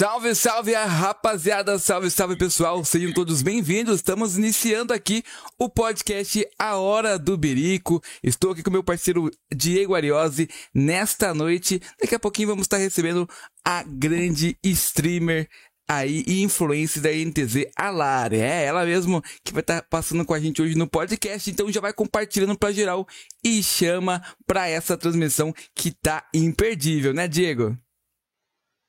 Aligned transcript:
Salve, 0.00 0.34
salve 0.34 0.72
rapaziada, 0.72 1.78
salve, 1.78 2.10
salve 2.10 2.34
pessoal, 2.34 2.82
sejam 2.82 3.12
todos 3.12 3.42
bem-vindos. 3.42 3.96
Estamos 3.96 4.38
iniciando 4.38 4.94
aqui 4.94 5.22
o 5.58 5.68
podcast 5.68 6.42
A 6.58 6.76
Hora 6.76 7.18
do 7.18 7.36
Birico. 7.36 8.02
Estou 8.22 8.52
aqui 8.52 8.62
com 8.62 8.70
meu 8.70 8.82
parceiro 8.82 9.30
Diego 9.54 9.94
Ariose 9.94 10.48
nesta 10.74 11.34
noite. 11.34 11.82
Daqui 12.00 12.14
a 12.14 12.18
pouquinho 12.18 12.48
vamos 12.48 12.64
estar 12.64 12.78
recebendo 12.78 13.28
a 13.62 13.82
grande 13.82 14.56
streamer 14.64 15.46
aí 15.86 16.24
e 16.26 16.42
influência 16.42 17.02
da 17.02 17.10
NTZ, 17.12 17.66
a 17.76 17.90
Lara. 17.90 18.36
É 18.36 18.64
ela 18.64 18.86
mesmo 18.86 19.22
que 19.44 19.52
vai 19.52 19.60
estar 19.60 19.82
passando 19.82 20.24
com 20.24 20.32
a 20.32 20.40
gente 20.40 20.62
hoje 20.62 20.78
no 20.78 20.88
podcast. 20.88 21.50
Então 21.50 21.70
já 21.70 21.82
vai 21.82 21.92
compartilhando 21.92 22.58
para 22.58 22.72
geral 22.72 23.06
e 23.44 23.62
chama 23.62 24.22
para 24.46 24.66
essa 24.66 24.96
transmissão 24.96 25.52
que 25.74 25.90
tá 25.90 26.26
imperdível, 26.34 27.12
né, 27.12 27.28
Diego? 27.28 27.76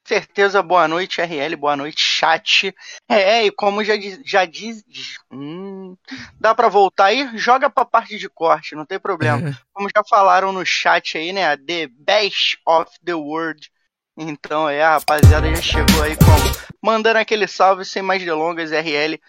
Certeza, 0.06 0.62
boa 0.62 0.88
noite, 0.88 1.22
RL, 1.22 1.56
boa 1.56 1.76
noite, 1.76 2.02
chat. 2.02 2.74
É, 3.10 3.46
e 3.46 3.52
como 3.52 3.84
já, 3.84 3.94
já 4.26 4.46
diz. 4.46 4.84
Hum, 5.32 5.96
dá 6.40 6.54
pra 6.54 6.68
voltar 6.68 7.06
aí? 7.06 7.30
Joga 7.38 7.70
pra 7.70 7.86
parte 7.86 8.18
de 8.18 8.30
corte, 8.30 8.76
não 8.76 8.86
tem 8.86 9.00
problema. 9.00 9.50
É. 9.50 9.54
Como 9.74 9.90
já 9.96 10.04
falaram 10.08 10.52
no 10.52 10.66
chat 10.66 11.18
aí, 11.18 11.32
né? 11.32 11.56
The 11.58 11.88
best 11.88 12.58
of 12.66 12.92
the 13.04 13.14
world. 13.14 13.70
Então 14.18 14.68
é, 14.70 14.84
a 14.84 14.98
rapaziada 14.98 15.54
já 15.56 15.62
chegou 15.62 16.04
aí 16.04 16.16
como? 16.18 16.72
Mandando 16.84 17.20
aquele 17.20 17.48
salve 17.48 17.86
sem 17.86 18.02
mais 18.02 18.24
delongas, 18.24 18.72
RL. 18.72 19.20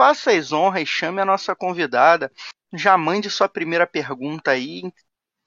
Faça 0.00 0.30
as 0.30 0.52
honras, 0.52 0.88
chame 0.88 1.20
a 1.20 1.24
nossa 1.24 1.56
convidada. 1.56 2.30
Já 2.72 2.96
mande 2.96 3.28
sua 3.30 3.48
primeira 3.48 3.86
pergunta 3.86 4.52
aí. 4.52 4.82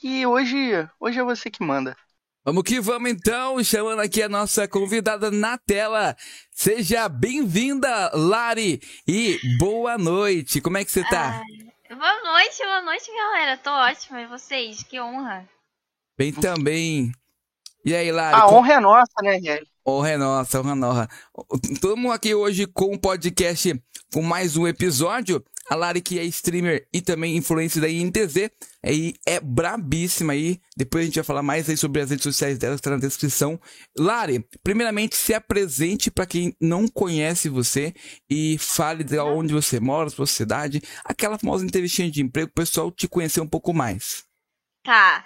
E 0.03 0.25
hoje, 0.25 0.87
hoje 0.99 1.19
é 1.19 1.23
você 1.23 1.49
que 1.49 1.63
manda. 1.63 1.95
Vamos 2.43 2.63
que 2.63 2.81
vamos 2.81 3.11
então, 3.11 3.63
chamando 3.63 3.99
aqui 3.99 4.23
a 4.23 4.27
nossa 4.27 4.67
convidada 4.67 5.29
na 5.29 5.59
tela. 5.59 6.17
Seja 6.49 7.07
bem-vinda, 7.07 8.09
Lari, 8.15 8.81
e 9.07 9.39
boa 9.59 9.95
noite. 9.95 10.59
Como 10.59 10.75
é 10.75 10.83
que 10.83 10.89
você 10.89 11.03
tá? 11.03 11.39
Ai, 11.39 11.95
boa 11.95 12.23
noite, 12.23 12.57
boa 12.63 12.81
noite, 12.81 13.15
galera. 13.15 13.57
Tô 13.57 13.69
ótima. 13.69 14.21
E 14.23 14.25
vocês? 14.25 14.81
Que 14.81 14.99
honra. 14.99 15.47
Bem 16.17 16.33
também. 16.33 17.11
E 17.85 17.93
aí, 17.93 18.11
Lari? 18.11 18.35
A 18.35 18.47
honra 18.47 18.73
é 18.73 18.79
nossa, 18.79 19.21
né, 19.21 19.37
Riel? 19.37 19.63
Honra 19.87 20.09
é 20.09 20.17
nossa, 20.17 20.59
honra 20.61 20.71
é 20.71 20.75
nossa. 20.75 21.09
Estamos 21.71 22.11
aqui 22.11 22.33
hoje 22.33 22.65
com 22.65 22.95
um 22.95 22.97
podcast, 22.97 23.79
com 24.11 24.23
mais 24.23 24.57
um 24.57 24.67
episódio. 24.67 25.45
A 25.71 25.75
Lari, 25.75 26.01
que 26.01 26.19
é 26.19 26.25
streamer 26.25 26.85
e 26.93 26.99
também 26.99 27.37
influencer 27.37 27.81
da 27.81 27.87
INTZ, 27.87 28.51
aí 28.83 29.13
é 29.25 29.39
brabíssima 29.39 30.33
aí. 30.33 30.59
Depois 30.75 31.03
a 31.03 31.05
gente 31.05 31.15
vai 31.15 31.23
falar 31.23 31.41
mais 31.41 31.69
aí 31.69 31.77
sobre 31.77 32.01
as 32.01 32.09
redes 32.09 32.23
sociais 32.23 32.57
dela, 32.57 32.75
está 32.75 32.89
na 32.89 32.97
descrição. 32.97 33.57
Lari, 33.97 34.45
primeiramente 34.61 35.15
se 35.15 35.33
apresente 35.33 36.11
para 36.11 36.25
quem 36.25 36.53
não 36.59 36.89
conhece 36.89 37.47
você 37.47 37.93
e 38.29 38.57
fale 38.57 39.01
de 39.01 39.17
onde 39.19 39.53
você 39.53 39.79
mora, 39.79 40.09
sua 40.09 40.27
cidade, 40.27 40.81
aquela 41.05 41.39
famosa 41.39 41.63
entrevistinha 41.63 42.11
de 42.11 42.21
emprego, 42.21 42.49
o 42.49 42.53
pessoal 42.53 42.91
te 42.91 43.07
conhecer 43.07 43.39
um 43.39 43.47
pouco 43.47 43.73
mais. 43.73 44.25
Tá. 44.83 45.23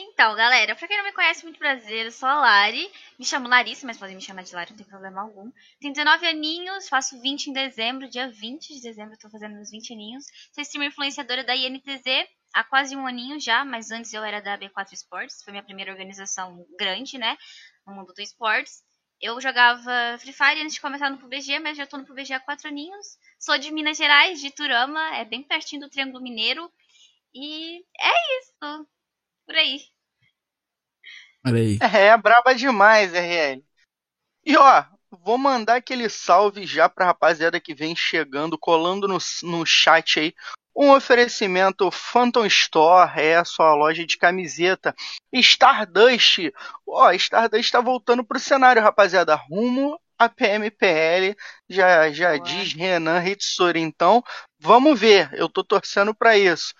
Então, 0.00 0.36
galera, 0.36 0.76
pra 0.76 0.86
quem 0.86 0.96
não 0.96 1.04
me 1.04 1.12
conhece, 1.12 1.42
muito 1.42 1.58
prazer, 1.58 2.06
eu 2.06 2.12
sou 2.12 2.28
a 2.28 2.36
Lari. 2.36 2.88
Me 3.18 3.24
chamo 3.24 3.48
Larissa, 3.48 3.84
mas 3.84 3.98
podem 3.98 4.14
me 4.14 4.22
chamar 4.22 4.44
de 4.44 4.54
Lari, 4.54 4.70
não 4.70 4.76
tem 4.76 4.86
problema 4.86 5.22
algum. 5.22 5.50
Tenho 5.80 5.92
19 5.92 6.24
aninhos, 6.24 6.88
faço 6.88 7.20
20 7.20 7.48
em 7.48 7.52
dezembro, 7.52 8.08
dia 8.08 8.30
20 8.30 8.74
de 8.74 8.80
dezembro 8.80 9.14
eu 9.14 9.18
tô 9.18 9.28
fazendo 9.28 9.56
meus 9.56 9.72
20 9.72 9.92
aninhos. 9.92 10.24
Sou 10.52 10.62
streamer 10.62 10.90
influenciadora 10.90 11.42
da 11.42 11.56
INTZ 11.56 12.28
há 12.54 12.62
quase 12.62 12.94
um 12.94 13.08
aninho 13.08 13.40
já, 13.40 13.64
mas 13.64 13.90
antes 13.90 14.12
eu 14.12 14.22
era 14.22 14.40
da 14.40 14.56
B4 14.56 14.92
Sports, 14.92 15.42
foi 15.42 15.50
minha 15.50 15.64
primeira 15.64 15.90
organização 15.90 16.64
grande, 16.78 17.18
né, 17.18 17.36
no 17.84 17.92
mundo 17.92 18.14
do 18.14 18.22
esportes. 18.22 18.84
Eu 19.20 19.40
jogava 19.40 20.16
Free 20.20 20.32
Fire 20.32 20.62
antes 20.62 20.74
de 20.74 20.80
começar 20.80 21.10
no 21.10 21.18
PUBG, 21.18 21.58
mas 21.58 21.76
já 21.76 21.88
tô 21.88 21.98
no 21.98 22.06
PUBG 22.06 22.34
há 22.34 22.38
4 22.38 22.68
aninhos. 22.68 23.18
Sou 23.36 23.58
de 23.58 23.72
Minas 23.72 23.98
Gerais, 23.98 24.40
de 24.40 24.52
Turama, 24.52 25.16
é 25.16 25.24
bem 25.24 25.42
pertinho 25.42 25.80
do 25.80 25.90
Triângulo 25.90 26.22
Mineiro. 26.22 26.70
E 27.34 27.78
é 28.00 28.38
isso 28.38 28.88
por 29.48 29.56
aí. 29.56 29.80
Olha 31.46 31.58
aí. 31.58 31.78
É, 31.80 32.06
é 32.08 32.16
braba 32.18 32.54
demais, 32.54 33.14
RL. 33.14 33.64
E 34.44 34.56
ó, 34.58 34.84
vou 35.10 35.38
mandar 35.38 35.76
aquele 35.76 36.08
salve 36.10 36.66
já 36.66 36.86
pra 36.86 37.06
rapaziada 37.06 37.58
que 37.58 37.74
vem 37.74 37.96
chegando, 37.96 38.58
colando 38.58 39.08
no, 39.08 39.16
no 39.44 39.64
chat 39.64 40.20
aí. 40.20 40.34
Um 40.76 40.90
oferecimento 40.90 41.90
Phantom 41.90 42.44
Store, 42.44 43.10
é 43.18 43.36
a 43.36 43.44
sua 43.44 43.74
loja 43.74 44.06
de 44.06 44.18
camiseta. 44.18 44.94
Stardust, 45.32 46.52
ó, 46.86 47.10
Stardust 47.12 47.72
tá 47.72 47.80
voltando 47.80 48.22
pro 48.22 48.38
cenário, 48.38 48.82
rapaziada. 48.82 49.34
Rumo 49.34 49.98
a 50.18 50.28
PMPL, 50.28 51.34
já, 51.68 52.10
já 52.10 52.36
diz 52.36 52.74
Renan 52.74 53.24
Hitsuri. 53.24 53.80
Então, 53.80 54.22
vamos 54.60 54.98
ver, 55.00 55.30
eu 55.32 55.48
tô 55.48 55.64
torcendo 55.64 56.14
para 56.14 56.36
isso 56.36 56.74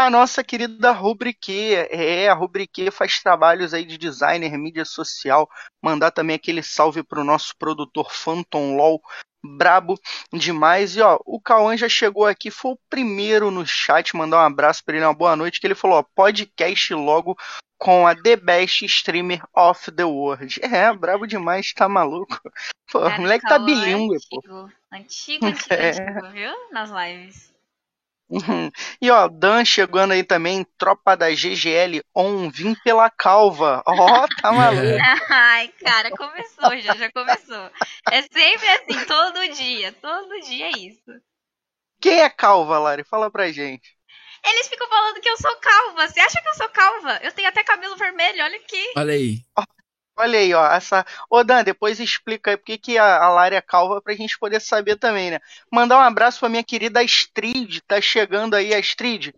a 0.00 0.10
nossa 0.10 0.42
querida 0.42 0.92
Rubrique. 0.92 1.74
É, 1.74 2.28
a 2.28 2.34
Rubrique 2.34 2.90
faz 2.90 3.20
trabalhos 3.20 3.74
aí 3.74 3.84
de 3.84 3.98
designer, 3.98 4.56
mídia 4.56 4.84
social. 4.84 5.48
Mandar 5.82 6.10
também 6.10 6.36
aquele 6.36 6.62
salve 6.62 7.02
pro 7.02 7.22
nosso 7.22 7.54
produtor 7.58 8.10
Phantom 8.10 8.76
LOL. 8.76 9.00
Brabo 9.42 9.98
demais. 10.32 10.96
E 10.96 11.02
ó, 11.02 11.18
o 11.26 11.40
Cauã 11.40 11.76
já 11.76 11.88
chegou 11.88 12.26
aqui, 12.26 12.50
foi 12.50 12.72
o 12.72 12.78
primeiro 12.88 13.50
no 13.50 13.66
chat, 13.66 14.16
mandar 14.16 14.38
um 14.38 14.46
abraço 14.46 14.82
para 14.84 14.96
ele, 14.96 15.04
uma 15.04 15.14
boa 15.14 15.36
noite, 15.36 15.60
que 15.60 15.66
ele 15.66 15.74
falou, 15.74 15.98
ó, 15.98 16.04
podcast 16.14 16.92
logo 16.94 17.36
com 17.78 18.06
a 18.06 18.14
The 18.14 18.36
Best 18.36 18.84
Streamer 18.84 19.42
of 19.54 19.90
the 19.92 20.04
World. 20.04 20.60
É, 20.62 20.92
brabo 20.92 21.26
demais, 21.26 21.72
tá 21.72 21.88
maluco. 21.88 22.38
Pô, 22.92 23.06
o 23.06 23.20
moleque 23.20 23.48
tá 23.48 23.58
bilíngue, 23.58 24.16
antigo, 24.16 24.42
pô. 24.42 24.68
Antigo, 24.92 25.46
antigo, 25.46 25.72
é. 25.72 25.90
antigo, 25.90 26.30
viu? 26.30 26.52
Nas 26.70 26.90
lives. 26.90 27.49
Uhum. 28.30 28.70
E 29.02 29.10
ó, 29.10 29.26
Dan 29.26 29.64
chegando 29.64 30.12
aí 30.12 30.22
também, 30.22 30.64
tropa 30.78 31.16
da 31.16 31.30
GGL 31.30 32.00
on, 32.14 32.48
vim 32.48 32.76
pela 32.84 33.10
calva. 33.10 33.82
Ó, 33.84 33.92
oh, 33.92 34.28
tá 34.40 34.52
maluco. 34.52 35.02
Ai, 35.28 35.68
cara, 35.82 36.10
começou 36.12 36.78
já, 36.78 36.94
já 36.94 37.10
começou. 37.10 37.70
É 38.10 38.22
sempre 38.22 38.68
assim, 38.68 39.04
todo 39.04 39.48
dia, 39.54 39.92
todo 40.00 40.40
dia 40.42 40.66
é 40.66 40.78
isso. 40.78 41.10
Quem 42.00 42.20
é 42.20 42.30
calva, 42.30 42.78
Lari? 42.78 43.02
Fala 43.02 43.30
pra 43.30 43.50
gente. 43.50 43.98
Eles 44.44 44.68
ficam 44.68 44.88
falando 44.88 45.20
que 45.20 45.28
eu 45.28 45.36
sou 45.36 45.54
calva. 45.56 46.08
Você 46.08 46.20
acha 46.20 46.40
que 46.40 46.48
eu 46.48 46.54
sou 46.54 46.68
calva? 46.70 47.20
Eu 47.22 47.32
tenho 47.32 47.48
até 47.48 47.62
cabelo 47.62 47.96
vermelho, 47.96 48.42
olha 48.42 48.56
aqui. 48.56 48.92
Olha 48.96 49.12
aí. 49.12 49.44
Olha 50.20 50.38
aí, 50.38 50.52
ó, 50.52 50.66
essa. 50.72 51.04
Ô 51.30 51.42
Dan, 51.42 51.64
depois 51.64 51.98
explica 51.98 52.50
aí 52.50 52.56
por 52.56 52.64
que 52.78 52.98
a, 52.98 53.22
a 53.24 53.28
Lara 53.30 53.56
é 53.56 53.60
calva 53.62 54.00
pra 54.02 54.14
gente 54.14 54.38
poder 54.38 54.60
saber 54.60 54.96
também, 54.96 55.30
né? 55.30 55.40
Mandar 55.72 55.96
um 55.98 56.00
abraço 56.02 56.38
pra 56.40 56.48
minha 56.48 56.62
querida 56.64 57.00
Astrid, 57.02 57.80
tá 57.86 58.00
chegando 58.00 58.54
aí, 58.54 58.74
Astrid. 58.74 59.32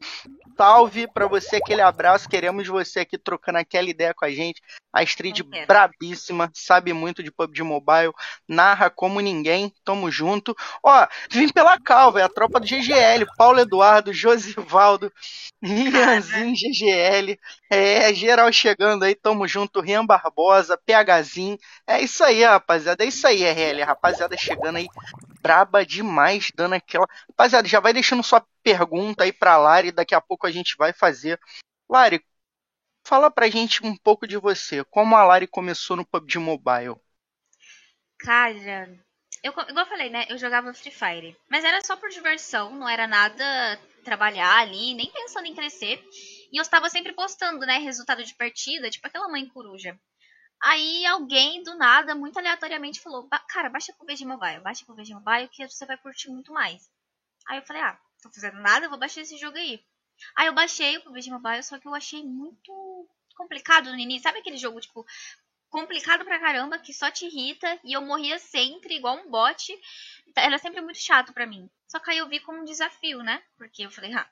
Salve 0.62 1.08
pra 1.08 1.26
você, 1.26 1.56
aquele 1.56 1.80
abraço. 1.80 2.28
Queremos 2.28 2.68
você 2.68 3.00
aqui 3.00 3.18
trocando 3.18 3.58
aquela 3.58 3.90
ideia 3.90 4.14
com 4.14 4.24
a 4.24 4.30
gente. 4.30 4.62
A 4.92 5.00
Astrid 5.02 5.42
brabíssima, 5.66 6.48
sabe 6.54 6.92
muito 6.92 7.20
de 7.20 7.32
PUBG 7.32 7.64
Mobile, 7.64 8.12
narra 8.46 8.88
como 8.88 9.18
ninguém. 9.18 9.74
Tamo 9.84 10.08
junto. 10.08 10.54
Ó, 10.80 11.08
vim 11.32 11.48
pela 11.48 11.80
calva, 11.80 12.20
é 12.20 12.22
a 12.22 12.28
tropa 12.28 12.60
do 12.60 12.66
GGL. 12.66 13.26
Paulo 13.36 13.58
Eduardo, 13.58 14.12
Josivaldo, 14.12 15.12
Rianzinho 15.60 16.54
GGL. 16.54 17.36
É, 17.68 18.14
geral 18.14 18.52
chegando 18.52 19.02
aí, 19.02 19.16
tamo 19.16 19.48
junto. 19.48 19.80
Rian 19.80 20.06
Barbosa, 20.06 20.78
PHzinho. 20.78 21.58
É 21.88 22.00
isso 22.00 22.22
aí, 22.22 22.44
rapaziada. 22.44 23.02
É 23.02 23.08
isso 23.08 23.26
aí, 23.26 23.42
RL. 23.42 23.82
Rapaziada 23.82 24.36
chegando 24.36 24.76
aí 24.76 24.86
braba 25.42 25.84
demais, 25.84 26.50
dando 26.54 26.74
aquela. 26.74 27.06
Rapaziada, 27.30 27.68
já 27.68 27.80
vai 27.80 27.92
deixando 27.92 28.22
sua 28.22 28.46
pergunta 28.62 29.24
aí 29.24 29.32
pra 29.32 29.56
Lari, 29.56 29.90
daqui 29.90 30.14
a 30.14 30.20
pouco 30.20 30.46
a 30.46 30.50
gente 30.50 30.76
vai 30.78 30.92
fazer. 30.92 31.38
Lari, 31.90 32.24
fala 33.04 33.30
pra 33.30 33.50
gente 33.50 33.84
um 33.84 33.96
pouco 33.96 34.26
de 34.26 34.36
você. 34.36 34.84
Como 34.84 35.16
a 35.16 35.24
Lari 35.24 35.46
começou 35.48 35.96
no 35.96 36.06
PUBG 36.06 36.38
Mobile? 36.38 36.96
Cara, 38.20 38.88
eu, 39.42 39.50
igual 39.50 39.84
eu 39.84 39.86
falei, 39.86 40.08
né? 40.08 40.24
Eu 40.28 40.38
jogava 40.38 40.72
Free 40.72 40.92
Fire. 40.92 41.36
Mas 41.50 41.64
era 41.64 41.84
só 41.84 41.96
por 41.96 42.08
diversão, 42.08 42.76
não 42.76 42.88
era 42.88 43.08
nada 43.08 43.78
trabalhar 44.04 44.58
ali, 44.58 44.94
nem 44.94 45.10
pensando 45.10 45.46
em 45.46 45.54
crescer. 45.54 46.02
E 46.52 46.58
eu 46.58 46.62
estava 46.62 46.88
sempre 46.88 47.12
postando, 47.12 47.66
né? 47.66 47.78
Resultado 47.78 48.22
de 48.22 48.34
partida, 48.36 48.90
tipo 48.90 49.06
aquela 49.06 49.28
mãe 49.28 49.46
coruja. 49.48 49.98
Aí 50.62 51.04
alguém, 51.06 51.62
do 51.62 51.74
nada, 51.76 52.14
muito 52.14 52.38
aleatoriamente, 52.38 53.00
falou: 53.00 53.28
Cara, 53.48 53.68
baixa 53.68 53.92
pro 53.92 54.06
VG 54.06 54.24
Mobile, 54.24 54.60
baixa 54.60 54.84
pro 54.84 54.94
VG 54.94 55.14
Mobile 55.14 55.48
que 55.48 55.68
você 55.68 55.84
vai 55.84 55.96
curtir 55.98 56.30
muito 56.30 56.52
mais. 56.52 56.90
Aí 57.48 57.58
eu 57.58 57.62
falei: 57.62 57.82
Ah, 57.82 57.98
tô 58.22 58.30
fazendo 58.30 58.60
nada, 58.60 58.88
vou 58.88 58.98
baixar 58.98 59.22
esse 59.22 59.36
jogo 59.36 59.56
aí. 59.58 59.84
Aí 60.36 60.46
eu 60.46 60.54
baixei 60.54 60.96
o 60.96 61.02
PUBG 61.02 61.30
Mobile, 61.30 61.62
só 61.62 61.78
que 61.78 61.86
eu 61.86 61.94
achei 61.94 62.22
muito 62.24 63.08
complicado 63.36 63.90
no 63.90 63.98
início. 63.98 64.22
Sabe 64.22 64.38
aquele 64.38 64.56
jogo, 64.56 64.80
tipo, 64.80 65.04
complicado 65.68 66.24
pra 66.24 66.38
caramba, 66.40 66.78
que 66.78 66.92
só 66.92 67.10
te 67.10 67.26
irrita, 67.26 67.80
e 67.84 67.92
eu 67.92 68.02
morria 68.02 68.38
sempre, 68.38 68.96
igual 68.96 69.16
um 69.16 69.30
bot. 69.30 69.72
Era 70.36 70.58
sempre 70.58 70.80
muito 70.80 70.98
chato 70.98 71.32
pra 71.32 71.46
mim. 71.46 71.68
Só 71.88 71.98
que 71.98 72.10
aí 72.10 72.18
eu 72.18 72.28
vi 72.28 72.40
como 72.40 72.60
um 72.60 72.64
desafio, 72.64 73.22
né? 73.22 73.42
Porque 73.56 73.84
eu 73.84 73.90
falei, 73.90 74.12
ah, 74.14 74.28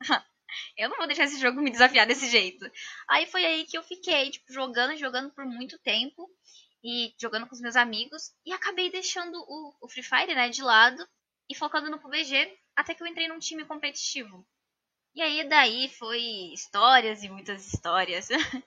eu 0.76 0.88
não 0.88 0.96
vou 0.96 1.06
deixar 1.06 1.24
esse 1.24 1.40
jogo 1.40 1.60
me 1.60 1.70
desafiar 1.70 2.06
desse 2.06 2.28
jeito. 2.28 2.64
Aí 3.08 3.26
foi 3.26 3.44
aí 3.44 3.64
que 3.64 3.76
eu 3.76 3.82
fiquei, 3.82 4.30
tipo, 4.30 4.52
jogando, 4.52 4.96
jogando 4.96 5.30
por 5.30 5.44
muito 5.44 5.78
tempo. 5.78 6.28
E 6.82 7.14
jogando 7.20 7.46
com 7.46 7.54
os 7.54 7.60
meus 7.60 7.76
amigos. 7.76 8.32
E 8.44 8.52
acabei 8.52 8.90
deixando 8.90 9.36
o, 9.36 9.74
o 9.82 9.88
Free 9.88 10.02
Fire, 10.02 10.34
né, 10.34 10.48
de 10.48 10.62
lado. 10.62 11.06
E 11.48 11.54
focando 11.54 11.90
no 11.90 11.98
PUBG. 11.98 12.56
Até 12.74 12.94
que 12.94 13.02
eu 13.02 13.06
entrei 13.06 13.28
num 13.28 13.38
time 13.38 13.64
competitivo. 13.64 14.46
E 15.14 15.20
aí 15.20 15.48
daí 15.48 15.88
foi 15.88 16.20
histórias 16.54 17.22
e 17.22 17.28
muitas 17.28 17.66
histórias. 17.66 18.28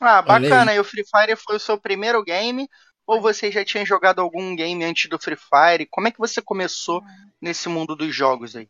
ah, 0.00 0.22
bacana. 0.22 0.74
E 0.74 0.80
o 0.80 0.84
Free 0.84 1.04
Fire 1.04 1.36
foi 1.36 1.56
o 1.56 1.60
seu 1.60 1.78
primeiro 1.78 2.24
game? 2.24 2.68
Ou 3.06 3.20
você 3.20 3.50
já 3.50 3.64
tinha 3.64 3.84
jogado 3.84 4.20
algum 4.20 4.54
game 4.54 4.84
antes 4.84 5.08
do 5.08 5.18
Free 5.18 5.36
Fire? 5.36 5.86
Como 5.90 6.08
é 6.08 6.10
que 6.10 6.18
você 6.18 6.40
começou 6.40 7.00
uhum. 7.00 7.32
nesse 7.40 7.68
mundo 7.68 7.94
dos 7.94 8.14
jogos 8.14 8.56
aí? 8.56 8.68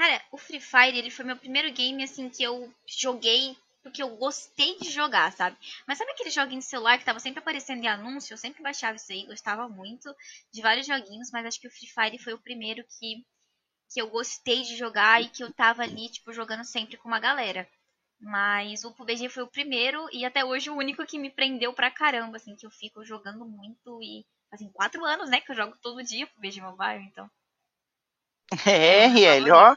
Cara, 0.00 0.24
o 0.32 0.38
Free 0.38 0.62
Fire, 0.62 0.96
ele 0.96 1.10
foi 1.10 1.26
meu 1.26 1.36
primeiro 1.36 1.70
game, 1.74 2.02
assim, 2.02 2.30
que 2.30 2.42
eu 2.42 2.72
joguei 2.86 3.54
porque 3.82 4.02
eu 4.02 4.16
gostei 4.16 4.78
de 4.78 4.90
jogar, 4.90 5.30
sabe? 5.30 5.58
Mas 5.86 5.98
sabe 5.98 6.10
aquele 6.12 6.30
joguinho 6.30 6.60
de 6.60 6.64
celular 6.64 6.98
que 6.98 7.04
tava 7.04 7.20
sempre 7.20 7.40
aparecendo 7.40 7.84
em 7.84 7.86
anúncio? 7.86 8.32
Eu 8.32 8.38
sempre 8.38 8.62
baixava 8.62 8.96
isso 8.96 9.12
aí, 9.12 9.26
gostava 9.26 9.68
muito 9.68 10.10
de 10.50 10.62
vários 10.62 10.86
joguinhos, 10.86 11.30
mas 11.30 11.44
acho 11.44 11.60
que 11.60 11.68
o 11.68 11.70
Free 11.70 11.86
Fire 11.86 12.18
foi 12.18 12.32
o 12.32 12.38
primeiro 12.38 12.82
que 12.98 13.26
que 13.92 14.00
eu 14.00 14.08
gostei 14.08 14.62
de 14.62 14.74
jogar 14.74 15.20
e 15.20 15.28
que 15.28 15.44
eu 15.44 15.52
tava 15.52 15.82
ali, 15.82 16.08
tipo, 16.08 16.32
jogando 16.32 16.64
sempre 16.64 16.96
com 16.96 17.06
uma 17.06 17.20
galera. 17.20 17.68
Mas 18.18 18.84
o 18.84 18.94
PUBG 18.94 19.28
foi 19.28 19.42
o 19.42 19.50
primeiro 19.50 20.08
e 20.14 20.24
até 20.24 20.42
hoje 20.42 20.70
o 20.70 20.76
único 20.76 21.04
que 21.04 21.18
me 21.18 21.28
prendeu 21.28 21.74
pra 21.74 21.90
caramba, 21.90 22.38
assim, 22.38 22.56
que 22.56 22.64
eu 22.64 22.70
fico 22.70 23.04
jogando 23.04 23.44
muito 23.44 24.00
e 24.02 24.24
fazem 24.50 24.70
quatro 24.72 25.04
anos, 25.04 25.28
né, 25.28 25.42
que 25.42 25.52
eu 25.52 25.56
jogo 25.56 25.76
todo 25.82 26.02
dia 26.02 26.26
PUBG 26.26 26.62
Mobile, 26.62 27.04
então. 27.04 27.30
É, 28.66 29.06
RL, 29.06 29.50
ó. 29.52 29.74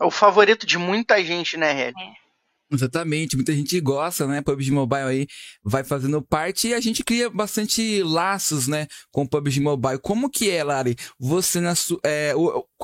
É 0.00 0.04
o 0.04 0.10
favorito 0.10 0.66
de 0.66 0.78
muita 0.78 1.22
gente, 1.22 1.56
né, 1.56 1.72
RL? 1.72 1.94
É. 1.98 2.24
Exatamente, 2.72 3.36
muita 3.36 3.52
gente 3.52 3.78
gosta, 3.80 4.26
né? 4.26 4.40
PUBG 4.40 4.70
Mobile 4.70 5.02
aí 5.02 5.26
vai 5.62 5.84
fazendo 5.84 6.20
parte 6.20 6.68
e 6.68 6.74
a 6.74 6.80
gente 6.80 7.04
cria 7.04 7.28
bastante 7.30 8.02
laços, 8.02 8.66
né? 8.66 8.86
Com 9.12 9.22
o 9.22 9.28
PUBG 9.28 9.60
Mobile. 9.60 9.98
Como 9.98 10.30
que 10.30 10.50
é, 10.50 10.64
Lari? 10.64 10.96
Você 11.18 11.60
na 11.60 11.74
é, 12.02 12.32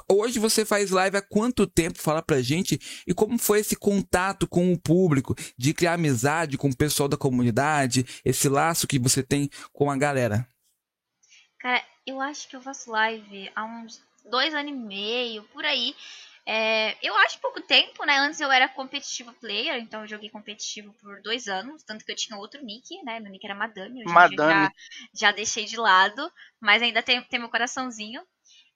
hoje 0.08 0.38
você 0.38 0.64
faz 0.64 0.90
live 0.90 1.16
há 1.16 1.22
quanto 1.22 1.66
tempo? 1.66 1.98
Fala 1.98 2.22
pra 2.22 2.42
gente. 2.42 2.78
E 3.06 3.14
como 3.14 3.38
foi 3.38 3.60
esse 3.60 3.74
contato 3.74 4.46
com 4.46 4.72
o 4.72 4.78
público, 4.78 5.34
de 5.58 5.72
criar 5.72 5.94
amizade 5.94 6.58
com 6.58 6.68
o 6.68 6.76
pessoal 6.76 7.08
da 7.08 7.16
comunidade, 7.16 8.04
esse 8.24 8.48
laço 8.48 8.86
que 8.86 8.98
você 8.98 9.22
tem 9.22 9.48
com 9.72 9.90
a 9.90 9.96
galera? 9.96 10.46
Cara, 11.58 11.82
eu 12.06 12.20
acho 12.20 12.48
que 12.48 12.54
eu 12.54 12.60
faço 12.60 12.90
live 12.90 13.50
há 13.56 13.64
uns 13.64 14.02
dois 14.30 14.54
anos 14.54 14.72
e 14.72 14.74
meio, 14.74 15.42
por 15.44 15.64
aí. 15.64 15.94
É, 16.46 16.96
eu 17.02 17.14
acho 17.18 17.38
pouco 17.38 17.60
tempo, 17.60 18.04
né? 18.04 18.16
Antes 18.18 18.40
eu 18.40 18.50
era 18.50 18.68
competitivo 18.68 19.32
player, 19.34 19.76
então 19.76 20.00
eu 20.00 20.08
joguei 20.08 20.30
competitivo 20.30 20.92
por 20.94 21.20
dois 21.22 21.46
anos, 21.48 21.82
tanto 21.82 22.04
que 22.04 22.10
eu 22.10 22.16
tinha 22.16 22.38
outro 22.38 22.64
nick, 22.64 23.02
né? 23.04 23.20
Meu 23.20 23.30
nick 23.30 23.44
era 23.44 23.54
Madame, 23.54 24.02
hoje 24.02 24.12
Madame. 24.12 24.38
Já, 24.38 24.72
já 25.14 25.32
deixei 25.32 25.64
de 25.64 25.76
lado, 25.76 26.32
mas 26.60 26.82
ainda 26.82 27.02
tem, 27.02 27.22
tem 27.22 27.38
meu 27.38 27.50
coraçãozinho. 27.50 28.22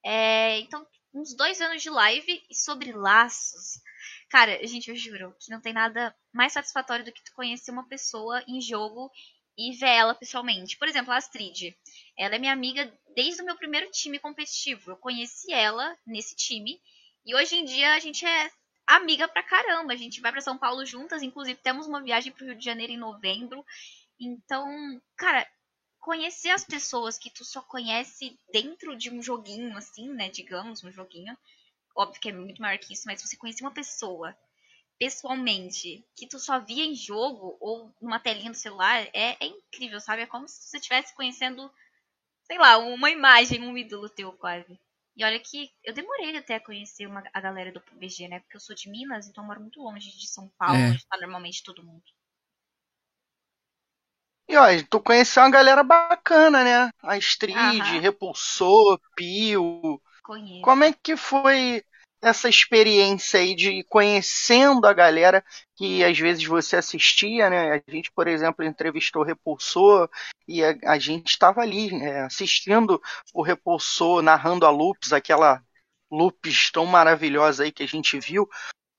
É, 0.04 0.58
então, 0.60 0.86
uns 1.14 1.34
dois 1.34 1.60
anos 1.60 1.82
de 1.82 1.88
live 1.88 2.44
e 2.50 2.54
sobre 2.54 2.92
laços. 2.92 3.80
Cara, 4.28 4.64
gente, 4.66 4.90
eu 4.90 4.96
juro 4.96 5.34
que 5.40 5.50
não 5.50 5.60
tem 5.60 5.72
nada 5.72 6.14
mais 6.32 6.52
satisfatório 6.52 7.04
do 7.04 7.12
que 7.12 7.24
tu 7.24 7.32
conhecer 7.34 7.70
uma 7.70 7.88
pessoa 7.88 8.42
em 8.46 8.60
jogo 8.60 9.10
e 9.56 9.76
ver 9.76 9.90
ela 9.90 10.14
pessoalmente. 10.14 10.76
Por 10.76 10.88
exemplo, 10.88 11.12
a 11.12 11.16
Astrid. 11.16 11.74
Ela 12.16 12.36
é 12.36 12.38
minha 12.38 12.52
amiga 12.52 12.92
desde 13.14 13.42
o 13.42 13.44
meu 13.44 13.56
primeiro 13.56 13.90
time 13.90 14.18
competitivo. 14.18 14.90
Eu 14.90 14.96
conheci 14.96 15.52
ela 15.52 15.96
nesse 16.06 16.34
time 16.34 16.80
e 17.24 17.34
hoje 17.34 17.56
em 17.56 17.64
dia 17.64 17.94
a 17.94 17.98
gente 17.98 18.24
é 18.24 18.50
amiga 18.86 19.26
pra 19.26 19.42
caramba. 19.42 19.92
A 19.92 19.96
gente 19.96 20.20
vai 20.20 20.30
para 20.30 20.40
São 20.40 20.58
Paulo 20.58 20.84
juntas, 20.84 21.22
inclusive 21.22 21.58
temos 21.62 21.86
uma 21.86 22.02
viagem 22.02 22.32
pro 22.32 22.44
Rio 22.44 22.56
de 22.56 22.64
Janeiro 22.64 22.92
em 22.92 22.98
novembro. 22.98 23.64
Então, 24.20 24.66
cara, 25.16 25.46
conhecer 25.98 26.50
as 26.50 26.64
pessoas 26.64 27.18
que 27.18 27.30
tu 27.30 27.44
só 27.44 27.62
conhece 27.62 28.38
dentro 28.52 28.96
de 28.96 29.10
um 29.10 29.22
joguinho, 29.22 29.76
assim, 29.76 30.08
né? 30.12 30.28
Digamos, 30.28 30.84
um 30.84 30.92
joguinho. 30.92 31.36
Óbvio 31.96 32.20
que 32.20 32.28
é 32.28 32.32
muito 32.32 32.60
maior 32.60 32.78
que 32.78 32.92
isso, 32.92 33.04
mas 33.06 33.22
você 33.22 33.36
conhecer 33.36 33.64
uma 33.64 33.72
pessoa 33.72 34.36
pessoalmente 34.98 36.06
que 36.14 36.26
tu 36.26 36.38
só 36.38 36.60
via 36.60 36.84
em 36.84 36.94
jogo 36.94 37.56
ou 37.60 37.92
numa 38.00 38.20
telinha 38.20 38.50
do 38.50 38.56
celular 38.56 39.08
é, 39.12 39.36
é 39.40 39.46
incrível, 39.46 40.00
sabe? 40.00 40.22
É 40.22 40.26
como 40.26 40.48
se 40.48 40.68
você 40.68 40.76
estivesse 40.76 41.14
conhecendo, 41.14 41.70
sei 42.44 42.58
lá, 42.58 42.78
uma 42.78 43.10
imagem, 43.10 43.62
um 43.62 43.76
ídolo 43.76 44.08
teu 44.08 44.32
quase. 44.32 44.78
E 45.16 45.24
olha 45.24 45.38
que 45.38 45.70
eu 45.84 45.94
demorei 45.94 46.36
até 46.36 46.56
a 46.56 46.64
conhecer 46.64 47.06
uma, 47.06 47.22
a 47.32 47.40
galera 47.40 47.72
do 47.72 47.80
PUBG, 47.80 48.28
né? 48.28 48.40
Porque 48.40 48.56
eu 48.56 48.60
sou 48.60 48.74
de 48.74 48.90
Minas, 48.90 49.28
então 49.28 49.44
eu 49.44 49.46
moro 49.46 49.60
muito 49.60 49.80
longe 49.80 50.10
de 50.10 50.26
São 50.26 50.50
Paulo, 50.58 50.76
é. 50.76 50.90
onde 50.90 51.06
tá 51.06 51.16
normalmente 51.18 51.62
todo 51.62 51.84
mundo. 51.84 52.02
E 54.48 54.56
ó, 54.56 54.64
tu 54.90 55.00
conheceu 55.00 55.42
uma 55.42 55.50
galera 55.50 55.82
bacana, 55.82 56.64
né? 56.64 56.90
A 57.02 57.14
Astrid, 57.14 58.00
Repulsor, 58.00 59.00
Pio. 59.16 60.00
Conheço. 60.22 60.62
Como 60.62 60.84
é 60.84 60.92
que 60.92 61.16
foi 61.16 61.82
essa 62.24 62.48
experiência 62.48 63.40
aí 63.40 63.54
de 63.54 63.84
conhecendo 63.84 64.86
a 64.86 64.92
galera 64.92 65.44
que 65.76 66.02
às 66.02 66.18
vezes 66.18 66.44
você 66.44 66.76
assistia, 66.76 67.50
né? 67.50 67.74
A 67.74 67.90
gente, 67.90 68.10
por 68.12 68.26
exemplo, 68.26 68.64
entrevistou 68.64 69.22
o 69.22 69.24
Repulsor 69.24 70.08
e 70.48 70.64
a, 70.64 70.74
a 70.84 70.98
gente 70.98 71.28
estava 71.28 71.60
ali 71.60 71.94
é, 72.02 72.22
assistindo 72.22 73.00
o 73.34 73.42
Repulsor 73.42 74.22
narrando 74.22 74.64
a 74.64 74.70
Loops, 74.70 75.12
aquela 75.12 75.62
Loops 76.10 76.70
tão 76.70 76.86
maravilhosa 76.86 77.64
aí 77.64 77.72
que 77.72 77.82
a 77.82 77.88
gente 77.88 78.18
viu. 78.18 78.48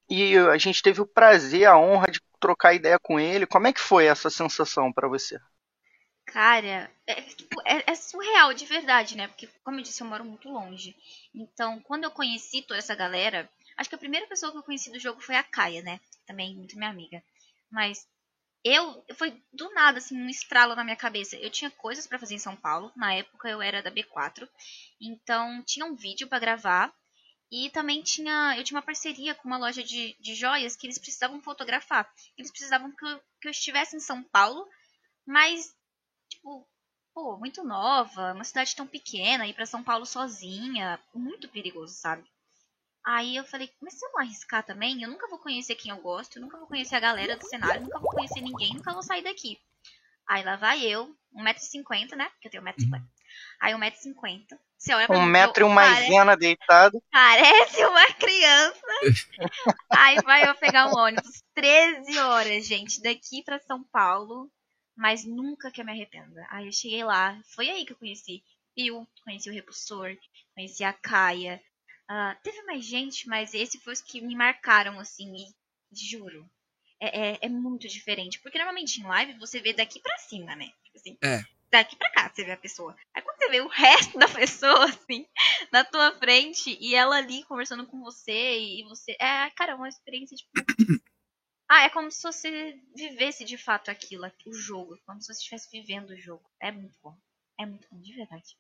E 0.08 0.38
a 0.38 0.58
gente 0.58 0.84
teve 0.84 1.01
o 1.01 1.08
prazer, 1.08 1.65
a 1.65 1.77
honra 1.79 2.12
de 2.12 2.22
trocar 2.39 2.75
ideia 2.75 3.00
com 3.00 3.20
ele. 3.20 3.48
Como 3.48 3.65
é 3.65 3.74
que 3.74 3.82
foi 3.82 4.05
essa 4.05 4.29
sensação 4.29 4.94
para 4.94 5.08
você? 5.08 5.39
Cara, 6.25 6.91
é, 7.05 7.22
tipo, 7.22 7.62
é, 7.65 7.91
é, 7.91 7.96
surreal 7.96 8.53
de 8.53 8.65
verdade, 8.65 9.15
né? 9.15 9.27
Porque, 9.27 9.48
como 9.63 9.79
eu 9.79 9.84
disse, 9.84 10.01
eu 10.01 10.08
moro 10.08 10.25
muito 10.25 10.50
longe. 10.50 10.96
Então, 11.34 11.79
quando 11.82 12.03
eu 12.03 12.12
conheci 12.12 12.62
toda 12.62 12.79
essa 12.79 12.96
galera, 12.96 13.50
acho 13.77 13.89
que 13.89 13.96
a 13.96 14.00
primeira 14.00 14.27
pessoa 14.27 14.51
que 14.51 14.58
eu 14.58 14.63
conheci 14.63 14.91
do 14.91 15.00
jogo 15.00 15.22
foi 15.22 15.36
a 15.36 15.44
Kaia, 15.44 15.82
né? 15.82 16.00
Também 16.25 16.55
muito 16.55 16.77
minha 16.77 16.89
amiga. 16.89 17.24
Mas 17.72 18.08
eu, 18.63 19.05
foi 19.15 19.39
do 19.53 19.70
nada, 19.74 20.00
assim, 20.00 20.17
um 20.17 20.27
estralo 20.27 20.75
na 20.75 20.84
minha 20.84 20.96
cabeça. 20.96 21.36
Eu 21.38 21.51
tinha 21.51 21.70
coisas 21.70 22.08
para 22.08 22.20
fazer 22.20 22.34
em 22.34 22.39
São 22.39 22.55
Paulo. 22.55 22.91
Na 22.96 23.13
época 23.13 23.48
eu 23.48 23.62
era 23.62 23.82
da 23.82 23.91
B4. 23.91 24.50
Então, 25.00 25.62
tinha 25.63 25.86
um 25.86 25.96
vídeo 25.96 26.27
para 26.27 26.39
gravar. 26.39 26.94
E 27.51 27.70
também 27.70 28.01
tinha, 28.01 28.55
eu 28.58 28.63
tinha 28.63 28.77
uma 28.77 28.86
parceria 28.86 29.36
com 29.36 29.48
uma 29.48 29.58
loja 29.58 29.84
de, 29.84 30.15
de 30.20 30.34
joias 30.34 30.75
que 30.75 30.88
eles 30.88 30.98
precisavam 30.98 31.39
fotografar. 31.41 32.12
Eles 32.36 32.50
precisavam 32.50 32.91
que 32.91 33.05
eu, 33.05 33.22
que 33.39 33.48
eu 33.48 33.51
estivesse 33.51 33.96
em 33.96 34.00
São 34.00 34.24
Paulo, 34.24 34.67
mas 35.25 35.75
tipo, 36.45 36.67
pô, 37.13 37.37
muito 37.37 37.63
nova, 37.63 38.33
uma 38.33 38.43
cidade 38.43 38.75
tão 38.75 38.85
pequena, 38.85 39.47
ir 39.47 39.53
para 39.53 39.65
São 39.65 39.83
Paulo 39.83 40.05
sozinha, 40.05 40.99
muito 41.13 41.49
perigoso, 41.49 41.93
sabe? 41.95 42.23
Aí 43.03 43.35
eu 43.35 43.43
falei, 43.43 43.69
mas 43.81 43.93
se 43.95 44.05
eu 44.05 44.11
não 44.11 44.19
arriscar 44.19 44.63
também, 44.63 45.01
eu 45.01 45.09
nunca 45.09 45.27
vou 45.27 45.39
conhecer 45.39 45.75
quem 45.75 45.91
eu 45.91 45.97
gosto, 45.97 46.37
eu 46.37 46.41
nunca 46.41 46.57
vou 46.57 46.67
conhecer 46.67 46.95
a 46.95 46.99
galera 46.99 47.35
do 47.35 47.47
cenário, 47.47 47.81
nunca 47.81 47.99
vou 47.99 48.11
conhecer 48.11 48.41
ninguém, 48.41 48.73
nunca 48.73 48.93
vou 48.93 49.03
sair 49.03 49.23
daqui. 49.23 49.59
Aí 50.27 50.43
lá 50.43 50.55
vai 50.55 50.83
eu, 50.83 51.15
1,50m, 51.35 52.15
né? 52.15 52.29
Porque 52.29 52.47
eu 52.47 52.51
tenho 52.51 52.63
1,50m. 52.63 53.01
Aí 53.61 53.73
1,50m. 53.73 54.45
Você 54.77 54.93
olha 54.93 55.07
pra 55.07 55.17
um 55.17 55.23
mim, 55.23 55.31
metro 55.31 55.63
e 55.63 55.67
uma 55.67 55.81
maisena 55.81 56.35
deitado. 56.35 57.01
Parece 57.11 57.85
uma 57.85 58.13
criança. 58.13 58.81
Aí 59.91 60.15
vai 60.23 60.49
eu 60.49 60.55
pegar 60.55 60.87
um 60.87 60.97
ônibus. 60.97 61.43
13 61.53 62.17
horas, 62.19 62.65
gente, 62.65 63.01
daqui 63.01 63.43
para 63.43 63.59
São 63.59 63.83
Paulo 63.83 64.51
mas 64.95 65.25
nunca 65.25 65.71
que 65.71 65.81
eu 65.81 65.85
me 65.85 65.91
arrependa. 65.91 66.45
Aí 66.49 66.67
eu 66.67 66.71
cheguei 66.71 67.03
lá, 67.03 67.39
foi 67.53 67.69
aí 67.69 67.85
que 67.85 67.93
eu 67.93 67.97
conheci 67.97 68.43
Bill, 68.75 69.07
conheci 69.23 69.49
o 69.49 69.53
Repulsor, 69.53 70.17
conheci 70.53 70.83
a 70.83 70.93
Kaia. 70.93 71.61
Uh, 72.09 72.35
teve 72.43 72.61
mais 72.63 72.85
gente, 72.85 73.27
mas 73.27 73.53
esses 73.53 73.81
foram 73.81 73.93
os 73.93 74.01
que 74.01 74.21
me 74.21 74.35
marcaram, 74.35 74.99
assim, 74.99 75.33
e 75.35 75.47
juro. 75.91 76.49
É, 76.99 77.31
é, 77.31 77.39
é, 77.41 77.49
muito 77.49 77.87
diferente. 77.87 78.39
Porque 78.39 78.57
normalmente 78.57 78.99
em 78.99 79.03
live 79.03 79.39
você 79.39 79.59
vê 79.59 79.73
daqui 79.73 79.99
pra 79.99 80.17
cima, 80.17 80.55
né? 80.55 80.71
Tipo 80.83 80.97
assim, 80.97 81.17
é. 81.23 81.43
Daqui 81.71 81.95
pra 81.95 82.11
cá 82.11 82.29
você 82.29 82.43
vê 82.43 82.51
a 82.51 82.57
pessoa. 82.57 82.95
Aí 83.13 83.21
quando 83.21 83.37
você 83.37 83.49
vê 83.49 83.61
o 83.61 83.67
resto 83.67 84.17
da 84.17 84.27
pessoa, 84.29 84.85
assim, 84.85 85.25
na 85.71 85.83
tua 85.83 86.13
frente, 86.17 86.77
e 86.79 86.95
ela 86.95 87.17
ali 87.17 87.43
conversando 87.43 87.85
com 87.85 88.01
você, 88.01 88.59
e 88.59 88.83
você. 88.83 89.11
É, 89.19 89.49
cara, 89.51 89.75
uma 89.75 89.89
experiência, 89.89 90.37
tipo. 90.37 90.51
Ah, 91.67 91.84
é 91.84 91.89
como 91.89 92.12
se 92.12 92.22
você 92.22 92.79
vivesse 92.95 93.43
de 93.43 93.57
fato 93.57 93.89
aquilo, 93.89 94.31
o 94.45 94.53
jogo. 94.53 94.98
Como 95.05 95.19
se 95.22 95.27
você 95.27 95.39
estivesse 95.39 95.69
vivendo 95.72 96.12
o 96.12 96.17
jogo. 96.17 96.43
É 96.62 96.72
muito 96.72 96.95
bom. 97.01 97.17
É 97.60 97.65
muito 97.65 97.88
bom, 97.91 98.00
de 98.00 98.13
verdade. 98.13 98.55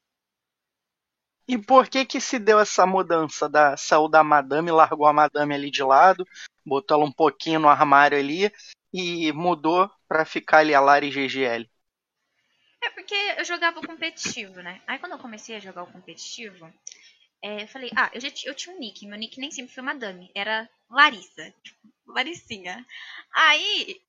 E 1.47 1.57
por 1.57 1.87
que 1.87 2.05
que 2.05 2.19
se 2.19 2.39
deu 2.39 2.59
essa 2.59 2.87
mudança? 2.87 3.47
Da, 3.47 3.77
saiu 3.77 4.07
da 4.07 4.23
madame, 4.23 4.71
largou 4.71 5.05
a 5.05 5.13
madame 5.13 5.53
ali 5.53 5.69
de 5.69 5.83
lado, 5.83 6.27
botou 6.65 6.97
ela 6.97 7.05
um 7.05 7.11
pouquinho 7.11 7.59
no 7.59 7.69
armário 7.69 8.17
ali 8.17 8.51
e 8.91 9.31
mudou 9.31 9.89
para 10.07 10.25
ficar 10.25 10.59
ali 10.59 10.73
a 10.73 10.79
Lari 10.81 11.11
GGL. 11.11 11.69
É 12.81 12.89
porque 12.89 13.15
eu 13.37 13.45
jogava 13.45 13.81
competitivo, 13.81 14.61
né? 14.61 14.81
Aí 14.87 14.97
quando 14.97 15.13
eu 15.13 15.19
comecei 15.19 15.55
a 15.55 15.59
jogar 15.59 15.83
o 15.83 15.91
competitivo, 15.91 16.71
é, 17.45 17.61
eu 17.61 17.67
falei, 17.67 17.91
ah, 17.95 18.09
eu 18.11 18.19
já 18.19 18.27
eu 18.45 18.55
tinha 18.55 18.75
um 18.75 18.79
nick, 18.79 19.05
meu 19.05 19.19
nick 19.19 19.39
nem 19.39 19.51
sempre 19.51 19.71
foi 19.71 19.83
Madame, 19.83 20.31
era 20.33 20.67
Larissa, 20.89 21.53
tipo, 21.63 21.79
Laricinha. 22.07 22.83
Aí 23.31 24.01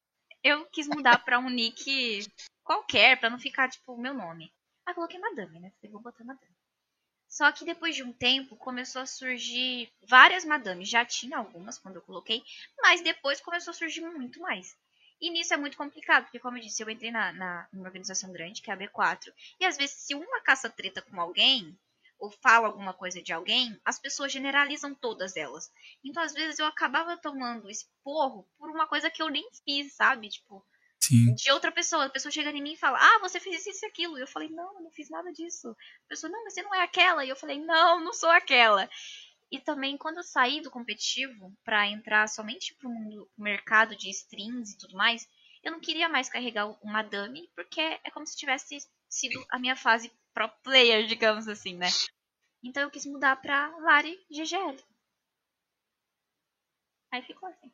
eu 0.43 0.64
quis 0.71 0.88
mudar 0.88 1.23
pra 1.23 1.38
um 1.38 1.50
nick 1.50 2.26
qualquer, 2.64 3.21
pra 3.21 3.28
não 3.28 3.38
ficar, 3.38 3.69
tipo, 3.69 3.93
o 3.93 4.00
meu 4.00 4.14
nome. 4.14 4.50
Aí 4.87 4.95
coloquei 4.95 5.21
Madame, 5.21 5.61
né? 5.61 5.71
Falei, 5.76 5.93
vou 5.93 6.00
botar 6.00 6.25
Madame. 6.25 6.57
Só 7.28 7.52
que 7.52 7.66
depois 7.66 7.95
de 7.95 8.02
um 8.02 8.11
tempo 8.11 8.57
começou 8.57 9.02
a 9.02 9.07
surgir 9.07 9.93
várias 10.09 10.43
madames. 10.47 10.88
Já 10.88 11.05
tinha 11.05 11.37
algumas 11.37 11.78
quando 11.78 11.97
eu 11.97 12.02
coloquei, 12.02 12.43
mas 12.81 13.02
depois 13.02 13.38
começou 13.43 13.73
a 13.73 13.75
surgir 13.75 14.00
muito 14.00 14.40
mais. 14.40 14.75
E 15.21 15.31
nisso 15.31 15.52
é 15.52 15.59
muito 15.59 15.76
complicado, 15.76 16.25
porque 16.25 16.38
como 16.38 16.57
eu 16.57 16.62
disse, 16.62 16.83
eu 16.83 16.88
entrei 16.88 17.11
na, 17.11 17.35
na 17.35 17.69
numa 17.71 17.85
organização 17.85 18.33
grande, 18.33 18.62
que 18.62 18.71
é 18.71 18.75
a 18.75 18.78
B4, 18.78 19.31
e 19.61 19.66
às 19.66 19.76
vezes 19.76 19.97
se 19.97 20.14
uma 20.14 20.40
caça 20.40 20.71
treta 20.71 21.02
com 21.02 21.21
alguém, 21.21 21.78
ou 22.18 22.30
fala 22.30 22.66
alguma 22.66 22.94
coisa 22.94 23.23
de 23.23 23.32
alguém, 23.32 23.78
as 23.85 23.99
pessoas 23.99 24.32
generalizam 24.32 24.94
todas 24.94 25.37
elas. 25.37 25.70
Então 26.04 26.23
às 26.23 26.32
vezes 26.32 26.58
eu 26.58 26.66
acabava 26.66 27.16
tomando 27.16 27.70
esporro 27.70 28.46
por 28.58 28.70
uma 28.70 28.87
coisa 28.87 29.11
que 29.11 29.23
eu 29.23 29.28
nem 29.28 29.49
fiz, 29.64 29.92
sabe? 29.94 30.28
Tipo, 30.28 30.64
Sim. 31.00 31.35
de 31.35 31.50
outra 31.52 31.70
pessoa. 31.70 32.06
A 32.06 32.11
pessoa 32.11 32.32
chega 32.32 32.50
em 32.50 32.62
mim 32.62 32.73
e 32.73 32.78
fala, 32.78 32.99
ah, 32.99 33.18
você 33.20 33.38
fez 33.38 33.66
isso 33.66 33.85
e 33.85 33.88
aquilo. 33.88 34.18
E 34.18 34.23
eu 34.23 34.26
falei, 34.26 34.49
não, 34.49 34.75
eu 34.75 34.82
não 34.82 34.90
fiz 34.90 35.08
nada 35.08 35.32
disso. 35.32 35.70
A 35.70 36.08
pessoa, 36.08 36.30
não, 36.30 36.42
mas 36.42 36.54
você 36.54 36.62
não 36.62 36.75
é 36.75 36.82
aquela. 36.82 37.25
E 37.25 37.28
eu 37.28 37.37
falei, 37.37 37.61
não, 37.61 38.02
não 38.02 38.12
sou 38.12 38.30
aquela. 38.30 38.88
E 39.50 39.61
também, 39.61 39.96
quando 39.96 40.16
eu 40.16 40.25
saí 40.25 40.61
do 40.61 40.70
competitivo 40.70 41.52
para 41.64 41.87
entrar 41.87 42.28
somente 42.28 42.75
pro 42.75 42.90
mundo, 42.90 43.30
pro 43.35 43.44
mercado 43.44 43.94
de 43.94 44.11
strings 44.11 44.73
e 44.73 44.78
tudo 44.78 44.96
mais, 44.96 45.28
eu 45.62 45.70
não 45.70 45.80
queria 45.80 46.08
mais 46.08 46.28
carregar 46.28 46.66
o 46.66 46.87
Madame, 46.87 47.49
porque 47.54 47.80
é 47.80 48.11
como 48.11 48.26
se 48.26 48.37
tivesse 48.37 48.78
sido 49.08 49.44
a 49.50 49.58
minha 49.58 49.76
fase 49.76 50.12
pro 50.37 50.50
player, 50.62 51.07
digamos 51.07 51.49
assim, 51.49 51.75
né? 51.78 51.88
Então 52.62 52.83
eu 52.85 52.90
quis 52.90 53.07
mudar 53.07 53.37
pra 53.37 53.75
Lari 53.78 54.19
GGL. 54.31 54.85
Aí 57.11 57.23
ficou 57.23 57.49
assim. 57.49 57.73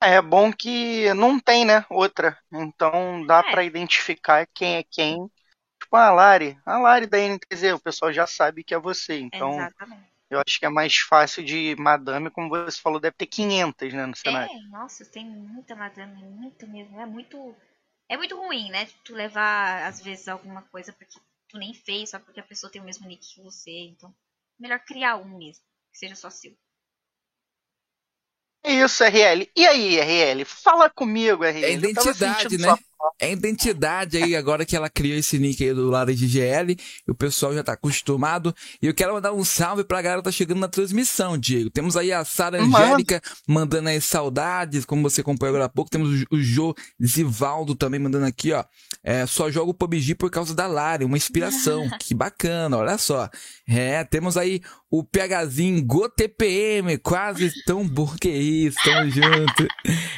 É 0.00 0.20
bom 0.22 0.52
que 0.52 1.12
não 1.14 1.40
tem, 1.40 1.64
né? 1.64 1.84
Outra. 1.90 2.38
Então 2.52 3.24
dá 3.26 3.42
É. 3.42 3.50
pra 3.50 3.64
identificar 3.64 4.46
quem 4.54 4.76
é 4.76 4.82
quem. 4.84 5.28
Tipo, 5.80 5.96
a 5.96 6.10
Lari. 6.12 6.58
A 6.66 6.78
Lari 6.78 7.06
da 7.06 7.18
NTZ, 7.18 7.74
o 7.74 7.80
pessoal 7.80 8.12
já 8.12 8.26
sabe 8.26 8.64
que 8.64 8.74
é 8.74 8.78
você. 8.78 9.18
Então 9.18 9.50
Exatamente. 9.58 10.12
eu 10.30 10.40
acho 10.46 10.58
que 10.60 10.66
é 10.66 10.70
mais 10.70 10.96
fácil 10.98 11.44
de 11.44 11.76
Madame, 11.78 12.30
como 12.30 12.50
você 12.50 12.80
falou, 12.80 13.00
deve 13.00 13.16
ter 13.16 13.26
500, 13.26 13.92
né, 13.94 14.06
no 14.06 14.16
cenário. 14.16 14.50
É, 14.50 14.68
nossa, 14.68 15.04
tem 15.04 15.28
muita 15.28 15.74
madame, 15.74 16.22
muita 16.22 16.66
mesmo. 16.66 17.00
É 17.00 17.06
muito. 17.06 17.54
É 18.08 18.16
muito 18.16 18.36
ruim, 18.36 18.70
né? 18.70 18.86
Tu 19.04 19.14
levar, 19.14 19.86
às 19.86 20.00
vezes, 20.02 20.28
alguma 20.28 20.62
coisa 20.62 20.92
porque 20.92 21.18
tu 21.48 21.58
nem 21.58 21.74
fez, 21.74 22.10
só 22.10 22.18
porque 22.18 22.40
a 22.40 22.44
pessoa 22.44 22.70
tem 22.70 22.80
o 22.80 22.84
mesmo 22.84 23.06
nick 23.06 23.34
que 23.34 23.42
você. 23.42 23.70
Então, 23.70 24.14
melhor 24.58 24.80
criar 24.80 25.16
um 25.16 25.36
mesmo, 25.36 25.64
que 25.90 25.98
seja 25.98 26.14
só 26.14 26.30
seu. 26.30 26.56
É 28.62 28.72
isso, 28.72 29.02
RL. 29.04 29.50
E 29.56 29.66
aí, 29.66 29.98
RL? 30.00 30.44
Fala 30.44 30.90
comigo, 30.90 31.44
RL. 31.44 31.64
É 31.64 31.72
identidade, 31.72 32.58
né? 32.58 32.68
sua 32.68 32.78
É 33.20 33.32
identidade 33.32 34.16
aí, 34.16 34.36
agora 34.36 34.64
que 34.64 34.76
ela 34.76 34.88
criou 34.88 35.16
esse 35.16 35.38
nick 35.38 35.62
aí 35.62 35.74
do 35.74 35.88
Lara 35.88 36.12
GGL, 36.12 36.76
e 37.06 37.10
o 37.10 37.14
pessoal 37.14 37.54
já 37.54 37.62
tá 37.62 37.72
acostumado. 37.72 38.54
E 38.80 38.86
eu 38.86 38.94
quero 38.94 39.14
mandar 39.14 39.32
um 39.32 39.44
salve 39.44 39.84
pra 39.84 40.02
galera 40.02 40.20
que 40.20 40.24
tá 40.24 40.32
chegando 40.32 40.58
na 40.58 40.68
transmissão, 40.68 41.36
Diego. 41.38 41.70
Temos 41.70 41.96
aí 41.96 42.12
a 42.12 42.24
Sara. 42.24 42.58
Angélica 42.62 43.20
mandando 43.46 43.88
aí 43.88 44.00
saudades, 44.00 44.84
como 44.84 45.02
você 45.02 45.20
acompanhou 45.20 45.50
agora 45.50 45.66
há 45.66 45.68
pouco. 45.68 45.90
Temos 45.90 46.24
o 46.30 46.40
Jô 46.40 46.74
Zivaldo 47.04 47.74
também 47.74 48.00
mandando 48.00 48.26
aqui, 48.26 48.52
ó. 48.52 48.64
É, 49.02 49.26
só 49.26 49.50
jogo 49.50 49.72
PUBG 49.72 50.14
por 50.14 50.30
causa 50.30 50.54
da 50.54 50.66
Lara, 50.66 51.06
uma 51.06 51.16
inspiração. 51.16 51.88
que 52.00 52.14
bacana, 52.14 52.76
olha 52.76 52.98
só. 52.98 53.28
É, 53.68 54.02
temos 54.04 54.36
aí 54.36 54.60
o 54.90 55.04
PHzinho 55.04 55.84
GoTPM, 55.84 56.96
quase 56.98 57.52
tão 57.64 57.82
isso, 58.24 58.78
tamo 58.82 59.10
junto. 59.10 59.68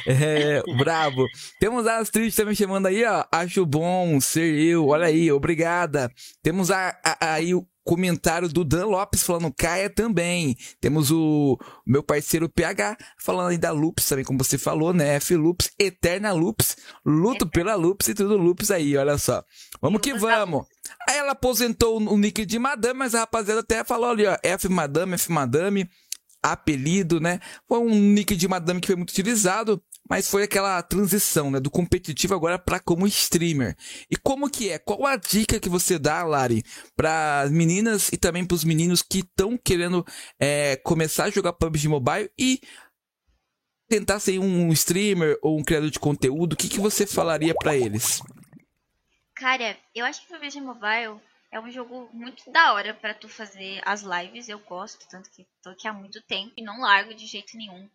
É, 0.07 0.61
brabo. 0.77 1.25
Temos 1.59 1.85
a 1.85 1.97
Astrid 1.97 2.33
também 2.33 2.55
chamando 2.55 2.70
aí, 2.87 3.03
ó. 3.05 3.25
Acho 3.31 3.65
bom 3.65 4.19
ser 4.19 4.53
eu, 4.59 4.87
olha 4.87 5.07
aí, 5.07 5.31
obrigada. 5.31 6.11
Temos 6.43 6.71
a, 6.71 6.97
a- 7.03 7.33
aí 7.33 7.53
o 7.55 7.65
comentário 7.83 8.47
do 8.47 8.63
Dan 8.63 8.85
Lopes 8.85 9.23
falando 9.23 9.51
Caia 9.57 9.89
também. 9.89 10.55
Temos 10.79 11.09
o 11.11 11.57
meu 11.85 12.03
parceiro 12.03 12.47
PH 12.47 12.95
falando 13.19 13.49
aí 13.49 13.57
da 13.57 13.71
Loops 13.71 14.05
também, 14.05 14.23
como 14.23 14.43
você 14.43 14.57
falou, 14.57 14.93
né? 14.93 15.15
F 15.15 15.35
Loops, 15.35 15.71
Eterna 15.79 16.31
Loops, 16.31 16.77
luto 17.03 17.49
pela 17.49 17.73
Loops 17.75 18.07
e 18.09 18.13
tudo 18.13 18.37
Loops 18.37 18.69
aí, 18.69 18.95
olha 18.95 19.17
só. 19.17 19.43
Vamos 19.81 19.99
que 20.01 20.13
vamos. 20.13 20.65
Aí 21.09 21.17
ela 21.17 21.31
aposentou 21.31 21.97
o 21.99 22.17
nick 22.17 22.45
de 22.45 22.59
Madame, 22.59 22.99
mas 22.99 23.15
a 23.15 23.21
rapaziada 23.21 23.61
até 23.61 23.83
falou 23.83 24.11
ali, 24.11 24.27
ó, 24.27 24.37
F 24.43 24.69
Madame, 24.69 25.13
F 25.15 25.31
Madame, 25.31 25.89
apelido, 26.43 27.19
né? 27.19 27.39
Foi 27.67 27.79
um 27.79 27.89
nick 27.89 28.35
de 28.35 28.47
Madame 28.47 28.79
que 28.79 28.87
foi 28.87 28.95
muito 28.95 29.09
utilizado, 29.11 29.81
mas 30.11 30.29
foi 30.29 30.43
aquela 30.43 30.83
transição, 30.83 31.49
né, 31.49 31.57
do 31.57 31.71
competitivo 31.71 32.35
agora 32.35 32.59
pra 32.59 32.81
como 32.81 33.07
streamer. 33.07 33.77
E 34.09 34.17
como 34.17 34.49
que 34.49 34.69
é? 34.69 34.77
Qual 34.77 35.05
a 35.05 35.15
dica 35.15 35.57
que 35.57 35.69
você 35.69 35.97
dá, 35.97 36.21
Lari, 36.25 36.63
para 36.97 37.47
meninas 37.49 38.09
e 38.09 38.17
também 38.17 38.45
pros 38.45 38.65
meninos 38.65 39.01
que 39.01 39.19
estão 39.19 39.57
querendo 39.57 40.05
é, 40.37 40.75
começar 40.83 41.23
a 41.23 41.29
jogar 41.29 41.53
PUBG 41.53 41.87
Mobile 41.87 42.29
e 42.37 42.59
tentar 43.87 44.19
ser 44.19 44.37
um 44.37 44.69
streamer 44.73 45.39
ou 45.41 45.57
um 45.57 45.63
criador 45.63 45.89
de 45.89 45.97
conteúdo? 45.97 46.53
O 46.53 46.57
que, 46.57 46.67
que 46.67 46.81
você 46.81 47.07
falaria 47.07 47.55
pra 47.55 47.73
eles? 47.73 48.21
Cara, 49.33 49.77
eu 49.95 50.03
acho 50.03 50.23
que 50.23 50.27
PUBG 50.27 50.59
Mobile 50.59 51.21
é 51.49 51.57
um 51.57 51.71
jogo 51.71 52.09
muito 52.11 52.51
da 52.51 52.73
hora 52.73 52.93
pra 52.93 53.13
tu 53.13 53.29
fazer 53.29 53.81
as 53.85 54.01
lives. 54.01 54.49
Eu 54.49 54.59
gosto, 54.59 55.07
tanto 55.07 55.31
que 55.31 55.47
tô 55.63 55.69
aqui 55.69 55.87
há 55.87 55.93
muito 55.93 56.21
tempo 56.23 56.51
e 56.57 56.61
não 56.61 56.81
largo 56.81 57.13
de 57.13 57.25
jeito 57.25 57.55
nenhum. 57.55 57.89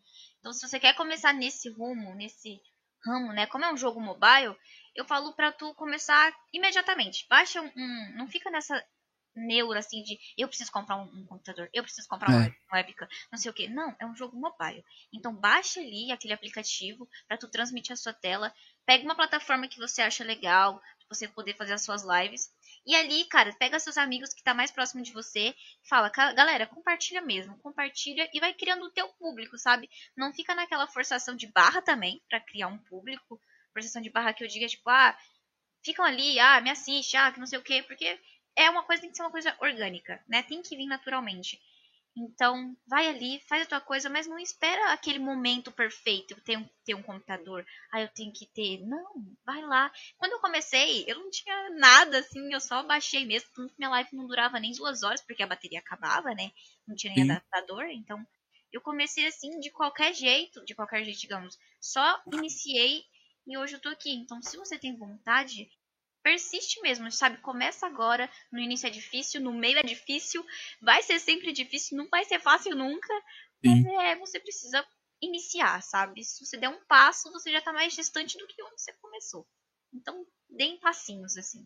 Então, 0.47 0.53
se 0.55 0.69
você 0.69 0.79
quer 0.79 0.95
começar 0.95 1.33
nesse 1.33 1.69
rumo, 1.71 2.15
nesse 2.15 2.63
ramo, 3.05 3.33
né? 3.33 3.49
Como 3.49 3.65
é 3.65 3.73
um 3.73 3.77
jogo 3.77 4.01
mobile, 4.01 4.57
eu 4.95 5.05
falo 5.05 5.33
pra 5.35 5.51
tu 5.51 5.75
começar 5.75 6.33
imediatamente. 6.53 7.27
Baixa 7.29 7.61
um. 7.61 7.67
um- 7.77 8.13
não 8.17 8.29
fica 8.29 8.49
nessa 8.49 8.81
neura 9.35 9.81
assim 9.81 10.05
de 10.05 10.17
eu 10.39 10.47
preciso 10.47 10.71
comprar 10.71 10.99
um, 10.99 11.03
um 11.03 11.27
computador, 11.27 11.69
eu 11.75 11.83
preciso 11.83 12.07
comprar 12.07 12.31
uma 12.31 12.37
É. 12.39 12.43
web- 12.45 12.57
webcam, 12.73 13.09
não 13.33 13.37
sei 13.41 13.51
o 13.51 13.55
que. 13.55 13.67
Não, 13.67 13.93
é 14.01 14.07
um 14.07 14.15
jogo 14.15 14.37
mobile. 14.37 14.85
Então 15.13 15.35
baixa 15.35 15.81
ali 15.81 16.13
aquele 16.13 16.33
aplicativo 16.33 17.09
pra 17.27 17.37
tu 17.37 17.49
transmitir 17.51 17.93
a 17.93 17.97
sua 17.97 18.13
tela. 18.13 18.55
Pega 18.87 19.03
uma 19.03 19.17
plataforma 19.17 19.67
que 19.67 19.79
você 19.81 20.01
acha 20.01 20.23
legal, 20.23 20.79
pra 20.79 21.09
você 21.11 21.27
poder 21.27 21.57
fazer 21.57 21.73
as 21.73 21.83
suas 21.83 22.05
lives. 22.05 22.53
E 22.87 22.95
ali, 22.95 23.25
cara, 23.27 23.53
pega 23.59 23.79
seus 23.81 23.99
amigos 23.99 24.33
que 24.33 24.43
tá 24.43 24.55
mais 24.55 24.71
próximo 24.71 25.03
de 25.03 25.13
você 25.13 25.49
e 25.51 25.89
fala, 25.89 26.09
"Ca- 26.11 26.33
galera, 26.33 26.67
compartilha 26.67 27.21
mesmo, 27.21 27.59
compartilha 27.59 28.29
e 28.33 28.41
vai 28.41 28.55
criando 28.55 28.85
o 28.85 28.91
teu 28.91 29.09
público, 29.15 29.59
sabe? 29.59 29.91
Não 30.17 30.33
fica 30.33 30.55
naquela 30.55 30.87
forçação 30.87 31.35
de 31.37 31.47
barra 31.49 31.83
também 31.83 32.23
pra 32.29 32.41
criar 32.41 32.69
um 32.69 32.79
público. 32.79 33.41
Forçação 33.73 34.01
de 34.01 34.11
barra 34.11 34.33
que 34.33 34.45
eu 34.45 34.49
diga, 34.49 34.67
tipo, 34.69 34.89
ah, 34.89 35.17
ficam 35.85 36.05
ali, 36.05 36.39
ah, 36.39 36.61
me 36.61 36.71
assiste, 36.71 37.17
ah, 37.17 37.33
que 37.33 37.39
não 37.41 37.47
sei 37.47 37.59
o 37.59 37.63
quê, 37.63 37.83
porque 37.83 38.19
é 38.57 38.71
uma 38.71 38.83
coisa, 38.85 39.03
tem 39.03 39.11
que 39.11 39.17
ser 39.17 39.23
uma 39.23 39.31
coisa 39.31 39.57
orgânica, 39.61 40.23
né? 40.29 40.43
Tem 40.43 40.63
que 40.63 40.77
vir 40.77 40.87
naturalmente. 40.87 41.61
Então, 42.19 42.75
vai 42.87 43.09
ali, 43.09 43.41
faz 43.41 43.63
a 43.63 43.67
tua 43.67 43.81
coisa, 43.81 44.09
mas 44.09 44.27
não 44.27 44.39
espera 44.39 44.93
aquele 44.93 45.19
momento 45.19 45.71
perfeito. 45.71 46.33
Eu 46.33 46.41
tenho 46.43 46.65
que 46.65 46.75
ter 46.85 46.95
um 46.95 47.03
computador, 47.03 47.65
ah, 47.93 48.01
eu 48.01 48.09
tenho 48.09 48.33
que 48.33 48.47
ter. 48.47 48.81
Não, 48.87 49.23
vai 49.45 49.61
lá. 49.63 49.93
Quando 50.17 50.33
eu 50.33 50.41
comecei, 50.41 51.05
eu 51.07 51.19
não 51.19 51.31
tinha 51.31 51.71
nada 51.79 52.19
assim, 52.21 52.53
eu 52.53 52.61
só 52.61 52.83
baixei 52.83 53.27
mesmo. 53.27 53.51
Tanto 53.55 53.69
que 53.75 53.79
minha 53.79 53.91
live 53.91 54.09
não 54.15 54.27
durava 54.27 54.59
nem 54.59 54.73
duas 54.73 55.03
horas, 55.03 55.21
porque 55.21 55.43
a 55.43 55.47
bateria 55.47 55.79
acabava, 55.81 56.35
né? 56.35 56.51
Não 56.89 56.97
tinha 56.97 57.13
nem 57.13 57.23
Sim. 57.23 57.31
adaptador, 57.31 57.85
então. 57.91 58.27
Eu 58.73 58.81
comecei 58.81 59.27
assim, 59.27 59.59
de 59.61 59.71
qualquer 59.71 60.15
jeito, 60.15 60.65
de 60.65 60.75
qualquer 60.75 61.05
jeito, 61.05 61.21
digamos. 61.21 61.59
Só 61.81 62.23
iniciei 62.33 63.05
e 63.47 63.57
hoje 63.59 63.75
eu 63.75 63.81
tô 63.81 63.91
aqui. 63.91 64.11
Então, 64.13 64.41
se 64.43 64.57
você 64.57 64.79
tem 64.79 64.97
vontade, 64.97 65.71
persiste 66.27 66.81
mesmo, 66.81 67.13
sabe? 67.13 67.37
Começa 67.37 67.87
agora. 67.87 68.29
No 68.51 68.59
início 68.59 68.89
é 68.89 68.91
difícil, 68.91 69.41
no 69.41 69.53
meio 69.53 69.79
é 69.79 69.83
difícil, 69.85 70.45
vai 70.83 71.01
ser 71.01 71.21
sempre 71.21 71.53
difícil, 71.53 71.97
não 71.97 72.09
vai 72.09 72.25
ser 72.25 72.41
fácil 72.41 72.75
nunca. 72.75 73.15
Sim. 73.65 73.85
Mas 73.85 73.87
é, 74.03 74.17
você 74.17 74.41
precisa 74.41 74.85
iniciar, 75.23 75.81
sabe? 75.85 76.25
Se 76.25 76.45
você 76.45 76.57
der 76.57 76.69
um 76.69 76.85
passo, 76.87 77.31
você 77.31 77.53
já 77.53 77.61
tá 77.61 77.73
mais 77.73 77.95
distante 77.95 78.37
do 78.39 78.47
que 78.49 78.61
onde 78.61 78.83
você 78.83 78.93
começou. 78.95 79.47
Então, 79.95 80.27
deem 80.51 80.81
passinhos, 80.81 81.37
assim. 81.37 81.65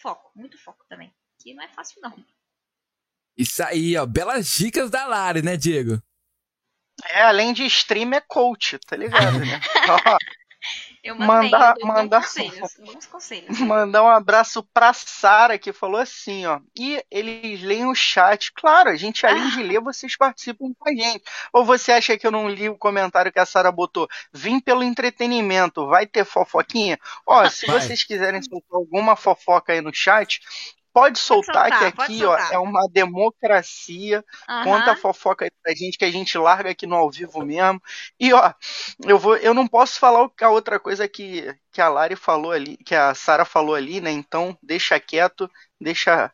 Foco, 0.00 0.32
muito 0.34 0.56
foco 0.56 0.82
também. 0.88 1.14
Que 1.38 1.52
não 1.52 1.62
é 1.62 1.68
fácil, 1.68 2.00
não. 2.00 2.24
Isso 3.36 3.62
aí, 3.62 3.98
ó, 3.98 4.06
belas 4.06 4.54
dicas 4.54 4.90
da 4.90 5.06
Lari, 5.06 5.42
né, 5.42 5.58
Diego? 5.58 6.02
É, 7.04 7.22
além 7.22 7.52
de 7.52 7.66
stream, 7.66 8.14
é 8.14 8.20
coach, 8.22 8.78
tá 8.78 8.96
ligado, 8.96 9.40
né? 9.40 9.60
Eu 11.02 11.14
mantenho, 11.14 11.50
Mandar- 11.50 11.74
eu 11.78 11.86
mandar- 11.86 12.20
conselhos, 12.22 12.76
bons 12.78 13.06
conselhos. 13.06 13.58
Mandar 13.60 14.02
um 14.02 14.08
abraço 14.08 14.62
pra 14.62 14.92
Sara, 14.92 15.58
que 15.58 15.72
falou 15.72 16.00
assim, 16.00 16.44
ó. 16.44 16.60
E 16.78 17.02
eles 17.10 17.62
leem 17.62 17.86
o 17.86 17.94
chat. 17.94 18.52
Claro, 18.52 18.90
a 18.90 18.96
gente, 18.96 19.24
além 19.26 19.48
de 19.50 19.62
ler, 19.62 19.80
vocês 19.80 20.16
participam 20.16 20.72
com 20.78 20.88
a 20.88 20.92
gente. 20.92 21.22
Ou 21.52 21.64
você 21.64 21.92
acha 21.92 22.18
que 22.18 22.26
eu 22.26 22.30
não 22.30 22.48
li 22.48 22.68
o 22.68 22.76
comentário 22.76 23.32
que 23.32 23.38
a 23.40 23.46
Sara 23.46 23.72
botou? 23.72 24.06
Vim 24.32 24.60
pelo 24.60 24.82
entretenimento, 24.82 25.86
vai 25.86 26.06
ter 26.06 26.24
fofoquinha? 26.24 26.98
Ó, 27.26 27.48
se 27.48 27.66
Vai. 27.66 27.80
vocês 27.80 28.04
quiserem 28.04 28.42
soltar 28.42 28.76
alguma 28.76 29.16
fofoca 29.16 29.72
aí 29.72 29.80
no 29.80 29.94
chat, 29.94 30.40
pode 30.92 31.18
soltar, 31.18 31.70
soltar, 31.70 31.90
que 31.90 31.96
pode 31.96 32.12
aqui 32.12 32.24
ó, 32.24 32.36
soltar. 32.36 32.52
é 32.52 32.58
uma 32.58 32.86
democracia. 32.90 34.24
Aham. 34.48 34.64
Conta 34.64 34.92
a 34.92 34.96
fofoca 34.96 35.44
aí 35.44 35.50
pra 35.62 35.74
gente 35.74 35.98
que 35.98 36.04
a 36.04 36.10
gente 36.10 36.36
larga 36.38 36.70
aqui 36.70 36.86
no 36.86 36.96
ao 36.96 37.10
vivo 37.10 37.44
mesmo. 37.44 37.80
E 38.18 38.32
ó, 38.32 38.52
eu 39.04 39.18
vou, 39.18 39.36
eu 39.36 39.54
não 39.54 39.66
posso 39.66 39.98
falar 39.98 40.28
a 40.40 40.48
outra 40.50 40.78
coisa 40.80 41.08
que, 41.08 41.54
que 41.72 41.80
a 41.80 41.88
Lari 41.88 42.16
falou 42.16 42.52
ali, 42.52 42.76
que 42.78 42.94
a 42.94 43.14
Sara 43.14 43.44
falou 43.44 43.74
ali, 43.74 44.00
né? 44.00 44.10
Então 44.10 44.56
deixa 44.62 44.98
quieto, 45.00 45.50
deixa 45.80 46.32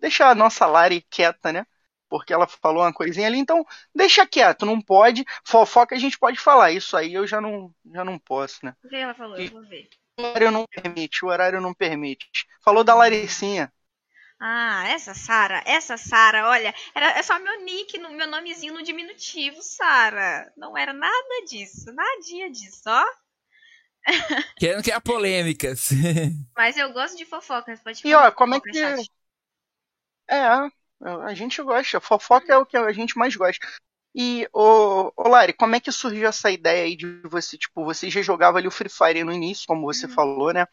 deixa 0.00 0.28
a 0.28 0.34
nossa 0.34 0.66
Lari 0.66 1.02
quieta, 1.10 1.52
né? 1.52 1.66
Porque 2.08 2.32
ela 2.32 2.46
falou 2.46 2.82
uma 2.82 2.92
coisinha 2.92 3.26
ali, 3.28 3.38
então 3.38 3.64
deixa 3.94 4.26
quieto, 4.26 4.66
não 4.66 4.80
pode. 4.80 5.24
Fofoca 5.44 5.94
a 5.94 5.98
gente 5.98 6.18
pode 6.18 6.38
falar, 6.38 6.72
isso 6.72 6.96
aí 6.96 7.14
eu 7.14 7.26
já 7.26 7.40
não 7.40 7.72
já 7.94 8.04
não 8.04 8.18
posso, 8.18 8.64
né? 8.64 8.74
O 8.84 8.88
que 8.88 8.96
ela 8.96 9.14
falou? 9.14 9.38
Eu 9.38 9.50
vou 9.50 9.62
ver. 9.62 9.88
O 10.18 10.22
horário 10.22 10.50
não 10.50 10.66
permite, 10.66 11.24
o 11.24 11.28
horário 11.28 11.60
não 11.60 11.72
permite. 11.72 12.46
Falou 12.62 12.82
da 12.82 12.94
Laricinha. 12.94 13.72
Ah, 14.40 14.88
essa 14.88 15.12
Sara, 15.14 15.62
essa 15.66 15.96
Sara, 15.98 16.48
olha, 16.48 16.74
era 16.94 17.10
é 17.18 17.22
só 17.22 17.38
meu 17.38 17.60
nick, 17.62 17.98
no, 17.98 18.10
meu 18.10 18.26
nomezinho 18.26 18.72
no 18.74 18.82
diminutivo, 18.82 19.62
Sara. 19.62 20.50
Não 20.56 20.76
era 20.76 20.92
nada 20.92 21.44
disso, 21.46 21.92
nadinha 21.92 22.50
disso, 22.50 22.82
ó. 22.86 23.04
Querendo 24.58 24.82
criar 24.82 25.00
polêmicas. 25.00 25.90
Mas 26.56 26.76
eu 26.76 26.92
gosto 26.92 27.16
de 27.16 27.24
fofocas, 27.24 27.80
pode 27.80 28.02
E 28.06 28.14
ó, 28.14 28.30
como 28.32 28.54
é 28.54 28.60
que. 28.60 28.72
chat. 28.76 29.10
É, 30.28 30.70
a 31.02 31.34
gente 31.34 31.62
gosta. 31.62 32.00
Fofoca 32.00 32.52
é 32.52 32.56
o 32.58 32.66
que 32.66 32.76
a 32.76 32.92
gente 32.92 33.18
mais 33.18 33.34
gosta. 33.36 33.66
E, 34.14 34.48
ô, 34.52 35.12
ô 35.16 35.28
Lari, 35.28 35.52
como 35.52 35.76
é 35.76 35.80
que 35.80 35.90
surgiu 35.92 36.28
essa 36.28 36.50
ideia 36.50 36.84
aí 36.84 36.96
de 36.96 37.20
você, 37.24 37.56
tipo, 37.56 37.84
você 37.84 38.10
já 38.10 38.22
jogava 38.22 38.58
ali 38.58 38.66
o 38.66 38.70
Free 38.70 38.88
Fire 38.88 39.22
no 39.24 39.32
início, 39.32 39.66
como 39.66 39.82
você 39.82 40.06
Uhum. 40.06 40.12
falou, 40.14 40.52
né? 40.52 40.66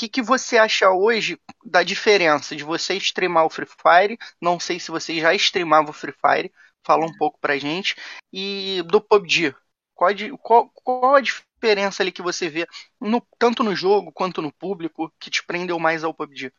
O 0.00 0.02
que, 0.02 0.08
que 0.08 0.22
você 0.22 0.56
acha 0.56 0.90
hoje 0.90 1.38
da 1.64 1.82
diferença 1.82 2.56
de 2.56 2.64
você 2.64 2.94
streamar 2.96 3.44
o 3.44 3.50
Free 3.50 3.66
Fire? 3.66 4.18
Não 4.40 4.58
sei 4.58 4.80
se 4.80 4.90
você 4.90 5.20
já 5.20 5.34
streamava 5.34 5.90
o 5.90 5.92
Free 5.92 6.14
Fire, 6.14 6.50
fala 6.82 7.04
um 7.04 7.12
pouco 7.12 7.38
pra 7.38 7.58
gente. 7.58 7.94
E 8.32 8.82
do 8.86 8.98
PUBG. 9.00 9.54
Qual, 9.94 10.10
qual, 10.40 10.70
qual 10.70 11.14
a 11.16 11.20
diferença 11.20 12.02
ali 12.02 12.10
que 12.12 12.22
você 12.22 12.48
vê, 12.48 12.66
no- 12.98 13.20
tanto 13.38 13.62
no 13.62 13.76
jogo 13.76 14.10
quanto 14.10 14.40
no 14.40 14.50
público, 14.52 15.12
que 15.20 15.30
te 15.30 15.44
prendeu 15.44 15.78
mais 15.78 16.02
ao 16.02 16.14
PUBG? 16.14 16.50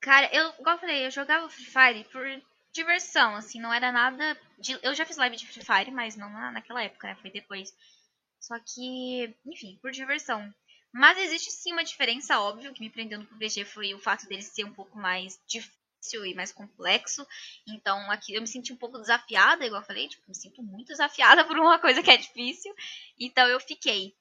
Cara, 0.00 0.28
eu, 0.32 0.50
igual 0.58 0.76
eu 0.76 0.80
falei, 0.80 1.06
eu 1.06 1.10
jogava 1.10 1.48
Free 1.50 1.64
Fire 1.64 2.04
por 2.10 2.24
diversão, 2.72 3.34
assim, 3.36 3.60
não 3.60 3.72
era 3.72 3.90
nada. 3.92 4.36
De, 4.58 4.78
eu 4.82 4.94
já 4.94 5.04
fiz 5.04 5.16
live 5.16 5.36
de 5.36 5.46
Free 5.46 5.64
Fire, 5.64 5.90
mas 5.90 6.16
não 6.16 6.30
na, 6.30 6.50
naquela 6.52 6.82
época, 6.82 7.08
né? 7.08 7.16
Foi 7.16 7.30
depois. 7.30 7.72
Só 8.40 8.58
que, 8.60 9.34
enfim, 9.46 9.78
por 9.82 9.90
diversão. 9.90 10.52
Mas 10.92 11.18
existe 11.18 11.50
sim 11.50 11.72
uma 11.72 11.84
diferença, 11.84 12.40
óbvio, 12.40 12.72
que 12.72 12.80
me 12.80 12.90
prendeu 12.90 13.18
no 13.18 13.26
PUBG 13.26 13.64
foi 13.64 13.94
o 13.94 13.98
fato 13.98 14.26
dele 14.26 14.42
ser 14.42 14.64
um 14.64 14.72
pouco 14.72 14.98
mais 14.98 15.38
difícil 15.46 16.24
e 16.24 16.34
mais 16.34 16.52
complexo. 16.52 17.26
Então 17.66 18.10
aqui 18.10 18.34
eu 18.34 18.40
me 18.40 18.46
senti 18.46 18.72
um 18.72 18.76
pouco 18.76 18.98
desafiada, 18.98 19.66
igual 19.66 19.82
eu 19.82 19.86
falei, 19.86 20.08
tipo, 20.08 20.24
me 20.26 20.34
sinto 20.34 20.62
muito 20.62 20.88
desafiada 20.88 21.44
por 21.46 21.58
uma 21.58 21.78
coisa 21.78 22.02
que 22.02 22.10
é 22.10 22.16
difícil. 22.16 22.74
Então 23.18 23.46
eu 23.48 23.60
fiquei. 23.60 24.14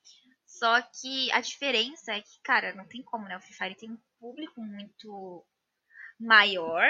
Só 0.45 0.81
que 0.81 1.31
a 1.31 1.41
diferença 1.41 2.13
é 2.13 2.21
que, 2.21 2.39
cara, 2.43 2.73
não 2.73 2.85
tem 2.85 3.03
como, 3.03 3.27
né? 3.27 3.37
O 3.37 3.41
Free 3.41 3.53
Fire 3.53 3.75
tem 3.75 3.91
um 3.91 3.99
público 4.19 4.61
muito 4.61 5.45
maior, 6.19 6.83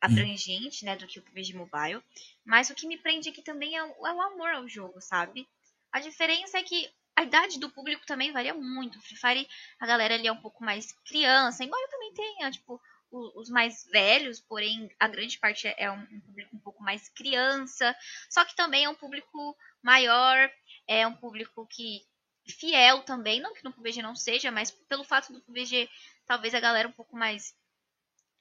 abrangente, 0.00 0.84
né, 0.84 0.96
do 0.96 1.06
que 1.06 1.20
o 1.20 1.22
PUBG 1.22 1.54
Mobile. 1.54 2.02
Mas 2.44 2.68
o 2.68 2.74
que 2.74 2.86
me 2.86 2.98
prende 2.98 3.28
aqui 3.28 3.42
também 3.42 3.76
é 3.76 3.84
o, 3.84 4.06
é 4.06 4.12
o 4.12 4.20
amor 4.20 4.50
ao 4.50 4.68
jogo, 4.68 5.00
sabe? 5.00 5.48
A 5.92 6.00
diferença 6.00 6.58
é 6.58 6.62
que 6.62 6.90
a 7.22 7.24
idade 7.24 7.58
do 7.58 7.70
público 7.70 8.04
também 8.04 8.32
varia 8.32 8.52
muito. 8.52 9.00
Free 9.00 9.16
Fire, 9.16 9.48
a 9.80 9.86
galera 9.86 10.14
ali 10.14 10.26
é 10.26 10.32
um 10.32 10.40
pouco 10.40 10.62
mais 10.64 10.92
criança, 11.06 11.64
embora 11.64 11.88
também 11.88 12.12
tenha, 12.12 12.50
tipo, 12.50 12.80
os 13.10 13.48
mais 13.48 13.84
velhos, 13.90 14.40
porém 14.40 14.90
a 14.98 15.06
grande 15.06 15.38
parte 15.38 15.72
é 15.76 15.90
um, 15.90 16.20
público 16.20 16.56
um 16.56 16.60
pouco 16.60 16.82
mais 16.82 17.08
criança. 17.10 17.94
Só 18.28 18.44
que 18.44 18.56
também 18.56 18.84
é 18.84 18.88
um 18.88 18.94
público 18.94 19.56
maior, 19.82 20.50
é 20.88 21.06
um 21.06 21.14
público 21.14 21.66
que 21.66 22.00
fiel 22.48 23.02
também, 23.02 23.40
não 23.40 23.54
que 23.54 23.62
no 23.62 23.72
PUBG 23.72 24.02
não 24.02 24.16
seja, 24.16 24.50
mas 24.50 24.70
pelo 24.70 25.04
fato 25.04 25.32
do 25.32 25.40
PUBG 25.42 25.88
talvez 26.26 26.54
a 26.54 26.60
galera 26.60 26.88
um 26.88 26.92
pouco 26.92 27.16
mais 27.16 27.54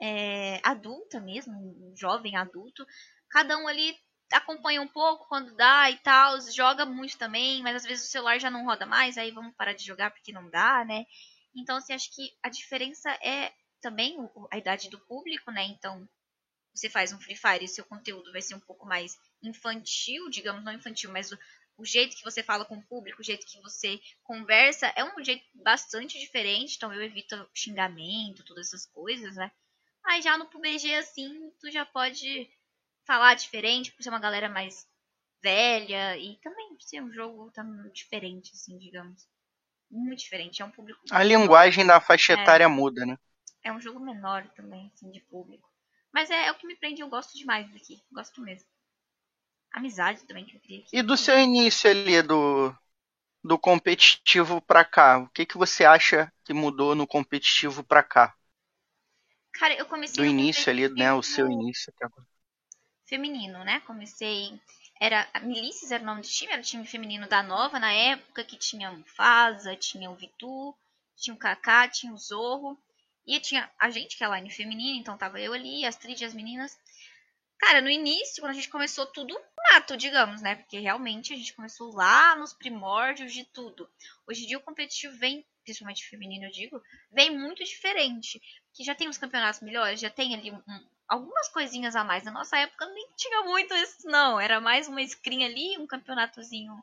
é, 0.02 0.60
adulta 0.63 1.20
mesmo, 1.20 1.94
jovem 1.96 2.36
adulto, 2.36 2.86
cada 3.30 3.58
um 3.58 3.67
ali 3.67 3.96
acompanha 4.32 4.82
um 4.82 4.88
pouco 4.88 5.28
quando 5.28 5.56
dá 5.56 5.89
e 5.89 5.98
tal, 5.98 6.39
joga 6.52 6.86
muito 6.86 7.17
também, 7.17 7.62
mas 7.62 7.78
às 7.78 7.84
vezes 7.84 8.08
o 8.08 8.12
celular 8.12 8.39
já 8.39 8.50
não 8.50 8.65
roda 8.65 8.86
mais, 8.86 9.17
aí 9.17 9.32
vamos 9.32 9.56
parar 9.56 9.74
de 9.74 9.86
jogar 9.86 10.12
porque 10.12 10.32
não 10.32 10.50
dá, 10.50 10.84
né? 10.86 11.06
Então, 11.56 11.78
assim, 11.78 11.94
acho 11.94 12.13
que 12.13 12.32
a 12.41 12.50
diferença 12.50 13.10
é 13.22 13.52
também 13.82 14.17
a 14.52 14.58
idade 14.58 14.89
do 14.89 15.00
público, 15.00 15.52
né? 15.52 15.63
Então, 15.63 16.08
você 16.74 16.89
faz 16.89 17.12
um 17.12 17.20
Free 17.20 17.36
Fire 17.36 17.65
e 17.65 17.67
seu 17.67 17.84
conteúdo 17.86 18.32
vai 18.32 18.41
ser 18.41 18.56
um 18.56 18.60
pouco 18.60 18.86
mais 18.86 19.17
infantil, 19.44 20.30
digamos, 20.30 20.63
não 20.63 20.72
infantil, 20.72 21.12
mas 21.12 21.32
o, 21.32 21.38
o 21.78 21.86
jeito 21.86 22.15
que 22.15 22.24
você 22.24 22.41
fala 22.41 22.63
com 22.63 22.78
o 22.78 22.84
público, 22.84 23.22
o 23.22 23.26
jeito 23.26 23.46
que 23.46 23.62
você 23.62 24.00
conversa 24.24 24.88
é 24.96 25.04
um 25.04 25.24
jeito 25.24 25.44
bastante 25.54 26.17
diferente, 26.20 26.76
então 26.76 26.94
eu 26.94 27.02
evito 27.02 27.50
xingamento, 27.54 28.46
todas 28.46 28.67
essas 28.67 28.86
coisas, 28.86 29.36
né? 29.36 29.52
Aí 30.06 30.22
já 30.22 30.38
no 30.38 30.46
PUBG, 30.46 30.96
assim, 30.96 31.52
tu 31.60 31.70
já 31.70 31.86
pode 31.86 32.50
falar 33.12 33.34
diferente, 33.34 33.91
por 33.91 34.02
ser 34.02 34.08
uma 34.08 34.21
galera 34.21 34.47
mais 34.47 34.88
velha 35.43 36.15
e 36.15 36.38
também 36.38 36.69
por 36.69 36.82
ser 36.82 37.04
um 37.04 37.12
jogo 37.12 37.52
tão 37.52 37.89
diferente, 37.89 38.52
assim, 38.54 38.78
digamos. 38.78 39.28
Muito 39.89 40.19
diferente. 40.19 40.62
É 40.62 40.65
um 40.65 40.71
público. 40.71 41.02
A 41.12 41.21
linguagem 41.21 41.86
da 41.86 42.00
faixa 42.00 42.32
É. 42.32 42.36
etária 42.36 42.69
muda, 42.69 43.06
né? 43.06 43.17
É 43.65 43.69
um 43.74 43.82
jogo 43.82 44.00
menor 44.00 44.47
também, 44.56 44.89
assim, 44.93 45.12
de 45.12 45.19
público. 45.19 45.69
Mas 46.13 46.30
é, 46.30 46.45
é 46.45 46.52
o 46.54 46.56
que 46.56 46.65
me 46.65 46.78
prende, 46.78 47.02
eu 47.02 47.10
gosto 47.10 47.38
demais 47.38 47.69
daqui. 47.74 48.02
Gosto 48.13 48.39
mesmo. 48.39 48.65
Amizade 49.74 50.26
também 50.26 50.45
que 50.45 50.56
eu 50.56 50.62
queria 50.62 50.80
aqui. 50.80 50.97
E 50.97 51.02
do 51.02 51.17
seu 51.17 51.38
início 51.38 51.89
ali 51.89 52.21
do, 52.21 52.74
do 53.43 53.60
competitivo 53.60 54.62
pra 54.62 54.86
cá, 54.86 55.19
o 55.19 55.30
que, 55.30 55.45
que 55.45 55.58
você 55.58 55.84
acha 55.84 56.32
que 56.45 56.54
mudou 56.54 56.95
no 56.95 57.06
competitivo 57.06 57.84
pra 57.84 58.04
cá? 58.04 58.34
Cara, 59.54 59.74
eu 59.76 59.86
comecei 59.86 60.24
Do 60.24 60.26
início 60.30 60.71
ali, 60.71 60.89
né? 60.89 61.13
O 61.13 61.21
seu 61.21 61.50
início 61.50 61.91
até 61.95 62.06
agora. 62.06 62.31
Feminino, 63.12 63.62
né? 63.65 63.82
Comecei. 63.82 64.58
Era. 65.00 65.28
Milícias 65.41 65.91
era 65.91 66.02
o 66.02 66.06
nome 66.06 66.21
do 66.21 66.28
time, 66.28 66.54
era 66.54 66.62
o 66.62 66.65
time 66.65 66.88
feminino 66.88 67.28
da 67.28 67.43
Nova 67.43 67.78
na 67.78 67.91
época, 67.91 68.45
que 68.45 68.56
tinha 68.56 68.89
o 68.89 69.04
Faza, 69.04 69.76
tinha 69.76 70.10
o 70.10 70.15
Vitu, 70.15 70.74
tinha 71.17 71.34
o 71.34 71.38
Kaká, 71.38 71.89
tinha 71.89 72.13
o 72.13 72.17
Zorro. 72.17 72.80
E 73.28 73.39
tinha 73.39 73.69
a 73.78 73.89
gente, 73.89 74.17
que 74.17 74.24
é 74.24 74.28
a 74.28 74.36
line 74.38 74.50
feminina, 74.50 74.97
então 74.97 75.17
tava 75.17 75.39
eu 75.41 75.54
ali, 75.54 75.86
as 75.86 75.95
Trid 75.97 76.19
e 76.21 76.26
as 76.26 76.34
meninas. 76.34 76.80
Cara, 77.60 77.82
no 77.82 77.89
início, 77.89 78.41
quando 78.41 78.52
a 78.52 78.56
gente 78.56 78.69
começou 78.69 79.06
tudo 79.06 79.39
mato, 79.71 79.95
digamos, 79.95 80.41
né? 80.41 80.56
Porque 80.56 80.80
realmente 80.80 81.34
a 81.34 81.36
gente 81.36 81.54
começou 81.54 81.93
lá 81.93 82.36
nos 82.38 82.54
primórdios 82.54 83.34
de 83.34 83.43
tudo. 83.43 83.88
Hoje 84.26 84.43
em 84.43 84.47
dia 84.47 84.58
o 84.58 84.62
competitivo 84.62 85.15
vem, 85.17 85.45
principalmente 85.63 86.08
feminino, 86.08 86.45
eu 86.45 86.52
digo, 86.52 86.82
vem 87.12 87.38
muito 87.38 87.63
diferente. 87.63 88.41
Que 88.74 88.84
já 88.84 88.95
tem 88.95 89.08
os 89.10 89.17
campeonatos 89.17 89.62
melhores, 89.62 90.00
já 90.00 90.10
tem 90.10 90.34
ali 90.34 90.52
um- 90.52 90.88
algumas 91.12 91.50
coisinhas 91.50 91.93
a 91.93 92.06
mais. 92.06 92.24
Na 92.24 92.32
nossa 92.32 92.58
época 92.58 92.86
nem 92.86 93.12
tinha 93.17 93.43
muito 93.43 93.74
isso, 93.74 94.08
não. 94.08 94.39
Era 94.39 94.62
mais 94.62 94.88
uma 94.88 95.06
screen 95.06 95.43
ali, 95.43 95.78
um 95.78 95.86
campeonatozinho 95.86 96.74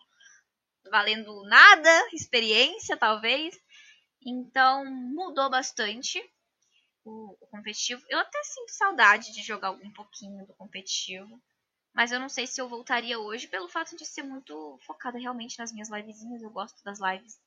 valendo 0.90 1.42
nada, 1.44 2.08
experiência, 2.12 2.94
talvez. 2.94 3.58
Então, 4.24 4.84
mudou 4.84 5.48
bastante 5.48 6.22
o, 7.04 7.36
o 7.40 7.46
competitivo. 7.46 8.04
Eu 8.10 8.18
até 8.18 8.42
sinto 8.44 8.70
saudade 8.70 9.32
de 9.32 9.42
jogar 9.42 9.70
um 9.70 9.92
pouquinho 9.92 10.46
do 10.46 10.52
competitivo. 10.54 11.40
Mas 11.94 12.12
eu 12.12 12.20
não 12.20 12.28
sei 12.28 12.46
se 12.46 12.60
eu 12.60 12.68
voltaria 12.68 13.18
hoje 13.18 13.48
pelo 13.48 13.68
fato 13.68 13.96
de 13.96 14.04
ser 14.04 14.22
muito 14.22 14.78
focada 14.82 15.18
realmente 15.18 15.58
nas 15.58 15.72
minhas 15.72 15.88
livezinhas. 15.88 16.42
Eu 16.42 16.50
gosto 16.50 16.84
das 16.84 17.00
lives. 17.00 17.40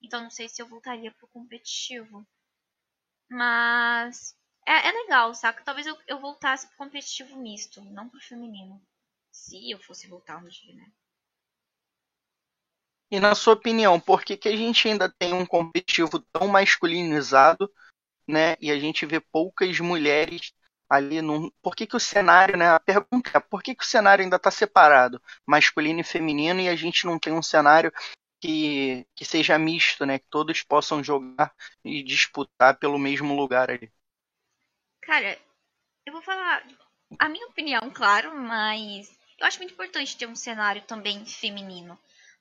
Então 0.00 0.22
não 0.22 0.30
sei 0.30 0.48
se 0.48 0.62
eu 0.62 0.68
voltaria 0.68 1.10
pro 1.10 1.26
competitivo. 1.26 2.24
Mas 3.28 4.36
é, 4.66 4.88
é 4.88 4.92
legal, 4.92 5.34
saca? 5.34 5.62
Talvez 5.64 5.86
eu, 5.86 5.96
eu 6.06 6.20
voltasse 6.20 6.66
pro 6.68 6.76
competitivo 6.76 7.36
misto, 7.36 7.82
não 7.82 8.08
pro 8.08 8.20
feminino. 8.20 8.80
Se 9.30 9.70
eu 9.70 9.78
fosse 9.78 10.06
voltar 10.06 10.36
um 10.38 10.48
dia, 10.48 10.74
né? 10.74 10.92
E 13.10 13.20
na 13.20 13.34
sua 13.34 13.54
opinião, 13.54 14.00
por 14.00 14.24
que, 14.24 14.36
que 14.36 14.48
a 14.48 14.56
gente 14.56 14.88
ainda 14.88 15.06
tem 15.10 15.34
um 15.34 15.44
competitivo 15.44 16.18
tão 16.32 16.48
masculinizado, 16.48 17.70
né? 18.26 18.56
E 18.60 18.70
a 18.70 18.78
gente 18.78 19.04
vê 19.04 19.20
poucas 19.20 19.78
mulheres 19.80 20.52
ali 20.88 21.20
num. 21.20 21.50
Por 21.62 21.74
que, 21.74 21.86
que 21.86 21.96
o 21.96 22.00
cenário, 22.00 22.56
né? 22.56 22.68
A 22.70 22.80
pergunta 22.80 23.30
é 23.34 23.40
por 23.40 23.62
que, 23.62 23.74
que 23.74 23.84
o 23.84 23.86
cenário 23.86 24.22
ainda 24.22 24.36
está 24.36 24.50
separado, 24.50 25.20
masculino 25.46 26.00
e 26.00 26.04
feminino, 26.04 26.60
e 26.60 26.68
a 26.68 26.76
gente 26.76 27.04
não 27.06 27.18
tem 27.18 27.32
um 27.32 27.42
cenário 27.42 27.92
que, 28.40 29.06
que 29.14 29.24
seja 29.24 29.58
misto, 29.58 30.06
né? 30.06 30.18
Que 30.18 30.26
todos 30.30 30.62
possam 30.62 31.02
jogar 31.02 31.54
e 31.84 32.02
disputar 32.02 32.78
pelo 32.78 32.98
mesmo 32.98 33.36
lugar 33.36 33.70
ali. 33.70 33.92
Cara, 35.02 35.38
eu 36.06 36.12
vou 36.12 36.22
falar 36.22 36.66
a 37.18 37.28
minha 37.28 37.46
opinião, 37.46 37.90
claro, 37.90 38.34
mas 38.36 39.10
eu 39.38 39.46
acho 39.46 39.58
muito 39.58 39.74
importante 39.74 40.16
ter 40.16 40.26
um 40.26 40.36
cenário 40.36 40.82
também 40.82 41.24
feminino. 41.26 41.98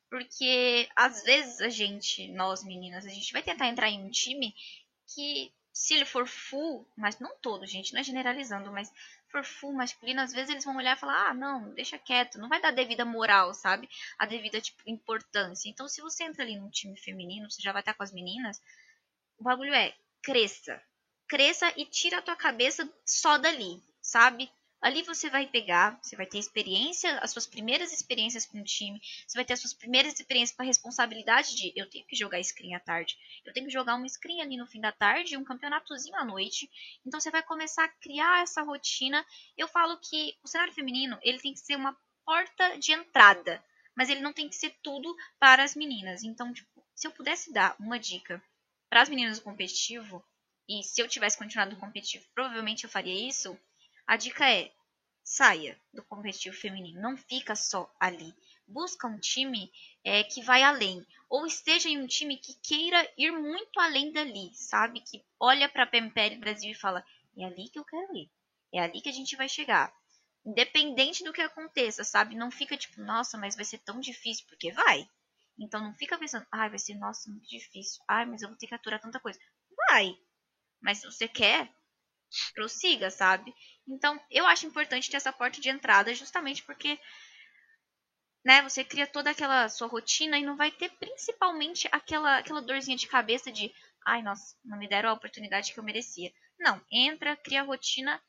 Porque 0.10 0.89
às 0.95 1.24
vezes 1.24 1.62
a 1.62 1.69
gente, 1.69 2.28
nós 2.30 2.63
meninas, 2.63 3.06
a 3.06 3.10
gente 3.10 3.32
vai 3.34 3.41
tentar 3.41 3.67
entrar 3.67 3.89
em 3.89 4.04
um 4.04 4.10
time 4.10 4.54
que 5.08 5.52
se 5.74 5.93
ele 5.93 6.06
for 6.06 6.28
full, 6.28 6.86
mas 6.97 7.17
não 7.19 7.36
todo, 7.38 7.65
gente, 7.65 7.93
não 7.93 8.02
é 8.02 8.04
generalizando, 8.04 8.71
mas 8.71 8.91
for 9.30 9.43
full 9.43 9.74
masculino, 9.74 10.21
às 10.21 10.34
vezes 10.34 10.50
eles 10.50 10.65
vão 10.65 10.76
olhar 10.76 10.95
e 10.95 11.00
falar: 11.00 11.30
ah, 11.30 11.34
não, 11.34 11.74
deixa 11.74 11.97
quieto, 11.97 12.38
não 12.38 12.50
vai 12.50 12.62
dar 12.62 12.71
devida 12.71 13.06
moral, 13.06 13.54
sabe? 13.54 13.89
A 14.19 14.26
devida, 14.26 14.60
tipo, 14.62 14.82
importância. 14.86 15.69
Então, 15.69 15.88
se 15.88 16.02
você 16.02 16.26
entra 16.26 16.43
ali 16.43 16.58
num 16.58 16.69
time 16.69 16.97
feminino, 16.97 17.50
você 17.50 17.62
já 17.62 17.71
vai 17.71 17.82
estar 17.82 17.93
com 17.93 18.04
as 18.04 18.12
meninas, 18.12 18.62
o 19.39 19.43
bagulho 19.43 19.74
é 19.74 19.95
cresça. 20.21 20.82
Cresça 21.32 21.74
e 21.78 21.86
tira 21.86 22.17
a 22.17 22.22
tua 22.22 22.36
cabeça 22.36 22.94
só 23.06 23.38
dali, 23.38 23.82
sabe? 24.02 24.52
Ali 24.82 25.02
você 25.02 25.30
vai 25.30 25.48
pegar, 25.48 25.98
você 26.02 26.13
vai 26.13 26.26
ter 26.26 26.38
experiência, 26.38 27.17
as 27.20 27.32
suas 27.32 27.48
primeiras 27.48 27.94
experiências 27.94 28.46
com 28.46 28.60
o 28.60 28.63
time, 28.65 29.00
você 29.26 29.38
vai 29.38 29.46
ter 29.46 29.54
as 29.54 29.62
suas 29.62 29.74
primeiras 29.74 30.12
experiências 30.12 30.54
com 30.54 30.62
a 30.62 30.65
responsabilidade 30.65 31.56
de 31.56 31.72
eu 31.74 31.89
tenho 31.89 32.06
que 32.06 32.17
jogar 32.17 32.44
screen 32.44 32.76
à 32.76 32.82
tarde, 32.82 33.17
eu 33.46 33.54
tenho 33.54 33.65
que 33.65 33.72
jogar 33.72 33.96
uma 33.96 34.10
screen 34.10 34.41
ali 34.41 34.58
no 34.58 34.67
fim 34.67 34.82
da 34.82 34.91
tarde, 34.91 35.38
um 35.38 35.44
campeonatozinho 35.46 36.17
à 36.17 36.26
noite. 36.26 36.70
Então 37.06 37.17
você 37.17 37.32
vai 37.32 37.41
começar 37.41 37.86
a 37.86 37.88
criar 38.02 38.44
essa 38.44 38.62
rotina. 38.62 39.26
Eu 39.58 39.70
falo 39.70 39.98
que 40.02 40.38
o 40.44 40.50
cenário 40.50 40.74
feminino, 40.74 41.17
ele 41.22 41.39
tem 41.39 41.54
que 41.54 41.62
ser 41.62 41.78
uma 41.78 41.98
porta 42.26 42.78
de 42.78 42.91
entrada, 42.91 43.63
mas 43.96 44.10
ele 44.10 44.20
não 44.20 44.34
tem 44.34 44.50
que 44.50 44.56
ser 44.58 44.76
tudo 44.84 45.15
para 45.39 45.63
as 45.63 45.78
meninas. 45.78 46.24
Então, 46.24 46.52
tipo, 46.52 46.86
se 46.94 47.08
eu 47.08 47.12
pudesse 47.13 47.54
dar 47.54 47.74
uma 47.80 47.98
dica 47.98 48.44
para 48.89 49.02
as 49.02 49.08
meninas 49.08 49.39
do 49.39 49.46
competitivo, 49.46 50.22
e 50.79 50.84
se 50.84 51.01
eu 51.01 51.07
tivesse 51.07 51.38
continuado 51.38 51.71
no 51.71 51.79
competitivo, 51.79 52.25
provavelmente 52.34 52.84
eu 52.84 52.89
faria 52.89 53.27
isso 53.27 53.57
a 54.12 54.17
dica 54.17 54.49
é: 54.51 54.69
saia 55.23 55.79
do 55.93 56.03
competitivo 56.03 56.53
feminino, 56.53 57.01
não 57.01 57.15
fica 57.15 57.55
só 57.55 57.89
ali. 57.97 58.36
Busca 58.67 59.07
um 59.07 59.17
time 59.17 59.71
é, 60.03 60.21
que 60.21 60.41
vai 60.41 60.63
além, 60.63 61.05
ou 61.29 61.45
esteja 61.45 61.88
em 61.88 61.97
um 61.97 62.07
time 62.07 62.36
que 62.36 62.53
queira 62.55 63.10
ir 63.17 63.31
muito 63.31 63.79
além 63.79 64.12
dali, 64.12 64.53
sabe? 64.53 64.99
Que 64.99 65.23
olha 65.39 65.69
para 65.69 65.84
a 65.84 65.88
PMPL 65.88 66.39
Brasil 66.39 66.71
e 66.71 66.75
fala: 66.75 67.05
é 67.38 67.45
ali 67.45 67.69
que 67.69 67.79
eu 67.79 67.86
quero 67.86 68.13
ir, 68.15 68.29
é 68.73 68.79
ali 68.81 68.99
que 68.99 69.07
a 69.07 69.13
gente 69.13 69.38
vai 69.38 69.47
chegar. 69.47 69.93
Independente 70.45 71.23
do 71.23 71.31
que 71.31 71.41
aconteça, 71.41 72.03
sabe? 72.03 72.36
Não 72.36 72.51
fica 72.51 72.75
tipo, 72.75 72.99
nossa, 73.01 73.38
mas 73.38 73.55
vai 73.55 73.63
ser 73.63 73.77
tão 73.77 73.99
difícil, 73.99 74.45
porque 74.47 74.73
vai. 74.73 75.07
Então 75.57 75.81
não 75.81 75.93
fica 75.93 76.17
pensando, 76.17 76.45
ai, 76.51 76.69
vai 76.69 76.79
ser, 76.79 76.95
nossa, 76.95 77.29
muito 77.29 77.47
difícil. 77.47 78.03
Ai, 78.10 78.25
mas 78.25 78.41
eu 78.41 78.49
vou 78.49 78.57
ter 78.57 78.67
que 78.67 78.75
aturar 78.75 78.99
tanta 78.99 79.21
coisa. 79.21 79.39
Vai. 79.89 80.17
Mas 80.82 81.00
se 81.00 81.06
você 81.06 81.28
quer, 81.28 81.70
prossiga, 82.54 83.10
sabe? 83.10 83.54
Então, 83.88 84.20
eu 84.30 84.46
acho 84.48 84.65
importante 84.65 85.10
ter 85.10 85.17
essa 85.17 85.34
porta 85.34 85.60
de 85.60 85.70
entrada, 85.70 86.13
justamente 86.13 86.63
porque 86.63 87.00
né, 88.44 88.62
você 88.62 88.84
cria 88.84 89.06
toda 89.06 89.30
aquela 89.30 89.70
sua 89.70 89.88
rotina 89.88 90.38
e 90.38 90.44
não 90.46 90.58
vai 90.58 90.72
ter 90.72 90.89
principalmente 90.98 91.88
aquela 91.91 92.38
aquela 92.38 92.62
dorzinha 92.62 92.98
de 92.98 93.08
cabeça 93.08 93.52
de, 93.52 93.72
ai, 94.06 94.22
nossa, 94.22 94.56
não 94.63 94.78
me 94.78 94.88
deram 94.88 95.10
a 95.10 95.13
oportunidade 95.13 95.74
que 95.74 95.80
eu 95.80 95.84
merecia. 95.84 96.32
Não, 96.60 96.82
entra, 96.91 97.36
cria 97.36 97.62
a 97.62 97.65
rotina, 97.65 98.22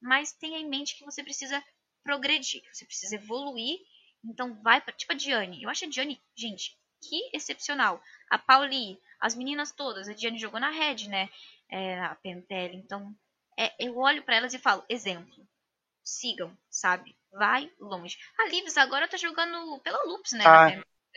mas 0.00 0.32
tenha 0.32 0.58
em 0.58 0.68
mente 0.68 0.96
que 0.96 1.04
você 1.04 1.22
precisa 1.22 1.62
progredir, 2.02 2.62
que 2.62 2.74
você 2.74 2.86
precisa 2.86 3.16
evoluir. 3.16 3.78
Então 4.24 4.60
vai 4.62 4.80
para 4.80 4.92
tipo 4.94 5.12
a 5.12 5.16
Diane. 5.16 5.62
Eu 5.62 5.70
acho 5.70 5.84
a 5.84 5.88
Diane, 5.88 6.20
gente, 6.36 6.76
que 7.02 7.30
excepcional. 7.32 8.02
A 8.30 8.38
Pauli, 8.38 8.98
as 9.20 9.34
meninas 9.34 9.72
todas, 9.72 10.08
a 10.08 10.14
Diane 10.14 10.38
jogou 10.38 10.60
na 10.60 10.70
Red, 10.70 11.08
né? 11.08 11.28
É, 11.70 12.00
a 12.00 12.14
Pentel, 12.14 12.72
então 12.72 13.14
é, 13.58 13.74
eu 13.78 13.98
olho 13.98 14.22
para 14.22 14.36
elas 14.36 14.54
e 14.54 14.58
falo, 14.58 14.84
exemplo, 14.88 15.46
sigam, 16.02 16.56
sabe? 16.70 17.16
Vai 17.32 17.70
longe. 17.78 18.16
A 18.38 18.48
Lives 18.48 18.78
agora 18.78 19.08
tá 19.08 19.16
jogando 19.16 19.78
pela 19.80 20.02
Loops, 20.04 20.32
né? 20.32 20.44
Ah, 20.46 20.70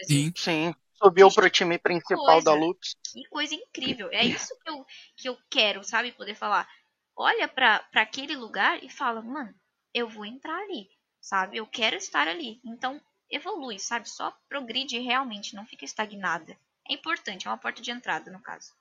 sim, 0.04 0.34
sim. 0.36 0.76
Subiu 0.96 1.28
Gente, 1.30 1.36
pro 1.36 1.50
time 1.50 1.78
principal 1.78 2.26
coisa, 2.26 2.46
da 2.46 2.54
Loops. 2.54 2.96
Que 3.12 3.24
coisa 3.30 3.56
incrível. 3.56 4.10
É 4.12 4.24
isso 4.24 4.56
que 4.60 4.70
eu, 4.70 4.86
que 5.16 5.30
eu 5.30 5.38
quero, 5.50 5.84
sabe? 5.84 6.12
Poder 6.12 6.36
falar. 6.36 6.68
Olha 7.16 7.48
para 7.48 7.84
aquele 7.94 8.36
lugar 8.36 8.84
e 8.84 8.90
fala, 8.90 9.22
mano, 9.22 9.54
eu 9.94 10.08
vou 10.08 10.26
entrar 10.26 10.58
ali, 10.64 10.90
sabe? 11.20 11.58
Eu 11.58 11.68
quero 11.68 11.96
estar 11.96 12.28
ali. 12.28 12.60
Então, 12.64 13.02
evolui, 13.30 13.80
sabe? 13.80 14.10
Só 14.10 14.36
progride 14.50 15.00
realmente, 15.00 15.56
não 15.56 15.66
fica 15.66 15.86
estagnada. 15.86 16.58
É 16.90 16.94
importante, 16.94 17.48
é 17.48 17.52
uma 17.52 17.58
porta 17.58 17.82
de 17.82 17.92
entrada, 17.92 18.32
no 18.32 18.42
caso. 18.42 18.74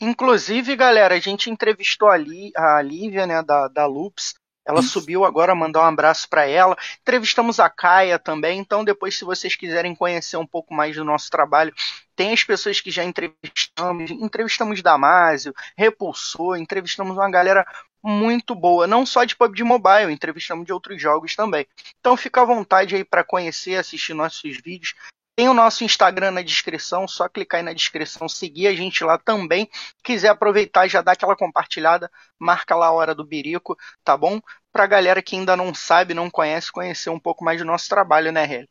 Inclusive, 0.00 0.76
galera, 0.76 1.14
a 1.14 1.20
gente 1.20 1.50
entrevistou 1.50 2.08
a, 2.08 2.16
Li, 2.16 2.52
a 2.56 2.80
Lívia, 2.80 3.26
né, 3.26 3.42
da, 3.42 3.68
da 3.68 3.86
Loops. 3.86 4.34
Ela 4.64 4.80
Isso. 4.80 5.00
subiu 5.00 5.24
agora, 5.24 5.54
mandar 5.54 5.80
um 5.80 5.86
abraço 5.86 6.28
para 6.28 6.46
ela. 6.46 6.76
Entrevistamos 7.00 7.58
a 7.58 7.70
Caia 7.70 8.18
também. 8.18 8.58
Então, 8.58 8.84
depois, 8.84 9.16
se 9.16 9.24
vocês 9.24 9.56
quiserem 9.56 9.94
conhecer 9.94 10.36
um 10.36 10.46
pouco 10.46 10.74
mais 10.74 10.94
do 10.94 11.04
nosso 11.04 11.30
trabalho, 11.30 11.74
tem 12.14 12.34
as 12.34 12.44
pessoas 12.44 12.78
que 12.78 12.90
já 12.90 13.02
entrevistamos. 13.02 14.10
Entrevistamos 14.10 14.82
Damásio, 14.82 15.54
Repulsou, 15.76 16.54
entrevistamos 16.54 17.16
uma 17.16 17.30
galera 17.30 17.66
muito 18.02 18.54
boa, 18.54 18.86
não 18.86 19.04
só 19.04 19.24
de 19.24 19.34
PUBG 19.34 19.64
Mobile, 19.64 20.12
entrevistamos 20.12 20.64
de 20.64 20.72
outros 20.72 21.00
jogos 21.00 21.34
também. 21.34 21.66
Então 21.98 22.16
fica 22.16 22.42
à 22.42 22.44
vontade 22.44 22.94
aí 22.94 23.04
para 23.04 23.24
conhecer, 23.24 23.76
assistir 23.76 24.14
nossos 24.14 24.56
vídeos. 24.62 24.94
Tem 25.38 25.48
o 25.48 25.54
nosso 25.54 25.84
Instagram 25.84 26.32
na 26.32 26.42
descrição, 26.42 27.06
só 27.06 27.28
clicar 27.28 27.60
aí 27.60 27.64
na 27.64 27.72
descrição, 27.72 28.28
seguir 28.28 28.66
a 28.66 28.74
gente 28.74 29.04
lá 29.04 29.16
também. 29.16 29.70
Quiser 30.02 30.30
aproveitar, 30.30 30.88
já 30.88 31.00
dá 31.00 31.12
aquela 31.12 31.36
compartilhada, 31.36 32.10
marca 32.36 32.74
lá 32.74 32.88
a 32.88 32.90
hora 32.90 33.14
do 33.14 33.24
birico, 33.24 33.78
tá 34.02 34.16
bom? 34.16 34.40
Pra 34.72 34.84
galera 34.84 35.22
que 35.22 35.36
ainda 35.36 35.56
não 35.56 35.72
sabe, 35.72 36.12
não 36.12 36.28
conhece, 36.28 36.72
conhecer 36.72 37.10
um 37.10 37.20
pouco 37.20 37.44
mais 37.44 37.60
do 37.60 37.64
nosso 37.64 37.88
trabalho, 37.88 38.32
né, 38.32 38.52
Hélio? 38.52 38.68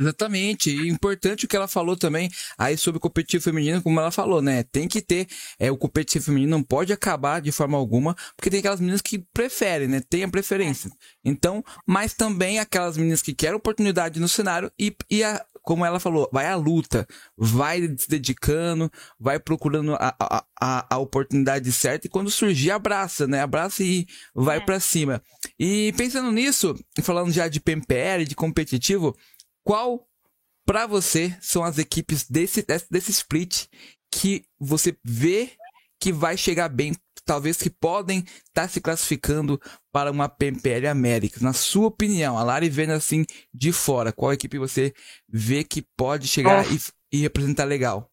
Exatamente. 0.00 0.70
E 0.70 0.88
importante 0.88 1.44
o 1.44 1.48
que 1.48 1.54
ela 1.54 1.68
falou 1.68 1.94
também 1.94 2.28
aí 2.58 2.76
sobre 2.76 2.96
o 2.96 3.00
competitivo 3.00 3.44
feminino, 3.44 3.82
como 3.82 4.00
ela 4.00 4.10
falou, 4.10 4.40
né? 4.42 4.64
Tem 4.64 4.88
que 4.88 5.02
ter, 5.02 5.28
é, 5.58 5.70
o 5.70 5.76
competitivo 5.76 6.24
feminino 6.24 6.50
não 6.50 6.62
pode 6.62 6.92
acabar 6.92 7.40
de 7.40 7.52
forma 7.52 7.76
alguma, 7.76 8.16
porque 8.34 8.50
tem 8.50 8.60
aquelas 8.60 8.80
meninas 8.80 9.02
que 9.02 9.18
preferem, 9.32 9.86
né? 9.86 10.00
Tem 10.08 10.24
a 10.24 10.28
preferência. 10.28 10.90
Então, 11.24 11.62
mas 11.86 12.14
também 12.14 12.58
aquelas 12.58 12.96
meninas 12.96 13.22
que 13.22 13.34
querem 13.34 13.56
oportunidade 13.56 14.18
no 14.18 14.28
cenário 14.28 14.72
e, 14.78 14.96
e 15.10 15.22
a, 15.22 15.44
como 15.62 15.84
ela 15.84 16.00
falou, 16.00 16.28
vai 16.32 16.46
à 16.46 16.56
luta, 16.56 17.06
vai 17.36 17.80
se 17.96 18.08
dedicando, 18.08 18.90
vai 19.18 19.38
procurando 19.38 19.94
a, 19.94 20.14
a, 20.18 20.44
a, 20.60 20.94
a 20.94 20.98
oportunidade 20.98 21.70
certa 21.72 22.06
e 22.06 22.10
quando 22.10 22.30
surgir, 22.30 22.70
abraça, 22.70 23.26
né? 23.26 23.40
Abraça 23.40 23.82
e 23.82 24.06
vai 24.34 24.58
é. 24.58 24.60
para 24.60 24.80
cima. 24.80 25.22
E 25.58 25.92
pensando 25.96 26.32
nisso, 26.32 26.74
falando 27.02 27.30
já 27.30 27.48
de 27.48 27.60
PMPL, 27.60 28.24
de 28.26 28.34
competitivo, 28.34 29.16
qual 29.62 30.06
para 30.64 30.86
você 30.86 31.36
são 31.40 31.64
as 31.64 31.78
equipes 31.78 32.28
desse, 32.28 32.64
desse 32.90 33.10
split 33.10 33.66
que 34.10 34.44
você 34.58 34.96
vê 35.04 35.52
que 36.00 36.12
vai 36.12 36.36
chegar 36.36 36.68
bem, 36.68 36.94
talvez 37.30 37.56
que 37.58 37.70
podem 37.70 38.24
estar 38.24 38.62
tá 38.62 38.68
se 38.68 38.80
classificando 38.80 39.60
para 39.92 40.10
uma 40.10 40.28
PMPL 40.28 40.88
Américas. 40.88 41.40
Na 41.40 41.52
sua 41.52 41.86
opinião, 41.86 42.36
a 42.36 42.42
Lari 42.42 42.68
vendo 42.68 42.90
assim 42.90 43.24
de 43.54 43.72
fora, 43.72 44.12
qual 44.12 44.32
equipe 44.32 44.58
você 44.58 44.92
vê 45.28 45.62
que 45.62 45.80
pode 45.96 46.26
chegar 46.26 46.64
e, 46.66 46.80
e, 47.12 47.20
representar 47.20 47.62
legal? 47.66 48.10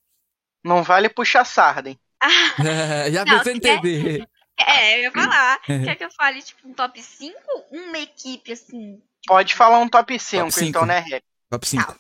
Não 0.64 0.84
vale 0.84 1.10
puxar 1.10 1.46
sarden. 1.46 1.98
Ah, 2.20 3.10
já 3.12 3.24
pensou 3.24 3.52
em 3.52 3.58
entender. 3.58 4.28
É, 4.60 4.98
eu 4.98 5.04
ia 5.04 5.12
falar. 5.12 5.62
quer 5.66 5.96
que 5.96 6.04
eu 6.04 6.12
fale, 6.12 6.42
tipo, 6.42 6.68
um 6.68 6.74
top 6.74 7.00
5? 7.00 7.38
Uma 7.70 8.00
equipe, 8.00 8.52
assim. 8.52 8.96
Tipo... 8.96 9.04
Pode 9.28 9.54
falar 9.54 9.78
um 9.78 9.88
top 9.88 10.18
5, 10.18 10.46
top 10.46 10.52
5. 10.54 10.66
então, 10.68 10.86
né, 10.86 11.00
Rê? 11.00 11.22
Top 11.48 11.68
5. 11.68 11.86
Tá. 11.86 12.00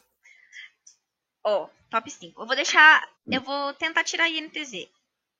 Ó, 1.45 1.65
oh, 1.65 1.69
top 1.91 2.09
5. 2.09 2.41
Eu 2.41 2.47
vou 2.47 2.55
deixar. 2.55 3.07
Eu 3.27 3.41
vou 3.41 3.73
tentar 3.75 4.03
tirar 4.03 4.23
a 4.23 4.29
INTZ. 4.29 4.87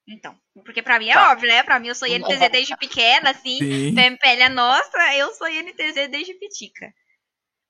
Então, 0.07 0.39
porque 0.63 0.81
pra 0.81 0.99
mim 0.99 1.09
é 1.09 1.13
tá. 1.13 1.31
óbvio, 1.31 1.49
né? 1.49 1.63
Pra 1.63 1.79
mim 1.79 1.89
eu 1.89 1.95
sou 1.95 2.07
INTZ 2.07 2.49
desde 2.49 2.77
pequena, 2.77 3.31
assim. 3.31 3.57
Sim. 3.59 3.93
PMPL 3.93 4.41
é 4.43 4.49
nossa, 4.49 5.15
eu 5.15 5.33
sou 5.33 5.49
INTZ 5.49 6.09
desde 6.09 6.33
pitica. 6.35 6.93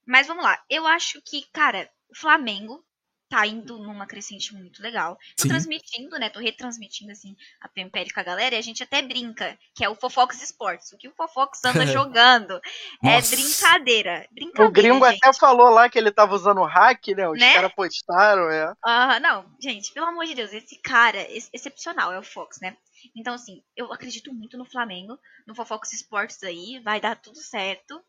Mas 0.06 0.28
vamos 0.28 0.44
lá. 0.44 0.64
Eu 0.70 0.86
acho 0.86 1.22
que, 1.26 1.44
cara, 1.52 1.90
o 2.10 2.16
Flamengo 2.16 2.86
tá 3.30 3.46
indo 3.46 3.78
numa 3.78 4.08
crescente 4.08 4.54
muito 4.54 4.82
legal. 4.82 5.18
Tô 5.36 5.44
Sim. 5.44 5.50
transmitindo, 5.50 6.18
né? 6.18 6.30
Tô 6.30 6.40
retransmitindo, 6.40 7.12
assim, 7.12 7.36
a 7.62 7.68
PMPL 7.68 8.14
com 8.14 8.20
a 8.20 8.24
galera 8.24 8.56
e 8.56 8.58
a 8.58 8.62
gente 8.62 8.84
até 8.84 9.02
brinca, 9.02 9.58
que 9.76 9.84
é 9.84 9.90
o 9.90 9.96
Fofox 9.96 10.42
Esportes. 10.42 10.92
O 10.92 10.98
que 10.98 11.08
o 11.08 11.14
Fofox 11.14 11.64
anda 11.66 11.86
jogando 11.88 12.60
é 13.04 13.22
brincadeira. 13.22 14.28
Brincadeira, 14.32 14.70
O 14.70 14.72
gringo 14.72 15.06
gente. 15.06 15.24
até 15.24 15.38
falou 15.38 15.70
lá 15.70 15.90
que 15.90 15.98
ele 15.98 16.12
tava 16.12 16.36
usando 16.36 16.64
hack, 16.64 17.08
né? 17.10 17.28
Os 17.28 17.40
né? 17.40 17.54
caras 17.54 17.74
postaram, 17.74 18.50
é. 18.50 18.74
Ah, 18.84 19.20
não, 19.20 19.46
gente, 19.62 19.92
pelo 19.92 20.08
amor 20.08 20.26
de 20.26 20.36
Deus, 20.36 20.54
esse 20.54 20.80
cara, 20.82 21.20
ex 21.32 21.50
excepcional 21.54 22.14
é 22.14 22.20
o 22.20 22.24
Fox, 22.24 22.60
né? 22.62 22.78
Então, 23.16 23.34
assim, 23.34 23.62
eu 23.76 23.92
acredito 23.92 24.34
muito 24.34 24.58
no 24.58 24.66
Flamengo, 24.66 25.18
no 25.46 25.54
Fofox 25.54 25.94
Esportes 25.94 26.42
aí, 26.44 26.80
vai 26.80 27.00
dar 27.00 27.16
tudo 27.16 27.38
certo. 27.38 28.02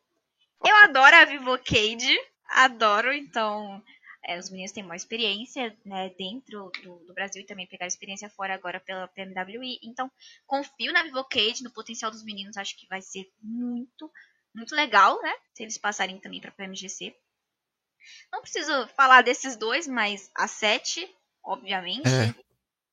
Eu 0.64 0.76
adoro 0.76 1.14
a 1.16 1.24
Vivocade, 1.24 2.16
adoro, 2.48 3.12
então 3.12 3.82
é, 4.28 4.38
os 4.38 4.50
meninos 4.50 4.72
têm 4.72 4.82
mais 4.82 5.00
experiência 5.00 5.74
né, 5.86 6.10
dentro 6.10 6.70
do, 6.82 6.98
do, 7.06 7.14
Brasil 7.14 7.40
e 7.40 7.46
também 7.46 7.66
pegaram 7.66 7.88
experiência 7.88 8.28
fora 8.28 8.54
agora 8.54 8.78
pela 8.78 9.08
PMWI. 9.08 9.80
Então, 9.82 10.10
confio 10.46 10.92
na 10.92 11.02
Vivocade, 11.02 11.64
no 11.64 11.72
potencial 11.72 12.10
dos 12.10 12.22
meninos. 12.22 12.58
Acho 12.58 12.76
que 12.76 12.86
vai 12.88 13.00
ser 13.00 13.26
muito, 13.42 14.12
muito 14.54 14.74
legal, 14.74 15.18
né? 15.22 15.34
Se 15.54 15.62
eles 15.62 15.78
passarem 15.78 16.20
também 16.20 16.42
para 16.42 16.50
a 16.50 16.52
PMGC. 16.52 17.16
Não 18.30 18.42
preciso 18.42 18.86
falar 18.88 19.22
desses 19.22 19.56
dois, 19.56 19.88
mas 19.88 20.30
a 20.36 20.46
7, 20.46 21.10
obviamente. 21.42 22.06
É. 22.06 22.34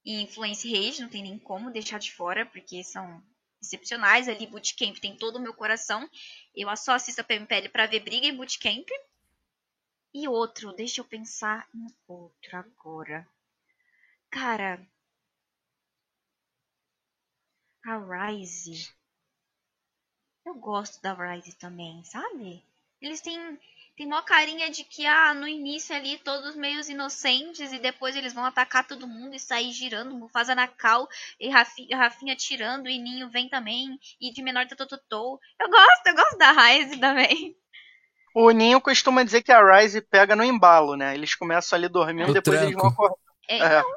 e 0.05 0.21
Influence 0.21 0.71
Rage, 0.71 1.01
não 1.01 1.09
tem 1.09 1.21
nem 1.21 1.37
como 1.37 1.69
deixar 1.69 1.99
de 1.99 2.13
fora, 2.13 2.45
porque 2.45 2.81
são 2.81 3.21
excepcionais 3.61 4.29
ali. 4.29 4.47
Bootcamp 4.47 4.97
tem 4.99 5.17
todo 5.17 5.35
o 5.35 5.41
meu 5.41 5.53
coração. 5.53 6.09
Eu 6.55 6.73
só 6.77 6.93
assisto 6.93 7.19
a 7.19 7.25
PMPL 7.25 7.67
pra 7.73 7.87
ver 7.87 7.99
briga 7.99 8.25
em 8.25 8.35
Bootcamp. 8.37 8.87
E 10.19 10.29
outro, 10.29 10.71
deixa 10.71 11.01
eu 11.01 11.05
pensar 11.05 11.67
em 11.75 11.85
outro 12.07 12.57
agora. 12.57 13.27
Cara. 14.31 14.79
A 17.85 17.97
Rise. 17.97 18.95
Eu 20.45 20.55
gosto 20.55 21.01
da 21.01 21.13
Rise 21.13 21.53
também, 21.57 22.01
sabe? 22.05 22.63
Eles 23.01 23.19
têm 23.19 23.59
tem 23.97 24.05
uma 24.07 24.23
carinha 24.23 24.69
de 24.69 24.85
que, 24.85 25.05
ah, 25.05 25.33
no 25.33 25.47
início 25.47 25.93
ali, 25.93 26.17
todos 26.19 26.55
meios 26.55 26.87
inocentes, 26.87 27.71
e 27.73 27.79
depois 27.79 28.15
eles 28.15 28.33
vão 28.33 28.45
atacar 28.45 28.87
todo 28.87 29.07
mundo 29.07 29.35
e 29.35 29.39
sair 29.39 29.71
girando, 29.71 30.15
Mufasa 30.15 30.55
na 30.55 30.67
cal, 30.67 31.07
e 31.39 31.49
Rafinha, 31.49 31.97
Rafinha 31.97 32.35
tirando, 32.35 32.89
e 32.89 32.97
Ninho 32.97 33.29
vem 33.29 33.47
também, 33.49 33.99
e 34.19 34.31
de 34.31 34.41
menor 34.41 34.65
Tototô. 34.67 35.39
Eu 35.59 35.69
gosto, 35.69 36.07
eu 36.07 36.15
gosto 36.15 36.37
da 36.37 36.51
Rise 36.51 36.99
também. 36.99 37.57
O 38.35 38.51
Ninho 38.51 38.81
costuma 38.81 39.23
dizer 39.23 39.41
que 39.41 39.51
a 39.51 39.63
Rise 39.63 40.01
pega 40.01 40.35
no 40.35 40.43
embalo, 40.43 40.95
né? 40.97 41.13
Eles 41.15 41.33
começam 41.33 41.77
ali 41.77 41.87
dormindo, 41.87 42.27
No 42.27 42.33
depois 42.33 42.59
tranco. 42.59 42.65
eles 42.65 42.75
vão 42.75 42.87
acordar. 42.87 43.15
É, 43.47 43.57
É. 43.57 43.79
então, 43.79 43.95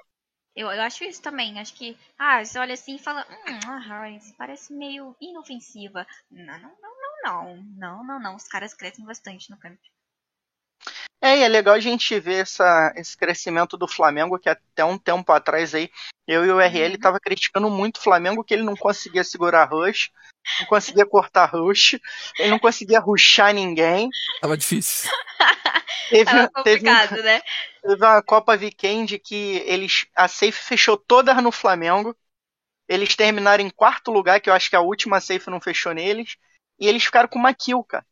eu, 0.55 0.70
eu 0.70 0.83
acho 0.83 1.05
isso 1.05 1.20
também. 1.20 1.59
Acho 1.59 1.74
que, 1.74 1.96
ah, 2.18 2.44
você 2.44 2.59
olha 2.59 2.74
assim 2.74 2.96
e 2.96 2.98
fala, 2.98 3.27
hum, 3.29 3.70
a 3.70 4.07
Rise 4.07 4.35
parece 4.38 4.72
meio 4.72 5.16
inofensiva. 5.20 6.07
Não, 6.31 6.59
não, 6.61 6.70
não, 6.81 6.94
não, 7.01 7.22
não. 7.24 7.64
Não, 7.77 8.05
não, 8.05 8.20
não. 8.20 8.37
Os 8.37 8.44
caras 8.48 8.74
crescem 8.74 9.05
bastante 9.05 9.51
no 9.51 9.59
campo. 9.59 9.81
É, 11.20 11.38
e 11.38 11.42
é 11.42 11.48
legal 11.48 11.74
a 11.74 11.81
gente 11.81 12.18
ver 12.20 12.42
essa, 12.42 12.92
esse 12.96 13.16
crescimento 13.16 13.77
do 13.77 13.88
Flamengo, 13.88 14.38
que 14.38 14.48
até 14.48 14.85
um 14.85 14.96
tempo 14.96 15.33
atrás 15.33 15.74
aí, 15.74 15.90
eu 16.27 16.44
e 16.44 16.51
o 16.51 16.61
RL 16.61 16.94
Uhum. 16.94 17.01
tava 17.01 17.18
criticando 17.18 17.68
muito 17.68 17.96
o 17.96 18.01
Flamengo, 18.03 18.44
que 18.44 18.55
ele 18.55 18.62
não 18.62 18.77
conseguia 18.77 19.24
segurar 19.24 19.64
rush, 19.64 20.11
não 20.61 20.66
conseguia 20.66 21.06
cortar 21.06 21.46
rush, 21.46 21.98
ele 22.38 22.50
não 22.50 22.58
conseguia 22.58 23.00
rushar 23.00 23.52
ninguém. 23.54 24.08
Tava 24.40 24.56
difícil. 24.56 25.11
Teve, 26.08 26.24
Tava 26.24 26.48
teve, 26.64 26.78
complicado, 26.78 27.22
né? 27.22 27.42
teve 27.82 28.02
uma 28.02 28.22
Copa 28.22 28.52
Weekend 28.52 29.18
que 29.18 29.62
eles, 29.66 30.06
a 30.16 30.26
safe 30.26 30.52
fechou 30.52 30.96
toda 30.96 31.34
no 31.34 31.52
Flamengo. 31.52 32.16
Eles 32.88 33.14
terminaram 33.14 33.62
em 33.62 33.68
quarto 33.68 34.11
lugar, 34.11 34.40
que 34.40 34.48
eu 34.48 34.54
acho 34.54 34.70
que 34.70 34.76
a 34.76 34.80
última 34.80 35.20
safe 35.20 35.50
não 35.50 35.61
fechou 35.61 35.92
neles. 35.92 36.37
E 36.78 36.87
eles 36.87 37.04
ficaram 37.04 37.28
com 37.28 37.38
uma 37.38 37.52
kill, 37.52 37.84
cara. 37.84 38.06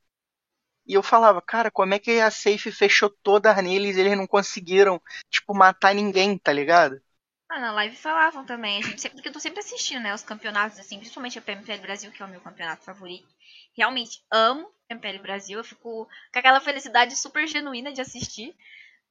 E 0.86 0.94
eu 0.94 1.02
falava, 1.02 1.40
cara, 1.40 1.70
como 1.70 1.94
é 1.94 1.98
que 1.98 2.20
a 2.20 2.30
safe 2.30 2.70
fechou 2.70 3.10
toda 3.22 3.54
neles 3.62 3.96
e 3.96 4.00
eles 4.00 4.16
não 4.16 4.26
conseguiram, 4.26 5.00
tipo, 5.30 5.54
matar 5.54 5.94
ninguém, 5.94 6.38
tá 6.38 6.52
ligado? 6.52 7.00
Ah, 7.48 7.60
na 7.60 7.72
live 7.72 7.96
falavam 7.96 8.44
também. 8.44 8.78
A 8.78 8.82
gente 8.82 9.00
sempre, 9.00 9.16
porque 9.16 9.28
eu 9.28 9.32
tô 9.32 9.40
sempre 9.40 9.60
assistindo, 9.60 10.02
né? 10.02 10.12
Os 10.14 10.22
campeonatos, 10.22 10.78
assim, 10.78 10.98
principalmente 10.98 11.38
a 11.38 11.42
PMPL 11.42 11.80
Brasil, 11.80 12.10
que 12.12 12.22
é 12.22 12.26
o 12.26 12.28
meu 12.28 12.40
campeonato 12.40 12.84
favorito. 12.84 13.28
Realmente 13.76 14.24
amo 14.30 14.68
PMPL 14.88 15.18
Brasil. 15.22 15.58
Eu 15.58 15.64
fico 15.64 16.06
com 16.32 16.38
aquela 16.38 16.60
felicidade 16.60 17.16
super 17.16 17.46
genuína 17.46 17.92
de 17.92 18.00
assistir. 18.00 18.54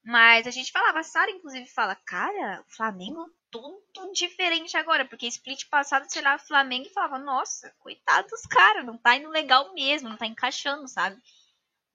Mas 0.04 0.48
a 0.48 0.52
gente 0.52 0.72
falava, 0.72 1.00
a 1.00 1.04
Sara, 1.04 1.32
inclusive, 1.32 1.66
fala, 1.68 1.96
cara, 1.96 2.64
o 2.68 2.76
Flamengo 2.76 3.28
tudo 3.52 4.12
diferente 4.14 4.78
agora. 4.78 5.06
Porque 5.06 5.28
split 5.28 5.68
passado, 5.70 6.06
sei 6.10 6.22
lá, 6.22 6.38
Flamengo 6.38 6.88
e 6.88 6.94
falava, 6.94 7.20
nossa, 7.20 7.74
coitado 7.80 8.28
dos 8.30 8.42
caras, 8.44 8.86
não 8.86 8.98
tá 8.98 9.16
indo 9.18 9.30
legal 9.30 9.74
mesmo, 9.74 10.10
não 10.10 10.18
tá 10.18 10.26
encaixando, 10.28 10.88
sabe? 10.88 11.18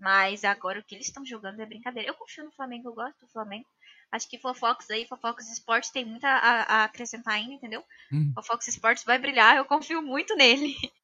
Mas 0.00 0.44
agora 0.44 0.80
o 0.80 0.82
que 0.82 0.94
eles 0.94 1.06
estão 1.06 1.24
jogando 1.24 1.60
é 1.60 1.66
brincadeira. 1.66 2.08
Eu 2.08 2.14
confio 2.14 2.44
no 2.44 2.50
Flamengo, 2.52 2.88
eu 2.88 2.94
gosto 2.94 3.20
do 3.20 3.28
Flamengo. 3.28 3.66
Acho 4.10 4.28
que 4.28 4.38
Fofox 4.38 4.90
aí, 4.90 5.06
Fofox 5.06 5.48
Sports 5.52 5.90
tem 5.90 6.04
muito 6.04 6.24
a, 6.24 6.30
a 6.30 6.84
acrescentar 6.84 7.34
ainda, 7.34 7.52
entendeu? 7.54 7.84
Hum. 8.12 8.32
Fofox 8.34 8.66
Sports 8.68 9.04
vai 9.04 9.18
brilhar, 9.18 9.56
eu 9.56 9.64
confio 9.64 10.02
muito 10.02 10.34
nele. 10.34 10.74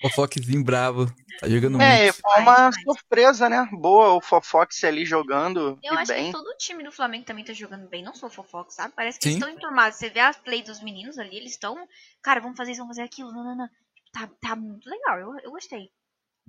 Fofoquezinho 0.00 0.64
bravo. 0.64 1.06
Tá 1.38 1.46
jogando 1.48 1.78
É, 1.80 2.04
muito. 2.04 2.14
foi 2.22 2.40
uma 2.40 2.54
demais. 2.70 2.82
surpresa, 2.82 3.48
né? 3.50 3.68
Boa 3.70 4.14
o 4.14 4.20
Fofox 4.22 4.82
ali 4.82 5.04
jogando 5.04 5.78
Eu 5.82 5.92
e 5.94 5.96
acho 5.98 6.12
bem. 6.12 6.26
que 6.26 6.32
todo 6.32 6.46
o 6.48 6.56
time 6.56 6.82
do 6.82 6.90
Flamengo 6.90 7.26
também 7.26 7.44
tá 7.44 7.52
jogando 7.52 7.86
bem, 7.86 8.02
não 8.02 8.14
só 8.14 8.26
o 8.26 8.30
Fofox, 8.30 8.74
sabe? 8.74 8.94
Parece 8.96 9.18
que 9.18 9.26
eles 9.28 9.34
Sim. 9.34 9.40
estão 9.40 9.54
enturmados. 9.54 9.98
Você 9.98 10.08
vê 10.08 10.20
a 10.20 10.32
play 10.32 10.62
dos 10.62 10.82
meninos 10.82 11.18
ali, 11.18 11.36
eles 11.36 11.52
estão. 11.52 11.86
Cara, 12.22 12.40
vamos 12.40 12.56
fazer 12.56 12.72
isso, 12.72 12.80
vamos 12.80 12.96
fazer 12.96 13.06
aquilo. 13.06 13.30
Não, 13.30 13.44
não, 13.44 13.54
não. 13.54 13.68
Tá, 14.10 14.26
tá 14.40 14.56
muito 14.56 14.88
legal, 14.88 15.18
eu, 15.20 15.38
eu 15.40 15.50
gostei. 15.50 15.90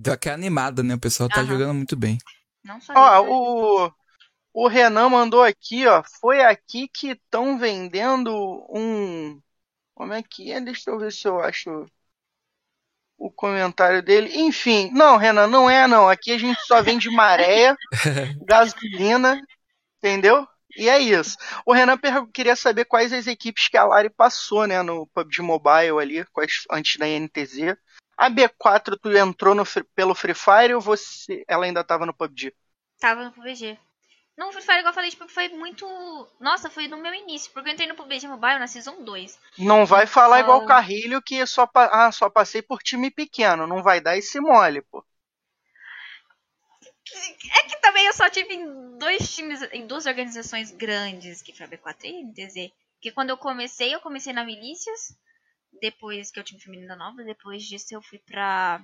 Deu 0.02 0.14
aquela 0.14 0.36
animada, 0.36 0.84
né? 0.84 0.96
O 0.96 1.00
pessoal 1.00 1.30
tá 1.30 1.44
Aham. 1.44 1.46
jogando 1.46 1.76
muito 1.76 1.96
bem. 1.96 2.18
Não 2.64 2.82
só 2.82 2.96
Ó, 2.96 3.00
eles, 3.00 3.24
né? 3.24 3.36
o, 3.88 3.94
o 4.54 4.68
Renan 4.70 5.10
mandou 5.10 5.44
aqui, 5.44 5.88
ó. 5.88 6.04
Foi 6.22 6.42
aqui 6.44 6.88
que 6.90 7.10
estão 7.12 7.60
vendendo 7.60 8.32
um. 8.70 9.42
Como 9.96 10.14
é 10.14 10.24
que 10.24 10.52
é? 10.52 10.62
Deixa 10.62 10.92
eu 10.92 11.00
ver 11.00 11.12
se 11.14 11.28
eu 11.28 11.40
acho 11.42 11.88
o 13.18 13.32
comentário 13.32 14.02
dele. 14.02 14.32
Enfim, 14.36 14.90
não, 14.94 15.18
Renan, 15.18 15.48
não 15.48 15.70
é 15.70 15.88
não. 15.88 16.10
Aqui 16.10 16.32
a 16.32 16.38
gente 16.38 16.60
só 16.62 16.82
vende 16.82 17.10
maréia, 17.10 17.78
gasolina, 18.42 19.42
entendeu? 20.00 20.48
E 20.78 20.90
é 20.90 21.00
isso. 21.00 21.38
O 21.66 21.74
Renan 21.74 21.98
per- 21.98 22.28
queria 22.34 22.56
saber 22.56 22.86
quais 22.86 23.14
as 23.14 23.28
equipes 23.28 23.70
que 23.70 23.78
a 23.78 23.86
Lari 23.86 24.10
passou, 24.10 24.68
né, 24.68 24.82
no 24.84 25.08
PUBG 25.08 25.42
Mobile 25.44 26.00
ali, 26.02 26.26
quais, 26.28 26.64
antes 26.72 26.98
da 27.00 27.08
NTZ. 27.08 27.78
A 28.22 28.30
B4 28.30 29.00
tu 29.02 29.10
entrou 29.18 29.56
no 29.56 29.64
pelo 29.96 30.14
Free 30.14 30.36
Fire 30.36 30.76
ou 30.76 30.80
você, 30.82 31.44
ela 31.48 31.66
ainda 31.66 31.84
tava 31.84 32.06
no 32.06 32.14
PUBG? 32.14 32.54
Tava 33.00 33.24
no 33.26 33.32
PUBG. 33.32 33.80
No 34.38 34.52
Free 34.52 34.62
Fire, 34.62 34.78
igual 34.80 34.92
eu 34.92 34.96
falei, 34.96 35.10
tipo, 35.10 35.28
foi 35.28 35.50
muito. 35.50 35.86
Nossa, 36.40 36.70
foi 36.70 36.88
no 36.88 36.98
meu 36.98 37.14
início, 37.16 37.52
porque 37.52 37.70
eu 37.70 37.74
entrei 37.74 37.88
no 37.88 37.96
PUBG 37.96 38.28
Mobile 38.28 38.60
na 38.60 38.68
Season 38.68 39.04
2. 39.04 39.40
Não 39.58 39.88
vai 39.88 40.06
falar 40.06 40.40
igual 40.40 40.60
o 40.60 40.64
Então- 40.64 40.68
Carrilho 40.76 41.20
que 41.22 41.44
só, 41.48 41.66
pa- 41.66 41.90
ah, 41.92 42.12
só 42.12 42.30
passei 42.30 42.62
por 42.62 42.84
time 42.84 43.10
pequeno. 43.10 43.66
Não 43.66 43.82
vai 43.82 44.00
dar 44.00 44.16
esse 44.16 44.40
mole, 44.40 44.82
pô. 44.84 45.04
É 47.58 47.64
que 47.64 47.82
também 47.82 48.06
eu 48.06 48.14
só 48.14 48.30
tive 48.30 48.54
em 48.54 48.98
dois 48.98 49.34
times, 49.36 49.62
em 49.74 49.86
duas 49.86 50.06
organizações 50.06 50.72
grandes, 50.72 51.42
que 51.42 51.54
foi 51.54 51.66
a 51.66 51.70
B4 51.70 52.06
e 52.06 52.08
a 52.08 52.20
NTZ. 52.22 52.72
Porque 52.96 53.12
quando 53.12 53.32
eu 53.32 53.38
comecei, 53.38 53.94
eu 53.94 54.00
comecei 54.00 54.32
na 54.32 54.46
Milícias, 54.46 55.18
depois 55.80 56.32
que 56.32 56.40
eu 56.40 56.44
tive 56.44 56.62
feminina 56.62 56.96
nova, 56.96 57.24
depois 57.24 57.64
disso 57.64 57.94
eu 57.94 58.02
fui 58.02 58.20
pra. 58.20 58.84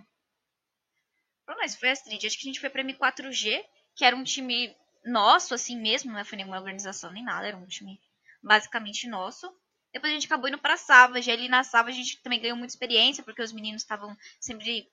Pra 1.45 1.56
nós, 1.56 1.76
foi 1.76 1.89
a 1.89 1.91
Astrid. 1.93 2.26
Acho 2.26 2.38
que 2.38 2.47
a 2.47 2.52
gente 2.52 2.60
foi 2.60 2.69
pra 2.69 2.84
M4G, 2.84 3.63
que 3.95 4.06
era 4.06 4.15
um 4.15 4.23
time 4.23 4.76
nosso, 5.04 5.54
assim 5.54 5.80
mesmo, 5.80 6.12
não 6.12 6.26
foi 6.26 6.38
nenhuma 6.38 6.58
organização 6.58 7.12
nem 7.12 7.23
nada, 7.23 7.47
era 7.47 7.58
um 7.58 7.65
time 7.65 8.00
basicamente 8.43 9.08
nosso. 9.08 9.52
Depois 9.93 10.12
a 10.12 10.15
gente 10.15 10.26
acabou 10.28 10.50
indo 10.50 10.58
pra 10.58 10.78
Savage, 10.78 11.32
ali 11.32 11.47
na 11.47 11.63
Savage 11.63 12.00
a 12.00 12.04
gente 12.04 12.21
também 12.21 12.41
ganhou 12.41 12.58
muita 12.58 12.73
experiência, 12.73 13.23
porque 13.23 13.41
os 13.41 13.54
meninos 13.54 13.82
estavam 13.82 14.15
sempre 14.39 14.89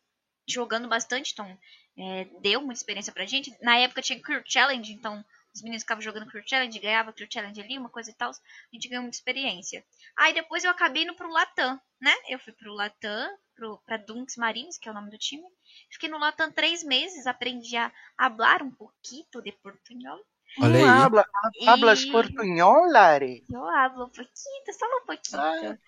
jogando 0.47 0.89
bastante, 0.89 1.33
então 1.33 1.59
é, 1.97 2.25
deu 2.41 2.61
muita 2.61 2.79
experiência 2.79 3.13
pra 3.13 3.27
gente. 3.27 3.57
Na 3.63 3.77
época 3.77 4.03
tinha 4.03 4.21
Crew 4.21 4.43
Challenge, 4.45 4.93
então 4.93 5.25
os 5.55 5.63
meninos 5.63 5.83
ficavam 5.83 6.03
jogando 6.03 6.27
Crew 6.27 6.43
Challenge, 6.45 6.79
ganhava 6.81 7.13
Crew 7.13 7.29
Challenge 7.31 7.61
ali, 7.61 7.79
uma 7.79 7.89
coisa 7.89 8.11
e 8.11 8.15
tal. 8.15 8.31
A 8.31 8.35
gente 8.73 8.89
ganhou 8.89 9.03
muita 9.03 9.17
experiência. 9.17 9.85
Aí 10.17 10.33
depois 10.35 10.65
eu 10.65 10.71
acabei 10.71 11.05
indo 11.05 11.15
pro 11.15 11.31
Latam, 11.31 11.81
né? 12.01 12.13
Eu 12.29 12.39
fui 12.39 12.53
pro 12.53 12.75
Latam, 12.75 13.31
pro, 13.55 13.79
pra 13.87 13.97
Dunks 13.97 14.37
Marines, 14.37 14.79
que 14.79 14.89
é 14.89 14.93
o 14.93 14.95
nome 14.95 15.11
do 15.11 15.19
time. 15.19 15.45
Fiquei 15.91 16.09
no 16.09 16.19
Latam 16.19 16.51
três 16.51 16.83
meses, 16.83 17.27
aprendi 17.27 17.77
a 17.77 17.93
falar 18.19 18.63
um 18.63 18.71
pouquinho 18.71 19.25
de 19.43 19.53
portunhol. 19.53 20.21
Olha 20.61 20.79
aí. 20.79 20.83
Não 20.85 20.91
habla, 20.91 21.27
E 21.61 21.69
hablas 21.69 22.05
portunhol, 22.05 22.91
Lari? 22.91 23.45
Eu 23.51 23.65
hablo 23.69 24.05
um 24.05 24.11
pouquinho, 24.11 24.73
só 24.73 24.87
um 24.87 25.07
pouquinho. 25.07 25.79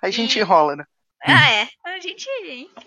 A 0.00 0.10
gente 0.10 0.38
E- 0.38 0.42
enrola, 0.42 0.76
né? 0.76 0.86
Ah, 1.26 1.50
é. 1.50 1.68
A 1.84 1.98
gente 2.00 2.28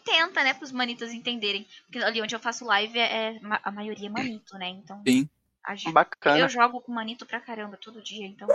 tenta, 0.06 0.44
né, 0.44 0.54
pros 0.54 0.72
manitos 0.72 1.12
entenderem. 1.12 1.66
Porque 1.86 1.98
ali 2.00 2.22
onde 2.22 2.36
eu 2.36 2.40
faço 2.40 2.66
live 2.66 3.00
é, 3.00 3.32
é 3.34 3.40
a 3.64 3.72
maioria 3.72 4.08
é 4.08 4.12
manito, 4.12 4.58
né? 4.58 4.68
Então. 4.70 5.02
Sim. 5.08 5.28
Gente- 5.76 5.94
Bacana. 5.94 6.40
eu 6.40 6.50
jogo 6.50 6.82
com 6.82 6.92
manito 6.92 7.26
pra 7.26 7.40
caramba 7.42 7.78
todo 7.78 8.02
dia, 8.02 8.26
então 8.26 8.48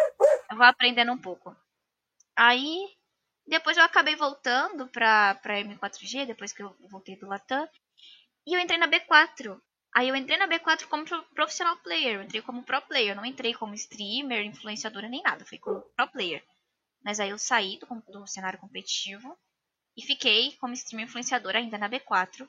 eu 0.50 0.56
vou 0.56 0.66
aprendendo 0.66 1.12
um 1.12 1.18
pouco. 1.18 1.54
Aí, 2.36 2.88
depois 3.46 3.76
eu 3.76 3.82
acabei 3.84 4.16
voltando 4.16 4.86
pra, 4.88 5.34
pra 5.36 5.60
M4G, 5.60 6.26
depois 6.26 6.52
que 6.52 6.62
eu 6.62 6.74
voltei 6.88 7.16
do 7.16 7.26
Latam. 7.28 7.68
E 8.46 8.54
eu 8.54 8.60
entrei 8.60 8.78
na 8.78 8.88
B4. 8.88 9.60
Aí 9.94 10.08
eu 10.08 10.16
entrei 10.16 10.38
na 10.38 10.48
B4 10.48 10.86
como 10.88 11.04
pro- 11.04 11.22
profissional 11.34 11.76
player, 11.78 12.14
eu 12.16 12.22
entrei 12.22 12.40
como 12.40 12.62
pro 12.62 12.80
player, 12.82 13.10
eu 13.10 13.16
não 13.16 13.26
entrei 13.26 13.52
como 13.52 13.74
streamer, 13.74 14.44
influenciadora 14.46 15.06
nem 15.08 15.22
nada, 15.22 15.44
fui 15.44 15.58
como 15.58 15.82
pro 15.94 16.08
player. 16.08 16.42
Mas 17.04 17.20
aí 17.20 17.28
eu 17.30 17.38
saí 17.38 17.78
do, 17.78 17.86
do 18.10 18.26
cenário 18.26 18.58
competitivo 18.58 19.36
e 19.96 20.02
fiquei 20.02 20.52
como 20.56 20.72
streamer 20.72 21.06
influenciadora 21.06 21.58
ainda 21.58 21.76
na 21.76 21.90
B4. 21.90 22.48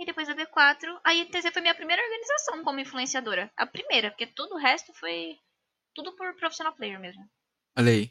E 0.00 0.06
depois 0.06 0.26
da 0.26 0.34
B4, 0.34 0.98
a 1.04 1.14
ITZ 1.14 1.52
foi 1.52 1.60
minha 1.60 1.74
primeira 1.74 2.02
organização 2.02 2.64
como 2.64 2.80
influenciadora. 2.80 3.50
A 3.54 3.66
primeira, 3.66 4.10
porque 4.10 4.26
todo 4.26 4.54
o 4.54 4.58
resto 4.58 4.94
foi 4.94 5.38
tudo 5.94 6.16
por 6.16 6.34
profissional 6.36 6.72
player 6.72 6.98
mesmo. 6.98 7.22
Olha 7.76 7.92
aí. 7.92 8.10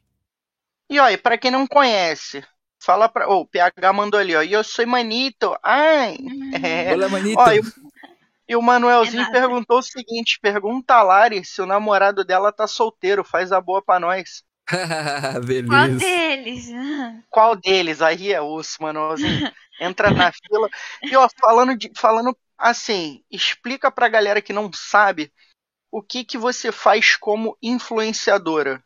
E 0.87 0.99
ó, 0.99 1.09
e 1.09 1.17
pra 1.17 1.35
quem 1.35 1.49
não 1.49 1.65
conhece, 1.65 2.45
fala 2.79 3.09
pra. 3.09 3.27
Ô, 3.27 3.39
o 3.39 3.47
PH 3.47 3.91
mandou 3.91 4.19
ali, 4.19 4.35
ó. 4.35 4.43
E 4.43 4.53
eu 4.53 4.63
sou 4.63 4.85
manito. 4.85 5.57
Ai. 5.63 6.15
É. 6.63 6.93
Olá, 6.93 7.09
manito. 7.09 7.39
Ó, 7.39 7.51
e, 7.51 7.59
e 8.47 8.55
o 8.55 8.61
Manuelzinho 8.61 9.23
É 9.23 9.31
perguntou 9.31 9.79
o 9.79 9.83
seguinte: 9.83 10.39
pergunta 10.39 10.93
a 10.93 11.01
Lari 11.01 11.43
se 11.43 11.59
o 11.59 11.65
namorado 11.65 12.23
dela 12.23 12.51
tá 12.51 12.67
solteiro. 12.67 13.23
Faz 13.23 13.51
a 13.51 13.59
boa 13.59 13.81
pra 13.81 13.99
nós. 13.99 14.43
Beleza. 15.45 15.67
Qual 15.67 15.89
deles? 15.97 16.69
Qual 17.29 17.55
deles? 17.55 18.01
Aí 18.01 18.31
é 18.31 18.41
osso, 18.41 18.81
mano. 18.81 19.11
Assim, 19.11 19.43
entra 19.79 20.11
na 20.11 20.31
fila. 20.31 20.69
E 21.03 21.15
ó, 21.15 21.27
falando, 21.39 21.77
de, 21.77 21.91
falando 21.95 22.37
assim, 22.57 23.23
explica 23.31 23.91
pra 23.91 24.09
galera 24.09 24.41
que 24.41 24.53
não 24.53 24.71
sabe 24.73 25.31
o 25.91 26.01
que 26.01 26.23
que 26.23 26.37
você 26.37 26.71
faz 26.71 27.15
como 27.15 27.57
influenciadora. 27.61 28.83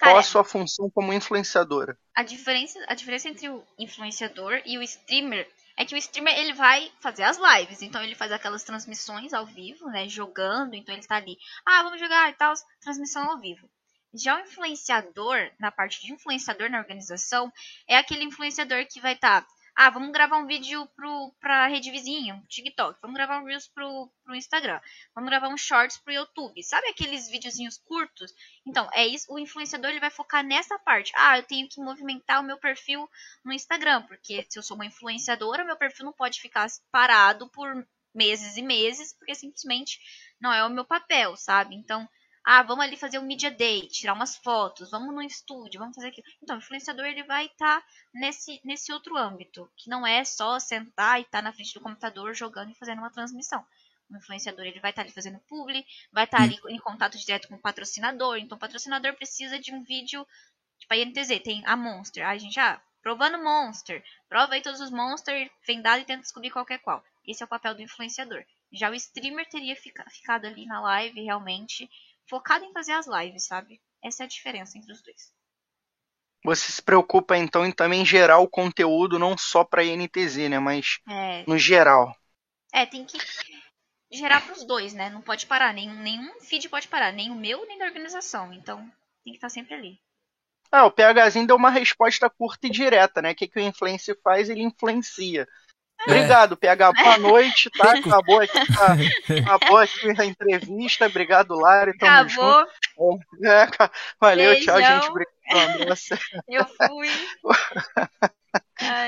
Qual 0.00 0.14
Cara, 0.14 0.20
a 0.20 0.22
sua 0.22 0.44
função 0.44 0.90
como 0.90 1.12
influenciadora? 1.12 1.98
a 2.14 2.22
diferença, 2.22 2.78
a 2.88 2.94
diferença 2.94 3.28
entre 3.28 3.48
o 3.48 3.62
influenciador 3.78 4.62
e 4.64 4.78
o 4.78 4.82
streamer 4.82 5.46
é 5.76 5.84
que 5.84 5.94
o 5.94 5.98
streamer 5.98 6.36
ele 6.38 6.54
vai 6.54 6.90
fazer 6.98 7.24
as 7.24 7.36
lives, 7.36 7.82
então 7.82 8.02
ele 8.02 8.14
faz 8.14 8.32
aquelas 8.32 8.64
transmissões 8.64 9.34
ao 9.34 9.44
vivo, 9.44 9.86
né, 9.90 10.08
jogando, 10.08 10.74
então 10.74 10.94
ele 10.94 11.06
tá 11.06 11.16
ali, 11.16 11.36
ah, 11.66 11.82
vamos 11.82 12.00
jogar 12.00 12.30
e 12.30 12.34
tal, 12.34 12.54
transmissão 12.80 13.30
ao 13.30 13.38
vivo. 13.38 13.68
Já 14.16 14.36
o 14.36 14.40
influenciador, 14.40 15.50
na 15.58 15.70
parte 15.70 16.00
de 16.00 16.10
influenciador 16.10 16.70
na 16.70 16.78
organização, 16.78 17.52
é 17.86 17.96
aquele 17.98 18.24
influenciador 18.24 18.86
que 18.86 18.98
vai 18.98 19.12
estar, 19.12 19.46
ah, 19.74 19.90
vamos 19.90 20.10
gravar 20.10 20.38
um 20.38 20.46
vídeo 20.46 20.86
pro, 20.96 21.34
pra 21.38 21.66
rede 21.66 21.90
vizinha, 21.90 22.42
TikTok, 22.48 22.98
vamos 23.02 23.14
gravar 23.14 23.42
um 23.42 23.44
Reels 23.44 23.68
pro, 23.68 24.10
pro 24.24 24.34
Instagram, 24.34 24.80
vamos 25.14 25.28
gravar 25.28 25.48
um 25.48 25.56
Shorts 25.58 25.98
pro 25.98 26.14
YouTube, 26.14 26.62
sabe 26.62 26.88
aqueles 26.88 27.28
videozinhos 27.28 27.76
curtos? 27.76 28.32
Então, 28.64 28.88
é 28.94 29.06
isso, 29.06 29.30
o 29.30 29.38
influenciador 29.38 29.90
ele 29.90 30.00
vai 30.00 30.10
focar 30.10 30.42
nessa 30.42 30.78
parte. 30.78 31.12
Ah, 31.14 31.36
eu 31.36 31.42
tenho 31.42 31.68
que 31.68 31.78
movimentar 31.78 32.40
o 32.40 32.44
meu 32.44 32.56
perfil 32.56 33.06
no 33.44 33.52
Instagram, 33.52 34.00
porque 34.02 34.46
se 34.48 34.58
eu 34.58 34.62
sou 34.62 34.76
uma 34.76 34.86
influenciadora, 34.86 35.62
meu 35.62 35.76
perfil 35.76 36.06
não 36.06 36.12
pode 36.14 36.40
ficar 36.40 36.66
parado 36.90 37.50
por 37.50 37.86
meses 38.14 38.56
e 38.56 38.62
meses, 38.62 39.12
porque 39.12 39.34
simplesmente 39.34 40.00
não 40.40 40.50
é 40.50 40.64
o 40.64 40.70
meu 40.70 40.86
papel, 40.86 41.36
sabe? 41.36 41.74
Então, 41.74 42.08
ah, 42.48 42.62
vamos 42.62 42.84
ali 42.84 42.96
fazer 42.96 43.18
um 43.18 43.26
media 43.26 43.50
day, 43.50 43.88
tirar 43.88 44.12
umas 44.12 44.36
fotos, 44.36 44.92
vamos 44.92 45.12
no 45.12 45.20
estúdio, 45.20 45.80
vamos 45.80 45.96
fazer 45.96 46.10
aquilo. 46.10 46.28
Então, 46.40 46.54
o 46.54 46.60
influenciador 46.60 47.04
ele 47.04 47.24
vai 47.24 47.46
estar 47.46 47.84
nesse, 48.14 48.60
nesse 48.64 48.92
outro 48.92 49.16
âmbito, 49.16 49.68
que 49.76 49.90
não 49.90 50.06
é 50.06 50.24
só 50.24 50.56
sentar 50.60 51.18
e 51.18 51.22
estar 51.22 51.42
na 51.42 51.52
frente 51.52 51.74
do 51.74 51.80
computador 51.80 52.32
jogando 52.36 52.70
e 52.70 52.74
fazendo 52.76 52.98
uma 52.98 53.10
transmissão. 53.10 53.66
O 54.08 54.16
influenciador 54.16 54.64
ele 54.64 54.78
vai 54.78 54.92
estar 54.92 55.02
ali 55.02 55.10
fazendo 55.10 55.40
publi, 55.48 55.84
vai 56.12 56.22
estar 56.22 56.40
ali 56.40 56.56
em 56.68 56.78
contato 56.78 57.18
direto 57.18 57.48
com 57.48 57.56
o 57.56 57.60
patrocinador. 57.60 58.36
Então, 58.36 58.54
o 58.54 58.60
patrocinador 58.60 59.14
precisa 59.14 59.58
de 59.58 59.74
um 59.74 59.82
vídeo, 59.82 60.24
tipo 60.78 60.94
a 60.94 60.96
INTZ, 60.96 61.40
tem 61.42 61.64
a 61.66 61.74
Monster. 61.74 62.24
Aí 62.24 62.36
a 62.36 62.40
gente, 62.40 62.60
ah, 62.60 62.80
provando 63.02 63.42
Monster, 63.42 64.04
prova 64.28 64.54
aí 64.54 64.62
todos 64.62 64.80
os 64.80 64.92
Monster, 64.92 65.50
vem 65.66 65.82
dado 65.82 66.02
e 66.02 66.04
tenta 66.04 66.22
descobrir 66.22 66.50
qualquer 66.50 66.78
qual. 66.78 67.04
Esse 67.26 67.42
é 67.42 67.46
o 67.46 67.48
papel 67.48 67.74
do 67.74 67.82
influenciador. 67.82 68.44
Já 68.72 68.88
o 68.88 68.94
streamer 68.94 69.48
teria 69.48 69.74
fica, 69.74 70.08
ficado 70.10 70.46
ali 70.46 70.64
na 70.64 70.80
live 70.80 71.20
realmente 71.22 71.90
focado 72.28 72.64
em 72.64 72.72
fazer 72.72 72.92
as 72.92 73.06
lives, 73.06 73.46
sabe? 73.46 73.80
Essa 74.02 74.24
é 74.24 74.26
a 74.26 74.28
diferença 74.28 74.78
entre 74.78 74.92
os 74.92 75.02
dois. 75.02 75.32
Você 76.42 76.72
se 76.72 76.80
preocupa 76.82 77.36
então 77.36 77.66
em 77.66 77.70
também 77.70 78.02
gerar 78.02 78.38
o 78.38 78.48
conteúdo 78.48 79.18
não 79.18 79.36
só 79.36 79.62
para 79.62 79.84
INTZ, 79.84 80.48
né, 80.48 80.58
mas 80.58 80.98
É, 81.08 81.46
no 81.46 81.58
geral. 81.58 82.16
é 82.72 82.86
tem 82.86 83.04
que 83.04 83.18
gerar 84.12 84.40
pros 84.42 84.64
dois, 84.64 84.94
né? 84.94 85.10
Não 85.10 85.22
pode 85.22 85.46
parar, 85.46 85.72
nenhum, 85.72 85.94
nenhum 86.02 86.40
feed 86.40 86.68
pode 86.68 86.88
parar, 86.88 87.12
nem 87.12 87.30
o 87.30 87.36
meu, 87.36 87.66
nem 87.66 87.78
da 87.78 87.86
organização. 87.86 88.52
Então, 88.52 88.80
tem 89.24 89.32
que 89.32 89.38
estar 89.38 89.48
sempre 89.50 89.74
ali. 89.74 90.00
Ah, 90.70 90.84
o 90.86 90.90
PHzinho 90.90 91.46
deu 91.46 91.56
uma 91.56 91.70
resposta 91.70 92.28
curta 92.28 92.66
e 92.66 92.70
direta, 92.70 93.22
né? 93.22 93.32
O 93.32 93.34
que, 93.34 93.48
que 93.48 93.58
o 93.58 93.62
influencer 93.62 94.18
faz? 94.22 94.48
Ele 94.50 94.62
influencia. 94.62 95.46
Obrigado, 96.06 96.56
PH. 96.56 96.92
Boa 96.92 97.18
noite, 97.18 97.70
tá? 97.70 97.92
Acabou 97.98 98.40
aqui, 98.40 98.58
tá? 98.74 98.96
Acabou 99.54 99.78
aqui 99.78 100.08
a 100.18 100.24
entrevista. 100.24 101.06
Obrigado, 101.06 101.54
Lari. 101.54 101.96
Tamo 101.98 102.12
Acabou, 102.12 102.66
junto. 102.96 103.20
É, 103.44 103.66
valeu, 104.20 104.60
tchau, 104.60 104.76
Beijão. 104.76 105.00
gente. 105.02 105.10
Obrigado. 105.10 105.96
eu 106.48 106.64
fui. 106.88 107.08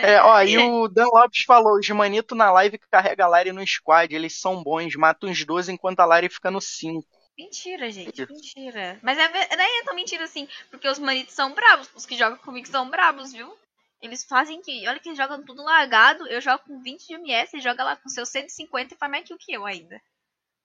É, 0.03 0.21
ó, 0.23 0.43
e 0.43 0.59
o 0.59 0.89
Dan 0.89 1.07
Lopes 1.13 1.45
falou: 1.47 1.79
os 1.79 1.89
manito 1.91 2.35
na 2.35 2.51
live 2.51 2.79
carrega 2.91 3.25
a 3.25 3.29
Lari 3.29 3.53
no 3.53 3.67
squad. 3.67 4.15
Eles 4.15 4.39
são 4.41 4.63
bons, 4.63 4.95
matam 4.97 5.29
uns 5.31 5.45
12 5.45 5.73
enquanto 5.73 6.01
a 6.01 6.05
Lari 6.05 6.29
fica 6.29 6.51
no 6.51 6.61
5. 6.61 7.07
Mentira, 7.39 7.89
gente, 7.91 8.27
mentira. 8.27 8.99
Mas 9.01 9.17
é, 9.17 9.29
ve- 9.29 9.57
nem 9.57 9.81
é 9.81 9.85
tão 9.85 9.95
mentira 9.95 10.25
assim, 10.25 10.49
porque 10.71 10.89
os 10.89 10.99
manitos 10.99 11.35
são 11.35 11.55
bravos, 11.55 11.89
os 11.95 12.05
que 12.05 12.17
jogam 12.17 12.37
comigo 12.39 12.67
são 12.67 12.91
bravos, 12.91 13.33
viu? 13.33 13.55
Eles 14.01 14.25
fazem 14.25 14.61
que, 14.61 14.87
olha 14.87 15.01
que 15.01 15.09
eles 15.09 15.19
jogam 15.19 15.45
tudo 15.45 15.63
largado, 15.63 16.27
eu 16.29 16.41
jogo 16.41 16.63
com 16.65 16.81
20 16.81 17.07
de 17.07 17.15
MS, 17.15 17.57
ele 17.57 17.63
joga 17.63 17.83
lá 17.83 17.97
com 17.97 18.09
seus 18.09 18.29
150 18.29 18.95
e 18.95 18.97
faz 18.97 19.11
mais 19.11 19.25
kill 19.25 19.37
que 19.39 19.53
eu 19.53 19.67
ainda. 19.67 20.01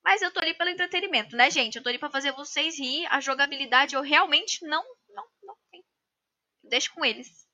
Mas 0.04 0.22
eu 0.22 0.32
tô 0.32 0.39
ali 0.39 0.54
pelo 0.54 0.69
entretenimento, 0.69 1.36
né, 1.36 1.50
gente? 1.50 1.78
Eu 1.78 1.84
tô 1.84 1.89
ali 1.89 1.98
pra 1.98 2.10
fazer 2.10 2.32
vocês 2.34 2.78
rir, 2.78 3.06
a 3.08 3.19
jogabilidade 3.19 3.96
eu 3.96 4.02
realmente 4.02 4.65
não, 4.65 4.84
não, 5.10 5.26
não 5.43 5.56
tenho. 5.72 5.84
Deixa 6.63 6.91
com 6.91 7.04
eles. 7.04 7.48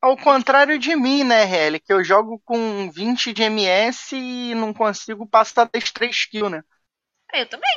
Ao 0.00 0.16
contrário 0.16 0.78
de 0.78 0.96
mim, 0.96 1.22
né, 1.22 1.44
Helly? 1.44 1.78
Que 1.78 1.92
eu 1.92 2.02
jogo 2.02 2.40
com 2.44 2.90
20 2.90 3.32
de 3.32 3.42
MS 3.42 4.16
e 4.16 4.54
não 4.54 4.74
consigo 4.74 5.26
passar 5.26 5.70
das 5.72 5.92
3 5.92 6.24
kills, 6.26 6.50
né? 6.50 6.64
Eu 7.32 7.48
também, 7.48 7.70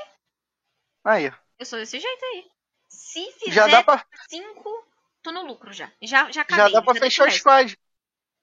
Aí, 1.06 1.32
eu 1.60 1.66
sou 1.68 1.78
desse 1.78 2.00
jeito 2.00 2.26
aí. 2.26 2.46
Se 2.90 3.32
fizer 3.34 3.52
já 3.52 3.68
dá 3.68 3.84
pra, 3.84 4.04
5, 4.28 4.85
tô 5.26 5.32
no 5.32 5.44
lucro 5.46 5.74
já. 5.74 5.92
Já, 6.02 6.32
já 6.32 6.44
já 6.50 6.68
acabei. 6.68 6.72
dá 6.72 6.82
pra 6.82 6.94
deixo 6.94 7.02
fechar 7.02 7.28
o 7.28 7.32
squad. 7.32 7.78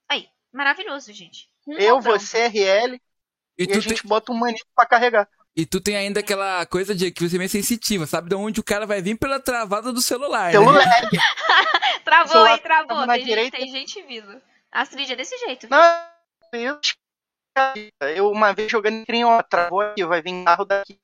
Aí, 0.09 0.29
maravilhoso, 0.51 1.11
gente. 1.13 1.49
Um 1.67 1.77
Eu, 1.77 1.99
você, 2.01 2.47
RL, 2.47 3.01
E 3.57 3.65
e 3.65 3.73
a 3.75 3.79
tu, 3.79 3.83
tem, 3.83 3.97
gente 3.97 4.05
bota 4.07 4.31
um 4.31 4.35
manito 4.35 4.65
pra 4.75 4.85
carregar. 4.85 5.29
e 5.55 5.65
tu 5.65 5.79
tem 5.81 5.95
ainda 5.95 6.19
aquela 6.19 6.65
coisa 6.65 6.95
de 6.95 7.11
que 7.11 7.27
você 7.27 7.35
é 7.35 7.39
meio 7.39 7.49
sensitiva, 7.49 8.07
sabe 8.07 8.29
de 8.29 8.35
onde 8.35 8.59
o 8.59 8.63
cara 8.63 8.85
vai 8.87 9.01
vir 9.01 9.17
pela 9.17 9.39
travada 9.39 9.93
do 9.93 10.01
celular, 10.01 10.57
né? 10.59 10.69
lag. 10.69 11.09
Travou 12.03 12.27
celular 12.27 12.53
aí, 12.53 12.59
travou. 12.59 12.87
tava 12.87 13.05
na 13.05 13.13
Tem, 13.13 13.25
direita. 13.25 13.57
gente, 13.57 13.57
tem 13.57 13.67
gente 13.69 14.01
vindo. 14.03 14.41
Astrid 14.71 15.11
é 15.11 15.15
desse 15.15 15.37
jeito. 15.39 15.67
Não, 15.69 15.81
eu, 16.53 16.79
eu 18.15 18.31
uma 18.31 18.53
vez 18.53 18.71
jogando 18.71 18.95
em 18.95 19.05
Crinho, 19.05 19.27
ó, 19.27 19.41
travou 19.43 19.81
aqui, 19.81 20.03
vai 20.05 20.21
vir 20.21 20.43
carro 20.43 20.65
daqui. 20.65 20.99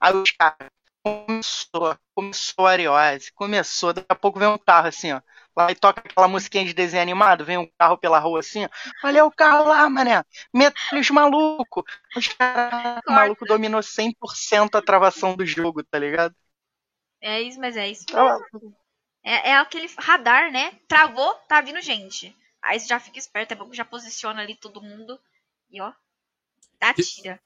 Aí 0.00 0.14
os 0.16 0.30
caras, 0.32 0.68
começou, 1.04 1.98
começou 2.14 2.66
a 2.66 2.70
ariose, 2.72 3.32
começou, 3.32 3.92
daqui 3.92 4.06
a 4.08 4.14
pouco 4.16 4.38
vem 4.38 4.48
um 4.48 4.58
carro 4.58 4.88
assim, 4.88 5.12
ó. 5.12 5.20
Lá 5.56 5.70
e 5.70 5.74
toca 5.74 6.00
aquela 6.00 6.28
musiquinha 6.28 6.64
de 6.64 6.72
desenho 6.74 7.02
animado, 7.02 7.44
vem 7.44 7.58
um 7.58 7.70
carro 7.78 7.98
pela 7.98 8.18
rua 8.18 8.40
assim, 8.40 8.64
ó. 8.64 8.68
Olha 9.04 9.24
o 9.24 9.30
carro 9.30 9.68
lá, 9.68 9.88
mané. 9.90 10.24
Metralha 10.54 11.00
os 11.00 11.10
malucos. 11.10 11.84
Os 12.16 12.28
caras, 12.28 13.00
o 13.08 13.12
maluco 13.12 13.44
dominou 13.46 13.82
100% 13.82 14.76
a 14.76 14.82
travação 14.82 15.36
do 15.36 15.44
jogo, 15.46 15.84
tá 15.84 15.98
ligado? 15.98 16.34
É 17.22 17.40
isso, 17.40 17.58
mas 17.58 17.76
é 17.76 17.88
isso. 17.88 18.04
Tava- 18.06 18.38
É, 19.24 19.50
é 19.50 19.56
aquele 19.56 19.88
radar, 19.98 20.52
né? 20.52 20.72
Travou, 20.88 21.34
tá 21.48 21.60
vindo 21.60 21.80
gente. 21.80 22.36
Aí 22.62 22.78
você 22.78 22.86
já 22.86 23.00
fica 23.00 23.18
esperto, 23.18 23.52
é 23.52 23.56
bom 23.56 23.68
que 23.68 23.76
já 23.76 23.84
posiciona 23.84 24.42
ali 24.42 24.54
todo 24.56 24.82
mundo. 24.82 25.20
E 25.70 25.80
ó, 25.80 25.92
dá 26.80 26.94
tira. 26.94 27.40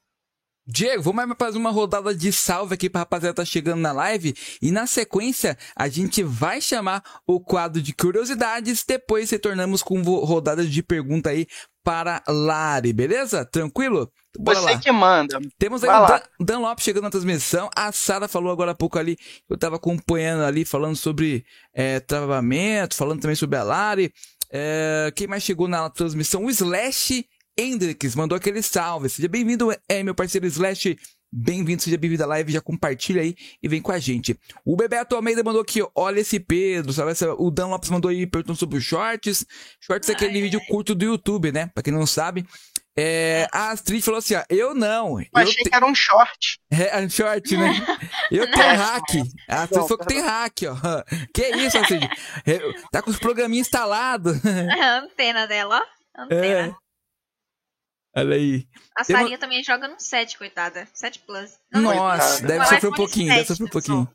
Diego, 0.68 1.00
vamos 1.02 1.24
mais 1.24 1.38
fazer 1.38 1.58
uma 1.58 1.70
rodada 1.70 2.12
de 2.12 2.32
salve 2.32 2.74
aqui 2.74 2.90
pra 2.90 3.02
rapaziada 3.02 3.34
que 3.34 3.36
tá 3.36 3.44
chegando 3.44 3.80
na 3.80 3.92
live. 3.92 4.34
E 4.60 4.72
na 4.72 4.86
sequência, 4.86 5.56
a 5.76 5.86
gente 5.88 6.24
vai 6.24 6.60
chamar 6.60 7.04
o 7.24 7.38
quadro 7.38 7.80
de 7.80 7.92
curiosidades. 7.94 8.84
Depois 8.84 9.30
retornamos 9.30 9.80
com 9.80 10.02
rodadas 10.02 10.68
de 10.68 10.82
pergunta 10.82 11.30
aí 11.30 11.46
para 11.84 12.20
Lari, 12.26 12.92
beleza? 12.92 13.44
Tranquilo? 13.44 14.10
Bora 14.36 14.60
Você 14.60 14.72
lá. 14.72 14.78
que 14.80 14.90
manda. 14.90 15.38
Temos 15.56 15.84
aí 15.84 15.88
Vai 15.90 16.02
o. 16.02 16.06
Dan, 16.06 16.20
Dan 16.40 16.58
Lopes 16.58 16.84
chegando 16.84 17.04
na 17.04 17.10
transmissão. 17.10 17.70
A 17.76 17.92
Sara 17.92 18.26
falou 18.26 18.50
agora 18.50 18.72
há 18.72 18.74
pouco 18.74 18.98
ali. 18.98 19.16
Eu 19.48 19.56
tava 19.56 19.76
acompanhando 19.76 20.42
ali, 20.42 20.64
falando 20.64 20.96
sobre 20.96 21.44
é, 21.72 22.00
travamento, 22.00 22.96
falando 22.96 23.20
também 23.20 23.36
sobre 23.36 23.56
a 23.56 23.62
Lari. 23.62 24.12
É, 24.50 25.12
quem 25.14 25.28
mais 25.28 25.44
chegou 25.44 25.68
na 25.68 25.88
transmissão? 25.88 26.44
O 26.44 26.50
Slash 26.50 27.24
Hendrix 27.58 28.14
mandou 28.14 28.36
aquele 28.36 28.62
salve. 28.62 29.08
Seja 29.08 29.28
bem-vindo, 29.28 29.74
é 29.88 30.02
meu 30.02 30.14
parceiro 30.14 30.46
Slash. 30.46 30.96
Bem-vindo, 31.32 31.82
seja 31.82 31.98
bem-vindo 31.98 32.22
à 32.22 32.26
live. 32.26 32.52
Já 32.52 32.60
compartilha 32.60 33.20
aí 33.22 33.34
e 33.62 33.68
vem 33.68 33.82
com 33.82 33.90
a 33.92 33.98
gente. 33.98 34.38
O 34.64 34.76
Bebeto 34.76 35.16
Almeida 35.16 35.42
mandou 35.42 35.60
aqui, 35.60 35.80
olha 35.94 36.20
esse 36.20 36.38
Pedro, 36.38 36.92
sabe? 36.92 37.12
O 37.38 37.50
Dan 37.50 37.66
Lopes 37.68 37.90
mandou 37.90 38.10
aí 38.10 38.26
perguntando 38.26 38.58
sobre 38.58 38.78
os 38.78 38.84
shorts. 38.84 39.44
Shorts 39.80 40.08
é 40.08 40.12
aquele 40.12 40.40
vídeo 40.40 40.60
curto 40.68 40.94
do 40.94 41.04
YouTube, 41.04 41.50
né? 41.50 41.66
Pra 41.74 41.82
quem 41.82 41.92
não 41.92 42.06
sabe. 42.06 42.46
É, 42.98 43.46
a 43.52 43.70
Astrid 43.72 44.00
falou 44.02 44.18
assim, 44.18 44.34
ó, 44.36 44.42
eu 44.48 44.74
não. 44.74 45.20
Eu 45.20 45.26
Eu 45.34 45.42
achei 45.42 45.62
te- 45.64 45.68
que 45.68 45.76
era 45.76 45.84
um 45.84 45.94
short. 45.94 46.58
é, 46.70 46.98
um 47.00 47.10
short, 47.10 47.56
né? 47.56 47.72
Eu 48.30 48.46
tenho 48.50 48.76
hack. 48.76 49.10
A 49.48 49.62
Astrid 49.64 49.82
falou 49.82 49.98
que 49.98 50.06
tem 50.06 50.20
hack, 50.22 50.58
ó. 50.68 51.02
Que 51.34 51.48
isso, 51.56 51.76
Astrid? 51.76 52.02
É, 52.46 52.58
Tá 52.92 53.02
com 53.02 53.10
os 53.10 53.18
programinhas 53.18 53.66
instalados. 53.66 54.40
A 54.46 54.98
antena 55.00 55.46
dela, 55.46 55.82
ó. 55.82 56.22
Antena. 56.22 56.44
É. 56.68 56.85
Olha 58.16 58.34
aí. 58.36 58.66
A 58.96 59.04
Tem 59.04 59.14
uma- 59.14 59.22
Sarinha 59.22 59.38
também 59.38 59.62
joga 59.62 59.86
no 59.88 60.00
7, 60.00 60.38
coitada. 60.38 60.88
7 60.94 61.18
Plus. 61.20 61.58
Não, 61.70 61.82
Nossa, 61.82 62.40
coitada. 62.40 62.46
deve 62.48 62.64
sofrer 62.66 62.88
um 62.90 62.94
pouquinho, 62.94 63.28
deve 63.28 63.38
7 63.40 63.48
sofrer 63.48 63.66
um 63.66 63.70
pouquinho. 63.70 64.08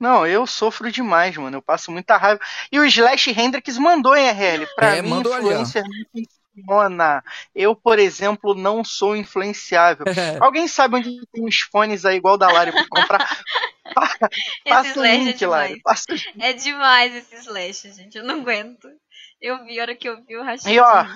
Não, 0.00 0.26
eu 0.26 0.46
sofro 0.46 0.90
demais, 0.90 1.36
mano. 1.36 1.56
Eu 1.58 1.62
passo 1.62 1.90
muita 1.92 2.16
raiva. 2.16 2.40
E 2.70 2.78
o 2.78 2.84
Slash 2.84 3.30
Hendrix 3.30 3.78
mandou 3.78 4.16
em 4.16 4.28
RL. 4.28 4.66
Pra 4.74 4.96
É, 4.96 5.02
mim, 5.02 5.20
influencer 5.20 5.82
não 5.84 6.24
funciona. 6.56 7.24
Eu, 7.54 7.74
por 7.74 7.98
exemplo, 7.98 8.54
não 8.54 8.84
sou 8.84 9.16
influenciável. 9.16 10.04
Alguém 10.44 10.66
sabe 10.68 10.96
onde 10.96 11.26
tem 11.32 11.44
uns 11.46 11.60
fones 11.60 12.04
aí 12.04 12.16
igual 12.16 12.36
da 12.36 12.48
Lari 12.50 12.72
pra 12.72 12.86
comprar? 12.88 13.44
Passa 14.68 14.88
o 14.88 14.92
slash 14.92 15.06
é 15.08 15.16
link, 15.24 15.46
Lari. 15.46 15.80
Passa 15.82 16.04
link. 16.12 16.24
É 16.42 16.52
demais 16.52 17.14
esse 17.14 17.36
slash, 17.36 17.92
gente. 17.92 18.18
Eu 18.18 18.24
não 18.24 18.40
aguento. 18.40 18.88
Eu 19.40 19.64
vi, 19.64 19.78
a 19.78 19.82
hora 19.82 19.94
que 19.94 20.08
eu 20.08 20.22
vi 20.24 20.36
o 20.36 20.42
rachadinho. 20.42 20.74
E 20.74 20.80
ó, 20.80 21.06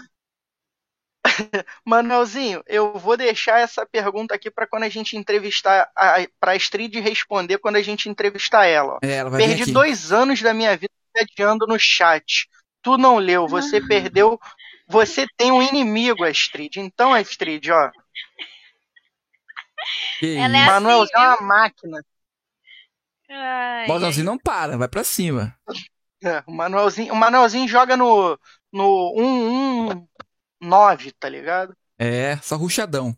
Manuelzinho, 1.85 2.63
eu 2.67 2.99
vou 2.99 3.17
deixar 3.17 3.61
essa 3.61 3.87
pergunta 3.87 4.35
aqui 4.35 4.51
pra 4.51 4.67
quando 4.67 4.85
a 4.85 4.89
gente 4.89 5.17
entrevistar, 5.17 5.91
a, 5.97 6.17
pra 6.41 6.53
Astrid 6.53 6.99
responder 7.01 7.59
quando 7.59 7.77
a 7.77 7.83
gente 7.83 8.09
entrevistar 8.09 8.67
ela. 8.67 8.95
ó. 8.95 8.99
É, 9.03 9.17
ela 9.17 9.31
Perdi 9.37 9.73
dois 9.73 10.13
anos 10.13 10.41
da 10.41 10.55
minha 10.55 10.77
vida 10.77 10.93
adiando 11.17 11.67
no 11.67 11.79
chat. 11.79 12.49
Tu 12.83 12.97
não 12.97 13.17
leu, 13.17 13.47
você 13.47 13.81
perdeu. 13.81 14.39
Você 14.87 15.27
tem 15.37 15.53
um 15.53 15.63
inimigo, 15.63 16.25
Astrid. 16.25 16.77
Então, 16.77 17.13
Astrid, 17.13 17.71
ó. 17.71 17.91
Que 20.19 20.37
Ela 20.37 20.57
é 20.57 20.61
isso. 20.61 20.71
Manuelzinho 20.73 21.19
é 21.19 21.21
viu? 21.21 21.29
uma 21.29 21.41
máquina. 21.43 22.05
Ai, 23.31 23.87
Manuelzinho 23.87 24.25
não 24.25 24.39
para, 24.39 24.79
vai 24.79 24.89
pra 24.89 25.05
cima. 25.05 25.55
É, 26.25 26.43
o 26.47 26.53
Manuelzinho, 26.53 27.13
o 27.13 27.17
Manuelzinho 27.17 27.69
joga 27.69 27.97
no, 27.97 28.39
no 28.73 30.08
119, 30.63 31.13
tá 31.19 31.29
ligado? 31.29 31.75
É, 31.99 32.37
só 32.43 32.57
ruchadão. 32.57 33.17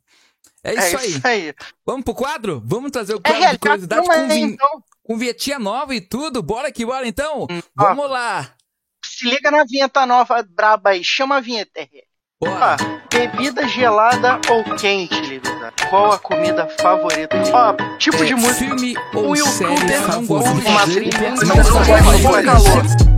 É 0.62 0.74
É 0.74 0.74
isso 0.88 0.98
aí. 0.98 1.08
isso 1.10 1.26
aí. 1.26 1.54
Vamos 1.86 2.04
pro 2.04 2.14
quadro? 2.14 2.62
Vamos 2.64 2.90
trazer 2.90 3.14
o 3.14 3.18
É 3.18 3.20
quadro 3.20 3.34
de 3.34 3.40
realidade, 3.40 3.58
curiosidade 3.60 4.00
não 4.00 4.14
com, 4.14 4.20
é, 4.20 4.26
vin... 4.28 4.42
então. 4.42 4.82
com 5.02 5.18
vinhetinha 5.18 5.58
nova 5.58 5.94
e 5.94 6.00
tudo? 6.00 6.42
Bora 6.42 6.70
que 6.72 6.84
bora 6.84 7.06
então? 7.06 7.46
Hum, 7.50 7.60
ó. 7.78 7.84
Vamos 7.88 8.10
lá. 8.10 8.50
Se 9.04 9.28
liga 9.28 9.50
na 9.50 9.64
vinheta 9.64 10.04
nova 10.06 10.42
braba 10.48 10.90
aí. 10.90 11.02
Chama 11.04 11.36
a 11.36 11.40
vinheta, 11.40 11.80
RL. 11.80 12.04
Bora. 12.42 12.76
Ó, 12.80 13.14
bebida 13.14 13.68
gelada 13.68 14.40
ou 14.50 14.64
quente, 14.76 15.14
Livida? 15.20 15.72
Qual 15.90 16.12
a 16.12 16.18
comida 16.18 16.66
favorita? 16.80 17.36
Ó, 17.52 17.74
tipo 17.98 18.24
de 18.24 18.32
É, 18.32 18.36
música. 18.36 18.54
Filme 18.54 18.94
ou 19.14 19.32
O 19.32 19.36
série 19.36 19.74
não 19.74 20.02
favorita? 20.24 20.60
de 20.60 20.68
uma 20.68 20.82
trilha, 20.86 21.30
Não 21.30 21.56
não 21.56 21.62
gosta 21.64 22.18
de 22.18 22.38
é. 22.38 22.42
calor. 22.42 23.09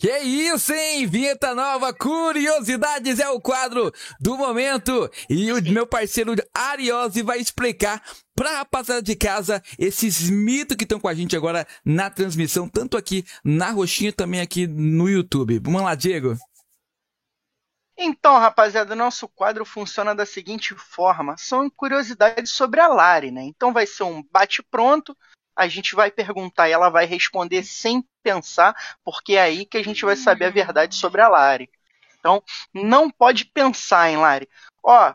Que 0.00 0.18
isso, 0.20 0.72
hein? 0.72 1.06
Vinheta 1.06 1.54
nova, 1.54 1.92
curiosidades 1.92 3.18
é 3.20 3.28
o 3.28 3.38
quadro 3.38 3.92
do 4.18 4.34
momento. 4.34 5.10
E 5.28 5.52
o 5.52 5.62
meu 5.62 5.86
parceiro 5.86 6.34
Ariose 6.54 7.22
vai 7.22 7.38
explicar 7.38 8.02
pra 8.34 8.60
rapaziada 8.60 9.02
de 9.02 9.14
casa 9.14 9.62
esses 9.78 10.30
mitos 10.30 10.74
que 10.74 10.84
estão 10.84 10.98
com 10.98 11.06
a 11.06 11.12
gente 11.12 11.36
agora 11.36 11.66
na 11.84 12.08
transmissão, 12.08 12.66
tanto 12.66 12.96
aqui 12.96 13.26
na 13.44 13.72
Roxinha 13.72 14.10
também 14.10 14.40
aqui 14.40 14.66
no 14.66 15.06
YouTube. 15.06 15.60
Vamos 15.62 15.82
lá, 15.82 15.94
Diego. 15.94 16.34
Então, 17.98 18.38
rapaziada, 18.38 18.96
nosso 18.96 19.28
quadro 19.28 19.66
funciona 19.66 20.14
da 20.14 20.24
seguinte 20.24 20.74
forma: 20.74 21.36
são 21.36 21.68
curiosidades 21.68 22.52
sobre 22.52 22.80
a 22.80 22.88
Lari, 22.88 23.30
né? 23.30 23.42
Então 23.42 23.70
vai 23.70 23.86
ser 23.86 24.04
um 24.04 24.22
bate-pronto. 24.32 25.14
A 25.54 25.68
gente 25.68 25.94
vai 25.94 26.10
perguntar 26.10 26.70
e 26.70 26.72
ela 26.72 26.88
vai 26.88 27.04
responder 27.04 27.62
sem 27.64 28.02
pensar, 28.22 28.74
porque 29.04 29.34
é 29.34 29.42
aí 29.42 29.66
que 29.66 29.78
a 29.78 29.84
gente 29.84 30.04
vai 30.04 30.16
saber 30.16 30.46
a 30.46 30.50
verdade 30.50 30.94
sobre 30.94 31.20
a 31.20 31.28
Lari. 31.28 31.70
Então, 32.18 32.42
não 32.72 33.10
pode 33.10 33.46
pensar, 33.46 34.10
hein, 34.10 34.18
Lari? 34.18 34.48
Ó, 34.82 35.14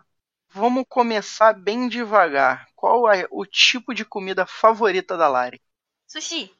vamos 0.49 0.86
começar 0.89 1.53
bem 1.53 1.88
devagar. 1.88 2.68
Qual 2.76 3.12
é 3.12 3.28
o 3.32 3.45
tipo 3.45 3.93
de 3.93 4.03
comida 4.06 4.45
favorita 4.45 5.16
da 5.18 5.28
Lari? 5.28 5.62
Sushi. 6.08 6.51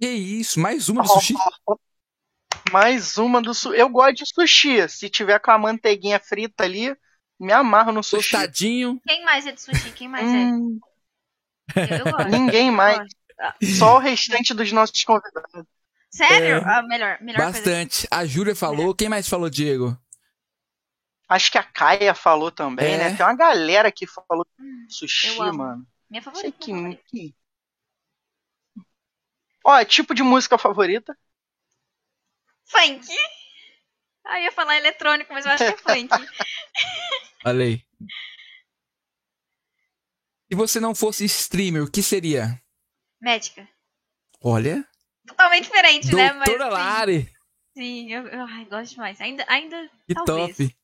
Que 0.00 0.08
isso, 0.08 0.58
mais 0.58 0.88
uma 0.88 1.02
do 1.02 1.08
sushi? 1.08 1.34
Mais 2.72 3.16
uma 3.18 3.42
do 3.42 3.52
sushi. 3.52 3.78
Eu 3.78 3.88
gosto 3.88 4.24
de 4.24 4.26
sushi. 4.26 4.88
Se 4.88 5.08
tiver 5.10 5.38
com 5.40 5.50
a 5.50 5.58
manteiguinha 5.58 6.18
frita 6.18 6.64
ali, 6.64 6.96
me 7.38 7.52
amarro 7.52 7.92
no 7.92 8.02
sushi. 8.02 8.36
Tostadinho. 8.36 9.00
Quem 9.06 9.24
mais 9.24 9.46
é 9.46 9.52
de 9.52 9.60
sushi? 9.60 9.92
Quem 9.92 10.08
mais 10.08 10.24
Hum, 10.24 10.80
é? 11.76 11.94
Eu, 11.94 11.98
eu 11.98 12.12
gosto. 12.12 12.30
ninguém 12.30 12.70
mais. 12.70 12.98
Só 13.78 13.96
o 13.96 13.98
restante 13.98 14.52
dos 14.54 14.70
nossos 14.72 15.02
convidados. 15.04 15.64
Sério? 16.10 16.56
É. 16.58 16.64
Ah, 16.64 16.82
melhor, 16.82 17.18
melhor 17.20 17.36
coisa. 17.42 17.52
Bastante. 17.52 18.06
A 18.10 18.26
Júlia 18.26 18.54
falou. 18.56 18.94
Quem 18.94 19.08
mais 19.08 19.28
falou, 19.28 19.48
Diego? 19.48 19.96
Acho 21.28 21.50
que 21.52 21.58
a 21.58 21.62
Kaia 21.62 22.14
falou 22.14 22.50
também, 22.50 22.94
É. 22.94 22.98
né? 22.98 23.16
Tem 23.16 23.24
uma 23.24 23.36
galera 23.36 23.92
que 23.92 24.06
falou 24.06 24.44
Hum, 24.58 24.86
sushi, 24.88 25.36
mano. 25.52 25.86
Minha 26.10 26.22
Sei 26.22 26.32
favorita. 26.32 26.58
que, 26.58 26.72
minha 26.72 26.82
favorita. 26.96 27.02
que- 27.08 27.34
Ó, 29.64 29.84
tipo 29.84 30.14
de 30.14 30.22
música 30.22 30.58
favorita? 30.58 31.16
Funk. 32.66 33.06
Ah, 34.24 34.38
eu 34.40 34.44
ia 34.44 34.52
falar 34.52 34.76
eletrônico, 34.76 35.32
mas 35.32 35.44
eu 35.46 35.52
acho 35.52 35.64
que 35.64 35.70
é 35.70 35.76
funk. 35.76 36.08
Aí. 37.44 37.84
Se 40.48 40.56
você 40.56 40.80
não 40.80 40.94
fosse 40.94 41.24
streamer, 41.24 41.84
o 41.84 41.90
que 41.90 42.02
seria? 42.02 42.59
Médica. 43.20 43.68
Olha. 44.42 44.84
Totalmente 45.26 45.64
diferente, 45.64 46.14
né? 46.14 46.32
Mas, 46.32 46.48
Doutora 46.48 46.70
sim. 46.70 46.76
Lari. 46.76 47.32
Sim, 47.76 48.12
eu, 48.12 48.26
eu 48.28 48.44
ai, 48.46 48.64
gosto 48.64 48.92
demais. 48.94 49.20
Ainda, 49.20 49.44
ainda 49.48 49.88
Que 50.06 50.14
talvez. 50.14 50.56
top. 50.56 50.76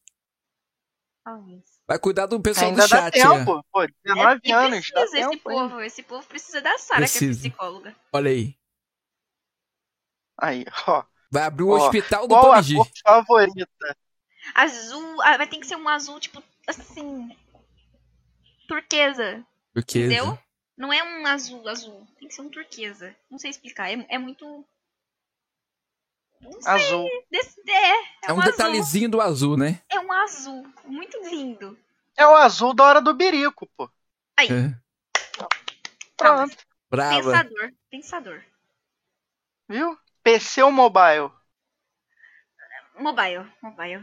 Talvez. 1.25 1.65
Vai 1.89 1.99
cuidar 1.99 2.27
do 2.27 2.41
pessoal 2.41 2.69
Ainda 2.71 2.83
do 2.85 2.89
dá 2.89 2.97
chat. 3.11 3.19
né? 3.19 3.39
tempo. 3.39 3.65
Pô, 3.73 3.87
19 4.05 4.41
É, 4.45 4.53
anos, 4.53 4.91
dá 4.93 5.03
esse 5.05 5.13
tempo. 5.17 5.33
hein? 5.33 5.41
povo, 5.43 5.81
esse 5.81 6.03
povo 6.03 6.27
precisa 6.27 6.61
da 6.61 6.77
Sara, 6.79 7.09
que 7.09 7.25
é 7.25 7.29
psicóloga. 7.31 7.97
Olha 8.13 8.31
aí. 8.31 8.57
Aí, 10.41 10.65
ó. 10.87 11.05
Vai 11.31 11.43
abrir 11.43 11.65
o 11.65 11.71
Ó, 11.71 11.77
hospital 11.77 12.29
do 12.29 12.35
Qual 12.35 12.53
a 12.53 12.57
PUBG. 12.59 12.77
cor 12.77 12.89
favorita? 13.05 13.97
Azul, 14.55 15.23
ah, 15.23 15.37
vai 15.37 15.49
ter 15.49 15.59
que 15.59 15.67
ser 15.67 15.77
um 15.77 15.89
azul, 15.89 16.21
tipo, 16.21 16.43
assim. 16.69 17.29
Turquesa. 18.69 19.45
Porque 19.75 19.99
Entendeu? 19.99 20.39
Não 20.77 20.93
é 20.93 21.03
um 21.03 21.27
azul, 21.27 21.67
azul. 21.69 22.07
Tem 22.19 22.29
que 22.29 22.35
ser 22.35 22.43
um 22.43 22.51
turquesa. 22.51 23.15
Não 23.31 23.39
sei 23.39 23.51
explicar. 23.51 23.91
É, 23.91 24.07
é 24.11 24.19
muito. 24.19 24.65
Não 26.41 26.53
sei. 26.61 26.73
Azul. 26.73 27.09
Desse, 27.31 27.61
é, 27.69 27.73
é, 27.73 27.95
é 28.29 28.33
um 28.33 28.41
azul. 28.41 28.53
detalhezinho 28.53 29.09
do 29.11 29.21
azul, 29.21 29.57
né? 29.57 29.81
É 29.89 29.99
um 30.01 30.13
azul. 30.13 30.67
Muito 30.85 31.19
lindo. 31.29 31.79
É 32.17 32.27
o 32.27 32.35
azul 32.37 32.75
da 32.75 32.85
hora 32.85 33.01
do 33.01 33.15
birico, 33.15 33.67
pô. 33.77 33.91
Aí, 34.39 34.49
É. 34.49 34.75
Pronto. 36.17 36.57
Brava. 36.91 37.23
pensador. 37.23 37.73
Pensador. 37.91 38.45
Viu? 39.69 39.99
PC 40.23 40.63
ou 40.63 40.71
mobile? 40.73 41.31
Mobile. 42.99 43.47
Mobile. 43.63 44.03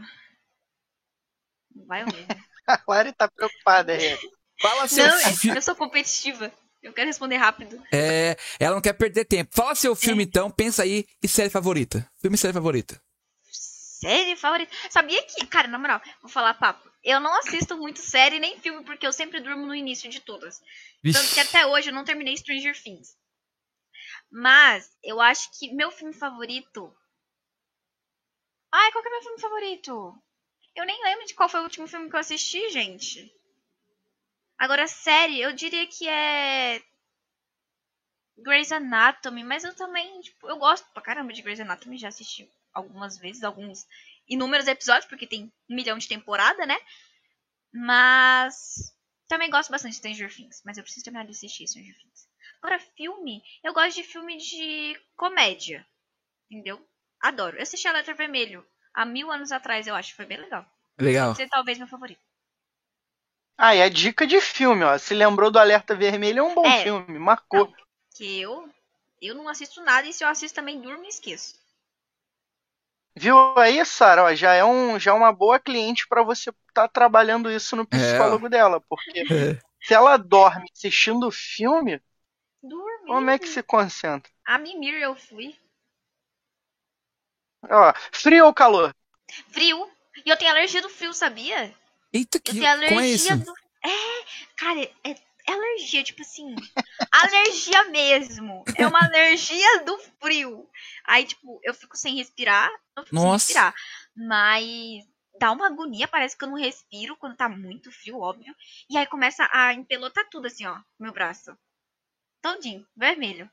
Mobile 1.74 2.04
mesmo. 2.04 2.44
A 2.66 2.80
Lari 2.88 3.12
tá 3.12 3.28
preocupada, 3.28 3.92
é. 3.94 4.16
Fala 4.60 4.88
seu 4.88 5.06
Não, 5.06 5.18
fi- 5.18 5.48
eu 5.48 5.60
sou 5.60 5.74
competitiva. 5.76 6.52
Eu 6.84 6.92
quero 6.92 7.06
responder 7.06 7.36
rápido. 7.36 7.82
É, 7.90 8.36
ela 8.60 8.74
não 8.74 8.82
quer 8.82 8.92
perder 8.92 9.24
tempo. 9.24 9.56
Fala 9.56 9.74
seu 9.74 9.96
filme 9.96 10.22
então, 10.22 10.50
pensa 10.50 10.82
aí 10.82 11.06
e 11.22 11.26
série 11.26 11.48
favorita. 11.48 12.06
Filme 12.20 12.34
e 12.34 12.38
série 12.38 12.52
favorita. 12.52 13.02
Série 13.50 14.36
favorita. 14.36 14.70
Sabia 14.90 15.22
que, 15.22 15.46
cara, 15.46 15.66
na 15.66 15.78
moral, 15.78 16.02
vou 16.20 16.30
falar 16.30 16.52
papo. 16.52 16.86
Eu 17.02 17.20
não 17.20 17.38
assisto 17.38 17.74
muito 17.78 18.00
série 18.00 18.38
nem 18.38 18.60
filme 18.60 18.84
porque 18.84 19.06
eu 19.06 19.14
sempre 19.14 19.40
durmo 19.40 19.64
no 19.64 19.74
início 19.74 20.10
de 20.10 20.20
todas. 20.20 20.60
Tanto 21.10 21.32
que 21.32 21.40
até 21.40 21.66
hoje 21.66 21.88
eu 21.88 21.94
não 21.94 22.04
terminei 22.04 22.36
Stranger 22.36 22.78
Things. 22.82 23.16
Mas 24.30 24.90
eu 25.02 25.22
acho 25.22 25.48
que 25.58 25.72
meu 25.72 25.90
filme 25.90 26.12
favorito. 26.12 26.94
Ai, 28.70 28.92
qual 28.92 29.02
que 29.02 29.08
é 29.08 29.12
meu 29.12 29.22
filme 29.22 29.40
favorito? 29.40 30.14
Eu 30.76 30.84
nem 30.84 31.02
lembro 31.02 31.24
de 31.24 31.32
qual 31.32 31.48
foi 31.48 31.60
o 31.60 31.64
último 31.64 31.86
filme 31.86 32.10
que 32.10 32.16
eu 32.16 32.20
assisti, 32.20 32.68
gente. 32.68 33.32
Agora, 34.58 34.86
série, 34.86 35.40
eu 35.40 35.52
diria 35.52 35.86
que 35.86 36.08
é. 36.08 36.80
Grey's 38.36 38.72
Anatomy, 38.72 39.44
mas 39.44 39.64
eu 39.64 39.74
também, 39.74 40.20
tipo, 40.20 40.48
eu 40.48 40.58
gosto 40.58 40.86
pra 40.92 41.02
caramba 41.02 41.32
de 41.32 41.42
Grey's 41.42 41.60
Anatomy, 41.60 41.96
já 41.98 42.08
assisti 42.08 42.50
algumas 42.72 43.16
vezes, 43.16 43.44
alguns 43.44 43.86
inúmeros 44.28 44.66
episódios, 44.66 45.06
porque 45.06 45.26
tem 45.26 45.52
um 45.70 45.74
milhão 45.74 45.96
de 45.96 46.08
temporada, 46.08 46.66
né? 46.66 46.76
Mas 47.72 48.94
também 49.28 49.50
gosto 49.50 49.70
bastante 49.70 49.92
de 49.92 49.98
Stranger 49.98 50.34
Things, 50.34 50.62
mas 50.64 50.76
eu 50.76 50.82
preciso 50.82 51.04
terminar 51.04 51.24
de 51.24 51.30
assistir 51.30 51.66
Stranger 51.66 51.96
Things. 51.96 52.28
Agora, 52.62 52.78
filme, 52.96 53.42
eu 53.62 53.72
gosto 53.72 53.96
de 53.96 54.02
filme 54.02 54.36
de 54.36 55.00
comédia, 55.16 55.86
entendeu? 56.50 56.84
Adoro. 57.20 57.56
Eu 57.56 57.62
assisti 57.62 57.86
Alerta 57.88 58.14
Vermelho 58.14 58.66
há 58.92 59.04
mil 59.04 59.30
anos 59.30 59.52
atrás, 59.52 59.86
eu 59.86 59.94
acho, 59.94 60.14
foi 60.14 60.26
bem 60.26 60.38
legal. 60.38 60.66
Legal. 60.98 61.34
É 61.38 61.48
talvez 61.48 61.78
meu 61.78 61.86
favorito. 61.88 62.22
Ah, 63.58 63.74
e 63.74 63.82
a 63.82 63.88
dica 63.88 64.26
de 64.28 64.40
filme, 64.40 64.84
ó. 64.84 64.96
Se 64.96 65.12
lembrou 65.14 65.50
do 65.50 65.58
Alerta 65.58 65.94
Vermelho, 65.96 66.38
é 66.40 66.42
um 66.42 66.54
bom 66.54 66.72
É. 66.72 66.72
filme, 66.72 67.18
marcou. 67.18 67.68
Que 68.16 68.40
eu, 68.40 68.70
eu 69.20 69.34
não 69.34 69.46
assisto 69.46 69.82
nada 69.82 70.08
e 70.08 70.12
se 70.14 70.24
eu 70.24 70.28
assisto 70.28 70.56
também 70.56 70.80
durmo 70.80 71.04
e 71.04 71.08
esqueço. 71.08 71.54
Viu 73.16 73.36
aí, 73.58 73.84
Sara? 73.84 74.24
Ó, 74.24 74.34
Já 74.34 74.54
é 74.54 74.64
um, 74.64 74.98
já 74.98 75.10
é 75.12 75.14
uma 75.14 75.32
boa 75.32 75.58
cliente 75.60 76.06
pra 76.08 76.22
você 76.22 76.50
estar 76.68 76.88
trabalhando 76.88 77.50
isso 77.50 77.76
no 77.76 77.86
psicólogo 77.86 78.48
dela, 78.48 78.80
porque 78.88 79.26
É. 79.30 79.58
se 79.82 79.94
ela 79.94 80.16
dorme 80.16 80.66
assistindo 80.74 81.30
filme, 81.30 82.00
Durmo. 82.70 83.16
Como 83.16 83.30
é 83.30 83.38
que 83.38 83.48
se 83.48 83.62
concentra? 83.62 84.30
A 84.46 84.58
mimir 84.58 84.94
eu 85.02 85.14
fui. 85.14 85.56
Ó, 87.70 87.92
frio 88.12 88.46
ou 88.46 88.54
calor? 88.54 88.94
Frio. 89.48 89.90
E 90.26 90.28
eu 90.30 90.36
tenho 90.36 90.50
alergia 90.50 90.82
do 90.82 90.88
frio, 90.90 91.14
sabia? 91.14 91.74
Eita, 92.14 92.38
Eu 92.38 92.42
que 92.42 92.52
tenho 92.52 92.66
alergia 92.70 93.34
isso? 93.34 93.44
do. 93.44 93.52
É, 93.84 94.24
cara, 94.56 94.80
é, 95.02 95.10
é 95.10 95.52
alergia, 95.52 96.04
tipo 96.04 96.22
assim. 96.22 96.54
alergia 97.10 97.84
mesmo. 97.90 98.64
É 98.76 98.86
uma 98.86 99.04
alergia 99.04 99.82
do 99.84 99.98
frio. 100.20 100.70
Aí, 101.04 101.26
tipo, 101.26 101.60
eu 101.64 101.74
fico 101.74 101.96
sem 101.96 102.14
respirar. 102.16 102.70
Eu 102.96 103.02
fico 103.02 103.16
Nossa. 103.16 103.46
sem 103.46 103.56
respirar. 103.56 103.74
Mas 104.16 105.04
dá 105.40 105.50
uma 105.50 105.66
agonia, 105.66 106.06
parece 106.06 106.38
que 106.38 106.44
eu 106.44 106.48
não 106.48 106.56
respiro 106.56 107.16
quando 107.16 107.36
tá 107.36 107.48
muito 107.48 107.90
frio, 107.90 108.20
óbvio. 108.20 108.54
E 108.88 108.96
aí 108.96 109.06
começa 109.06 109.48
a 109.52 109.74
empelotar 109.74 110.28
tudo 110.30 110.46
assim, 110.46 110.64
ó, 110.66 110.78
meu 110.98 111.12
braço. 111.12 111.56
Todinho, 112.40 112.86
vermelho. 112.96 113.50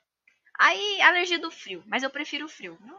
Aí, 0.60 1.02
alergia 1.02 1.40
do 1.40 1.50
frio, 1.50 1.84
mas 1.88 2.04
eu 2.04 2.10
prefiro 2.12 2.46
o 2.46 2.50
frio, 2.50 2.78
viu? 2.84 2.96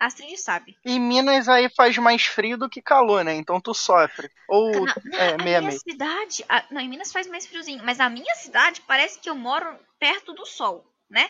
Astrid 0.00 0.36
sabe. 0.36 0.76
Em 0.84 0.98
Minas 1.00 1.48
aí 1.48 1.68
faz 1.70 1.96
mais 1.98 2.24
frio 2.24 2.56
do 2.58 2.68
que 2.68 2.80
calor, 2.82 3.24
né? 3.24 3.34
Então 3.34 3.60
tu 3.60 3.74
sofre. 3.74 4.30
Ou 4.48 4.84
Na, 4.84 4.94
na- 5.04 5.18
é 5.18 5.36
meia 5.36 5.58
minha 5.58 5.60
meia. 5.62 5.78
cidade. 5.78 6.44
a- 6.48 6.64
não, 6.70 6.80
em 6.80 6.88
Minas 6.88 7.12
faz 7.12 7.26
mais 7.26 7.46
friozinho, 7.46 7.84
mas 7.84 8.00
a 8.00 8.08
minha 8.08 8.34
cidade 8.36 8.80
parece 8.82 9.18
que 9.18 9.28
eu 9.28 9.34
moro 9.34 9.78
perto 9.98 10.32
do 10.32 10.46
sol, 10.46 10.84
né? 11.10 11.28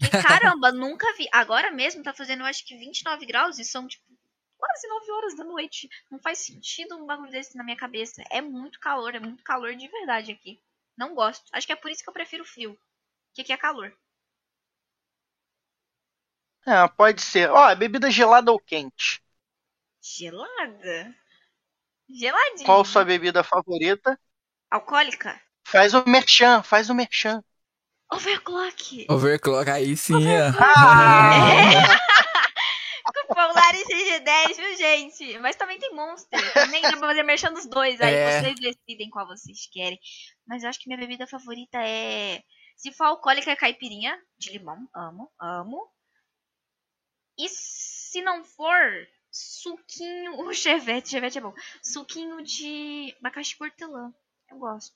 E 0.00 0.08
caramba, 0.56 0.70
nunca 0.72 1.06
vi. 1.16 1.28
Agora 1.32 1.70
mesmo 1.70 2.02
tá 2.02 2.12
fazendo, 2.14 2.40
eu 2.40 2.46
acho 2.46 2.64
que 2.64 2.76
29 2.76 3.26
graus 3.26 3.58
e 3.58 3.64
são, 3.64 3.86
tipo, 3.88 4.04
quase 4.56 4.86
9 4.88 5.10
horas 5.12 5.36
da 5.36 5.44
noite. 5.44 5.88
Não 6.10 6.18
faz 6.20 6.38
sentido 6.38 6.96
um 6.96 7.06
bagulho 7.06 7.30
desse 7.30 7.56
na 7.56 7.64
minha 7.64 7.76
cabeça. 7.76 8.22
É 8.30 8.40
muito 8.40 8.78
calor, 8.80 9.14
é 9.14 9.20
muito 9.20 9.42
calor 9.42 9.74
de 9.74 9.88
verdade 9.88 10.32
aqui. 10.32 10.60
Não 10.96 11.14
gosto. 11.14 11.44
Acho 11.52 11.66
que 11.66 11.72
é 11.72 11.76
por 11.76 11.90
isso 11.90 12.02
que 12.02 12.08
eu 12.08 12.12
prefiro 12.14 12.44
frio. 12.44 12.78
Que 13.34 13.42
aqui 13.42 13.52
é 13.52 13.56
calor. 13.56 13.92
É, 16.66 16.86
pode 16.88 17.22
ser. 17.22 17.50
Ó, 17.50 17.74
bebida 17.74 18.10
gelada 18.10 18.52
ou 18.52 18.58
quente? 18.60 19.22
Gelada? 20.02 21.14
Geladinho. 22.08 22.66
Qual 22.66 22.84
sua 22.84 23.04
bebida 23.04 23.42
favorita? 23.44 24.18
Alcoólica? 24.70 25.40
Faz 25.66 25.92
o 25.94 26.04
merchan, 26.06 26.62
faz 26.62 26.88
o 26.90 26.94
merchan. 26.94 27.42
Overclock. 28.10 29.06
Overclock, 29.10 29.70
aí 29.70 29.96
sim, 29.96 30.14
ó. 30.14 30.52
Ah! 30.58 31.98
Cupom 33.04 33.52
LARICG10, 33.54 34.56
viu, 34.56 34.76
gente? 34.76 35.38
Mas 35.38 35.56
também 35.56 35.78
tem 35.78 35.94
Monster. 35.94 36.52
Também 36.54 36.82
dá 36.82 36.90
pra 36.90 37.08
fazer 37.08 37.22
merchan 37.22 37.52
dos 37.52 37.66
dois. 37.66 38.00
Aí 38.00 38.14
É. 38.14 38.40
vocês 38.40 38.54
decidem 38.60 39.10
qual 39.10 39.26
vocês 39.26 39.68
querem. 39.70 39.98
Mas 40.46 40.62
eu 40.62 40.68
acho 40.68 40.78
que 40.78 40.88
minha 40.88 40.98
bebida 40.98 41.26
favorita 41.26 41.78
é. 41.82 42.42
Se 42.76 42.92
for 42.92 43.04
alcoólica, 43.04 43.50
é 43.50 43.56
caipirinha 43.56 44.18
de 44.38 44.52
limão. 44.52 44.88
Amo, 44.94 45.30
amo. 45.40 45.90
E 47.38 47.48
se 47.48 48.20
não 48.22 48.44
for, 48.44 49.06
suquinho. 49.30 50.38
O 50.48 50.52
chevette, 50.52 51.10
chevette 51.10 51.38
é 51.38 51.40
bom. 51.40 51.54
Suquinho 51.82 52.42
de 52.42 53.14
abacaxi 53.20 53.56
com 53.56 53.64
hortelã. 53.64 54.12
Eu 54.50 54.58
gosto. 54.58 54.94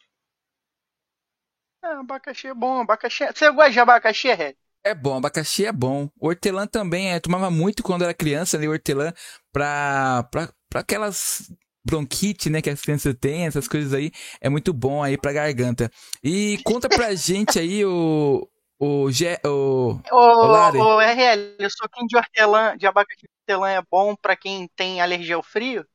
É, 1.84 1.88
abacaxi 1.88 2.47
é 2.49 2.55
bom, 2.55 2.80
abacaxi. 2.80 3.24
é- 3.24 3.32
Você 3.32 3.51
gosta 3.51 3.70
de 3.72 3.80
abacaxi, 3.80 4.32
Red? 4.32 4.55
É 4.84 4.95
bom, 4.95 5.16
abacaxi 5.16 5.64
é 5.66 5.72
bom. 5.72 6.09
Hortelã 6.20 6.66
também, 6.66 7.12
é, 7.12 7.20
tomava 7.20 7.51
muito 7.51 7.82
quando 7.82 8.03
era 8.03 8.14
criança 8.14 8.57
ali, 8.57 8.68
hortelã, 8.68 9.12
pra, 9.53 10.24
pra, 10.30 10.53
pra 10.68 10.80
aquelas 10.80 11.51
bronquite, 11.84 12.49
né, 12.49 12.62
que 12.62 12.70
as 12.70 12.80
crianças 12.80 13.12
têm, 13.20 13.47
essas 13.47 13.66
coisas 13.66 13.93
aí, 13.93 14.12
é 14.40 14.49
muito 14.49 14.72
bom 14.72 15.03
aí 15.03 15.18
pra 15.18 15.32
garganta. 15.32 15.90
E 16.22 16.59
conta 16.64 16.88
pra 16.88 17.12
gente 17.14 17.59
aí 17.59 17.84
o, 17.84 18.49
o, 18.85 19.11
Gé- 19.12 19.41
o, 19.45 20.01
Ô, 20.11 20.47
Lari. 20.47 20.78
ô, 20.78 21.01
RL, 21.01 21.57
o 21.66 21.70
suquinho 21.70 22.07
de 22.09 22.16
hortelã, 22.16 22.76
de 22.76 22.87
abacaxi 22.87 23.22
de 23.22 23.28
hortelã 23.55 23.70
é 23.70 23.83
bom 23.91 24.16
pra 24.16 24.35
quem 24.37 24.68
tem 24.74 25.01
alergia 25.01 25.37
ao 25.37 25.43
frio? 25.43 25.87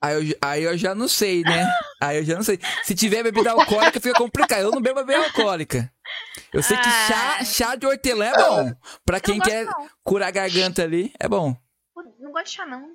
Aí 0.00 0.30
eu, 0.30 0.36
aí 0.40 0.62
eu 0.62 0.76
já 0.78 0.94
não 0.94 1.08
sei, 1.08 1.42
né? 1.42 1.66
Aí 2.00 2.18
eu 2.18 2.24
já 2.24 2.36
não 2.36 2.42
sei. 2.42 2.58
Se 2.84 2.94
tiver 2.94 3.22
bebida 3.22 3.50
alcoólica, 3.50 4.00
fica 4.00 4.14
complicado. 4.16 4.60
Eu 4.62 4.70
não 4.70 4.80
bebo 4.80 5.04
bebida 5.04 5.24
alcoólica. 5.26 5.92
Eu 6.52 6.62
sei 6.62 6.76
que 6.76 6.84
chá, 6.84 7.36
Ah. 7.40 7.44
chá 7.44 7.74
de 7.74 7.84
hortelã 7.86 8.26
é 8.26 8.32
bom. 8.36 8.72
Pra 9.04 9.18
quem 9.20 9.40
quer 9.40 9.64
não. 9.64 9.88
curar 10.04 10.28
a 10.28 10.30
garganta 10.30 10.82
ali, 10.84 11.12
é 11.18 11.26
bom. 11.28 11.56
Não 12.20 12.30
gosto 12.30 12.44
de 12.46 12.50
chá, 12.52 12.64
não. 12.66 12.94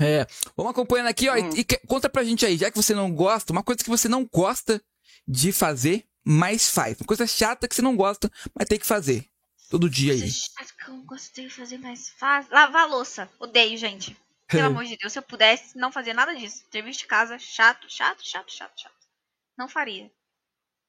É. 0.00 0.26
Vamos 0.56 0.70
acompanhando 0.72 1.08
aqui, 1.08 1.28
ó. 1.28 1.36
e- 1.36 1.42
Hum. 1.42 1.50
E, 1.56 1.64
que- 1.64 1.80
conta 1.86 2.08
pra 2.08 2.22
gente 2.24 2.44
aí, 2.46 2.56
já 2.56 2.70
que 2.70 2.76
você 2.76 2.94
não 2.94 3.10
gosta, 3.12 3.52
uma 3.52 3.62
coisa 3.62 3.82
que 3.82 3.90
você 3.90 4.08
não 4.08 4.24
gosta 4.26 4.80
de 5.26 5.50
fazer, 5.50 6.04
mas 6.24 6.70
faz. 6.70 6.98
Uma 7.00 7.06
coisa 7.06 7.26
chata 7.26 7.68
que 7.68 7.74
você 7.74 7.82
não 7.82 7.96
gosta, 7.96 8.30
mas 8.54 8.68
tem 8.68 8.78
que 8.78 8.86
fazer. 8.86 9.26
Todo 9.70 9.90
dia 9.90 10.12
aí. 10.12 10.30
Chata 10.30 10.72
que 10.78 10.90
eu 10.90 10.94
não 10.94 11.04
gostei 11.04 11.46
de 11.46 11.54
fazer 11.54 11.78
mais 11.78 12.08
fácil. 12.10 12.52
Lavar 12.52 12.82
a 12.82 12.86
louça. 12.86 13.30
Odeio, 13.38 13.76
gente. 13.76 14.16
Pelo 14.46 14.66
amor 14.68 14.84
de 14.84 14.96
Deus, 14.96 15.12
se 15.12 15.18
eu 15.18 15.22
pudesse 15.22 15.76
não 15.76 15.92
fazer 15.92 16.14
nada 16.14 16.34
disso. 16.34 16.64
Serviço 16.70 17.00
de 17.00 17.06
casa, 17.06 17.38
chato, 17.38 17.86
chato, 17.88 18.20
chato, 18.22 18.50
chato, 18.50 18.72
chato. 18.80 18.94
Não 19.56 19.68
faria. 19.68 20.10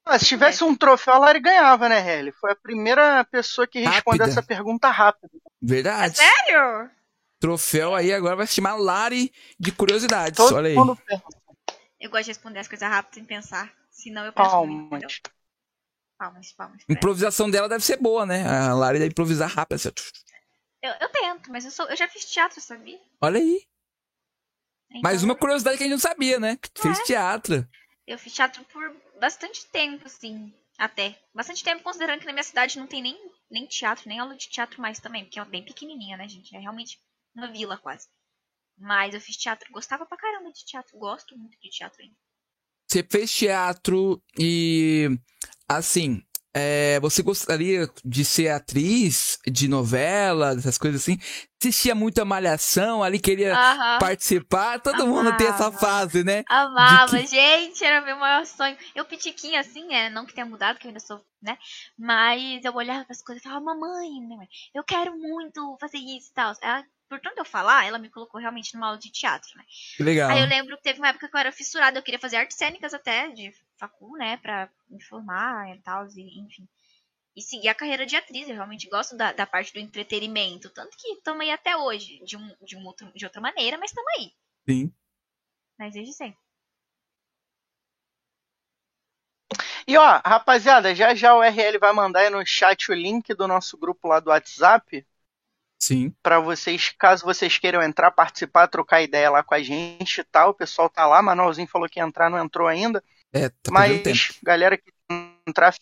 Ah, 0.04 0.18
se 0.18 0.26
tivesse 0.26 0.64
um 0.64 0.74
troféu, 0.74 1.14
a 1.14 1.18
Lari 1.18 1.40
ganhava, 1.40 1.88
né, 1.88 1.98
RL? 1.98 2.32
Foi 2.32 2.52
a 2.52 2.56
primeira 2.56 3.24
pessoa 3.24 3.66
que 3.66 3.80
respondeu 3.80 4.26
essa 4.26 4.42
pergunta 4.42 4.88
rápido. 4.90 5.30
Verdade. 5.60 6.16
Sério? 6.16 6.90
Troféu 7.38 7.94
aí 7.94 8.12
agora 8.12 8.36
vai 8.36 8.46
se 8.46 8.54
chamar 8.54 8.76
Lari 8.76 9.32
de 9.58 9.72
curiosidades. 9.72 10.36
Todo 10.36 10.56
Olha 10.56 10.68
aí. 10.68 10.74
pergunta. 10.74 11.22
Eu 12.00 12.10
gosto 12.10 12.24
de 12.24 12.30
responder 12.30 12.60
as 12.60 12.68
coisas 12.68 12.88
rápido 12.88 13.14
sem 13.14 13.24
pensar. 13.24 13.70
Senão 14.00 14.24
eu 14.24 14.32
penso 14.32 14.66
muito? 14.66 14.90
Palmas. 14.90 15.20
Palmas, 16.18 16.52
palmas. 16.52 16.84
ela. 16.88 16.96
Improvisação 16.96 17.50
dela 17.50 17.68
deve 17.68 17.84
ser 17.84 17.96
boa, 17.96 18.24
né? 18.24 18.46
A 18.46 18.74
Lari 18.74 18.98
deve 18.98 19.10
improvisar 19.10 19.48
rápido. 19.48 19.76
assim. 19.76 19.90
Eu, 20.82 20.92
eu 21.00 21.08
tento, 21.10 21.50
mas 21.50 21.64
eu, 21.64 21.70
sou, 21.70 21.86
eu 21.88 21.96
já 21.96 22.08
fiz 22.08 22.24
teatro, 22.24 22.60
sabia? 22.60 23.00
Olha 23.20 23.38
aí. 23.38 23.66
Então, 24.88 25.02
Mais 25.02 25.22
uma 25.22 25.36
curiosidade 25.36 25.76
que 25.76 25.84
a 25.84 25.86
gente 25.86 25.92
não 25.92 26.00
sabia, 26.00 26.40
né? 26.40 26.56
Que 26.56 26.82
Fez 26.82 26.98
teatro. 27.04 27.68
Eu 28.06 28.18
fiz 28.18 28.32
teatro 28.32 28.64
por 28.64 28.96
bastante 29.20 29.66
tempo, 29.66 30.06
assim. 30.06 30.52
Até. 30.78 31.18
Bastante 31.34 31.62
tempo, 31.62 31.82
considerando 31.82 32.20
que 32.20 32.26
na 32.26 32.32
minha 32.32 32.42
cidade 32.42 32.78
não 32.78 32.86
tem 32.86 33.02
nem, 33.02 33.32
nem 33.50 33.66
teatro, 33.66 34.08
nem 34.08 34.18
aula 34.18 34.34
de 34.34 34.48
teatro 34.48 34.80
mais 34.80 34.98
também. 34.98 35.24
Porque 35.24 35.38
é 35.38 35.44
bem 35.44 35.64
pequenininha, 35.64 36.16
né, 36.16 36.26
gente? 36.26 36.56
É 36.56 36.58
realmente 36.58 36.98
uma 37.34 37.52
vila 37.52 37.76
quase. 37.76 38.08
Mas 38.78 39.14
eu 39.14 39.20
fiz 39.20 39.36
teatro. 39.36 39.70
Gostava 39.70 40.06
pra 40.06 40.16
caramba 40.16 40.50
de 40.50 40.64
teatro. 40.64 40.98
Gosto 40.98 41.36
muito 41.36 41.58
de 41.60 41.68
teatro 41.68 42.02
ainda. 42.02 42.16
Você 42.90 43.06
fez 43.08 43.32
teatro 43.32 44.20
e, 44.36 45.08
assim, 45.68 46.20
é, 46.52 46.98
você 46.98 47.22
gostaria 47.22 47.88
de 48.04 48.24
ser 48.24 48.48
atriz 48.48 49.38
de 49.46 49.68
novela, 49.68 50.56
dessas 50.56 50.76
coisas 50.76 51.00
assim? 51.00 51.16
Assistia 51.62 51.94
muita 51.94 52.24
malhação 52.24 53.00
ali, 53.00 53.20
queria 53.20 53.54
participar. 54.00 54.80
Todo 54.80 55.06
mundo 55.06 55.36
tem 55.36 55.46
essa 55.46 55.66
Amava. 55.66 55.78
fase, 55.78 56.24
né? 56.24 56.42
Amava, 56.48 57.16
De 57.20 57.28
gente, 57.28 57.84
era 57.84 58.04
meu 58.04 58.16
maior 58.16 58.44
sonho. 58.44 58.76
Eu 58.92 59.04
pitiquinha 59.04 59.60
assim, 59.60 59.94
é, 59.94 60.10
não 60.10 60.26
que 60.26 60.34
tenha 60.34 60.44
mudado, 60.44 60.80
que 60.80 60.88
eu 60.88 60.88
ainda 60.88 60.98
sou, 60.98 61.24
né? 61.40 61.56
Mas 61.96 62.64
eu 62.64 62.74
olhava 62.74 63.04
para 63.04 63.12
as 63.12 63.22
coisas 63.22 63.40
e 63.40 63.44
falava, 63.48 63.66
mamãe, 63.66 64.10
mãe, 64.20 64.48
eu 64.74 64.82
quero 64.82 65.16
muito 65.16 65.76
fazer 65.80 65.98
isso 65.98 66.30
e 66.30 66.34
tal. 66.34 66.52
Ela, 66.60 66.84
por 67.10 67.20
tanto 67.20 67.38
eu 67.38 67.44
falar, 67.44 67.84
ela 67.84 67.98
me 67.98 68.08
colocou 68.08 68.40
realmente 68.40 68.72
numa 68.72 68.86
aula 68.86 68.98
de 68.98 69.10
teatro, 69.10 69.50
né? 69.56 69.64
Que 69.96 70.02
legal. 70.04 70.30
Aí 70.30 70.40
eu 70.40 70.46
lembro 70.46 70.76
que 70.76 70.84
teve 70.84 71.00
uma 71.00 71.08
época 71.08 71.28
que 71.28 71.34
eu 71.34 71.40
era 71.40 71.50
fissurada, 71.50 71.98
eu 71.98 72.02
queria 72.04 72.20
fazer 72.20 72.36
artes 72.36 72.56
cênicas 72.56 72.94
até, 72.94 73.28
de 73.30 73.52
facu, 73.76 74.16
né, 74.16 74.36
pra 74.36 74.70
me 74.88 75.02
formar 75.02 75.74
e 75.74 75.80
tal, 75.80 76.06
e, 76.06 76.40
enfim. 76.40 76.68
E 77.34 77.42
seguir 77.42 77.68
a 77.68 77.74
carreira 77.74 78.06
de 78.06 78.14
atriz, 78.14 78.48
eu 78.48 78.54
realmente 78.54 78.88
gosto 78.88 79.16
da, 79.16 79.32
da 79.32 79.44
parte 79.44 79.72
do 79.72 79.80
entretenimento, 79.80 80.70
tanto 80.70 80.96
que 80.96 81.08
estamos 81.14 81.40
aí 81.40 81.50
até 81.50 81.76
hoje, 81.76 82.22
de, 82.24 82.36
um, 82.36 82.56
de, 82.62 82.76
um 82.76 82.86
outro, 82.86 83.10
de 83.12 83.24
outra 83.24 83.40
maneira, 83.40 83.76
mas 83.76 83.90
estamos 83.90 84.12
aí, 84.16 84.32
Sim. 84.68 84.94
mas 85.76 85.92
desde 85.92 86.12
sempre. 86.14 86.38
E 89.84 89.96
ó, 89.96 90.20
rapaziada, 90.24 90.94
já 90.94 91.12
já 91.12 91.34
o 91.34 91.42
RL 91.42 91.76
vai 91.80 91.92
mandar 91.92 92.20
aí 92.20 92.30
no 92.30 92.46
chat 92.46 92.92
o 92.92 92.94
link 92.94 93.34
do 93.34 93.48
nosso 93.48 93.76
grupo 93.76 94.06
lá 94.06 94.20
do 94.20 94.30
WhatsApp 94.30 95.04
Sim. 95.82 96.12
para 96.22 96.38
vocês, 96.38 96.94
caso 96.98 97.24
vocês 97.24 97.56
queiram 97.58 97.82
entrar, 97.82 98.10
participar, 98.10 98.68
trocar 98.68 99.02
ideia 99.02 99.30
lá 99.30 99.42
com 99.42 99.54
a 99.54 99.62
gente 99.62 100.20
e 100.20 100.24
tal. 100.24 100.50
O 100.50 100.54
pessoal 100.54 100.90
tá 100.90 101.06
lá, 101.06 101.22
Manuelzinho 101.22 101.66
falou 101.66 101.88
que 101.88 101.98
ia 101.98 102.04
entrar, 102.04 102.28
não 102.28 102.38
entrou 102.38 102.68
ainda. 102.68 103.02
É, 103.32 103.48
tá 103.48 103.72
perdendo 103.72 104.02
tempo. 104.02 104.08
Mas, 104.10 104.38
galera 104.42 104.76
que 104.76 104.92
entrar, 105.46 105.74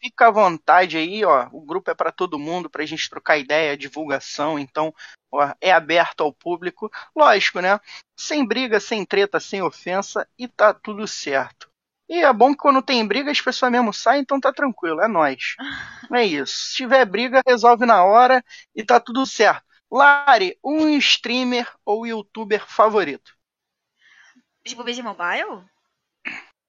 fica 0.00 0.26
à 0.26 0.30
vontade 0.30 0.96
aí, 0.96 1.24
ó. 1.24 1.48
O 1.52 1.60
grupo 1.60 1.90
é 1.90 1.94
para 1.94 2.10
todo 2.10 2.38
mundo, 2.38 2.68
pra 2.68 2.84
gente 2.84 3.08
trocar 3.08 3.38
ideia, 3.38 3.76
divulgação, 3.76 4.58
então 4.58 4.92
ó, 5.30 5.52
é 5.60 5.70
aberto 5.70 6.22
ao 6.22 6.32
público. 6.32 6.90
Lógico, 7.14 7.60
né? 7.60 7.78
Sem 8.18 8.44
briga, 8.44 8.80
sem 8.80 9.04
treta, 9.04 9.38
sem 9.38 9.62
ofensa 9.62 10.26
e 10.38 10.48
tá 10.48 10.74
tudo 10.74 11.06
certo. 11.06 11.70
E 12.08 12.22
é 12.22 12.32
bom 12.32 12.52
que 12.52 12.58
quando 12.58 12.82
tem 12.82 13.06
briga 13.06 13.30
as 13.30 13.40
pessoas 13.40 13.72
mesmo 13.72 13.92
saem, 13.92 14.22
então 14.22 14.40
tá 14.40 14.52
tranquilo, 14.52 15.00
é 15.00 15.08
nóis. 15.08 15.56
É 16.14 16.24
isso. 16.24 16.54
Se 16.70 16.76
tiver 16.76 17.04
briga, 17.04 17.42
resolve 17.46 17.86
na 17.86 18.04
hora 18.04 18.44
e 18.74 18.84
tá 18.84 19.00
tudo 19.00 19.26
certo. 19.26 19.64
Lari, 19.90 20.58
um 20.64 20.88
streamer 20.98 21.68
ou 21.84 22.06
youtuber 22.06 22.64
favorito? 22.66 23.32
Tipo, 24.64 24.84
BG 24.84 25.02
Mobile? 25.02 25.64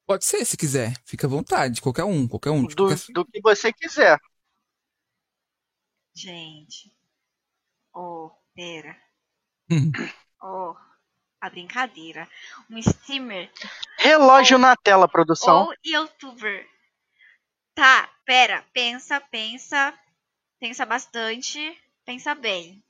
Pode 0.05 0.25
ser, 0.25 0.43
se 0.45 0.57
quiser. 0.57 0.93
Fica 1.05 1.27
à 1.27 1.29
vontade. 1.29 1.81
Qualquer 1.81 2.03
um, 2.03 2.27
qualquer 2.27 2.51
um. 2.51 2.65
de 2.65 2.75
Do, 2.75 2.85
qualquer- 2.85 3.01
do 3.09 3.25
que 3.25 3.41
você 3.41 3.73
quiser. 3.73 4.19
Gente. 6.13 6.91
Oh, 7.93 8.31
pera. 8.55 8.95
Hum. 9.69 9.91
Oh, 10.41 10.75
a 11.47 11.49
brincadeira. 11.49 12.27
Um 12.69 12.77
streamer 12.77 13.51
Relógio 13.97 14.57
na 14.57 14.75
tela, 14.75 15.07
produção. 15.07 15.65
ou 15.65 15.73
youtuber. 15.83 16.67
Tá, 17.73 18.09
pera. 18.25 18.65
Pensa, 18.73 19.19
pensa. 19.19 19.93
Pensa 20.59 20.85
bastante. 20.85 21.59
Pensa 22.05 22.33
bem. 22.33 22.83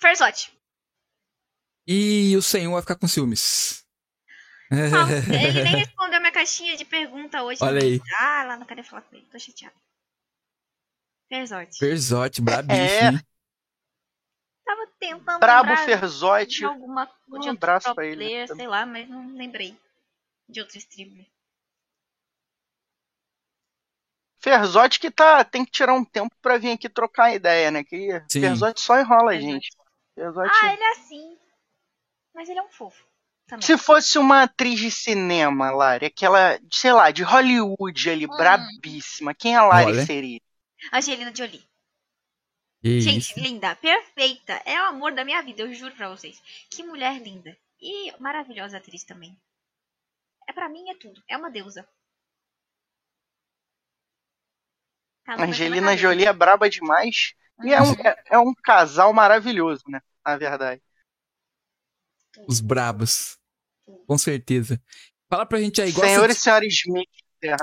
Ferzote. 0.00 0.52
E 1.86 2.36
o 2.36 2.42
senhor 2.42 2.72
vai 2.72 2.80
ficar 2.80 2.96
com 2.96 3.06
ciúmes. 3.06 3.84
Não, 4.70 5.08
ele 5.32 5.62
nem 5.62 5.76
respondeu 5.76 6.20
minha 6.20 6.32
caixinha 6.32 6.76
de 6.76 6.84
pergunta 6.84 7.42
hoje. 7.42 7.62
Olha 7.62 7.82
aí. 7.82 8.00
Ah, 8.18 8.44
lá 8.44 8.56
não 8.56 8.66
quero 8.66 8.82
falar 8.82 9.02
com 9.02 9.14
ele. 9.14 9.26
Tô 9.26 9.38
chateada. 9.38 9.74
Ferzote. 11.28 11.78
Ferzote, 11.78 12.42
brabíssimo. 12.42 13.18
É. 13.18 13.31
tentando 15.02 15.40
Brabo 15.40 15.74
de 16.46 16.64
alguma 16.64 17.10
Um 17.28 17.50
abraço 17.50 17.92
pra 17.92 18.06
ele 18.06 18.16
player, 18.16 18.46
também. 18.46 18.60
sei 18.60 18.68
lá, 18.68 18.86
mas 18.86 19.08
não 19.08 19.34
lembrei 19.34 19.76
de 20.48 20.60
outro 20.60 20.78
streamer. 20.78 21.26
Ferzote 24.38 25.00
que 25.00 25.10
tá, 25.10 25.44
tem 25.44 25.64
que 25.64 25.70
tirar 25.72 25.94
um 25.94 26.04
tempo 26.04 26.34
pra 26.40 26.58
vir 26.58 26.72
aqui 26.72 26.88
trocar 26.88 27.34
ideia, 27.34 27.70
né? 27.70 27.82
Que 27.84 28.22
Sim. 28.28 28.40
Ferzote 28.40 28.80
só 28.80 28.98
enrola 29.00 29.38
gente. 29.40 29.68
Ferzote... 30.14 30.50
Ah, 30.62 30.72
ele 30.72 30.82
é 30.82 30.90
assim. 30.92 31.38
Mas 32.34 32.48
ele 32.48 32.58
é 32.58 32.62
um 32.62 32.70
fofo. 32.70 33.04
Também. 33.46 33.62
Se 33.66 33.76
fosse 33.76 34.18
uma 34.18 34.42
atriz 34.44 34.78
de 34.78 34.90
cinema, 34.90 35.70
Lari, 35.70 36.06
aquela, 36.06 36.58
sei 36.72 36.92
lá, 36.92 37.10
de 37.10 37.22
Hollywood 37.22 38.08
ali, 38.10 38.26
Hum. 38.26 38.36
brabíssima, 38.36 39.34
quem 39.34 39.56
a 39.56 39.64
Lari 39.64 39.92
Olha. 39.92 40.06
seria? 40.06 40.40
Angelina 40.92 41.32
Jolie. 41.34 41.62
Que 42.82 43.00
Gente, 43.00 43.30
isso. 43.30 43.40
linda, 43.40 43.76
perfeita. 43.76 44.54
É 44.66 44.80
o 44.82 44.86
amor 44.86 45.14
da 45.14 45.24
minha 45.24 45.40
vida, 45.40 45.62
eu 45.62 45.72
juro 45.72 45.94
pra 45.94 46.08
vocês. 46.08 46.42
Que 46.68 46.82
mulher 46.82 47.22
linda. 47.22 47.56
E 47.80 48.12
maravilhosa 48.18 48.78
atriz 48.78 49.04
também. 49.04 49.36
É 50.48 50.52
pra 50.52 50.68
mim 50.68 50.90
é 50.90 50.94
tudo. 50.96 51.22
É 51.28 51.36
uma 51.36 51.50
deusa. 51.50 51.88
Tá 55.24 55.40
Angelina. 55.44 55.96
Jolie 55.96 56.26
é 56.26 56.32
braba 56.32 56.68
demais. 56.68 57.34
E 57.62 57.72
é 57.72 57.80
um, 57.80 57.92
é, 57.92 58.22
é 58.32 58.38
um 58.38 58.52
casal 58.52 59.12
maravilhoso, 59.12 59.84
né? 59.88 60.02
Na 60.26 60.36
verdade. 60.36 60.82
Os 62.48 62.60
brabos. 62.60 63.38
Com 64.06 64.18
certeza. 64.18 64.82
Fala 65.30 65.46
pra 65.46 65.60
gente 65.60 65.80
aí, 65.80 65.92
gosta 65.92 66.08
Senhor 66.08 66.26
de... 66.26 66.32
e 66.32 66.36
senhora 66.36 66.66
Smith. 66.66 67.08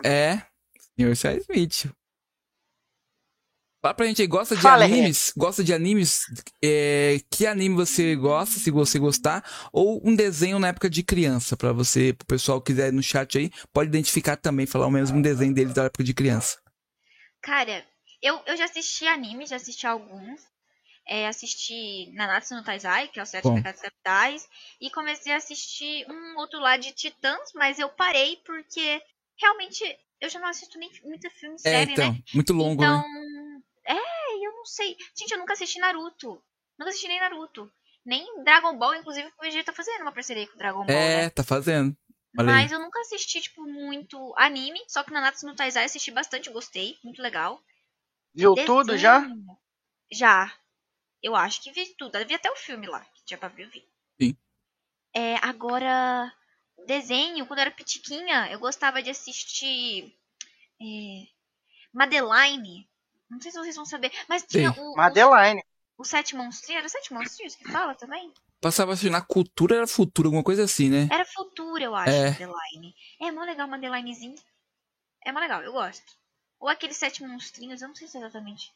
É, 0.03 0.41
senhor 0.95 1.15
Charles 1.15 1.45
Smith. 1.49 1.93
Fala 3.81 3.93
pra 3.93 4.05
gente 4.07 4.21
aí, 4.21 4.27
gosta 4.27 4.55
de 4.57 4.61
Fala, 4.61 4.83
animes? 4.83 5.31
Gosta 5.37 5.63
de 5.63 5.73
animes? 5.73 6.25
É, 6.61 7.17
que 7.31 7.47
anime 7.47 7.75
você 7.75 8.13
gosta, 8.13 8.59
se 8.59 8.69
você 8.69 8.99
gostar? 8.99 9.41
Ou 9.71 10.01
um 10.03 10.13
desenho 10.13 10.59
na 10.59 10.67
época 10.67 10.89
de 10.89 11.01
criança, 11.01 11.55
pra 11.55 11.71
você, 11.71 12.11
pro 12.11 12.27
pessoal 12.27 12.59
que 12.61 12.73
quiser 12.73 12.91
no 12.91 13.01
chat 13.01 13.37
aí, 13.37 13.49
pode 13.71 13.87
identificar 13.87 14.35
também, 14.35 14.65
falar 14.65 14.87
o 14.87 14.91
mesmo 14.91 15.21
desenho 15.21 15.53
deles 15.53 15.73
da 15.73 15.85
época 15.85 16.03
de 16.03 16.13
criança. 16.13 16.59
Cara, 17.41 17.85
eu, 18.21 18.41
eu 18.45 18.57
já 18.57 18.65
assisti 18.65 19.07
anime, 19.07 19.45
já 19.45 19.55
assisti 19.55 19.87
alguns. 19.87 20.41
É, 21.07 21.27
assisti 21.27 22.11
Nanatsu 22.13 22.55
no 22.55 22.63
Taizai, 22.63 23.07
que 23.07 23.19
é 23.19 23.23
o 23.23 23.25
Sete 23.25 23.43
Bom. 23.43 23.55
Pecados 23.55 23.81
Capitais. 23.81 24.47
E 24.81 24.91
comecei 24.91 25.31
a 25.31 25.37
assistir 25.37 26.05
um 26.09 26.37
outro 26.37 26.59
lá 26.59 26.75
de 26.75 26.91
Titãs, 26.91 27.51
mas 27.55 27.79
eu 27.79 27.87
parei 27.87 28.35
porque 28.45 29.01
realmente 29.39 29.83
eu 30.19 30.29
já 30.29 30.37
não 30.37 30.49
assisto 30.49 30.77
nem 30.77 30.91
muita 31.05 31.29
filme 31.29 31.55
e 31.55 31.67
É, 31.67 31.71
série, 31.71 31.93
então, 31.93 32.11
né? 32.11 32.19
muito 32.33 32.53
longo, 32.53 32.83
então, 32.83 32.97
né? 32.97 33.61
É, 33.93 34.45
eu 34.45 34.51
não 34.53 34.65
sei. 34.65 34.95
Gente, 35.17 35.31
eu 35.31 35.37
nunca 35.39 35.53
assisti 35.53 35.79
Naruto. 35.79 36.43
Nunca 36.77 36.89
assisti 36.89 37.07
nem 37.07 37.19
Naruto. 37.19 37.71
Nem 38.05 38.43
Dragon 38.43 38.77
Ball, 38.77 38.95
inclusive, 38.95 39.27
o 39.27 39.41
Vegeta 39.41 39.71
tá 39.71 39.75
fazendo 39.75 40.01
uma 40.01 40.11
parceria 40.11 40.47
com 40.47 40.55
o 40.55 40.57
Dragon 40.57 40.85
Ball, 40.85 40.95
É, 40.95 41.23
né? 41.23 41.29
tá 41.29 41.43
fazendo. 41.43 41.95
olha 42.37 42.49
aí. 42.49 42.55
Mas 42.63 42.71
eu 42.71 42.79
nunca 42.79 42.99
assisti, 43.01 43.41
tipo, 43.41 43.63
muito 43.63 44.33
anime. 44.37 44.79
Só 44.87 45.03
que 45.03 45.11
Nanatsu 45.11 45.45
no 45.45 45.55
Taizai 45.55 45.85
assisti 45.85 46.11
bastante, 46.11 46.49
gostei. 46.49 46.97
Muito 47.03 47.21
legal. 47.21 47.61
Viu 48.33 48.55
tudo 48.65 48.97
já? 48.97 49.19
Desenho. 49.19 49.57
Já. 50.11 50.53
Eu 51.21 51.35
acho 51.35 51.61
que 51.61 51.71
vi 51.71 51.85
tudo. 51.95 52.17
Eu 52.17 52.25
vi 52.25 52.33
até 52.33 52.49
o 52.49 52.55
filme 52.55 52.87
lá, 52.87 53.01
que 53.13 53.25
tinha 53.25 53.37
pra 53.37 53.49
ver, 53.49 53.65
eu 53.65 53.69
vi. 53.69 53.85
Sim. 54.21 54.37
É, 55.13 55.35
agora, 55.45 56.33
desenho, 56.87 57.45
quando 57.45 57.59
eu 57.59 57.63
era 57.63 57.71
pitiquinha, 57.71 58.49
eu 58.51 58.59
gostava 58.59 59.03
de 59.03 59.09
assistir 59.09 60.15
é, 60.81 61.27
Madeline. 61.93 62.88
Não 63.29 63.39
sei 63.39 63.51
se 63.51 63.57
vocês 63.59 63.75
vão 63.75 63.85
saber, 63.85 64.11
mas 64.27 64.43
tinha 64.43 64.73
Sei. 64.73 64.83
o, 64.83 64.93
o, 64.93 64.95
Madeline. 64.95 65.63
o 65.97 66.03
Sete 66.03 66.35
Monstrinhos. 66.35 66.79
Era 66.79 66.89
Sete 66.89 67.13
Monstrinhos 67.13 67.55
que 67.55 67.71
fala 67.71 67.93
também? 67.95 68.33
Passava 68.61 68.93
assim, 68.93 69.09
na 69.09 69.21
cultura 69.21 69.77
era 69.77 69.87
futuro, 69.87 70.27
alguma 70.27 70.43
coisa 70.43 70.63
assim, 70.63 70.89
né? 70.89 71.07
Era 71.11 71.23
Futura, 71.25 71.83
eu 71.85 71.95
acho, 71.95 72.09
É. 72.09 72.31
Madeline. 72.31 72.95
É 73.21 73.31
mó 73.31 73.43
legal 73.43 73.67
Madelinezinho. 73.67 74.35
É 75.25 75.31
mó 75.31 75.39
legal, 75.39 75.61
eu 75.61 75.71
gosto. 75.71 76.17
Ou 76.59 76.67
aqueles 76.67 76.97
Sete 76.97 77.23
Monstrinhos, 77.23 77.81
eu 77.81 77.87
não 77.87 77.95
sei 77.95 78.07
se 78.07 78.17
é 78.17 78.19
exatamente. 78.19 78.71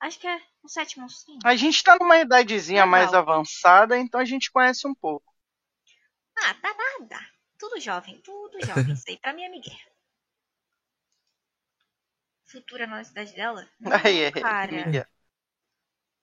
Acho 0.00 0.18
que 0.18 0.26
é 0.26 0.40
o 0.62 0.68
Sete 0.68 0.98
Monstrinhos. 0.98 1.44
A 1.44 1.54
gente 1.54 1.82
tá 1.84 1.96
numa 2.00 2.18
idadezinha 2.18 2.84
Legal. 2.84 2.88
mais 2.90 3.14
avançada, 3.14 3.98
então 3.98 4.18
a 4.18 4.24
gente 4.24 4.50
conhece 4.50 4.86
um 4.88 4.94
pouco. 4.94 5.32
Ah, 6.38 6.54
tá 6.54 6.74
nada. 6.74 7.20
Tudo 7.58 7.78
jovem, 7.78 8.18
tudo 8.22 8.58
jovem. 8.64 8.92
Isso 8.94 9.04
aí 9.08 9.18
pra 9.18 9.32
mim 9.34 9.42
é 9.42 9.48
Miguel. 9.50 9.76
Futura 12.50 12.86
na 12.86 13.04
cidade 13.04 13.34
dela? 13.34 13.68
Não, 13.80 13.92
Aí, 14.04 14.20
é, 14.20 14.32
cara, 14.32 15.06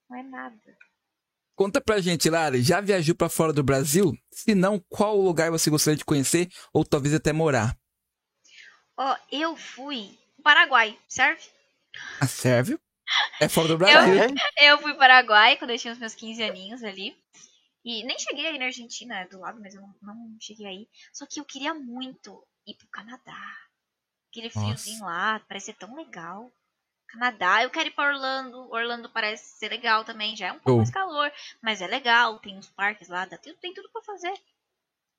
não 0.09 0.17
é 0.19 0.23
nada. 0.23 0.77
Conta 1.55 1.81
pra 1.81 1.99
gente, 1.99 2.29
Lari, 2.29 2.61
já 2.61 2.79
viajou 2.79 3.15
pra 3.15 3.29
fora 3.29 3.51
do 3.51 3.63
Brasil? 3.63 4.13
Se 4.31 4.53
não, 4.53 4.79
qual 4.87 5.17
lugar 5.19 5.49
você 5.49 5.69
gostaria 5.69 5.97
de 5.97 6.05
conhecer 6.05 6.49
ou 6.71 6.85
talvez 6.85 7.13
até 7.13 7.33
morar? 7.33 7.75
Ó, 8.95 9.17
eu 9.31 9.55
fui 9.57 10.17
pro 10.35 10.43
Paraguai, 10.43 10.97
serve? 11.07 11.41
Ah, 12.21 12.27
serve? 12.27 12.79
É 13.39 13.49
fora 13.49 13.67
do 13.67 13.77
Brasil. 13.77 14.23
É, 14.57 14.71
Eu 14.71 14.77
fui 14.77 14.91
pro 14.91 14.99
Paraguai 14.99 15.57
quando 15.57 15.71
eu 15.71 15.77
tinha 15.77 15.93
os 15.93 15.99
meus 15.99 16.13
15 16.13 16.43
aninhos 16.43 16.83
ali. 16.83 17.17
E 17.83 18.03
nem 18.03 18.19
cheguei 18.19 18.47
aí 18.47 18.59
na 18.59 18.65
Argentina, 18.65 19.21
é 19.21 19.27
do 19.27 19.39
lado, 19.39 19.59
mas 19.61 19.73
eu 19.73 19.81
não, 19.81 19.95
não 20.01 20.37
cheguei 20.39 20.67
aí. 20.67 20.87
Só 21.13 21.25
que 21.25 21.39
eu 21.39 21.45
queria 21.45 21.73
muito 21.73 22.45
ir 22.65 22.75
pro 22.75 22.87
Canadá. 22.89 23.39
Aquele 24.29 24.47
Nossa. 24.47 24.59
friozinho 24.59 25.05
lá, 25.05 25.39
parece 25.47 25.67
ser 25.67 25.73
tão 25.73 25.95
legal. 25.95 26.51
Canadá, 27.07 27.63
eu 27.63 27.69
quero 27.69 27.87
ir 27.87 27.91
pra 27.91 28.07
Orlando. 28.07 28.69
Orlando 28.71 29.09
parece 29.09 29.57
ser 29.57 29.69
legal 29.69 30.03
também, 30.03 30.35
já 30.35 30.47
é 30.47 30.51
um 30.51 30.59
pouco 30.59 30.69
Show. 30.69 30.77
mais 30.77 30.91
calor, 30.91 31.31
mas 31.61 31.81
é 31.81 31.87
legal, 31.87 32.39
tem 32.39 32.57
uns 32.57 32.67
parques 32.69 33.07
lá, 33.07 33.25
dá, 33.25 33.37
tem, 33.37 33.55
tem 33.55 33.73
tudo 33.73 33.89
pra 33.91 34.01
fazer. 34.03 34.33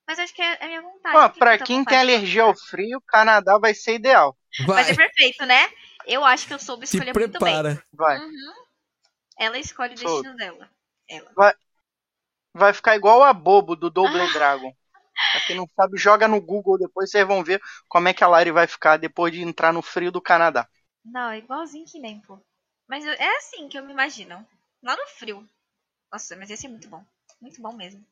Mas 0.07 0.19
acho 0.19 0.33
que 0.33 0.41
é, 0.41 0.57
é 0.59 0.65
a 0.65 0.67
minha 0.67 0.81
vontade. 0.81 1.17
Tenho 1.17 1.33
pra 1.39 1.57
quem 1.57 1.79
vontade 1.79 1.97
tem 1.97 1.99
alergia 1.99 2.43
ao 2.43 2.55
frio, 2.55 3.01
Canadá 3.07 3.57
vai 3.59 3.73
ser 3.73 3.95
ideal. 3.95 4.37
Vai 4.65 4.83
Vai, 4.83 4.83
ser 4.85 4.95
perfeito, 4.95 5.45
né? 5.45 5.69
Eu 6.05 6.23
acho 6.25 6.47
que 6.47 6.53
eu 6.53 6.59
soube 6.59 6.85
escolher 6.85 7.13
muito 7.13 7.39
bem. 7.39 7.55
Vai. 7.93 8.19
Uhum. 8.19 8.53
Ela 9.37 9.57
escolhe 9.59 9.93
o 9.93 9.95
destino 9.95 10.35
dela. 10.35 10.69
Ela. 11.07 11.55
Vai 12.53 12.73
ficar 12.73 12.95
igual 12.95 13.23
a 13.23 13.31
Bobo 13.33 13.75
do 13.75 13.89
Double 13.89 14.21
Ah. 14.21 14.33
Dragon. 14.33 14.75
Pra 15.31 15.41
quem 15.41 15.55
não 15.55 15.69
sabe, 15.75 15.97
joga 15.97 16.27
no 16.27 16.41
Google, 16.41 16.77
depois 16.77 17.09
vocês 17.11 17.25
vão 17.27 17.43
ver 17.43 17.61
como 17.87 18.07
é 18.07 18.13
que 18.13 18.23
a 18.23 18.27
Lari 18.27 18.51
vai 18.51 18.67
ficar 18.67 18.97
depois 18.97 19.31
de 19.33 19.41
entrar 19.41 19.71
no 19.73 19.81
frio 19.81 20.11
do 20.11 20.21
Canadá. 20.21 20.67
Não, 21.05 21.29
é 21.31 21.37
igualzinho 21.39 21.85
que 21.85 21.99
nem, 21.99 22.19
pô. 22.21 22.39
Mas 22.87 23.05
eu- 23.05 23.13
é 23.13 23.37
assim 23.37 23.67
que 23.69 23.77
eu 23.77 23.85
me 23.85 23.91
imagino. 23.93 24.45
Lá 24.83 24.95
no 24.95 25.05
frio. 25.07 25.47
Nossa, 26.11 26.35
mas 26.35 26.49
ia 26.49 26.57
ser 26.57 26.67
muito 26.69 26.87
bom. 26.89 27.03
Muito 27.41 27.61
bom 27.61 27.73
mesmo. 27.73 28.03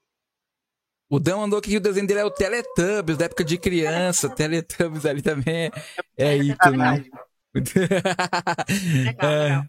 O 1.09 1.19
Dan 1.19 1.37
mandou 1.37 1.61
que 1.61 1.75
o 1.77 1.79
desenho 1.79 2.05
dele 2.05 2.19
é 2.19 2.25
o 2.25 2.29
Teletubbies, 2.31 3.17
da 3.17 3.25
época 3.25 3.43
de 3.43 3.57
criança. 3.57 4.29
Teletubbies 4.35 5.05
ali 5.05 5.21
também 5.21 5.71
é 6.17 6.37
ícone. 6.37 6.77
Verdade. 6.77 7.11
Legal, 9.03 9.31
É. 9.31 9.43
legal. 9.45 9.65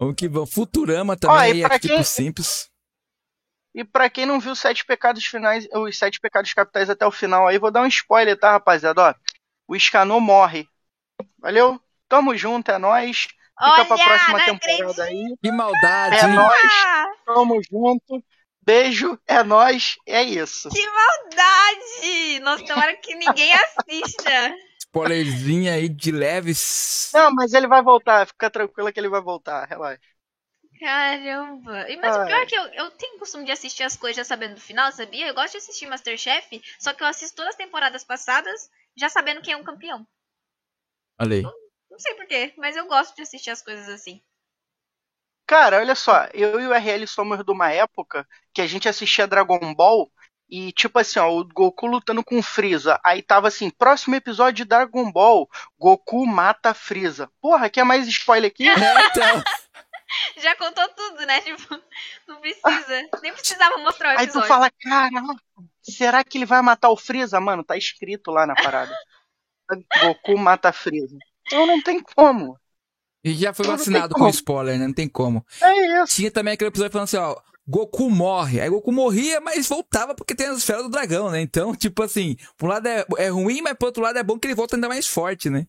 Bom 0.00 0.14
que 0.14 0.28
bom. 0.28 0.46
Futurama 0.46 1.14
Ó, 1.14 1.16
também 1.16 1.56
e 1.58 1.64
é 1.64 1.78
tipo 1.78 1.94
quem- 1.94 2.04
simples. 2.04 2.70
E 3.74 3.84
pra 3.84 4.08
quem 4.10 4.26
não 4.26 4.40
viu 4.40 4.52
os 4.52 4.58
sete 4.58 4.84
pecados 4.84 5.24
finais, 5.24 5.68
os 5.72 5.96
sete 5.98 6.20
pecados 6.20 6.52
capitais 6.52 6.90
até 6.90 7.06
o 7.06 7.10
final 7.10 7.46
aí, 7.46 7.58
vou 7.58 7.70
dar 7.70 7.82
um 7.82 7.86
spoiler, 7.86 8.38
tá, 8.38 8.52
rapaziada? 8.52 9.02
Ó, 9.02 9.14
o 9.68 9.76
Escanor 9.76 10.20
morre. 10.20 10.66
Valeu? 11.38 11.80
Tamo 12.08 12.36
junto, 12.36 12.70
é 12.70 12.78
nóis. 12.78 13.28
Fica 13.58 13.72
Olha, 13.72 13.84
pra 13.84 13.96
próxima 13.98 14.44
temporada 14.44 15.04
aí. 15.04 15.36
Que 15.42 15.50
maldade, 15.50 16.16
É 16.16 16.26
nóis, 16.28 16.72
Ah, 16.86 17.06
tamo 17.26 17.60
junto. 17.70 18.24
Beijo, 18.62 19.18
é 19.26 19.42
nóis, 19.42 19.96
é 20.06 20.22
isso. 20.22 20.68
que 20.68 20.86
maldade! 20.86 22.40
Nossa, 22.40 22.64
tomara 22.64 22.96
que 22.96 23.14
ninguém 23.14 23.52
assista. 23.54 24.54
Spoilerzinho 24.78 25.72
aí 25.72 25.88
de 25.88 26.10
leves. 26.10 27.10
Não, 27.14 27.30
mas 27.34 27.52
ele 27.52 27.66
vai 27.66 27.82
voltar, 27.82 28.26
fica 28.26 28.50
tranquila 28.50 28.92
que 28.92 29.00
ele 29.00 29.08
vai 29.08 29.20
voltar, 29.20 29.66
relaxa. 29.66 30.00
Caramba. 30.78 31.90
E, 31.90 31.96
Mas 31.96 32.16
o 32.16 32.24
pior 32.24 32.40
é 32.40 32.46
que 32.46 32.54
eu, 32.54 32.64
eu 32.68 32.90
tenho 32.92 33.18
costume 33.18 33.44
de 33.44 33.52
assistir 33.52 33.82
as 33.82 33.96
coisas 33.96 34.16
já 34.16 34.24
sabendo 34.24 34.54
do 34.54 34.60
final, 34.60 34.90
sabia? 34.92 35.26
Eu 35.26 35.34
gosto 35.34 35.52
de 35.52 35.58
assistir 35.58 35.86
Masterchef, 35.86 36.62
só 36.78 36.92
que 36.92 37.02
eu 37.02 37.06
assisto 37.06 37.36
todas 37.36 37.50
as 37.50 37.56
temporadas 37.56 38.04
passadas 38.04 38.70
já 38.96 39.08
sabendo 39.08 39.42
quem 39.42 39.54
é 39.54 39.56
um 39.56 39.64
campeão. 39.64 40.06
Olha 41.20 41.36
aí. 41.36 41.42
Não 41.42 41.98
sei 41.98 42.14
porquê, 42.14 42.54
mas 42.56 42.76
eu 42.76 42.86
gosto 42.86 43.16
de 43.16 43.22
assistir 43.22 43.50
as 43.50 43.62
coisas 43.62 43.88
assim. 43.88 44.22
Cara, 45.46 45.78
olha 45.78 45.94
só, 45.94 46.28
eu 46.34 46.60
e 46.60 46.66
o 46.66 46.74
RL 46.74 47.06
somos 47.06 47.42
de 47.42 47.50
uma 47.50 47.72
época 47.72 48.28
que 48.52 48.60
a 48.60 48.66
gente 48.66 48.88
assistia 48.88 49.26
Dragon 49.26 49.74
Ball 49.74 50.10
e, 50.48 50.72
tipo 50.72 50.98
assim, 50.98 51.18
ó, 51.18 51.30
o 51.30 51.44
Goku 51.44 51.86
lutando 51.86 52.22
com 52.22 52.38
o 52.38 52.42
Freeza. 52.42 53.00
Aí 53.04 53.22
tava 53.22 53.48
assim, 53.48 53.70
próximo 53.70 54.14
episódio 54.14 54.64
de 54.64 54.64
Dragon 54.64 55.10
Ball, 55.10 55.48
Goku 55.78 56.26
mata 56.26 56.72
Freeza. 56.72 57.30
Porra, 57.40 57.68
quer 57.68 57.84
mais 57.84 58.06
spoiler 58.06 58.50
aqui? 58.50 58.66
É, 58.68 59.06
então. 59.06 59.42
Já 60.42 60.56
contou 60.56 60.88
tudo, 60.88 61.26
né? 61.26 61.40
Tipo, 61.40 61.80
não 62.26 62.40
precisa. 62.40 63.08
Nem 63.22 63.32
precisava 63.32 63.78
mostrar 63.78 64.08
o 64.16 64.18
Aí 64.18 64.26
tu 64.26 64.38
episódio. 64.38 64.48
fala, 64.48 64.70
caramba, 64.80 65.34
será 65.82 66.24
que 66.24 66.38
ele 66.38 66.46
vai 66.46 66.62
matar 66.62 66.90
o 66.90 66.96
Freeza? 66.96 67.40
Mano, 67.40 67.64
tá 67.64 67.76
escrito 67.76 68.30
lá 68.30 68.46
na 68.46 68.54
parada. 68.54 68.94
Goku 70.02 70.38
mata 70.38 70.72
Freeza. 70.72 71.16
Então 71.46 71.66
não 71.66 71.82
tem 71.82 72.02
como. 72.02 72.58
E 73.24 73.34
já 73.34 73.52
foi 73.52 73.66
Tudo 73.66 73.76
vacinado 73.76 74.14
com 74.14 74.28
spoiler, 74.28 74.78
né? 74.78 74.86
Não 74.86 74.94
tem 74.94 75.08
como. 75.08 75.44
É 75.60 76.02
isso. 76.02 76.14
Tinha 76.16 76.30
também 76.30 76.54
aquele 76.54 76.68
episódio 76.68 76.92
falando 76.92 77.04
assim, 77.04 77.16
ó. 77.16 77.36
Goku 77.66 78.08
morre. 78.08 78.62
Aí 78.62 78.70
Goku 78.70 78.90
morria, 78.90 79.42
mas 79.42 79.68
voltava 79.68 80.14
porque 80.14 80.34
tem 80.34 80.46
as 80.46 80.56
esferas 80.56 80.84
do 80.84 80.88
dragão, 80.88 81.30
né? 81.30 81.42
Então, 81.42 81.74
tipo 81.76 82.02
assim, 82.02 82.34
por 82.56 82.66
um 82.66 82.72
lado 82.72 82.88
é, 82.88 83.04
é 83.18 83.28
ruim, 83.28 83.60
mas 83.60 83.74
por 83.74 83.86
outro 83.86 84.02
lado 84.02 84.18
é 84.18 84.22
bom 84.22 84.38
que 84.38 84.46
ele 84.46 84.54
volta 84.54 84.76
ainda 84.76 84.88
mais 84.88 85.06
forte, 85.06 85.50
né? 85.50 85.66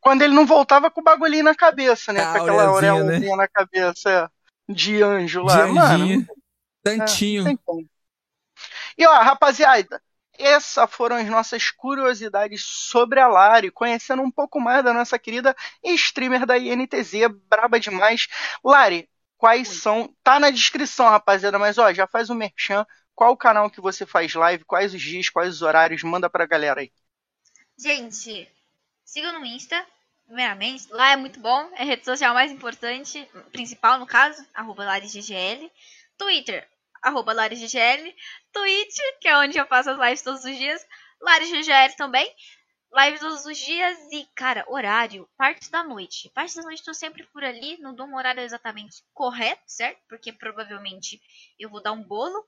Quando 0.00 0.22
ele 0.22 0.34
não 0.34 0.46
voltava 0.46 0.90
com 0.90 1.00
o 1.00 1.04
bagulhinho 1.04 1.44
na 1.44 1.54
cabeça, 1.54 2.12
né? 2.12 2.20
A 2.20 2.32
com 2.32 2.38
aquela 2.38 2.64
auréolazinha, 2.64 2.92
auréolazinha 2.92 3.36
na 3.36 3.48
cabeça 3.48 4.10
é, 4.10 4.72
de 4.72 5.02
anjo 5.02 5.40
De 5.40 5.46
lá. 5.46 5.66
Mano, 5.66 5.80
anjinho, 5.80 6.18
não 6.20 6.40
tantinho. 6.82 7.58
como. 7.64 7.88
E 8.96 9.06
ó, 9.06 9.12
rapaziada, 9.22 10.02
essas 10.38 10.90
foram 10.90 11.16
as 11.16 11.26
nossas 11.28 11.70
curiosidades 11.70 12.64
sobre 12.64 13.20
a 13.20 13.28
Lari, 13.28 13.70
conhecendo 13.70 14.22
um 14.22 14.30
pouco 14.30 14.60
mais 14.60 14.82
da 14.82 14.92
nossa 14.92 15.18
querida 15.18 15.54
streamer 15.84 16.46
da 16.46 16.58
INTZ, 16.58 17.28
braba 17.48 17.78
demais. 17.78 18.26
Lari, 18.64 19.08
quais 19.36 19.68
são. 19.68 20.14
Tá 20.22 20.40
na 20.40 20.50
descrição, 20.50 21.08
rapaziada, 21.08 21.58
mas 21.58 21.78
ó, 21.78 21.92
já 21.92 22.06
faz 22.06 22.30
o 22.30 22.34
merchan. 22.34 22.86
Qual 23.14 23.32
o 23.32 23.36
canal 23.36 23.70
que 23.70 23.82
você 23.82 24.06
faz 24.06 24.34
live? 24.34 24.64
Quais 24.64 24.94
os 24.94 25.02
dias, 25.02 25.28
quais 25.28 25.56
os 25.56 25.62
horários? 25.62 26.02
Manda 26.02 26.30
pra 26.30 26.46
galera 26.46 26.80
aí. 26.80 26.90
Gente, 27.78 28.48
sigam 29.10 29.32
no 29.32 29.44
Insta, 29.44 29.84
primeiramente. 30.24 30.90
Lá 30.92 31.12
é 31.12 31.16
muito 31.16 31.40
bom. 31.40 31.68
É 31.74 31.82
a 31.82 31.84
rede 31.84 32.04
social 32.04 32.32
mais 32.32 32.52
importante, 32.52 33.28
principal 33.52 33.98
no 33.98 34.06
caso, 34.06 34.44
arroba 34.54 34.84
LarisGGL. 34.84 35.70
Twitter, 36.16 36.68
arroba 37.02 37.32
LarisGGL. 37.32 38.14
Twitch, 38.52 38.96
que 39.20 39.28
é 39.28 39.36
onde 39.36 39.58
eu 39.58 39.66
faço 39.66 39.90
as 39.90 39.98
lives 39.98 40.22
todos 40.22 40.44
os 40.44 40.56
dias. 40.56 40.86
LarisGGL 41.20 41.94
também. 41.96 42.32
Live 42.92 43.20
todos 43.20 43.44
os 43.46 43.56
dias 43.56 43.96
e, 44.10 44.26
cara, 44.34 44.64
horário, 44.68 45.28
parte 45.36 45.70
da 45.70 45.84
noite. 45.84 46.28
Parte 46.30 46.56
da 46.56 46.62
noite 46.62 46.80
eu 46.80 46.86
tô 46.86 46.94
sempre 46.94 47.24
por 47.24 47.44
ali, 47.44 47.78
não 47.78 47.94
dou 47.94 48.04
um 48.04 48.16
horário 48.16 48.42
exatamente 48.42 49.04
correto, 49.14 49.62
certo? 49.64 50.00
Porque 50.08 50.32
provavelmente 50.32 51.20
eu 51.56 51.70
vou 51.70 51.80
dar 51.80 51.92
um 51.92 52.02
bolo. 52.02 52.44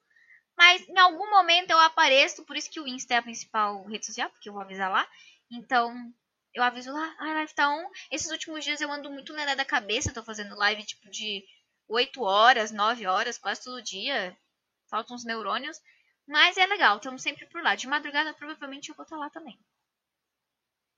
Mas 0.56 0.86
em 0.88 0.98
algum 0.98 1.30
momento 1.30 1.70
eu 1.70 1.78
apareço, 1.78 2.44
por 2.44 2.56
isso 2.56 2.70
que 2.70 2.80
o 2.80 2.88
Insta 2.88 3.14
é 3.14 3.16
a 3.18 3.22
principal 3.22 3.84
rede 3.84 4.04
social, 4.04 4.28
porque 4.30 4.48
eu 4.48 4.52
vou 4.52 4.62
avisar 4.62 4.90
lá. 4.90 5.06
Então, 5.50 6.12
eu 6.54 6.62
aviso 6.62 6.92
lá, 6.92 7.14
a 7.18 7.32
live 7.34 7.54
tá 7.54 7.68
on. 7.68 7.84
Esses 8.10 8.30
últimos 8.30 8.64
dias 8.64 8.80
eu 8.80 8.90
ando 8.90 9.10
muito 9.10 9.32
lelé 9.32 9.54
da 9.56 9.64
cabeça, 9.64 10.12
tô 10.12 10.22
fazendo 10.22 10.56
live 10.56 10.84
tipo 10.84 11.08
de 11.10 11.44
8 11.88 12.22
horas, 12.22 12.70
9 12.70 13.06
horas, 13.06 13.38
quase 13.38 13.62
todo 13.64 13.82
dia. 13.82 14.36
Faltam 14.90 15.16
uns 15.16 15.24
neurônios. 15.24 15.78
Mas 16.26 16.56
é 16.56 16.66
legal, 16.66 16.96
estamos 16.96 17.22
sempre 17.22 17.46
por 17.46 17.62
lá. 17.62 17.74
De 17.74 17.86
madrugada 17.86 18.32
provavelmente 18.34 18.88
eu 18.90 18.94
vou 18.94 19.02
estar 19.04 19.16
lá 19.16 19.28
também. 19.30 19.58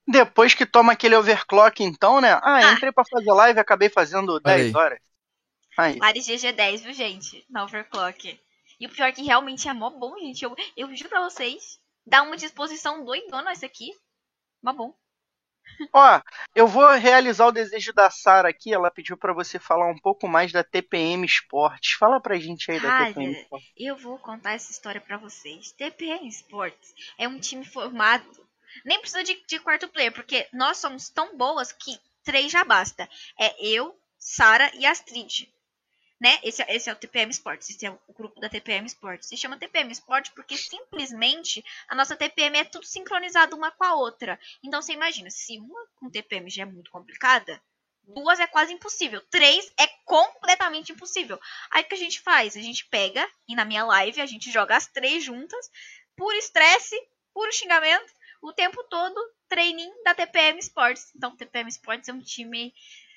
Depois 0.07 0.53
que 0.55 0.67
toma 0.67 0.93
aquele 0.93 1.17
overclock, 1.17 1.83
então, 1.83 2.21
né? 2.21 2.33
Ah, 2.43 2.57
Ah. 2.57 2.73
entrei 2.73 2.93
pra 2.93 3.05
fazer 3.09 3.33
live 3.33 3.59
e 3.59 3.61
acabei 3.61 3.89
fazendo 3.89 4.39
10 4.39 4.67
aí. 4.67 4.77
horas. 4.77 4.99
Aí. 5.79 5.99
Lares 5.99 6.27
GG10, 6.27 6.83
viu, 6.83 6.93
gente? 6.93 7.45
Na 7.49 7.65
overclock. 7.65 8.39
E 8.79 8.87
o 8.87 8.91
pior 8.91 9.07
é 9.07 9.13
que 9.13 9.23
realmente 9.23 9.67
é 9.69 9.73
mó 9.73 9.91
bom, 9.91 10.17
gente. 10.19 10.45
Eu, 10.45 10.55
eu 10.77 10.95
juro 10.95 11.09
pra 11.09 11.23
vocês. 11.29 11.81
Dá 12.07 12.23
uma 12.23 12.37
disposição 12.37 13.05
doidona 13.05 13.53
isso 13.53 13.65
aqui. 13.65 13.91
Mó 14.63 14.73
bom. 14.73 14.95
Ó, 15.93 16.21
eu 16.55 16.67
vou 16.67 16.89
realizar 16.93 17.47
o 17.47 17.53
desejo 17.53 17.93
da 17.93 18.11
Sara 18.11 18.49
aqui. 18.49 18.73
Ela 18.73 18.91
pediu 18.91 19.17
pra 19.17 19.33
você 19.33 19.59
falar 19.59 19.89
um 19.89 19.99
pouco 19.99 20.29
mais 20.29 20.53
da 20.53 20.65
TPM 20.65 21.25
Esportes. 21.25 21.93
Fala 21.93 22.21
pra 22.21 22.39
gente 22.39 22.71
aí 22.71 22.81
da 22.81 23.07
TPM 23.07 23.33
Esportes. 23.33 23.73
Eu 23.77 23.97
vou 23.97 24.19
contar 24.19 24.53
essa 24.53 24.71
história 24.71 25.01
pra 25.01 25.17
vocês. 25.17 25.73
TPM 25.73 26.27
Sports 26.29 26.95
é 27.19 27.29
um 27.29 27.39
time 27.39 27.65
formado. 27.65 28.25
Nem 28.85 29.01
precisa 29.01 29.23
de, 29.23 29.41
de 29.47 29.59
quarto 29.61 29.89
player, 29.89 30.13
porque 30.13 30.49
nós 30.53 30.79
somos 30.79 31.09
tão 31.09 31.37
boas 31.37 31.73
que 31.73 31.99
três 32.25 32.51
já 32.51 32.65
basta. 32.65 33.09
É 33.39 33.55
eu, 33.65 33.97
Sara 34.19 34.71
e 34.75 34.85
Astrid. 34.87 35.49
Né? 36.25 36.39
Esse, 36.43 36.63
é- 36.63 36.75
esse 36.75 36.89
é 36.89 36.93
o 36.95 36.97
TPM 36.97 37.31
Sports. 37.33 37.69
Esse 37.69 37.85
é 37.85 37.91
o 37.91 37.99
grupo 38.15 38.41
da 38.41 38.49
TPM 38.49 38.87
Sports. 38.87 39.29
Se 39.29 39.37
chama 39.37 39.59
TPM 39.59 39.93
Sports 39.93 40.33
porque 40.35 40.57
simplesmente 40.57 41.63
a 41.87 41.95
nossa 41.95 42.17
TPM 42.17 42.57
é 42.57 42.65
tudo 42.65 42.87
sincronizado 42.87 43.55
uma 43.55 43.71
com 43.71 43.85
a 43.85 43.95
outra. 43.95 44.41
Então 44.63 44.81
você 44.81 44.95
imagina, 44.95 45.29
se 45.29 45.59
uma 45.59 45.87
com 45.97 46.09
TPM 46.09 46.49
já 46.49 46.63
é 46.63 46.65
muito 46.65 46.91
complicada, 46.91 47.61
duas 48.05 48.41
é 48.41 48.47
quase 48.47 48.73
impossível. 48.73 49.21
Três 49.31 49.71
é 49.79 49.87
completamente 50.07 50.93
impossível. 50.93 51.39
Aí 51.71 51.83
o 51.83 51.89
que 51.89 51.95
a 51.95 51.99
gente 51.99 52.23
faz? 52.23 52.57
A 52.57 52.63
gente 52.63 52.87
pega 52.87 53.29
e 53.47 53.55
na 53.55 53.67
minha 53.67 53.85
live 53.85 54.23
a 54.23 54.27
gente 54.27 54.51
joga 54.51 54.77
as 54.79 54.87
três 54.87 55.23
juntas, 55.23 55.71
puro 56.17 56.39
estresse, 56.39 56.97
puro 57.35 57.53
xingamento, 57.53 58.11
o 58.41 58.51
tempo 58.51 58.83
todo, 58.85 59.21
treininho 59.47 59.95
da 60.05 60.15
TPM 60.15 60.59
Sports. 60.59 61.13
Então, 61.15 61.37
TPM 61.37 61.69
Sports 61.69 62.09
é 62.09 62.13
um 62.13 62.21
time, 62.21 62.75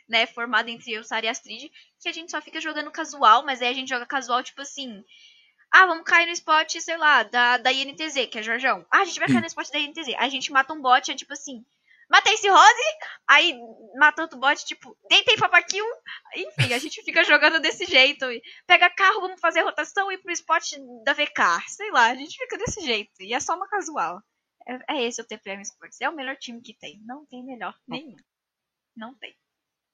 né, 0.07 0.25
formado 0.25 0.69
entre 0.69 0.93
eu, 0.93 1.03
Sara 1.03 1.25
e 1.25 1.29
Astrid, 1.29 1.71
que 1.99 2.09
a 2.09 2.11
gente 2.11 2.31
só 2.31 2.41
fica 2.41 2.61
jogando 2.61 2.91
casual, 2.91 3.43
mas 3.43 3.61
aí 3.61 3.69
a 3.69 3.73
gente 3.73 3.89
joga 3.89 4.05
casual 4.05 4.43
tipo 4.43 4.61
assim. 4.61 5.03
Ah, 5.71 5.85
vamos 5.85 6.05
cair 6.05 6.25
no 6.25 6.31
spot, 6.31 6.79
sei 6.79 6.97
lá, 6.97 7.23
da, 7.23 7.57
da 7.57 7.73
INTZ, 7.73 8.27
que 8.31 8.39
é 8.39 8.43
Jorjão. 8.43 8.85
Ah, 8.89 9.01
a 9.01 9.05
gente 9.05 9.19
vai 9.19 9.27
cair 9.27 9.41
no 9.41 9.47
spot 9.47 9.69
da 9.69 9.79
INTZ. 9.79 10.15
A 10.17 10.29
gente 10.29 10.51
mata 10.51 10.73
um 10.73 10.81
bot, 10.81 11.11
é 11.11 11.15
tipo 11.15 11.33
assim. 11.33 11.65
Matei 12.09 12.35
esse 12.35 12.47
Rose, 12.47 12.97
aí 13.27 13.59
mata 13.99 14.21
outro 14.21 14.39
bot, 14.39 14.63
tipo, 14.65 14.97
deitei 15.09 15.35
pra 15.35 15.61
kill. 15.61 15.85
Enfim, 16.35 16.73
a 16.73 16.77
gente 16.77 17.03
fica 17.03 17.21
jogando 17.25 17.59
desse 17.59 17.85
jeito. 17.85 18.25
Pega 18.65 18.89
carro, 18.89 19.19
vamos 19.19 19.41
fazer 19.41 19.61
rotação 19.61 20.09
e 20.09 20.15
ir 20.15 20.19
pro 20.19 20.31
spot 20.31 20.71
da 21.03 21.11
VK. 21.11 21.67
Sei 21.67 21.91
lá, 21.91 22.05
a 22.05 22.15
gente 22.15 22.37
fica 22.37 22.57
desse 22.57 22.79
jeito. 22.79 23.11
E 23.19 23.33
é 23.33 23.39
só 23.41 23.55
uma 23.55 23.67
casual. 23.67 24.21
É, 24.65 24.95
é 24.95 25.03
esse 25.03 25.21
o 25.21 25.27
TPM 25.27 25.61
Sports. 25.63 25.99
É 25.99 26.09
o 26.09 26.15
melhor 26.15 26.37
time 26.37 26.61
que 26.61 26.73
tem. 26.73 27.01
Não 27.05 27.25
tem 27.25 27.43
melhor 27.43 27.77
nenhum. 27.85 28.15
Não 28.95 29.13
tem. 29.15 29.35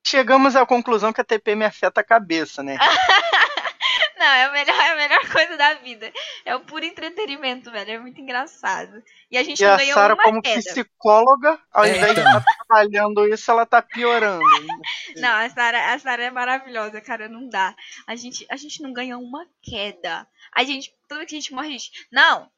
Chegamos 0.06 0.56
à 0.56 0.66
conclusão 0.66 1.14
que 1.14 1.22
a 1.22 1.24
TPM 1.24 1.64
afeta 1.66 2.02
a 2.02 2.04
cabeça, 2.04 2.62
né? 2.62 2.78
Não, 4.18 4.26
é 4.26 4.44
a, 4.46 4.52
melhor, 4.52 4.76
é 4.80 4.92
a 4.92 4.96
melhor 4.96 5.30
coisa 5.32 5.58
da 5.58 5.74
vida. 5.76 6.12
É 6.46 6.56
o 6.56 6.62
puro 6.62 6.86
entretenimento, 6.86 7.72
velho. 7.72 7.92
É 7.92 8.00
muito 8.00 8.20
engraçado. 8.22 9.04
E 9.30 9.38
a 9.38 9.44
gente 9.44 9.60
E 9.60 9.66
não 9.66 9.74
a 9.74 9.78
ganhou 9.78 9.94
Sara, 9.94 10.14
uma 10.14 10.24
como 10.24 10.42
queda. 10.42 10.62
psicóloga, 10.62 11.60
ao 11.72 11.84
É, 11.84 11.90
invés 11.90 12.14
de 12.16 12.22
então. 12.22 12.38
estar 12.38 12.44
trabalhando 12.58 13.28
isso, 13.28 13.50
ela 13.52 13.66
tá 13.66 13.82
piorando. 13.82 14.42
Não, 15.18 15.36
a 15.36 15.50
Sara, 15.50 15.94
a 15.94 16.00
Sara 16.00 16.24
é 16.24 16.32
maravilhosa, 16.32 17.02
cara. 17.02 17.28
Não 17.28 17.48
dá. 17.50 17.76
A 18.08 18.16
gente, 18.16 18.46
a 18.50 18.56
gente 18.56 18.82
não 18.82 18.94
ganha 18.94 19.18
uma 19.18 19.46
queda. 19.62 20.28
A 20.54 20.64
gente, 20.64 20.94
toda 21.08 21.20
vez 21.20 21.30
que 21.30 21.36
a 21.36 21.40
gente 21.40 21.54
morre, 21.54 21.70
a 21.70 21.72
gente. 21.72 21.92
Não! 22.12 22.50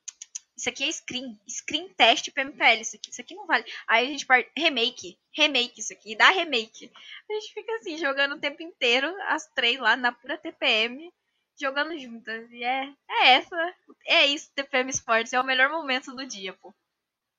Isso 0.57 0.69
aqui 0.69 0.85
é 0.85 0.91
screen. 0.91 1.39
Screen 1.47 1.89
teste 1.89 2.31
PMPL. 2.31 2.81
Isso 2.81 2.95
aqui, 2.95 3.11
isso 3.11 3.21
aqui 3.21 3.35
não 3.35 3.45
vale. 3.45 3.65
Aí 3.87 4.07
a 4.07 4.09
gente 4.09 4.25
parte. 4.25 4.49
Remake. 4.55 5.17
Remake 5.33 5.79
isso 5.79 5.93
aqui. 5.93 6.15
Dá 6.15 6.29
remake. 6.29 6.91
A 7.29 7.33
gente 7.33 7.53
fica 7.53 7.75
assim, 7.75 7.97
jogando 7.97 8.35
o 8.35 8.39
tempo 8.39 8.63
inteiro, 8.63 9.13
as 9.27 9.45
três 9.53 9.79
lá 9.79 9.97
na 9.97 10.11
pura 10.11 10.37
TPM, 10.37 11.11
jogando 11.59 11.97
juntas. 11.97 12.49
E 12.51 12.63
é, 12.63 12.93
é 13.09 13.27
essa. 13.33 13.75
É 14.05 14.25
isso, 14.27 14.49
TPM 14.55 14.89
Sports. 14.91 15.33
É 15.33 15.39
o 15.39 15.45
melhor 15.45 15.69
momento 15.69 16.15
do 16.15 16.25
dia, 16.25 16.53
pô. 16.53 16.73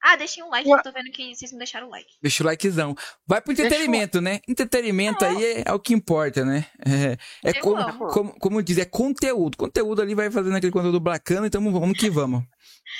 Ah, 0.02 0.14
deixem 0.14 0.44
um 0.44 0.50
like, 0.50 0.68
Ué. 0.68 0.78
eu 0.78 0.82
tô 0.82 0.92
vendo 0.92 1.10
que 1.10 1.34
vocês 1.34 1.50
não 1.50 1.58
deixaram 1.58 1.88
o 1.88 1.90
like. 1.90 2.14
Deixa 2.22 2.42
o 2.42 2.46
likezão. 2.46 2.94
Vai 3.26 3.40
pro 3.40 3.52
entretenimento, 3.52 4.20
né? 4.20 4.40
Entretenimento 4.46 5.24
aí 5.24 5.44
é, 5.44 5.62
é 5.66 5.72
o 5.72 5.80
que 5.80 5.94
importa, 5.94 6.44
né? 6.44 6.66
É, 7.44 7.50
é 7.50 7.52
como, 7.54 8.08
como, 8.08 8.38
como 8.38 8.62
diz, 8.62 8.78
é 8.78 8.84
conteúdo. 8.84 9.56
Conteúdo 9.56 10.00
ali 10.00 10.14
vai 10.14 10.30
fazendo 10.30 10.56
aquele 10.56 10.72
conteúdo 10.72 11.00
bacana, 11.00 11.46
então 11.46 11.60
vamos 11.72 11.98
que 11.98 12.08
vamos. 12.08 12.44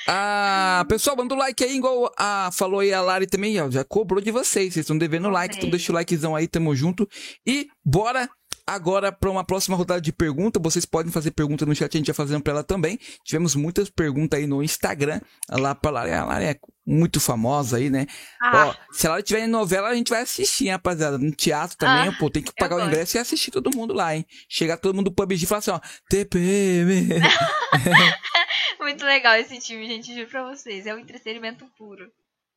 Ah, 0.07 0.84
pessoal, 0.89 1.16
manda 1.16 1.34
o 1.34 1.39
like 1.39 1.62
aí, 1.64 1.76
igual 1.76 2.12
a, 2.16 2.51
falou 2.53 2.80
aí 2.80 2.93
a 2.93 3.01
Lari 3.01 3.26
também, 3.26 3.61
ó, 3.61 3.70
já 3.70 3.84
cobrou 3.84 4.20
de 4.20 4.30
vocês. 4.30 4.74
Vocês 4.74 4.84
estão 4.84 4.99
devendo 4.99 5.28
like, 5.28 5.57
então 5.57 5.70
deixa 5.70 5.93
o 5.93 5.95
likezão 5.95 6.34
aí, 6.37 6.47
tamo 6.47 6.74
junto. 6.74 7.09
E 7.47 7.68
bora 7.84 8.28
agora 8.66 9.12
para 9.12 9.30
uma 9.30 9.44
próxima 9.44 9.76
rodada 9.76 10.00
de 10.00 10.12
perguntas. 10.12 10.60
Vocês 10.62 10.84
podem 10.84 11.12
fazer 11.12 11.30
pergunta 11.30 11.64
no 11.64 11.74
chat, 11.74 11.94
a 11.94 11.98
gente 11.98 12.06
vai 12.06 12.14
fazendo 12.14 12.42
para 12.42 12.52
ela 12.54 12.64
também. 12.64 12.98
Tivemos 13.24 13.54
muitas 13.54 13.88
perguntas 13.88 14.38
aí 14.38 14.46
no 14.46 14.62
Instagram, 14.62 15.20
lá 15.50 15.74
pra 15.74 15.90
Lara. 15.90 16.20
A 16.20 16.24
Lara 16.24 16.44
é 16.44 16.56
muito 16.86 17.18
famosa 17.20 17.76
aí, 17.78 17.90
né? 17.90 18.06
Ah, 18.40 18.68
Ó, 18.68 18.74
se 18.92 19.06
ela 19.06 19.22
tiver 19.22 19.40
em 19.44 19.48
novela, 19.48 19.88
a 19.88 19.94
gente 19.94 20.08
vai 20.10 20.22
assistir, 20.22 20.68
rapaziada. 20.68 21.18
No 21.18 21.30
teatro 21.32 21.76
também, 21.76 22.08
Ah, 22.08 22.16
pô, 22.18 22.30
tem 22.30 22.42
que 22.42 22.52
pagar 22.54 22.76
o 22.76 22.78
gosto. 22.78 22.88
ingresso 22.92 23.16
e 23.16 23.18
assistir 23.18 23.50
todo 23.50 23.74
mundo 23.76 23.92
lá, 23.94 24.14
hein? 24.14 24.24
Chegar 24.48 24.76
todo 24.76 24.94
mundo 24.94 25.10
do 25.10 25.14
PUBG 25.14 25.44
e 25.44 25.46
falar 25.46 25.58
assim, 25.58 25.70
ó, 25.72 25.80
TPM. 26.08 27.08
muito 28.80 29.04
legal 29.04 29.34
esse 29.36 29.58
time, 29.58 29.86
gente, 29.86 30.14
juro 30.14 30.28
pra 30.28 30.44
vocês. 30.48 30.86
É 30.86 30.94
um 30.94 30.98
entretenimento 30.98 31.64
puro. 31.76 32.06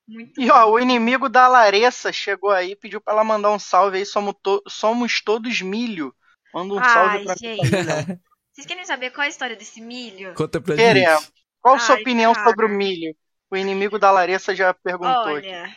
Muito 0.09 0.39
E 0.39 0.47
bom. 0.47 0.51
ó, 0.51 0.65
o 0.71 0.79
inimigo 0.79 1.29
da 1.29 1.47
Larissa 1.47 2.11
chegou 2.11 2.49
aí, 2.51 2.75
pediu 2.75 3.01
pra 3.01 3.13
ela 3.13 3.23
mandar 3.23 3.51
um 3.51 3.59
salve 3.59 3.97
aí, 3.97 4.05
somos, 4.05 4.33
to- 4.41 4.63
somos 4.67 5.21
todos 5.23 5.61
milho. 5.61 6.15
Manda 6.53 6.73
um 6.73 6.83
salve 6.83 7.17
Ai, 7.17 7.23
pra 7.23 7.35
gente. 7.35 7.69
Vocês 8.53 8.67
querem 8.67 8.85
saber 8.85 9.11
qual 9.11 9.23
é 9.23 9.27
a 9.27 9.29
história 9.29 9.55
desse 9.55 9.81
milho? 9.81 10.33
Conta 10.33 10.59
pra 10.61 10.75
Queremos. 10.75 11.23
gente. 11.23 11.33
Qual 11.61 11.75
a 11.75 11.79
sua 11.79 11.95
Ai, 11.95 12.01
opinião 12.01 12.33
cara. 12.33 12.47
sobre 12.49 12.65
o 12.65 12.69
milho? 12.69 13.15
O 13.51 13.57
inimigo 13.57 13.99
da 13.99 14.11
Larissa 14.11 14.55
já 14.55 14.73
perguntou 14.73 15.35
aqui. 15.35 15.47
Olha, 15.47 15.75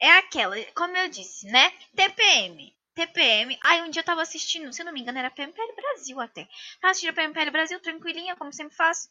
é 0.00 0.10
aquela, 0.18 0.56
como 0.74 0.96
eu 0.96 1.08
disse, 1.08 1.46
né? 1.46 1.70
TPM. 1.96 2.74
TPM. 2.94 3.58
Aí 3.62 3.82
um 3.82 3.90
dia 3.90 4.00
eu 4.00 4.04
tava 4.06 4.22
assistindo, 4.22 4.72
se 4.72 4.82
eu 4.82 4.86
não 4.86 4.92
me 4.92 5.00
engano, 5.00 5.18
era 5.18 5.30
PMPL 5.30 5.74
Brasil 5.76 6.20
até. 6.20 6.48
Tava 6.80 6.90
assistindo 6.92 7.10
a 7.10 7.14
PMPL 7.14 7.50
Brasil, 7.50 7.80
tranquilinha, 7.80 8.36
como 8.36 8.52
sempre 8.52 8.76
faço, 8.76 9.08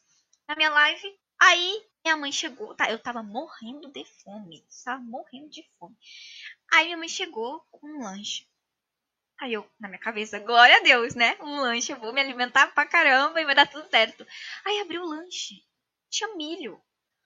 na 0.48 0.54
minha 0.56 0.70
live. 0.70 1.18
Aí 1.40 1.86
minha 2.04 2.16
mãe 2.16 2.30
chegou, 2.30 2.74
tá? 2.74 2.90
Eu 2.90 2.98
tava 2.98 3.22
morrendo 3.22 3.90
de 3.90 4.04
fome. 4.04 4.64
Tava 4.84 5.02
morrendo 5.02 5.48
de 5.48 5.64
fome. 5.78 5.96
Aí 6.72 6.86
minha 6.86 6.98
mãe 6.98 7.08
chegou 7.08 7.60
com 7.70 7.86
um 7.86 8.04
lanche. 8.04 8.46
Aí 9.40 9.54
eu, 9.54 9.68
na 9.80 9.88
minha 9.88 9.98
cabeça, 10.00 10.38
glória 10.38 10.76
a 10.76 10.80
Deus, 10.80 11.14
né? 11.14 11.36
Um 11.40 11.60
lanche, 11.60 11.92
eu 11.92 11.98
vou 11.98 12.12
me 12.12 12.20
alimentar 12.20 12.68
pra 12.74 12.86
caramba 12.86 13.40
e 13.40 13.44
vai 13.44 13.54
dar 13.54 13.66
tudo 13.66 13.88
certo. 13.88 14.26
Aí 14.66 14.80
abri 14.80 14.98
o 14.98 15.04
lanche. 15.04 15.64
Tinha 16.10 16.34
milho. 16.36 16.80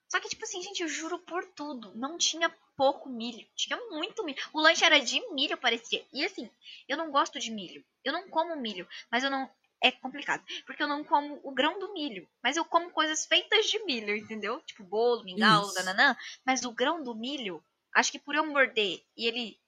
Só 0.07 0.19
que, 0.19 0.29
tipo 0.29 0.43
assim, 0.45 0.61
gente, 0.61 0.81
eu 0.81 0.87
juro 0.87 1.19
por 1.19 1.45
tudo. 1.51 1.93
Não 1.95 2.17
tinha 2.17 2.49
pouco 2.77 3.09
milho. 3.09 3.45
Tinha 3.53 3.77
muito 3.89 4.23
milho. 4.23 4.41
O 4.53 4.61
lanche 4.61 4.85
era 4.85 4.99
de 4.99 5.19
milho, 5.33 5.57
parecia. 5.57 6.05
E 6.13 6.23
assim, 6.23 6.49
eu 6.87 6.95
não 6.95 7.11
gosto 7.11 7.37
de 7.37 7.51
milho. 7.51 7.83
Eu 8.03 8.13
não 8.13 8.29
como 8.29 8.55
milho. 8.55 8.87
Mas 9.11 9.23
eu 9.23 9.29
não. 9.29 9.49
É 9.81 9.91
complicado. 9.91 10.43
Porque 10.65 10.81
eu 10.81 10.87
não 10.87 11.03
como 11.03 11.39
o 11.43 11.51
grão 11.51 11.79
do 11.79 11.93
milho. 11.93 12.27
Mas 12.41 12.57
eu 12.57 12.65
como 12.65 12.89
coisas 12.89 13.25
feitas 13.25 13.67
de 13.67 13.83
milho, 13.85 14.15
entendeu? 14.15 14.61
Tipo 14.61 14.83
bolo, 14.83 15.23
mingau, 15.23 15.65
Isso. 15.65 15.75
dananã. 15.75 16.15
Mas 16.45 16.63
o 16.63 16.71
grão 16.71 17.03
do 17.03 17.13
milho, 17.13 17.63
acho 17.93 18.11
que 18.11 18.19
por 18.19 18.35
eu 18.35 18.45
morder 18.45 19.03
e 19.15 19.27
ele. 19.27 19.59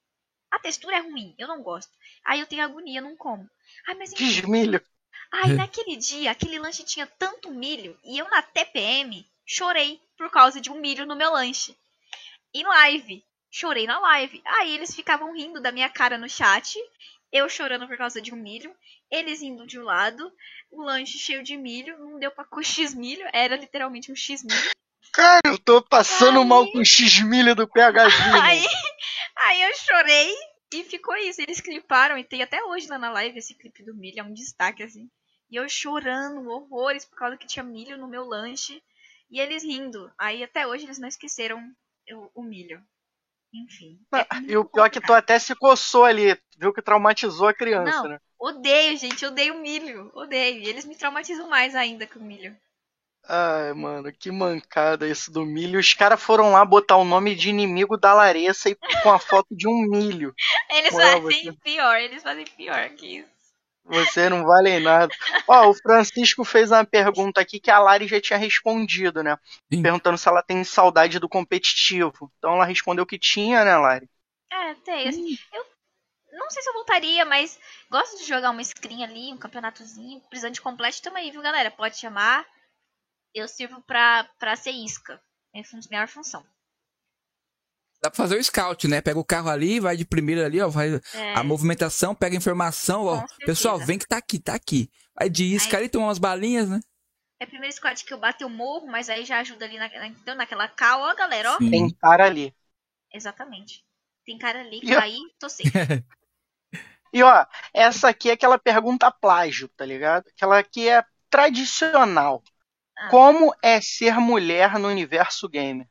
A 0.49 0.59
textura 0.59 0.97
é 0.97 1.01
ruim. 1.01 1.35
Eu 1.37 1.47
não 1.47 1.61
gosto. 1.61 1.91
Aí 2.25 2.39
eu 2.39 2.47
tenho 2.47 2.63
agonia, 2.63 2.99
eu 2.99 3.03
não 3.03 3.15
como. 3.15 3.49
Ai, 3.87 3.95
mas 3.95 4.13
enfim. 4.13 4.25
Desmilho. 4.25 4.81
Aí 5.31 5.53
naquele 5.53 5.97
dia, 5.97 6.31
aquele 6.31 6.57
lanche 6.57 6.83
tinha 6.83 7.05
tanto 7.05 7.51
milho 7.51 7.97
e 8.03 8.17
eu 8.17 8.29
na 8.29 8.41
TPM 8.41 9.25
chorei 9.45 10.01
por 10.17 10.31
causa 10.31 10.59
de 10.61 10.71
um 10.71 10.79
milho 10.79 11.05
no 11.05 11.15
meu 11.15 11.31
lanche. 11.31 11.75
Em 12.53 12.63
live. 12.63 13.23
Chorei 13.49 13.85
na 13.85 13.99
live. 13.99 14.41
Aí 14.45 14.73
eles 14.73 14.95
ficavam 14.95 15.33
rindo 15.33 15.61
da 15.61 15.71
minha 15.71 15.89
cara 15.89 16.17
no 16.17 16.29
chat, 16.29 16.77
eu 17.31 17.49
chorando 17.49 17.87
por 17.87 17.97
causa 17.97 18.21
de 18.21 18.33
um 18.33 18.37
milho, 18.37 18.75
eles 19.11 19.41
indo 19.41 19.65
de 19.65 19.79
um 19.79 19.83
lado, 19.83 20.31
o 20.71 20.81
lanche 20.81 21.17
cheio 21.17 21.43
de 21.43 21.55
milho, 21.57 21.97
não 21.99 22.19
deu 22.19 22.31
pra 22.31 22.45
com 22.45 22.61
X 22.61 22.93
milho, 22.93 23.27
era 23.33 23.55
literalmente 23.55 24.11
um 24.11 24.15
X 24.15 24.43
milho. 24.43 24.71
Cara, 25.13 25.41
eu 25.45 25.57
tô 25.57 25.81
passando 25.81 26.39
Ai. 26.39 26.45
mal 26.45 26.71
com 26.71 26.79
o 26.79 26.85
X-milho 26.85 27.55
do 27.55 27.67
PHzinho. 27.67 28.37
Aí, 28.43 28.65
aí 29.37 29.61
eu 29.63 29.75
chorei 29.75 30.35
e 30.73 30.83
ficou 30.83 31.15
isso. 31.15 31.41
Eles 31.41 31.59
cliparam 31.59 32.17
e 32.17 32.23
tem 32.23 32.43
até 32.43 32.63
hoje 32.63 32.87
lá 32.87 32.99
na 32.99 33.11
live 33.11 33.39
esse 33.39 33.55
clipe 33.55 33.83
do 33.83 33.95
milho, 33.95 34.19
é 34.19 34.23
um 34.23 34.33
destaque 34.33 34.83
assim. 34.83 35.09
E 35.49 35.55
eu 35.55 35.67
chorando 35.67 36.47
horrores 36.49 37.05
por 37.05 37.17
causa 37.17 37.37
que 37.37 37.47
tinha 37.47 37.63
milho 37.63 37.97
no 37.97 38.07
meu 38.07 38.25
lanche. 38.25 38.83
E 39.31 39.39
eles 39.39 39.63
rindo. 39.63 40.11
Aí 40.17 40.43
até 40.43 40.67
hoje 40.67 40.85
eles 40.85 40.99
não 40.99 41.07
esqueceram 41.07 41.59
o, 42.11 42.41
o 42.41 42.43
milho. 42.43 42.81
Enfim. 43.53 43.99
é 44.13 44.51
E 44.51 44.57
o 44.57 44.65
pior 44.65 44.85
é 44.85 44.89
que 44.89 45.01
tu 45.01 45.13
até 45.13 45.39
se 45.39 45.55
coçou 45.55 46.03
ali, 46.03 46.37
viu 46.57 46.73
que 46.73 46.81
traumatizou 46.81 47.47
a 47.47 47.53
criança, 47.53 48.03
Não. 48.03 48.09
né? 48.09 48.19
Odeio, 48.39 48.97
gente. 48.97 49.25
Odeio 49.25 49.59
milho. 49.59 50.11
Odeio. 50.13 50.59
E 50.59 50.67
eles 50.67 50.85
me 50.85 50.95
traumatizam 50.95 51.49
mais 51.49 51.75
ainda 51.75 52.05
com 52.05 52.19
o 52.19 52.23
milho. 52.23 52.55
Ai, 53.29 53.73
mano, 53.73 54.11
que 54.13 54.31
mancada 54.31 55.07
isso 55.07 55.31
do 55.31 55.45
milho. 55.45 55.79
Os 55.79 55.93
caras 55.93 56.21
foram 56.21 56.51
lá 56.51 56.63
botar 56.63 56.95
o 56.95 57.03
nome 57.03 57.35
de 57.35 57.49
inimigo 57.49 57.97
da 57.97 58.13
Larissa 58.13 58.69
e 58.69 58.77
com 59.03 59.11
a 59.11 59.19
foto 59.19 59.47
de 59.51 59.67
um 59.67 59.81
milho. 59.81 60.33
Eles 60.71 60.93
Ué, 60.93 61.21
fazem 61.21 61.53
pior. 61.55 61.97
Eles 61.97 62.23
fazem 62.23 62.45
pior 62.45 62.89
que 62.91 63.17
isso. 63.17 63.36
Você 63.87 64.27
não 64.27 64.43
vale 64.43 64.79
nada. 64.79 65.13
Ó, 65.47 65.69
o 65.69 65.73
Francisco 65.73 66.43
fez 66.43 66.71
uma 66.71 66.85
pergunta 66.85 67.39
aqui 67.39 67.59
que 67.59 67.71
a 67.71 67.79
Lari 67.79 68.07
já 68.07 68.19
tinha 68.19 68.37
respondido, 68.37 69.23
né? 69.23 69.37
Sim. 69.71 69.81
Perguntando 69.81 70.17
se 70.17 70.27
ela 70.27 70.43
tem 70.43 70.63
saudade 70.63 71.19
do 71.19 71.29
competitivo. 71.29 72.31
Então 72.37 72.53
ela 72.53 72.65
respondeu 72.65 73.05
que 73.05 73.17
tinha, 73.17 73.63
né, 73.63 73.77
Lari? 73.77 74.09
É, 74.51 74.73
tem. 74.75 75.07
Assim, 75.07 75.37
eu 75.53 75.65
não 76.33 76.49
sei 76.49 76.61
se 76.61 76.69
eu 76.69 76.73
voltaria, 76.73 77.23
mas 77.25 77.59
gosto 77.89 78.17
de 78.17 78.25
jogar 78.25 78.51
uma 78.51 78.63
screen 78.63 79.03
ali, 79.03 79.33
um 79.33 79.37
campeonatozinho. 79.37 80.21
Precisando 80.29 80.53
de 80.53 80.61
complete, 80.61 81.01
tamo 81.01 81.17
aí, 81.17 81.31
viu, 81.31 81.41
galera? 81.41 81.71
Pode 81.71 81.97
chamar. 81.97 82.45
Eu 83.33 83.47
sirvo 83.47 83.81
pra, 83.83 84.29
pra 84.37 84.55
ser 84.55 84.71
isca. 84.71 85.21
É 85.53 85.59
a 85.59 85.63
melhor 85.89 86.07
função. 86.07 86.45
Dá 88.01 88.09
pra 88.11 88.17
fazer 88.17 88.37
o 88.37 88.43
scout, 88.43 88.87
né? 88.87 89.01
Pega 89.01 89.19
o 89.19 89.25
carro 89.25 89.49
ali, 89.49 89.79
vai 89.79 89.97
de 89.97 90.05
primeira 90.05 90.45
ali, 90.45 90.61
ó, 90.61 90.71
faz 90.71 90.93
É, 91.15 91.33
a 91.33 91.43
movimentação, 91.43 92.13
pega 92.13 92.35
a 92.35 92.37
informação, 92.37 93.05
ó. 93.05 93.25
Pessoal, 93.45 93.79
vem 93.79 93.97
que 93.97 94.05
tá 94.07 94.17
aqui, 94.17 94.39
tá 94.39 94.53
aqui. 94.53 94.89
Vai 95.15 95.29
de 95.29 95.43
isca 95.45 95.77
Aí- 95.77 95.83
ali, 95.83 95.89
toma 95.89 96.05
umas 96.07 96.19
balinhas, 96.19 96.69
né? 96.69 96.79
é 97.39 97.43
a 97.43 97.47
primeira 97.47 97.71
squad 97.75 98.03
que 98.03 98.11
eu 98.11 98.17
bato, 98.19 98.43
eu 98.43 98.49
morro, 98.49 98.87
mas 98.87 99.09
aí 99.09 99.23
já 99.23 99.37
ajuda 99.39 99.63
ali 99.65 99.77
na, 99.77 100.07
então, 100.07 100.33
naquela 100.35 100.67
cal, 100.67 101.01
ó, 101.01 101.13
galera, 101.15 101.53
ó. 101.53 101.57
Sim. 101.59 101.69
Tem 101.69 101.89
cara 101.93 102.25
ali. 102.25 102.51
Exatamente. 103.13 103.83
Tem 104.25 104.37
cara 104.39 104.59
ali, 104.61 104.79
E 104.83 104.91
eu- 104.91 104.99
aí 104.99 105.17
tô 105.39 105.47
safe. 105.47 105.63
E 107.13 107.23
ó, 107.23 107.45
essa 107.73 108.09
aqui 108.09 108.29
é 108.29 108.33
aquela 108.33 108.59
pergunta 108.59 109.09
plágio, 109.09 109.69
tá 109.69 109.85
ligado? 109.85 110.27
Aquela 110.35 110.61
que 110.61 110.89
é 110.89 111.03
tradicional. 111.29 112.43
Ah. 112.97 113.07
Como 113.09 113.55
é 113.63 113.79
ser 113.79 114.19
mulher 114.19 114.77
no 114.77 114.87
universo 114.89 115.47
gamer? 115.47 115.87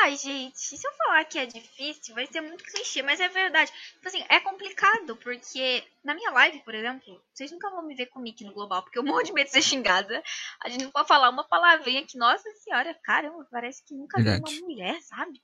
Ai, 0.00 0.16
gente, 0.16 0.58
se 0.58 0.86
eu 0.86 0.92
falar 0.94 1.24
que 1.26 1.38
é 1.38 1.44
difícil, 1.46 2.14
vai 2.14 2.26
ser 2.26 2.40
muito 2.40 2.64
clichê, 2.64 3.02
mas 3.02 3.20
é 3.20 3.28
verdade. 3.28 3.70
Tipo 3.92 4.08
assim, 4.08 4.24
é 4.28 4.40
complicado, 4.40 5.16
porque 5.16 5.84
na 6.02 6.14
minha 6.14 6.30
live, 6.30 6.60
por 6.60 6.74
exemplo, 6.74 7.22
vocês 7.32 7.52
nunca 7.52 7.70
vão 7.70 7.82
me 7.82 7.94
ver 7.94 8.06
com 8.06 8.18
o 8.18 8.22
nick 8.22 8.42
no 8.42 8.54
global, 8.54 8.82
porque 8.82 8.98
eu 8.98 9.04
morro 9.04 9.22
de 9.22 9.32
medo 9.32 9.46
de 9.46 9.52
ser 9.52 9.62
xingada. 9.62 10.22
A 10.62 10.68
gente 10.68 10.84
não 10.84 10.90
pode 10.90 11.06
falar 11.06 11.28
uma 11.28 11.46
palavrinha 11.46 12.06
que, 12.06 12.16
nossa 12.16 12.50
senhora, 12.64 12.94
caramba, 13.02 13.46
parece 13.50 13.84
que 13.84 13.94
nunca 13.94 14.18
vi 14.18 14.24
Verdade. 14.24 14.54
uma 14.54 14.66
mulher, 14.66 15.00
sabe? 15.02 15.40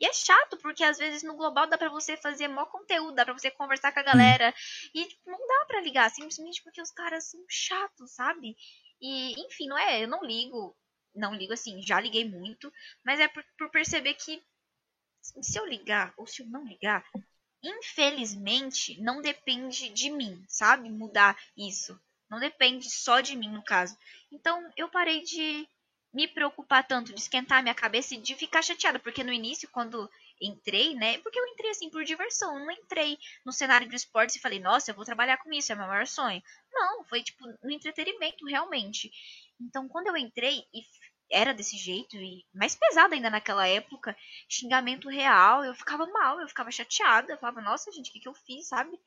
E 0.00 0.06
é 0.06 0.12
chato, 0.12 0.56
porque 0.58 0.84
às 0.84 0.98
vezes 0.98 1.22
no 1.22 1.36
global 1.36 1.66
dá 1.66 1.78
pra 1.78 1.88
você 1.88 2.16
fazer 2.16 2.48
mó 2.48 2.64
conteúdo, 2.66 3.14
dá 3.14 3.24
pra 3.24 3.34
você 3.34 3.50
conversar 3.50 3.92
com 3.92 4.00
a 4.00 4.02
galera. 4.02 4.54
E 4.94 5.04
tipo, 5.06 5.30
não 5.30 5.38
dá 5.38 5.64
pra 5.66 5.80
ligar, 5.80 6.10
simplesmente 6.10 6.62
porque 6.62 6.80
os 6.80 6.90
caras 6.90 7.30
são 7.30 7.40
chatos, 7.48 8.14
sabe? 8.14 8.56
E, 9.00 9.32
enfim, 9.46 9.66
não 9.68 9.78
é, 9.78 10.02
eu 10.04 10.08
não 10.08 10.22
ligo. 10.22 10.76
Não 11.14 11.34
ligo 11.34 11.52
assim, 11.52 11.82
já 11.82 12.00
liguei 12.00 12.28
muito. 12.28 12.72
Mas 13.04 13.20
é 13.20 13.28
por, 13.28 13.44
por 13.58 13.70
perceber 13.70 14.14
que 14.14 14.42
se 15.20 15.58
eu 15.58 15.66
ligar 15.66 16.12
ou 16.16 16.26
se 16.26 16.42
eu 16.42 16.46
não 16.46 16.66
ligar, 16.66 17.04
infelizmente 17.62 19.00
não 19.00 19.22
depende 19.22 19.88
de 19.88 20.10
mim, 20.10 20.44
sabe? 20.48 20.90
Mudar 20.90 21.38
isso. 21.56 21.98
Não 22.28 22.40
depende 22.40 22.90
só 22.90 23.20
de 23.20 23.36
mim, 23.36 23.50
no 23.50 23.62
caso. 23.62 23.96
Então 24.30 24.72
eu 24.76 24.88
parei 24.88 25.22
de 25.22 25.68
me 26.12 26.28
preocupar 26.28 26.86
tanto, 26.86 27.12
de 27.12 27.20
esquentar 27.20 27.62
minha 27.62 27.74
cabeça 27.74 28.14
e 28.14 28.18
de 28.18 28.34
ficar 28.34 28.62
chateada. 28.62 28.98
Porque 28.98 29.24
no 29.24 29.32
início, 29.32 29.68
quando 29.70 30.10
entrei, 30.40 30.94
né? 30.94 31.18
Porque 31.18 31.38
eu 31.38 31.46
entrei 31.46 31.70
assim 31.70 31.88
por 31.88 32.04
diversão. 32.04 32.58
Eu 32.58 32.66
não 32.66 32.72
entrei 32.72 33.18
no 33.44 33.52
cenário 33.52 33.88
de 33.88 33.96
esportes 33.96 34.36
e 34.36 34.40
falei, 34.40 34.58
nossa, 34.58 34.90
eu 34.90 34.94
vou 34.94 35.04
trabalhar 35.04 35.38
com 35.38 35.52
isso, 35.52 35.72
é 35.72 35.74
meu 35.74 35.86
maior 35.86 36.06
sonho. 36.06 36.42
Não, 36.72 37.04
foi 37.04 37.22
tipo 37.22 37.46
no 37.62 37.70
entretenimento 37.70 38.44
realmente. 38.46 39.10
Então 39.66 39.88
quando 39.88 40.08
eu 40.08 40.16
entrei 40.16 40.64
e 40.72 40.82
era 41.30 41.54
desse 41.54 41.76
jeito 41.76 42.16
e 42.16 42.44
mais 42.54 42.74
pesado 42.74 43.14
ainda 43.14 43.30
naquela 43.30 43.66
época, 43.66 44.16
xingamento 44.48 45.08
real, 45.08 45.64
eu 45.64 45.74
ficava 45.74 46.06
mal, 46.06 46.40
eu 46.40 46.48
ficava 46.48 46.70
chateada, 46.70 47.32
eu 47.32 47.38
falava, 47.38 47.62
nossa, 47.62 47.90
gente, 47.90 48.10
o 48.10 48.12
que, 48.12 48.20
que 48.20 48.28
eu 48.28 48.34
fiz, 48.34 48.68
sabe? 48.68 48.98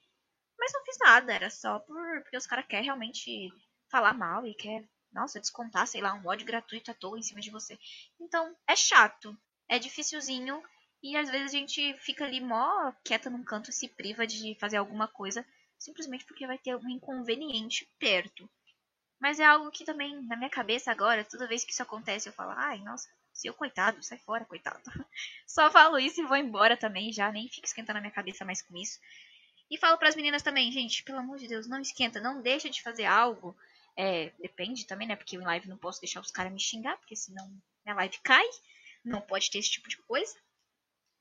Mas 0.58 0.74
não 0.74 0.84
fiz 0.84 0.98
nada, 1.00 1.34
era 1.34 1.50
só 1.50 1.80
por, 1.80 2.22
porque 2.24 2.38
os 2.38 2.48
caras 2.48 2.66
querem 2.66 2.86
realmente 2.86 3.50
falar 3.92 4.14
mal 4.14 4.46
e 4.48 4.56
quer, 4.56 4.84
nossa, 5.14 5.40
descontar, 5.40 5.88
sei 5.88 6.02
lá, 6.02 6.14
um 6.14 6.28
ódio 6.28 6.48
gratuito 6.48 6.90
à 6.90 6.94
toa 6.94 7.20
em 7.20 7.24
cima 7.24 7.42
de 7.42 7.52
você. 7.52 7.78
Então, 8.20 8.56
é 8.68 8.76
chato, 8.76 9.38
é 9.70 9.78
dificilzinho 9.78 10.64
e 11.04 11.16
às 11.16 11.30
vezes 11.30 11.54
a 11.54 11.58
gente 11.58 11.94
fica 12.00 12.26
ali 12.26 12.42
mó 12.42 12.92
quieta 13.04 13.30
num 13.30 13.44
canto 13.44 13.70
e 13.70 13.74
se 13.74 13.88
priva 13.90 14.26
de 14.26 14.58
fazer 14.60 14.78
alguma 14.78 15.08
coisa 15.08 15.46
simplesmente 15.78 16.26
porque 16.26 16.48
vai 16.48 16.58
ter 16.58 16.76
um 16.76 16.90
inconveniente 16.90 17.88
perto. 18.00 18.50
Mas 19.20 19.40
é 19.40 19.46
algo 19.46 19.72
que 19.72 19.86
também, 19.86 20.22
na 20.26 20.36
minha 20.36 20.50
cabeça 20.50 20.92
agora, 20.92 21.24
toda 21.24 21.48
vez 21.48 21.64
que 21.64 21.72
isso 21.72 21.82
acontece, 21.82 22.28
eu 22.28 22.34
falo, 22.34 22.52
ai, 22.52 22.80
nossa, 22.80 23.08
seu 23.34 23.54
coitado, 23.54 24.02
sai 24.04 24.18
fora, 24.18 24.46
coitado. 24.46 24.82
Só 25.48 25.72
falo 25.72 25.98
isso 25.98 26.22
e 26.22 26.26
vou 26.26 26.38
embora 26.38 26.78
também, 26.78 27.12
já 27.12 27.32
nem 27.32 27.48
fico 27.50 27.66
esquentando 27.66 27.98
a 27.98 28.02
minha 28.02 28.14
cabeça 28.14 28.46
mais 28.46 28.62
com 28.62 28.76
isso. 28.78 29.00
E 29.70 29.78
falo 29.78 29.98
para 29.98 30.10
as 30.10 30.16
meninas 30.16 30.44
também, 30.44 30.72
gente, 30.72 31.04
pelo 31.04 31.20
amor 31.20 31.38
de 31.38 31.48
Deus, 31.48 31.68
não 31.68 31.80
esquenta, 31.80 32.20
não 32.20 32.42
deixa 32.42 32.70
de 32.70 32.82
fazer 32.82 33.06
algo. 33.06 33.58
É, 33.98 34.32
depende 34.40 34.86
também, 34.86 35.08
né? 35.08 35.16
Porque 35.16 35.36
em 35.36 35.42
live 35.42 35.70
não 35.70 35.78
posso 35.78 36.02
deixar 36.02 36.20
os 36.20 36.32
caras 36.32 36.52
me 36.52 36.60
xingar, 36.60 36.98
porque 36.98 37.16
senão 37.16 37.48
minha 37.84 37.96
live 37.96 38.18
cai. 38.24 38.46
Não 39.04 39.22
pode 39.22 39.50
ter 39.50 39.60
esse 39.60 39.72
tipo 39.72 39.88
de 39.88 39.98
coisa. 39.98 40.36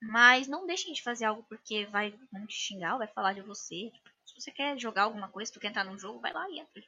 Mas 0.03 0.47
não 0.47 0.67
deixem 0.67 0.93
de 0.93 1.03
fazer 1.03 1.25
algo 1.25 1.43
porque 1.45 1.87
vai 1.87 2.11
vão 2.33 2.47
te 2.47 2.55
xingar, 2.55 2.99
vai 2.99 3.09
falar 3.09 3.33
de 3.33 3.43
você. 3.43 3.91
Se 4.27 4.35
você 4.35 4.51
quer 4.51 4.79
jogar 4.79 5.05
alguma 5.05 5.29
coisa, 5.29 5.47
se 5.47 5.53
tu 5.53 5.61
quer 5.61 5.69
entrar 5.69 5.85
num 5.85 5.99
jogo, 5.99 6.21
vai 6.21 6.33
lá 6.33 6.49
e 6.51 6.59
entra. 6.59 6.83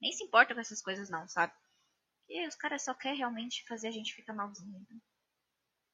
Nem 0.00 0.12
se 0.12 0.24
importa 0.24 0.54
com 0.54 0.60
essas 0.60 0.82
coisas 0.82 1.08
não, 1.10 1.26
sabe? 1.28 1.52
Porque 2.26 2.46
os 2.48 2.56
caras 2.56 2.84
só 2.84 2.94
querem 2.94 3.18
realmente 3.18 3.64
fazer 3.66 3.88
a 3.88 3.92
gente 3.92 4.14
ficar 4.14 4.34
malzinho. 4.34 4.78
Então. 4.82 4.98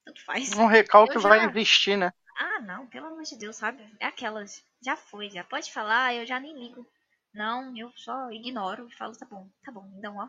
Tanto 0.06 0.24
faz. 0.24 0.50
Um 0.52 0.66
recalque 0.66 1.18
já- 1.18 1.28
vai 1.28 1.44
existir, 1.44 1.96
né? 1.96 2.12
Ah, 2.38 2.60
não, 2.60 2.86
pelo 2.88 3.06
amor 3.06 3.22
de 3.22 3.36
Deus, 3.38 3.56
sabe? 3.56 3.82
É 4.00 4.06
aquelas. 4.06 4.64
Já 4.82 4.96
foi, 4.96 5.30
já 5.30 5.44
pode 5.44 5.72
falar, 5.72 6.14
eu 6.14 6.26
já 6.26 6.38
nem 6.40 6.56
ligo. 6.58 6.86
Não, 7.32 7.76
eu 7.76 7.92
só 7.96 8.30
ignoro 8.30 8.88
e 8.88 8.96
falo, 8.96 9.16
tá 9.16 9.26
bom, 9.26 9.48
tá 9.64 9.72
bom, 9.72 9.90
então, 9.98 10.16
ó. 10.16 10.28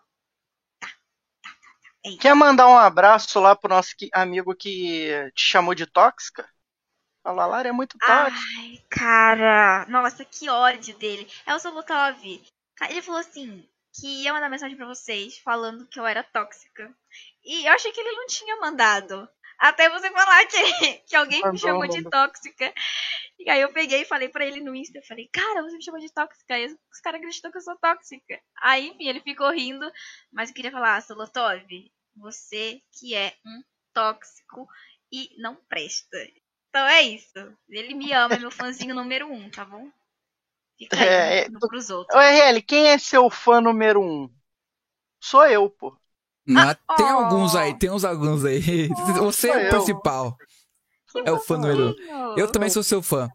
Tá, 0.80 0.88
tá, 1.44 1.50
tá, 1.50 1.80
tá. 1.82 2.10
É. 2.10 2.18
Quer 2.20 2.36
mandar 2.36 2.68
um 2.68 2.78
abraço 2.78 3.40
lá 3.40 3.56
pro 3.56 3.70
nosso 3.70 3.92
amigo 4.14 4.56
que 4.56 5.32
te 5.34 5.42
chamou 5.44 5.76
de 5.76 5.86
tóxica? 5.86 6.48
Fala, 7.24 7.46
Lara 7.46 7.70
é 7.70 7.74
muito 7.74 8.00
tóxica. 8.00 8.54
Ai, 8.60 8.82
cara. 8.90 9.86
Nossa, 9.90 10.24
que 10.26 10.50
ódio 10.50 10.98
dele. 10.98 11.28
É 11.46 11.54
o 11.54 11.60
Solotov. 11.60 12.18
Ca- 12.24 12.55
Ele 12.90 13.02
falou 13.02 13.20
assim, 13.20 13.68
que 14.00 14.24
ia 14.24 14.34
mandar 14.34 14.50
mensagem 14.50 14.76
pra 14.76 14.86
vocês, 14.86 15.38
falando 15.40 15.88
que 15.88 16.00
eu 16.00 16.06
era 16.06 16.24
tóxica. 16.24 16.94
E 17.44 17.66
eu 17.66 17.74
achei 17.74 17.92
que 17.92 18.00
ele 18.00 18.12
não 18.12 18.28
tinha 18.28 18.58
mandado. 18.58 19.28
Até 19.58 19.90
você 19.90 20.12
falar 20.12 20.46
que, 20.48 20.58
que 21.08 21.16
alguém 21.16 21.42
me 21.50 21.58
chamou 21.58 21.88
de 21.88 22.04
tóxica. 22.10 22.74
E 23.40 23.50
aí 23.50 23.62
eu 23.62 23.72
peguei 23.72 24.02
e 24.02 24.06
falei 24.06 24.28
pra 24.28 24.46
ele 24.46 24.60
no 24.60 24.76
Insta, 24.76 24.98
eu 24.98 25.04
falei, 25.04 25.30
cara, 25.32 25.62
você 25.64 25.78
me 25.78 25.84
chamou 25.84 26.00
de 26.00 26.12
tóxica. 26.12 26.60
E 26.60 26.66
os 26.66 27.00
caras 27.02 27.20
acreditam 27.20 27.52
que 27.52 27.58
eu 27.58 27.62
sou 27.62 27.78
tóxica. 27.78 28.42
Aí, 28.62 28.90
enfim, 28.90 29.08
ele 29.08 29.22
ficou 29.22 29.50
rindo. 29.52 29.90
Mas 30.32 30.50
eu 30.50 30.56
queria 30.56 30.72
falar, 30.72 31.02
Solotov, 31.02 31.64
você 32.18 32.82
que 33.00 33.16
é 33.16 33.34
um 33.46 33.64
tóxico 33.94 34.68
e 35.12 35.30
não 35.38 35.56
presta. 35.56 36.18
Então 36.70 36.86
é 36.86 37.02
isso. 37.04 37.58
Ele 37.70 37.94
me 37.94 38.12
ama, 38.12 38.36
é 38.36 38.40
meu 38.40 38.52
fãzinho 38.52 38.94
número 38.94 39.32
um, 39.32 39.50
tá 39.50 39.64
bom? 39.64 39.90
Fica 40.78 40.98
aí, 40.98 41.08
É, 41.08 41.46
é, 41.46 41.50
no- 41.50 41.60
pros 41.60 41.90
outros. 41.90 42.16
Ô, 42.16 42.20
RL, 42.20 42.62
quem 42.62 42.88
é 42.88 42.98
seu 42.98 43.30
fã 43.30 43.62
número 43.62 44.02
um? 44.02 44.30
Sou 45.20 45.46
eu, 45.46 45.70
pô. 45.70 45.98
Mas 46.48 46.78
tem 46.96 47.06
oh. 47.06 47.20
alguns 47.20 47.56
aí, 47.56 47.78
tem 47.78 47.90
uns 47.90 48.06
alguns 48.06 48.46
aí. 48.46 48.88
Você 49.18 49.50
é 49.50 49.58
o 49.58 49.60
eu. 49.62 49.70
principal. 49.70 50.38
É 51.26 51.32
o 51.32 51.40
fã 51.40 51.58
número 51.58 51.90
um. 51.90 52.38
Eu 52.38 52.52
também 52.52 52.70
sou 52.70 52.84
seu 52.84 53.02
fã. 53.02 53.30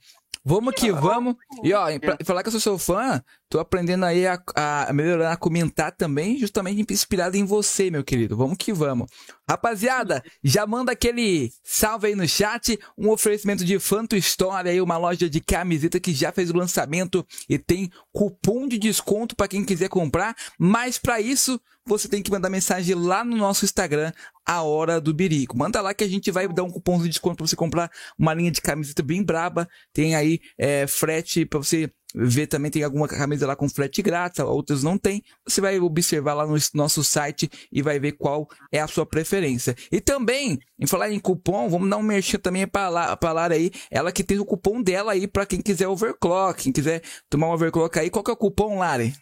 Vamos 0.45 0.75
que 0.75 0.91
vamos. 0.93 1.35
E 1.63 1.73
ó, 1.75 1.87
pra 1.99 2.17
falar 2.25 2.43
que 2.43 2.49
eu 2.49 2.53
sou 2.53 2.61
seu 2.61 2.79
fã, 2.79 3.23
tô 3.51 3.59
aprendendo 3.59 4.05
aí 4.05 4.29
a, 4.29 4.41
a 4.55 4.93
melhorar, 4.93 5.33
a 5.33 5.37
comentar 5.37 5.91
também, 5.91 6.39
justamente 6.39 6.93
inspirado 6.93 7.37
em 7.37 7.45
você, 7.45 7.91
meu 7.91 8.05
querido. 8.05 8.37
Vamos 8.37 8.57
que 8.57 8.73
vamos. 8.73 9.09
Rapaziada, 9.49 10.23
já 10.43 10.65
manda 10.65 10.93
aquele 10.93 11.53
salve 11.65 12.07
aí 12.07 12.15
no 12.15 12.29
chat, 12.29 12.79
um 12.97 13.11
oferecimento 13.11 13.65
de 13.65 13.77
Fanto 13.81 14.15
Store 14.15 14.69
aí, 14.69 14.81
uma 14.81 14.97
loja 14.97 15.29
de 15.29 15.41
camiseta 15.41 15.99
que 15.99 16.15
já 16.15 16.31
fez 16.31 16.49
o 16.51 16.57
lançamento 16.57 17.27
e 17.49 17.59
tem 17.59 17.91
cupom 18.13 18.69
de 18.69 18.79
desconto 18.79 19.35
pra 19.35 19.49
quem 19.49 19.65
quiser 19.65 19.89
comprar, 19.89 20.37
mas 20.57 20.97
pra 20.97 21.21
isso 21.21 21.61
você 21.85 22.09
tem 22.09 22.23
que 22.23 22.31
mandar 22.31 22.49
mensagem 22.49 22.95
lá 22.95 23.25
no 23.25 23.37
nosso 23.37 23.65
Instagram, 23.65 24.13
a 24.47 24.63
hora 24.63 25.01
do 25.01 25.13
birico. 25.13 25.59
Manda 25.59 25.81
lá 25.81 25.93
que 25.93 26.05
a 26.05 26.09
gente 26.09 26.31
vai 26.31 26.47
dar 26.47 26.63
um 26.63 26.71
cupom 26.71 27.03
de 27.03 27.09
desconto 27.09 27.39
pra 27.39 27.47
você 27.47 27.57
comprar 27.57 27.91
uma 28.17 28.33
linha 28.33 28.51
de 28.51 28.61
camiseta 28.61 29.03
bem 29.03 29.25
braba. 29.25 29.69
Tem 29.93 30.15
aí 30.15 30.41
é, 30.57 30.87
frete 30.87 31.45
pra 31.45 31.59
você 31.59 31.91
ver 32.15 32.47
também. 32.47 32.71
Tem 32.71 32.83
alguma 32.83 33.09
camisa 33.09 33.47
lá 33.47 33.57
com 33.57 33.69
frete 33.69 34.03
grátis, 34.03 34.41
outras 34.41 34.83
não 34.83 34.99
tem. 34.99 35.23
Você 35.47 35.61
vai 35.61 35.79
observar 35.79 36.35
lá 36.35 36.47
no 36.47 36.57
nosso 36.75 37.03
site 37.05 37.51
e 37.71 37.83
vai 37.83 37.99
ver 37.99 38.13
qual 38.13 38.49
é 38.73 38.81
a 38.81 38.89
sua 38.89 39.07
preferência. 39.07 39.77
E 39.91 40.01
também, 40.01 40.59
em 40.79 40.87
falar 40.87 41.11
em 41.11 41.19
cupom, 41.19 41.69
vamos 41.69 41.89
dar 41.89 41.97
um 41.97 42.03
merchan 42.03 42.39
também 42.39 42.67
pra, 42.67 42.89
lá, 42.89 43.19
aí. 43.51 43.71
Ela 43.91 44.13
que 44.13 44.25
tem 44.25 44.39
o 44.39 44.45
cupom 44.45 44.83
dela 44.83 45.13
aí 45.13 45.27
pra 45.27 45.47
quem 45.47 45.61
quiser 45.61 45.89
overclock. 45.89 46.63
Quem 46.63 46.73
quiser 46.73 47.03
tomar 47.29 47.49
um 47.49 47.53
overclock 47.53 47.99
aí. 47.99 48.11
Qual 48.11 48.25
que 48.25 48.31
é 48.31 48.35
o 48.35 48.37
cupom, 48.37 48.79
Lari? 48.79 49.15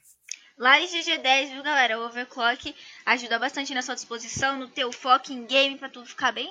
Em 0.60 0.86
GG10, 0.86 1.52
viu, 1.52 1.62
galera? 1.62 2.00
O 2.00 2.06
overclock 2.06 2.74
ajuda 3.06 3.38
bastante 3.38 3.72
na 3.72 3.80
sua 3.80 3.94
disposição, 3.94 4.58
no 4.58 4.68
teu 4.68 4.90
foco 4.90 5.32
em 5.32 5.46
game, 5.46 5.78
pra 5.78 5.88
tu 5.88 6.04
ficar 6.04 6.32
bem 6.32 6.50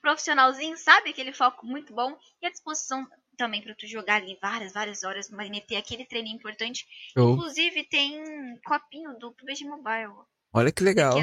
profissionalzinho, 0.00 0.76
sabe? 0.76 1.10
Aquele 1.10 1.32
foco 1.32 1.66
muito 1.66 1.92
bom. 1.92 2.16
E 2.40 2.46
a 2.46 2.50
disposição 2.50 3.04
também 3.38 3.62
pra 3.62 3.74
tu 3.74 3.86
jogar 3.86 4.16
ali 4.16 4.36
várias, 4.42 4.72
várias 4.74 5.04
horas, 5.04 5.30
mas 5.30 5.48
ter 5.64 5.76
aquele 5.76 6.04
treininho 6.04 6.36
importante. 6.36 6.86
Show. 7.16 7.32
Inclusive, 7.32 7.84
tem 7.84 8.58
copinho 8.66 9.18
do 9.18 9.32
PUBG 9.32 9.64
Mobile. 9.64 10.12
Olha 10.52 10.72
que 10.72 10.82
legal. 10.84 11.14
Que 11.14 11.20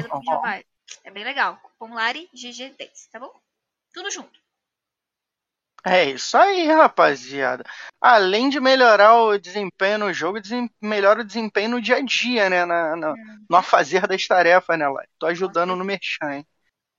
é. 0.50 0.64
É 1.04 1.10
bem 1.10 1.24
legal. 1.24 1.58
Cupom 1.62 1.94
Lari 1.94 2.28
GG10, 2.32 3.08
tá 3.12 3.20
bom? 3.20 3.32
Tudo 3.92 4.10
junto. 4.10 4.40
É 5.84 6.04
isso 6.10 6.36
aí, 6.36 6.66
rapaziada. 6.66 7.62
Além 8.00 8.48
de 8.48 8.58
melhorar 8.58 9.14
o 9.22 9.38
desempenho 9.38 9.98
no 10.00 10.12
jogo, 10.12 10.40
desem- 10.40 10.68
melhora 10.82 11.20
o 11.20 11.24
desempenho 11.24 11.70
no 11.70 11.80
dia 11.80 11.96
a 11.96 12.00
dia, 12.00 12.50
né? 12.50 12.64
Na, 12.64 12.96
na, 12.96 13.14
no 13.48 13.56
afazer 13.56 14.04
das 14.08 14.26
tarefas, 14.26 14.76
né, 14.76 14.88
Lai? 14.88 15.06
Tô 15.16 15.26
ajudando 15.26 15.76
no 15.76 15.84
merchan, 15.84 16.34
hein? 16.38 16.46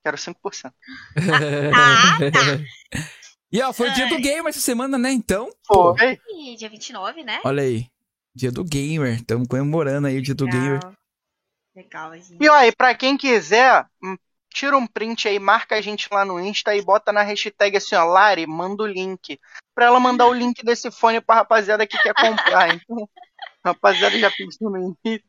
Quero 0.04 0.18
5%. 0.18 0.74
Ah, 1.74 2.18
tá. 2.32 2.40
E 3.50 3.62
ó, 3.62 3.72
foi 3.72 3.88
o 3.88 3.94
dia 3.94 4.08
do 4.08 4.18
gamer 4.20 4.46
essa 4.48 4.60
semana, 4.60 4.98
né? 4.98 5.10
Então, 5.10 5.48
ei, 6.00 6.18
E 6.52 6.56
dia 6.56 6.68
29, 6.68 7.22
né? 7.24 7.40
olha 7.44 7.62
aí. 7.62 7.86
Dia 8.34 8.52
do 8.52 8.62
gamer. 8.62 9.14
Estamos 9.14 9.48
comemorando 9.48 10.06
aí 10.06 10.18
o 10.18 10.22
dia 10.22 10.34
do 10.34 10.46
gamer. 10.46 10.74
Legal. 10.84 10.92
Legal, 11.74 12.14
gente. 12.16 12.36
E 12.40 12.48
ó, 12.48 12.62
e 12.62 12.72
pra 12.72 12.94
quem 12.94 13.16
quiser, 13.16 13.86
hum, 14.02 14.16
tira 14.52 14.76
um 14.76 14.86
print 14.86 15.28
aí, 15.28 15.38
marca 15.38 15.76
a 15.76 15.80
gente 15.80 16.08
lá 16.12 16.24
no 16.24 16.38
Insta 16.40 16.74
e 16.74 16.82
bota 16.82 17.12
na 17.12 17.22
hashtag 17.22 17.76
assim, 17.76 17.94
ó, 17.94 18.04
Lari, 18.04 18.46
manda 18.46 18.82
o 18.82 18.86
link. 18.86 19.40
Pra 19.74 19.86
ela 19.86 20.00
mandar 20.00 20.26
o 20.26 20.32
link 20.32 20.64
desse 20.64 20.90
fone 20.90 21.20
pra 21.20 21.36
rapaziada 21.36 21.86
que 21.86 21.96
quer 21.98 22.14
comprar. 22.14 22.68
Então, 22.84 23.08
a 23.64 23.68
rapaziada 23.70 24.18
já 24.18 24.30
pediu 24.30 24.70
no 24.70 24.96
início. 25.04 25.24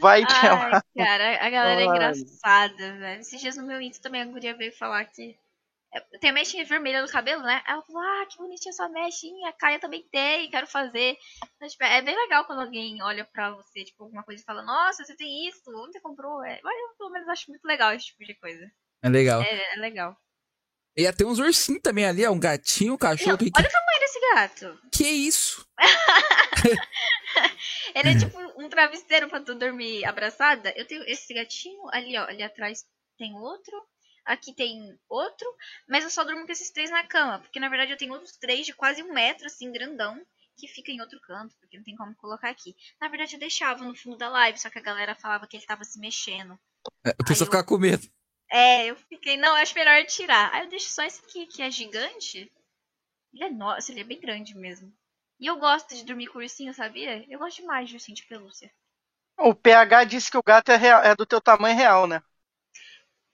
Vai 0.00 0.24
ter 0.26 0.32
Ai, 0.34 0.70
lá. 0.70 0.82
cara, 0.96 1.46
a 1.46 1.50
galera 1.50 1.80
é 1.80 1.84
engraçada, 1.84 2.76
velho. 2.98 3.20
Esses 3.20 3.40
dias 3.40 3.56
no 3.56 3.66
meu 3.66 3.80
Insta 3.80 4.02
também 4.02 4.22
a 4.22 4.26
guria 4.26 4.56
veio 4.56 4.72
falar 4.72 5.04
que. 5.04 5.36
É, 5.94 6.00
Tem 6.18 6.30
a 6.30 6.32
mechinha 6.32 6.64
vermelha 6.64 7.02
no 7.02 7.08
cabelo, 7.08 7.42
né? 7.42 7.62
Ela 7.66 7.82
falou, 7.82 8.02
ah, 8.02 8.26
que 8.26 8.36
bonitinha 8.36 8.72
sua 8.72 8.88
mechinha, 8.88 9.48
a 9.48 9.52
Caia 9.52 9.80
também 9.80 10.06
tem, 10.10 10.50
quero 10.50 10.66
fazer. 10.66 11.16
Então, 11.56 11.68
tipo, 11.68 11.84
é 11.84 12.02
bem 12.02 12.16
legal 12.16 12.44
quando 12.44 12.60
alguém 12.60 13.02
olha 13.02 13.24
pra 13.24 13.50
você, 13.52 13.84
tipo, 13.84 14.04
alguma 14.04 14.22
coisa 14.22 14.42
e 14.42 14.44
fala, 14.44 14.62
nossa, 14.62 15.04
você 15.04 15.16
tem 15.16 15.48
isso, 15.48 15.62
onde 15.68 15.92
você 15.92 16.00
comprou? 16.00 16.44
É, 16.44 16.60
mas 16.62 16.78
eu 16.78 16.96
pelo 16.96 17.10
menos 17.10 17.28
acho 17.28 17.50
muito 17.50 17.64
legal 17.64 17.94
esse 17.94 18.06
tipo 18.06 18.24
de 18.24 18.34
coisa. 18.34 18.70
É 19.02 19.08
legal. 19.08 19.42
É, 19.42 19.74
é 19.74 19.76
legal. 19.76 20.16
E 20.96 21.12
ter 21.12 21.24
uns 21.24 21.38
ursinhos 21.38 21.80
também 21.80 22.04
ali, 22.04 22.26
ó. 22.26 22.32
Um 22.32 22.40
gatinho, 22.40 22.94
um 22.94 22.98
cachorro. 22.98 23.30
Não, 23.30 23.38
que, 23.38 23.52
olha 23.56 23.68
o 23.68 23.70
tamanho 23.70 24.00
desse 24.00 24.20
gato. 24.34 24.80
que 24.90 25.08
isso? 25.08 25.64
Ele 27.94 28.10
é 28.10 28.18
tipo 28.18 28.36
um 28.60 28.68
travesseiro 28.68 29.28
pra 29.28 29.40
tu 29.40 29.54
dormir 29.54 30.04
abraçada. 30.04 30.74
Eu 30.76 30.84
tenho 30.88 31.04
esse 31.04 31.32
gatinho 31.32 31.80
ali, 31.92 32.18
ó. 32.18 32.24
Ali 32.24 32.42
atrás 32.42 32.84
tem 33.16 33.32
outro. 33.36 33.80
Aqui 34.28 34.54
tem 34.54 34.98
outro. 35.08 35.46
Mas 35.88 36.04
eu 36.04 36.10
só 36.10 36.24
durmo 36.24 36.46
com 36.46 36.52
esses 36.52 36.70
três 36.70 36.90
na 36.90 37.06
cama. 37.06 37.40
Porque 37.40 37.60
na 37.60 37.68
verdade 37.68 37.92
eu 37.92 37.96
tenho 37.98 38.12
outros 38.12 38.36
três 38.36 38.66
de 38.66 38.74
quase 38.74 39.02
um 39.02 39.12
metro, 39.12 39.46
assim, 39.46 39.72
grandão. 39.72 40.20
Que 40.56 40.68
fica 40.68 40.90
em 40.92 41.00
outro 41.00 41.20
canto. 41.20 41.56
Porque 41.60 41.76
não 41.76 41.84
tem 41.84 41.96
como 41.96 42.14
colocar 42.16 42.50
aqui. 42.50 42.76
Na 43.00 43.08
verdade 43.08 43.34
eu 43.36 43.40
deixava 43.40 43.84
no 43.84 43.94
fundo 43.96 44.16
da 44.18 44.28
live. 44.28 44.58
Só 44.60 44.70
que 44.70 44.78
a 44.78 44.82
galera 44.82 45.14
falava 45.16 45.46
que 45.46 45.56
ele 45.56 45.66
tava 45.66 45.84
se 45.84 45.98
mexendo. 46.00 46.58
É, 47.04 47.10
O 47.20 47.24
pessoal 47.24 47.46
eu- 47.46 47.46
ficava 47.46 47.64
com 47.64 47.78
medo. 47.78 48.06
É, 48.50 48.86
eu 48.86 48.96
fiquei, 48.96 49.36
não, 49.38 49.54
acho 49.56 49.74
melhor 49.74 50.04
tirar. 50.06 50.52
Aí 50.54 50.64
eu 50.64 50.68
deixo 50.68 50.90
só 50.90 51.02
esse 51.02 51.20
aqui, 51.24 51.46
que 51.46 51.62
é 51.62 51.70
gigante. 51.70 52.52
Ele 53.34 53.44
é 53.44 53.50
nossa, 53.50 53.92
ele 53.92 54.00
é 54.00 54.04
bem 54.04 54.20
grande 54.20 54.56
mesmo. 54.56 54.92
E 55.40 55.46
eu 55.46 55.58
gosto 55.58 55.94
de 55.94 56.04
dormir 56.04 56.28
com 56.28 56.38
ursinho, 56.40 56.74
sabia? 56.74 57.24
Eu 57.30 57.38
gosto 57.40 57.58
demais 57.62 57.88
de 57.88 57.96
ursinho 57.96 58.16
de 58.16 58.26
pelúcia. 58.26 58.72
O 59.38 59.54
PH 59.54 60.04
disse 60.04 60.30
que 60.30 60.36
o 60.36 60.42
gato 60.42 60.70
é, 60.72 60.76
real- 60.76 61.02
é 61.02 61.14
do 61.14 61.24
teu 61.26 61.40
tamanho 61.40 61.76
real, 61.76 62.06
né? 62.08 62.20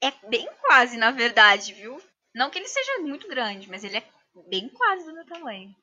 É 0.03 0.11
bem 0.29 0.49
quase, 0.61 0.97
na 0.97 1.11
verdade, 1.11 1.73
viu? 1.73 2.01
Não 2.35 2.51
que 2.51 2.59
ele 2.59 2.69
seja 2.69 2.99
muito 3.01 3.29
grande, 3.29 3.69
mas 3.69 3.85
ele 3.85 3.99
é 3.99 4.05
bem 4.49 4.69
quase 4.69 5.07
do 5.07 5.15
meu 5.15 5.25
tamanho. 5.25 5.75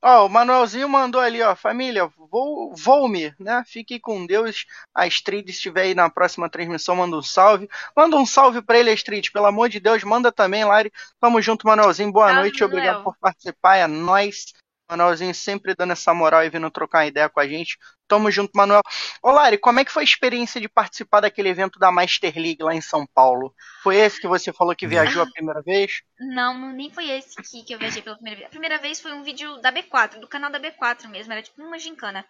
Ó, 0.00 0.26
o 0.26 0.28
Manuelzinho 0.28 0.88
mandou 0.88 1.20
ali, 1.20 1.42
ó, 1.42 1.56
família, 1.56 2.06
vou, 2.30 2.72
vou-me, 2.72 3.34
né? 3.38 3.64
Fique 3.66 3.98
com 3.98 4.24
Deus. 4.24 4.64
A 4.94 5.04
Astrid 5.04 5.48
estiver 5.50 5.82
aí 5.82 5.94
na 5.94 6.08
próxima 6.08 6.48
transmissão, 6.48 6.94
manda 6.94 7.16
um 7.16 7.22
salve. 7.22 7.68
Manda 7.96 8.16
um 8.16 8.24
salve 8.24 8.62
pra 8.62 8.78
ele, 8.78 8.92
Astrid, 8.92 9.32
pelo 9.32 9.46
amor 9.46 9.68
de 9.68 9.80
Deus, 9.80 10.04
manda 10.04 10.30
também, 10.30 10.64
Lari. 10.64 10.92
Tamo 11.18 11.42
junto, 11.42 11.66
Manuelzinho, 11.66 12.12
boa 12.12 12.32
noite, 12.32 12.62
obrigado 12.62 12.98
Manuel. 12.98 13.04
por 13.04 13.18
participar, 13.18 13.76
é 13.76 13.86
nóis. 13.88 14.52
Manuelzinho 14.88 15.34
sempre 15.34 15.74
dando 15.74 15.92
essa 15.92 16.14
moral 16.14 16.44
e 16.44 16.50
vindo 16.50 16.70
trocar 16.70 16.98
uma 16.98 17.06
ideia 17.06 17.28
com 17.28 17.40
a 17.40 17.46
gente. 17.46 17.78
Tamo 18.06 18.30
junto, 18.30 18.52
Manuel. 18.54 18.80
Ô, 19.22 19.30
Lari, 19.30 19.58
como 19.58 19.80
é 19.80 19.84
que 19.84 19.92
foi 19.92 20.02
a 20.02 20.04
experiência 20.04 20.60
de 20.60 20.68
participar 20.68 21.20
daquele 21.20 21.50
evento 21.50 21.78
da 21.78 21.92
Master 21.92 22.32
League 22.34 22.62
lá 22.62 22.74
em 22.74 22.80
São 22.80 23.06
Paulo? 23.06 23.54
Foi 23.82 23.96
esse 23.96 24.20
que 24.20 24.26
você 24.26 24.52
falou 24.52 24.74
que 24.74 24.86
viajou 24.86 25.22
a 25.22 25.30
primeira 25.30 25.60
vez? 25.62 26.02
Não, 26.18 26.72
nem 26.72 26.90
foi 26.90 27.10
esse 27.10 27.36
que, 27.42 27.62
que 27.64 27.74
eu 27.74 27.78
viajei 27.78 28.00
pela 28.00 28.16
primeira 28.16 28.38
vez. 28.38 28.46
A 28.46 28.50
primeira 28.50 28.78
vez 28.78 29.00
foi 29.00 29.12
um 29.12 29.22
vídeo 29.22 29.60
da 29.60 29.70
B4, 29.70 30.20
do 30.20 30.28
canal 30.28 30.50
da 30.50 30.58
B4 30.58 31.08
mesmo, 31.08 31.32
era 31.32 31.42
tipo 31.42 31.62
uma 31.62 31.78
gincana. 31.78 32.24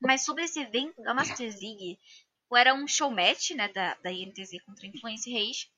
Mas 0.00 0.24
sobre 0.24 0.44
esse 0.44 0.60
evento 0.60 1.02
da 1.02 1.14
Master 1.14 1.48
League, 1.48 1.98
era 2.56 2.74
um 2.74 2.86
show 2.86 3.10
match, 3.10 3.50
né, 3.50 3.68
da, 3.68 3.94
da 4.02 4.12
INTZ 4.12 4.62
contra 4.64 4.86
a 4.86 4.88
Influence 4.88 5.28
Reis. 5.28 5.68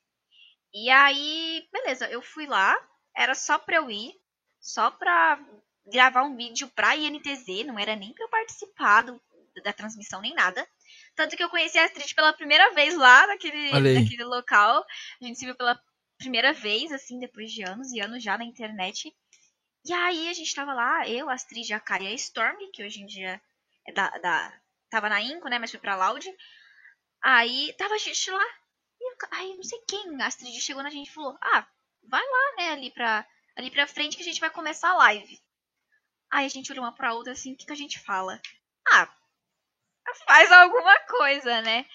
E 0.75 0.91
aí, 0.91 1.67
beleza, 1.73 2.07
eu 2.11 2.21
fui 2.21 2.47
lá, 2.47 2.77
era 3.17 3.35
só 3.35 3.59
pra 3.59 3.77
eu 3.77 3.91
ir, 3.91 4.13
só 4.61 4.91
pra 4.91 5.39
gravar 5.87 6.23
um 6.25 6.37
vídeo 6.37 6.69
pra 6.75 6.97
INTZ, 6.97 7.65
não 7.67 7.79
era 7.79 7.95
nem 7.95 8.13
pra 8.13 8.25
eu 8.25 8.29
participar 8.29 9.03
do, 9.03 9.21
da 9.63 9.73
transmissão 9.73 10.21
nem 10.21 10.35
nada. 10.35 10.67
Tanto 11.15 11.37
que 11.37 11.43
eu 11.43 11.51
conheci 11.51 11.79
a 11.79 11.85
Astrid 11.85 12.15
pela 12.15 12.33
primeira 12.33 12.73
vez 12.75 12.97
lá 12.97 13.27
naquele, 13.27 13.71
naquele 14.01 14.25
local. 14.25 14.85
A 15.21 15.25
gente 15.25 15.39
se 15.39 15.45
viu 15.45 15.55
pela 15.55 15.81
primeira 16.19 16.53
vez, 16.53 16.93
assim, 16.93 17.19
depois 17.19 17.51
de 17.51 17.63
anos 17.63 17.93
e 17.93 18.01
anos 18.01 18.23
já 18.23 18.37
na 18.37 18.45
internet. 18.45 19.15
E 19.85 19.93
aí 19.93 20.29
a 20.29 20.33
gente 20.33 20.55
tava 20.55 20.75
lá, 20.75 21.09
eu, 21.09 21.31
a 21.31 21.35
Astrid, 21.35 21.73
a 21.73 21.81
Kai 21.81 22.03
e 22.03 22.09
a 22.09 22.13
Storm, 22.13 22.57
que 22.73 22.85
hoje 22.85 23.01
em 23.01 23.07
dia 23.07 23.41
é 23.87 23.93
da, 23.93 24.11
da, 24.19 24.61
tava 24.91 25.09
na 25.09 25.23
Inco, 25.23 25.49
né, 25.49 25.59
mas 25.59 25.71
foi 25.71 25.79
pra 25.79 25.97
Loud. 25.97 26.29
Aí 27.23 27.73
tava 27.79 27.95
a 27.95 27.99
gente 27.99 28.31
lá. 28.31 28.45
E 29.01 29.15
aí 29.31 29.55
não 29.55 29.63
sei 29.63 29.79
quem, 29.87 30.21
a 30.21 30.27
Astrid 30.27 30.61
chegou 30.61 30.83
na 30.83 30.91
gente 30.91 31.09
e 31.09 31.13
falou: 31.13 31.37
Ah, 31.41 31.67
vai 32.03 32.23
lá, 32.23 32.57
né, 32.57 32.71
ali 32.71 32.91
pra, 32.91 33.27
ali 33.55 33.71
pra 33.71 33.87
frente 33.87 34.17
que 34.17 34.23
a 34.23 34.27
gente 34.27 34.41
vai 34.41 34.51
começar 34.51 34.91
a 34.91 34.97
live. 34.97 35.41
Aí 36.37 36.45
a 36.45 36.51
gente 36.51 36.71
olhou 36.71 36.85
uma 36.85 36.93
pra 36.93 37.15
outra 37.15 37.33
assim, 37.33 37.55
o 37.55 37.57
que, 37.57 37.65
que 37.65 37.73
a 37.73 37.77
gente 37.77 37.99
fala? 37.99 38.39
Ah, 38.87 39.11
faz 40.27 40.53
alguma 40.53 41.01
coisa, 41.07 41.63
né? 41.63 41.87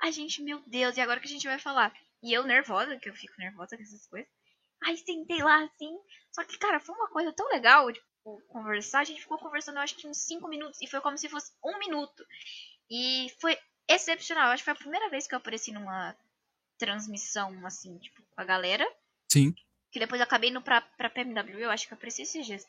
A 0.00 0.10
gente, 0.10 0.42
meu 0.42 0.58
Deus, 0.66 0.96
e 0.96 1.02
agora 1.02 1.20
que 1.20 1.26
a 1.26 1.30
gente 1.30 1.46
vai 1.46 1.58
falar? 1.58 1.94
E 2.22 2.32
eu 2.32 2.44
nervosa, 2.44 2.96
que 2.96 3.10
eu 3.10 3.14
fico 3.14 3.34
nervosa 3.36 3.76
com 3.76 3.82
essas 3.82 4.06
coisas. 4.06 4.26
Aí 4.82 4.96
sentei 4.96 5.42
lá 5.42 5.64
assim. 5.64 5.98
Só 6.32 6.42
que, 6.44 6.56
cara, 6.56 6.80
foi 6.80 6.94
uma 6.94 7.10
coisa 7.10 7.30
tão 7.34 7.46
legal, 7.48 7.92
tipo, 7.92 8.40
conversar. 8.48 9.00
A 9.00 9.04
gente 9.04 9.20
ficou 9.20 9.36
conversando, 9.36 9.76
eu 9.76 9.82
acho 9.82 9.96
que 9.96 10.08
uns 10.08 10.16
5 10.16 10.48
minutos. 10.48 10.80
E 10.80 10.86
foi 10.86 11.02
como 11.02 11.18
se 11.18 11.28
fosse 11.28 11.52
um 11.62 11.78
minuto. 11.78 12.26
E 12.90 13.30
foi 13.38 13.58
excepcional. 13.86 14.48
Acho 14.48 14.62
que 14.62 14.70
foi 14.70 14.72
a 14.72 14.76
primeira 14.76 15.10
vez 15.10 15.26
que 15.26 15.34
eu 15.34 15.38
apareci 15.38 15.72
numa 15.72 16.16
transmissão, 16.78 17.66
assim, 17.66 17.98
tipo, 17.98 18.22
com 18.22 18.40
a 18.40 18.44
galera. 18.44 18.90
Sim. 19.30 19.54
Que 19.92 19.98
depois 19.98 20.22
eu 20.22 20.24
acabei 20.24 20.48
indo 20.48 20.62
pra, 20.62 20.80
pra 20.80 21.10
PMW, 21.10 21.58
eu 21.58 21.70
acho 21.70 21.86
que 21.86 21.92
eu 21.92 21.96
apareci 21.96 22.22
esses 22.22 22.46
dias. 22.46 22.66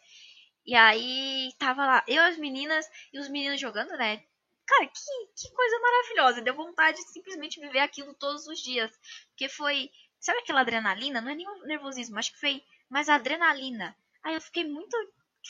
E 0.66 0.74
aí 0.76 1.53
tava 1.59 1.86
lá, 1.86 2.03
eu 2.07 2.24
as 2.24 2.38
meninas 2.38 2.89
e 3.13 3.20
os 3.20 3.30
meninos 3.30 3.59
jogando, 3.59 3.91
né? 3.97 4.24
Cara, 4.66 4.88
que, 4.88 5.47
que 5.47 5.53
coisa 5.53 5.80
maravilhosa. 5.80 6.41
Deu 6.41 6.55
vontade 6.55 6.97
de 6.97 7.11
simplesmente 7.11 7.59
viver 7.59 7.80
aquilo 7.80 8.13
todos 8.16 8.47
os 8.47 8.59
dias. 8.59 8.91
Porque 9.30 9.47
foi. 9.47 9.91
Sabe 10.20 10.39
aquela 10.39 10.61
adrenalina? 10.61 11.22
Não 11.22 11.30
é 11.30 11.36
nem 11.36 11.47
um 11.47 11.66
nervosismo, 11.66 12.18
acho 12.18 12.34
que 12.34 12.39
foi 12.39 12.63
mais 12.89 13.09
adrenalina. 13.09 13.95
Aí 14.24 14.34
eu 14.34 14.41
fiquei 14.41 14.63
muito 14.63 14.97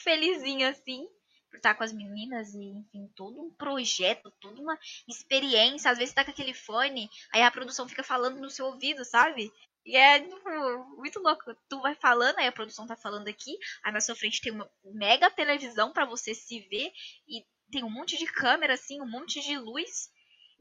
felizinha 0.04 0.70
assim 0.70 1.08
por 1.50 1.58
estar 1.58 1.76
com 1.76 1.84
as 1.84 1.94
meninas 1.94 2.54
e, 2.54 2.64
enfim, 2.64 3.10
todo 3.16 3.42
um 3.42 3.50
projeto, 3.52 4.30
toda 4.42 4.60
uma 4.60 4.78
experiência. 5.08 5.90
Às 5.90 5.98
vezes 5.98 6.14
tá 6.14 6.26
com 6.26 6.32
aquele 6.32 6.54
fone, 6.54 7.10
aí 7.32 7.42
a 7.42 7.52
produção 7.52 7.88
fica 7.88 8.04
falando 8.04 8.42
no 8.42 8.50
seu 8.50 8.66
ouvido, 8.66 9.06
sabe? 9.06 9.50
E 9.86 9.96
é 9.96 10.20
tipo, 10.20 10.96
muito 10.98 11.20
louco. 11.20 11.56
Tu 11.70 11.80
vai 11.80 11.94
falando, 11.96 12.40
aí 12.40 12.48
a 12.48 12.52
produção 12.52 12.88
tá 12.88 12.96
falando 12.96 13.28
aqui, 13.28 13.56
aí 13.84 13.94
na 13.94 14.02
sua 14.02 14.16
frente 14.16 14.42
tem 14.42 14.52
uma 14.52 14.70
mega 14.84 15.30
televisão 15.30 15.94
para 15.94 16.06
você 16.06 16.34
se 16.34 16.60
ver 16.62 16.92
e 17.28 17.46
tem 17.72 17.84
um 17.84 17.90
monte 17.90 18.18
de 18.18 18.26
câmera, 18.26 18.74
assim, 18.74 19.00
um 19.02 19.10
monte 19.10 19.42
de 19.42 19.58
luz. 19.58 20.10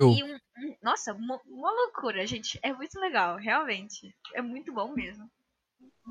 Oh. 0.01 0.11
E 0.11 0.23
um, 0.25 0.35
um, 0.35 0.77
nossa, 0.83 1.15
uma, 1.15 1.41
uma 1.47 1.71
loucura, 1.71 2.27
gente. 2.27 2.59
É 2.63 2.73
muito 2.73 2.99
legal, 3.01 3.37
realmente. 3.37 4.15
É 4.35 4.43
muito 4.43 4.73
bom 4.73 4.93
mesmo. 4.93 5.31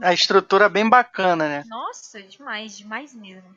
A 0.02 0.14
estrutura 0.14 0.66
é 0.66 0.70
bem 0.70 0.90
bacana, 0.90 1.48
né? 1.48 1.64
Nossa, 1.68 2.22
demais, 2.24 2.78
demais 2.78 3.14
mesmo. 3.14 3.56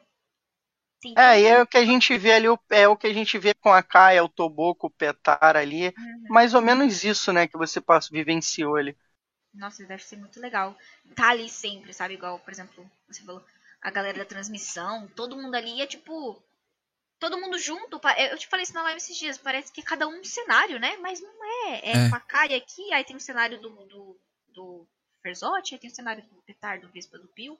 Sim, 1.02 1.14
é, 1.16 1.40
e 1.40 1.44
é 1.46 1.62
o 1.62 1.66
que 1.66 1.76
a 1.76 1.84
gente 1.84 2.16
vê 2.18 2.32
ali, 2.32 2.46
é 2.70 2.88
o 2.88 2.96
que 2.96 3.06
a 3.06 3.12
gente 3.12 3.38
vê 3.38 3.54
com 3.54 3.72
a 3.72 3.82
Kaia, 3.82 4.24
o 4.24 4.28
Toboco, 4.28 4.88
o 4.88 4.90
Petar 4.90 5.56
ali. 5.56 5.88
Uhum. 5.88 6.22
Mais 6.28 6.52
ou 6.52 6.60
menos 6.60 7.04
isso, 7.04 7.32
né, 7.32 7.46
que 7.46 7.56
você 7.56 7.80
passou, 7.80 8.12
vivenciou 8.12 8.76
ali. 8.76 8.96
Nossa, 9.56 9.84
deve 9.84 10.04
ser 10.04 10.16
muito 10.16 10.40
legal. 10.40 10.76
Tá 11.14 11.30
ali 11.30 11.48
sempre, 11.48 11.92
sabe? 11.92 12.14
Igual, 12.14 12.38
por 12.40 12.52
exemplo, 12.52 12.88
você 13.08 13.22
falou, 13.22 13.44
a 13.80 13.90
galera 13.90 14.18
da 14.18 14.24
transmissão, 14.24 15.08
todo 15.08 15.36
mundo 15.36 15.54
ali 15.54 15.80
é 15.80 15.86
tipo. 15.86 16.42
Todo 17.18 17.40
mundo 17.40 17.58
junto. 17.58 17.98
Eu 18.18 18.36
te 18.36 18.46
falei 18.46 18.64
isso 18.64 18.74
na 18.74 18.82
live 18.82 18.98
esses 18.98 19.16
dias, 19.16 19.38
parece 19.38 19.72
que 19.72 19.82
cada 19.82 20.06
um 20.06 20.20
um 20.20 20.24
cenário, 20.24 20.78
né? 20.78 20.98
Mas 20.98 21.20
não 21.20 21.44
é. 21.68 21.80
É, 21.82 21.92
é. 21.92 22.10
com 22.10 22.16
a 22.16 22.20
Kaia 22.20 22.58
aqui, 22.58 22.92
aí 22.92 23.04
tem 23.04 23.14
o 23.14 23.16
um 23.16 23.20
cenário 23.20 23.58
do, 23.58 23.70
do, 23.86 24.20
do 24.48 24.86
Ferzotti, 25.22 25.74
aí 25.74 25.80
tem 25.80 25.88
o 25.88 25.92
um 25.92 25.96
cenário 25.96 26.22
do 26.24 26.42
Petar, 26.42 26.78
do 26.78 26.90
Vespa, 26.90 27.18
do 27.18 27.28
Pio. 27.28 27.58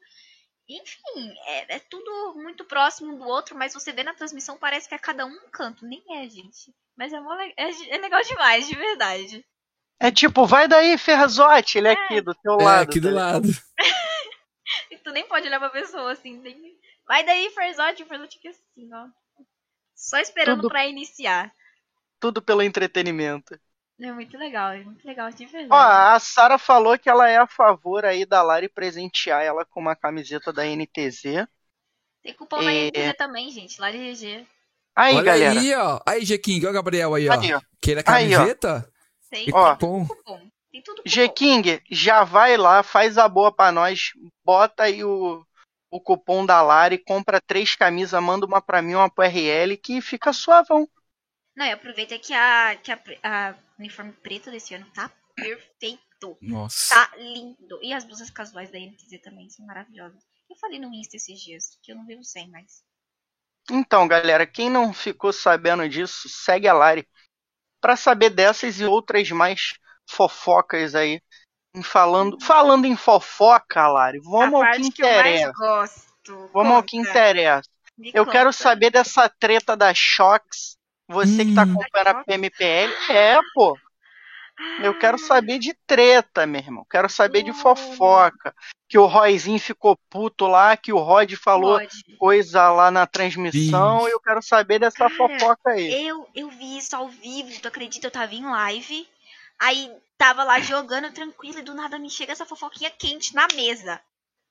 Enfim, 0.68 1.32
é, 1.46 1.76
é, 1.76 1.78
tudo 1.78 2.34
muito 2.34 2.64
próximo 2.64 3.14
um 3.14 3.18
do 3.18 3.24
outro, 3.24 3.56
mas 3.56 3.72
você 3.72 3.92
vê 3.92 4.02
na 4.02 4.14
transmissão 4.14 4.58
parece 4.58 4.88
que 4.88 4.94
é 4.94 4.98
cada 4.98 5.24
um 5.24 5.30
um 5.30 5.50
canto. 5.50 5.86
Nem 5.86 6.02
é, 6.10 6.28
gente. 6.28 6.74
Mas 6.96 7.12
é, 7.12 7.16
é, 7.56 7.94
é 7.94 7.98
legal 7.98 8.22
demais, 8.22 8.66
de 8.66 8.74
verdade. 8.74 9.46
É 9.98 10.10
tipo, 10.10 10.46
vai 10.46 10.68
daí, 10.68 10.98
Ferrazotti, 10.98 11.78
ele 11.78 11.88
é, 11.88 11.92
aqui 11.92 12.20
do 12.20 12.34
teu 12.34 12.60
é, 12.60 12.64
lado. 12.64 12.82
aqui 12.82 13.00
do 13.00 13.08
tá 13.08 13.14
lado. 13.14 13.48
tu 15.02 15.10
nem 15.12 15.26
pode 15.26 15.46
olhar 15.46 15.58
pra 15.58 15.70
pessoa 15.70 16.12
assim. 16.12 16.38
Nem... 16.38 16.76
Vai 17.06 17.24
daí, 17.24 17.50
Ferrazotti, 17.50 18.02
o 18.02 18.06
Ferrazotti 18.06 18.38
aqui 18.38 18.48
assim, 18.48 18.90
ó. 18.92 19.06
Só 19.94 20.18
esperando 20.18 20.62
tudo, 20.62 20.68
pra 20.68 20.86
iniciar. 20.86 21.50
Tudo 22.20 22.42
pelo 22.42 22.62
entretenimento. 22.62 23.58
É 23.98 24.12
muito 24.12 24.36
legal, 24.36 24.72
é 24.72 24.84
muito 24.84 25.06
legal 25.06 25.30
de 25.30 25.46
verdade. 25.46 25.72
Ó, 25.72 25.76
a 25.76 26.18
Sara 26.18 26.58
falou 26.58 26.98
que 26.98 27.08
ela 27.08 27.28
é 27.28 27.38
a 27.38 27.46
favor 27.46 28.04
aí 28.04 28.26
da 28.26 28.42
Lari 28.42 28.68
presentear 28.68 29.42
ela 29.42 29.64
com 29.64 29.80
uma 29.80 29.96
camiseta 29.96 30.52
da 30.52 30.64
NTZ. 30.66 31.46
Tem 32.22 32.34
cupom 32.34 32.60
na 32.60 32.72
é... 32.72 32.88
NTZ 32.88 33.16
também, 33.16 33.50
gente. 33.50 33.80
Lari 33.80 34.10
RG. 34.10 34.46
Aí, 34.94 35.14
Olha 35.14 35.24
galera. 35.24 35.60
aí, 35.60 35.74
ó. 35.74 36.00
Aí, 36.06 36.22
olha 36.60 36.70
o 36.70 36.72
Gabriel 36.72 37.14
aí, 37.14 37.28
ó. 37.28 37.32
Aí, 37.32 37.54
ó. 37.54 37.60
Queira 37.80 38.02
camiseta? 38.02 38.76
Aí, 38.76 38.95
Sei, 39.36 39.48
ó. 39.52 39.76
Cupom. 39.76 40.06
Tem 40.72 40.82
tudo 40.82 41.02
G-King, 41.04 41.82
já 41.90 42.24
vai 42.24 42.56
lá, 42.56 42.82
faz 42.82 43.18
a 43.18 43.28
boa 43.28 43.52
pra 43.52 43.72
nós. 43.72 44.12
Bota 44.44 44.84
aí 44.84 45.04
o, 45.04 45.46
o 45.90 46.00
cupom 46.00 46.44
da 46.44 46.60
Lari, 46.62 46.98
compra 46.98 47.40
três 47.40 47.74
camisas, 47.74 48.22
manda 48.22 48.46
uma 48.46 48.60
pra 48.60 48.82
mim, 48.82 48.94
uma 48.94 49.10
pro 49.10 49.24
RL, 49.24 49.76
que 49.76 50.00
fica 50.00 50.32
suavão. 50.32 50.88
Não, 51.54 51.64
e 51.64 51.72
aproveita 51.72 52.18
que 52.18 52.34
a, 52.34 52.76
que 52.76 52.92
a, 52.92 53.00
a 53.22 53.54
uniforme 53.78 54.12
preto 54.12 54.50
desse 54.50 54.74
ano 54.74 54.86
tá 54.94 55.10
perfeito. 55.34 56.36
Nossa. 56.40 56.94
Tá 56.94 57.16
lindo. 57.16 57.78
E 57.82 57.92
as 57.92 58.04
blusas 58.04 58.30
casuais 58.30 58.70
da 58.70 58.78
NTZ 58.78 59.20
também 59.22 59.48
são 59.48 59.64
maravilhosas. 59.66 60.22
Eu 60.50 60.56
falei 60.56 60.78
no 60.78 60.92
Insta 60.92 61.16
esses 61.16 61.40
dias, 61.40 61.78
que 61.82 61.92
eu 61.92 61.96
não 61.96 62.06
vivo 62.06 62.22
sem 62.22 62.50
mais. 62.50 62.84
Então, 63.70 64.06
galera, 64.06 64.46
quem 64.46 64.70
não 64.70 64.92
ficou 64.92 65.32
sabendo 65.32 65.88
disso, 65.88 66.28
segue 66.28 66.68
a 66.68 66.74
Lari. 66.74 67.08
Para 67.86 67.94
saber 67.94 68.30
dessas 68.30 68.80
e 68.80 68.84
outras 68.84 69.30
mais 69.30 69.74
fofocas 70.10 70.96
aí. 70.96 71.20
Falando, 71.84 72.36
falando 72.40 72.84
em 72.84 72.96
fofoca, 72.96 73.86
Lari, 73.86 74.18
vamos 74.24 74.60
ao 74.60 74.72
que 74.72 74.82
interessa. 74.82 75.52
Que 75.52 76.32
vamos 76.32 76.52
Conta. 76.52 76.74
ao 76.74 76.82
que 76.82 76.96
interessa. 76.96 77.70
Me 77.96 78.10
eu 78.12 78.24
conta. 78.24 78.38
quero 78.38 78.52
saber 78.52 78.90
dessa 78.90 79.28
treta 79.28 79.76
da 79.76 79.94
Shox 79.94 80.76
você 81.06 81.42
hum. 81.42 81.46
que 81.46 81.54
tá 81.54 81.62
hum. 81.62 81.74
acompanhando 81.74 82.08
a 82.08 82.24
PMPL, 82.24 82.92
é, 83.08 83.38
pô. 83.54 83.78
Eu 84.80 84.98
quero 84.98 85.18
saber 85.18 85.58
de 85.58 85.74
treta, 85.86 86.46
meu 86.46 86.60
irmão. 86.60 86.86
Quero 86.90 87.08
saber 87.08 87.42
de 87.42 87.52
fofoca. 87.52 88.54
Que 88.88 88.98
o 88.98 89.06
Royzinho 89.06 89.58
ficou 89.58 89.96
puto 90.08 90.46
lá, 90.46 90.76
que 90.76 90.92
o 90.92 90.98
Rod 90.98 91.34
falou 91.34 91.78
Rod. 91.78 91.90
coisa 92.18 92.70
lá 92.70 92.90
na 92.90 93.06
transmissão. 93.06 94.08
Eu 94.08 94.20
quero 94.20 94.40
saber 94.42 94.78
dessa 94.78 95.08
Cara, 95.08 95.14
fofoca 95.14 95.70
aí. 95.70 96.06
Eu, 96.06 96.28
eu 96.34 96.48
vi 96.48 96.78
isso 96.78 96.94
ao 96.94 97.08
vivo, 97.08 97.60
tu 97.60 97.68
acredita? 97.68 98.06
Eu 98.06 98.10
tava 98.10 98.34
em 98.34 98.44
live. 98.44 99.08
Aí 99.58 99.90
tava 100.16 100.44
lá 100.44 100.60
jogando 100.60 101.12
tranquilo 101.12 101.58
e 101.58 101.62
do 101.62 101.74
nada 101.74 101.98
me 101.98 102.08
chega 102.08 102.32
essa 102.32 102.46
fofoquinha 102.46 102.90
quente 102.90 103.34
na 103.34 103.46
mesa. 103.54 104.00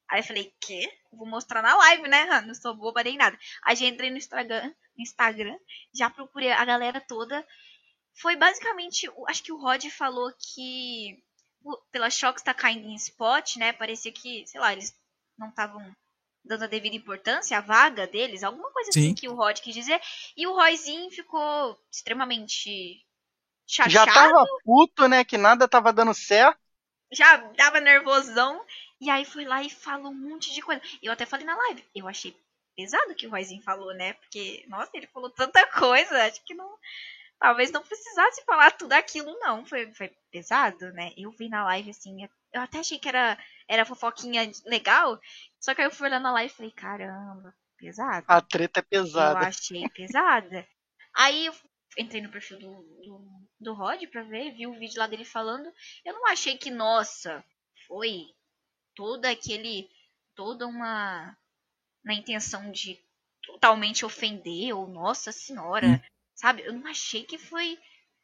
Aí 0.09 0.19
eu 0.19 0.23
falei, 0.23 0.53
quê? 0.59 0.91
Vou 1.11 1.27
mostrar 1.27 1.61
na 1.61 1.75
live, 1.75 2.07
né? 2.07 2.41
Não 2.41 2.53
sou 2.53 2.75
boba 2.75 3.03
nem 3.03 3.17
nada. 3.17 3.37
Aí 3.63 3.75
já 3.75 3.85
entrei 3.85 4.11
no 4.11 4.17
Instagram, 4.17 4.71
Instagram, 4.97 5.57
já 5.93 6.09
procurei 6.09 6.51
a 6.51 6.63
galera 6.63 7.01
toda. 7.01 7.45
Foi 8.15 8.35
basicamente, 8.35 9.09
acho 9.27 9.43
que 9.43 9.51
o 9.51 9.57
Rod 9.57 9.83
falou 9.89 10.31
que 10.37 11.21
pela 11.91 12.09
Shox 12.09 12.41
tá 12.41 12.53
caindo 12.53 12.87
em 12.87 12.95
spot, 12.95 13.57
né? 13.57 13.73
Parecia 13.73 14.11
que, 14.11 14.45
sei 14.47 14.59
lá, 14.59 14.71
eles 14.71 14.95
não 15.37 15.49
estavam 15.49 15.81
dando 16.43 16.63
a 16.63 16.67
devida 16.67 16.95
importância 16.95 17.57
à 17.57 17.61
vaga 17.61 18.05
deles, 18.05 18.43
alguma 18.43 18.71
coisa 18.71 18.91
assim 18.91 19.01
Sim. 19.01 19.07
assim 19.07 19.15
que 19.15 19.27
o 19.27 19.33
Rod 19.33 19.59
quis 19.59 19.73
dizer. 19.73 19.99
E 20.37 20.45
o 20.45 20.53
Royzinho 20.53 21.09
ficou 21.11 21.77
extremamente 21.91 23.03
chateado. 23.67 23.91
Já 23.91 24.13
tava 24.13 24.45
puto, 24.63 25.07
né? 25.07 25.23
Que 25.25 25.37
nada 25.37 25.67
tava 25.67 25.91
dando 25.91 26.13
certo. 26.13 26.59
Já 27.11 27.37
tava 27.53 27.79
nervosão. 27.79 28.63
E 29.01 29.09
aí 29.09 29.25
foi 29.25 29.43
lá 29.43 29.61
e 29.61 29.69
falou 29.69 30.11
um 30.11 30.29
monte 30.29 30.53
de 30.53 30.61
coisa. 30.61 30.81
Eu 31.01 31.11
até 31.11 31.25
falei 31.25 31.45
na 31.45 31.55
live, 31.55 31.83
eu 31.93 32.07
achei 32.07 32.35
pesado 32.75 33.15
que 33.15 33.27
o 33.27 33.29
Roizinho 33.29 33.61
falou, 33.61 33.93
né? 33.93 34.13
Porque, 34.13 34.65
nossa, 34.67 34.91
ele 34.93 35.07
falou 35.07 35.29
tanta 35.29 35.65
coisa, 35.67 36.25
acho 36.25 36.43
que 36.43 36.53
não. 36.53 36.77
Talvez 37.39 37.71
não 37.71 37.83
precisasse 37.83 38.43
falar 38.45 38.71
tudo 38.71 38.93
aquilo, 38.93 39.37
não. 39.39 39.65
Foi, 39.65 39.93
foi 39.93 40.09
pesado, 40.31 40.91
né? 40.93 41.11
Eu 41.17 41.31
vi 41.31 41.49
na 41.49 41.63
live, 41.65 41.89
assim, 41.89 42.23
eu 42.53 42.61
até 42.61 42.79
achei 42.79 42.97
que 42.97 43.09
era, 43.09 43.37
era 43.67 43.85
fofoquinha 43.85 44.49
legal. 44.65 45.19
Só 45.59 45.75
que 45.75 45.81
aí 45.81 45.87
eu 45.87 45.91
fui 45.91 46.07
olhando 46.07 46.23
na 46.23 46.31
live 46.31 46.51
e 46.51 46.55
falei, 46.55 46.71
caramba, 46.71 47.53
pesado. 47.77 48.25
A 48.27 48.41
treta 48.41 48.79
é 48.79 48.83
pesada. 48.83 49.39
Eu 49.39 49.47
achei 49.47 49.89
pesada. 49.89 50.67
Aí 51.13 51.45
eu 51.45 51.53
entrei 51.97 52.21
no 52.21 52.29
perfil 52.31 52.59
do, 52.59 52.81
do, 53.03 53.47
do 53.59 53.73
Rod 53.73 54.01
pra 54.07 54.23
ver, 54.23 54.51
vi 54.51 54.67
o 54.67 54.77
vídeo 54.77 54.99
lá 54.99 55.07
dele 55.07 55.25
falando. 55.25 55.71
Eu 56.03 56.13
não 56.13 56.27
achei 56.27 56.57
que, 56.57 56.71
nossa, 56.71 57.43
foi 57.87 58.27
todo 58.95 59.25
aquele. 59.25 59.89
toda 60.35 60.65
uma. 60.65 61.37
na 62.03 62.13
intenção 62.13 62.71
de 62.71 62.99
totalmente 63.41 64.05
ofender, 64.05 64.75
ou 64.75 64.87
nossa 64.87 65.31
senhora, 65.31 65.87
hum. 65.87 65.99
Sabe? 66.35 66.61
Eu 66.63 66.73
não 66.73 66.87
achei 66.87 67.23
que 67.23 67.37
foi 67.37 67.79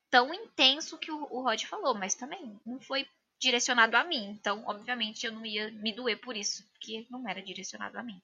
tão 0.10 0.34
intenso 0.34 0.98
que 0.98 1.12
o, 1.12 1.24
o 1.32 1.42
Rod 1.42 1.64
falou, 1.64 1.96
mas 1.96 2.14
também 2.14 2.60
não 2.66 2.80
foi 2.80 3.08
direcionado 3.40 3.96
a 3.98 4.04
mim. 4.04 4.26
Então, 4.30 4.64
obviamente, 4.68 5.26
eu 5.26 5.32
não 5.32 5.46
ia 5.46 5.72
me 5.72 5.94
doer 5.94 6.20
por 6.20 6.36
isso, 6.36 6.70
porque 6.74 7.08
não 7.10 7.28
era 7.28 7.42
direcionado 7.42 7.98
a 7.98 8.04
mim. 8.04 8.22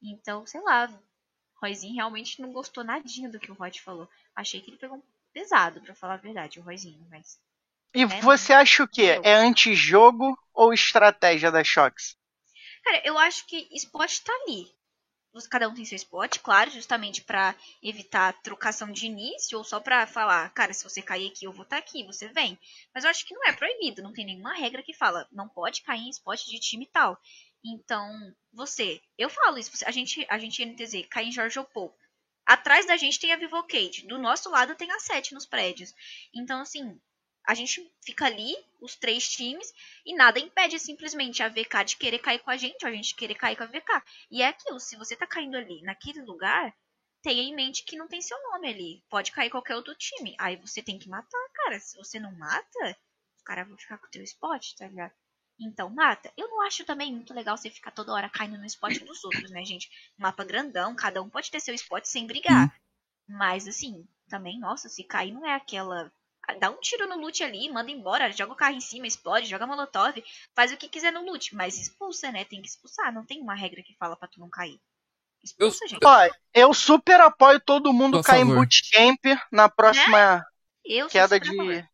Então, 0.00 0.46
sei 0.46 0.60
lá, 0.62 0.88
Roizinho 1.60 1.94
realmente 1.94 2.40
não 2.40 2.52
gostou 2.52 2.82
nadinha 2.82 3.28
do 3.28 3.38
que 3.38 3.50
o 3.50 3.54
Rod 3.54 3.76
falou. 3.78 4.08
Achei 4.34 4.60
que 4.60 4.70
ele 4.70 4.78
pegou 4.78 5.04
pesado, 5.32 5.80
para 5.80 5.94
falar 5.94 6.14
a 6.14 6.18
verdade, 6.18 6.58
o 6.58 6.62
Roizinho, 6.62 7.06
mas. 7.10 7.38
E 7.94 8.06
né, 8.06 8.20
você 8.20 8.52
acha 8.52 8.82
o 8.82 8.88
quê? 8.88 9.20
É 9.22 9.34
antijogo 9.34 10.36
ou 10.54 10.72
estratégia 10.72 11.50
da 11.50 11.62
Shox? 11.62 12.16
Cara, 12.82 13.02
eu 13.04 13.18
acho 13.18 13.46
que 13.46 13.68
spot 13.72 14.20
tá 14.20 14.32
ali. 14.42 14.72
Cada 15.50 15.68
um 15.68 15.74
tem 15.74 15.84
seu 15.84 15.96
spot, 15.96 16.38
claro, 16.38 16.70
justamente 16.70 17.22
para 17.22 17.54
evitar 17.82 18.32
trocação 18.42 18.92
de 18.92 19.06
início 19.06 19.56
ou 19.56 19.64
só 19.64 19.80
para 19.80 20.06
falar, 20.06 20.50
cara, 20.50 20.74
se 20.74 20.84
você 20.84 21.00
cair 21.00 21.28
aqui, 21.30 21.46
eu 21.46 21.52
vou 21.52 21.62
estar 21.62 21.76
tá 21.76 21.82
aqui, 21.82 22.04
você 22.04 22.28
vem. 22.28 22.58
Mas 22.94 23.04
eu 23.04 23.10
acho 23.10 23.26
que 23.26 23.34
não 23.34 23.44
é 23.46 23.52
proibido, 23.52 24.02
não 24.02 24.12
tem 24.12 24.26
nenhuma 24.26 24.54
regra 24.54 24.82
que 24.82 24.92
fala, 24.92 25.26
não 25.32 25.48
pode 25.48 25.82
cair 25.82 26.02
em 26.02 26.10
spot 26.10 26.44
de 26.44 26.60
time 26.60 26.86
tal. 26.86 27.18
Então, 27.64 28.10
você, 28.52 29.00
eu 29.16 29.30
falo 29.30 29.58
isso, 29.58 29.70
a 29.86 29.90
gente, 29.90 30.26
a 30.28 30.38
gente 30.38 30.64
NTZ, 30.64 31.06
cai 31.08 31.24
em 31.24 31.32
Jorge 31.32 31.58
Opou. 31.58 31.96
Atrás 32.44 32.86
da 32.86 32.96
gente 32.96 33.20
tem 33.20 33.32
a 33.32 33.36
Vivocade, 33.36 34.06
do 34.06 34.18
nosso 34.18 34.50
lado 34.50 34.74
tem 34.74 34.90
a 34.90 34.98
7 34.98 35.32
nos 35.32 35.46
prédios. 35.46 35.94
Então, 36.34 36.60
assim, 36.60 37.00
a 37.46 37.54
gente 37.54 37.92
fica 38.04 38.26
ali, 38.26 38.54
os 38.80 38.94
três 38.96 39.28
times, 39.28 39.72
e 40.06 40.14
nada 40.14 40.38
impede 40.38 40.78
simplesmente 40.78 41.42
a 41.42 41.48
VK 41.48 41.84
de 41.84 41.96
querer 41.96 42.18
cair 42.18 42.38
com 42.40 42.50
a 42.50 42.56
gente, 42.56 42.84
ou 42.84 42.90
a 42.90 42.94
gente 42.94 43.14
querer 43.14 43.34
cair 43.34 43.56
com 43.56 43.64
a 43.64 43.66
VK. 43.66 44.02
E 44.30 44.42
é 44.42 44.48
aquilo, 44.48 44.78
se 44.78 44.96
você 44.96 45.16
tá 45.16 45.26
caindo 45.26 45.56
ali, 45.56 45.82
naquele 45.82 46.22
lugar, 46.22 46.74
tenha 47.22 47.42
em 47.42 47.54
mente 47.54 47.84
que 47.84 47.96
não 47.96 48.08
tem 48.08 48.20
seu 48.20 48.36
nome 48.50 48.68
ali. 48.68 49.04
Pode 49.08 49.32
cair 49.32 49.50
qualquer 49.50 49.76
outro 49.76 49.94
time. 49.94 50.34
Aí 50.38 50.56
você 50.56 50.82
tem 50.82 50.98
que 50.98 51.08
matar, 51.08 51.48
cara. 51.54 51.78
Se 51.78 51.96
você 51.96 52.18
não 52.18 52.32
mata, 52.36 52.96
os 53.36 53.42
caras 53.44 53.66
vão 53.66 53.78
ficar 53.78 53.98
com 53.98 54.06
o 54.06 54.10
teu 54.10 54.22
spot, 54.22 54.74
tá 54.76 54.88
ligado? 54.88 55.12
Então, 55.60 55.88
mata. 55.88 56.32
Eu 56.36 56.48
não 56.48 56.62
acho 56.62 56.84
também 56.84 57.14
muito 57.14 57.32
legal 57.32 57.56
você 57.56 57.70
ficar 57.70 57.92
toda 57.92 58.12
hora 58.12 58.28
caindo 58.28 58.58
no 58.58 58.66
spot 58.66 58.98
dos 58.98 59.22
outros, 59.24 59.50
né, 59.50 59.64
gente? 59.64 59.88
Mapa 60.18 60.44
grandão, 60.44 60.94
cada 60.94 61.22
um 61.22 61.30
pode 61.30 61.50
ter 61.50 61.60
seu 61.60 61.74
spot 61.74 62.04
sem 62.04 62.26
brigar. 62.26 62.64
Uhum. 62.64 63.36
Mas, 63.38 63.68
assim, 63.68 64.06
também, 64.28 64.58
nossa, 64.58 64.88
se 64.88 65.04
cair 65.04 65.32
não 65.32 65.46
é 65.46 65.54
aquela. 65.54 66.12
Dá 66.58 66.70
um 66.70 66.80
tiro 66.80 67.06
no 67.08 67.18
loot 67.18 67.42
ali, 67.42 67.70
manda 67.70 67.90
embora, 67.90 68.30
joga 68.32 68.52
o 68.52 68.56
carro 68.56 68.74
em 68.74 68.80
cima, 68.80 69.06
explode, 69.06 69.46
joga 69.46 69.66
molotov, 69.66 70.22
faz 70.54 70.72
o 70.72 70.76
que 70.76 70.88
quiser 70.88 71.12
no 71.12 71.24
loot, 71.24 71.54
mas 71.54 71.78
expulsa, 71.78 72.30
né? 72.32 72.44
Tem 72.44 72.60
que 72.60 72.68
expulsar, 72.68 73.12
não 73.12 73.24
tem 73.24 73.40
uma 73.40 73.54
regra 73.54 73.82
que 73.82 73.96
fala 73.96 74.16
pra 74.16 74.28
tu 74.28 74.40
não 74.40 74.50
cair. 74.50 74.80
Expulsa, 75.42 75.84
eu, 75.84 75.88
gente. 75.88 76.04
Ó, 76.04 76.28
eu 76.54 76.74
super 76.74 77.20
apoio 77.20 77.60
todo 77.60 77.92
mundo 77.92 78.22
cair 78.22 78.42
em 78.42 78.46
bootcamp 78.46 79.20
na 79.50 79.68
próxima 79.68 80.36
né? 80.36 81.08
queda 81.10 81.38
de. 81.38 81.50
Apoio. 81.50 81.88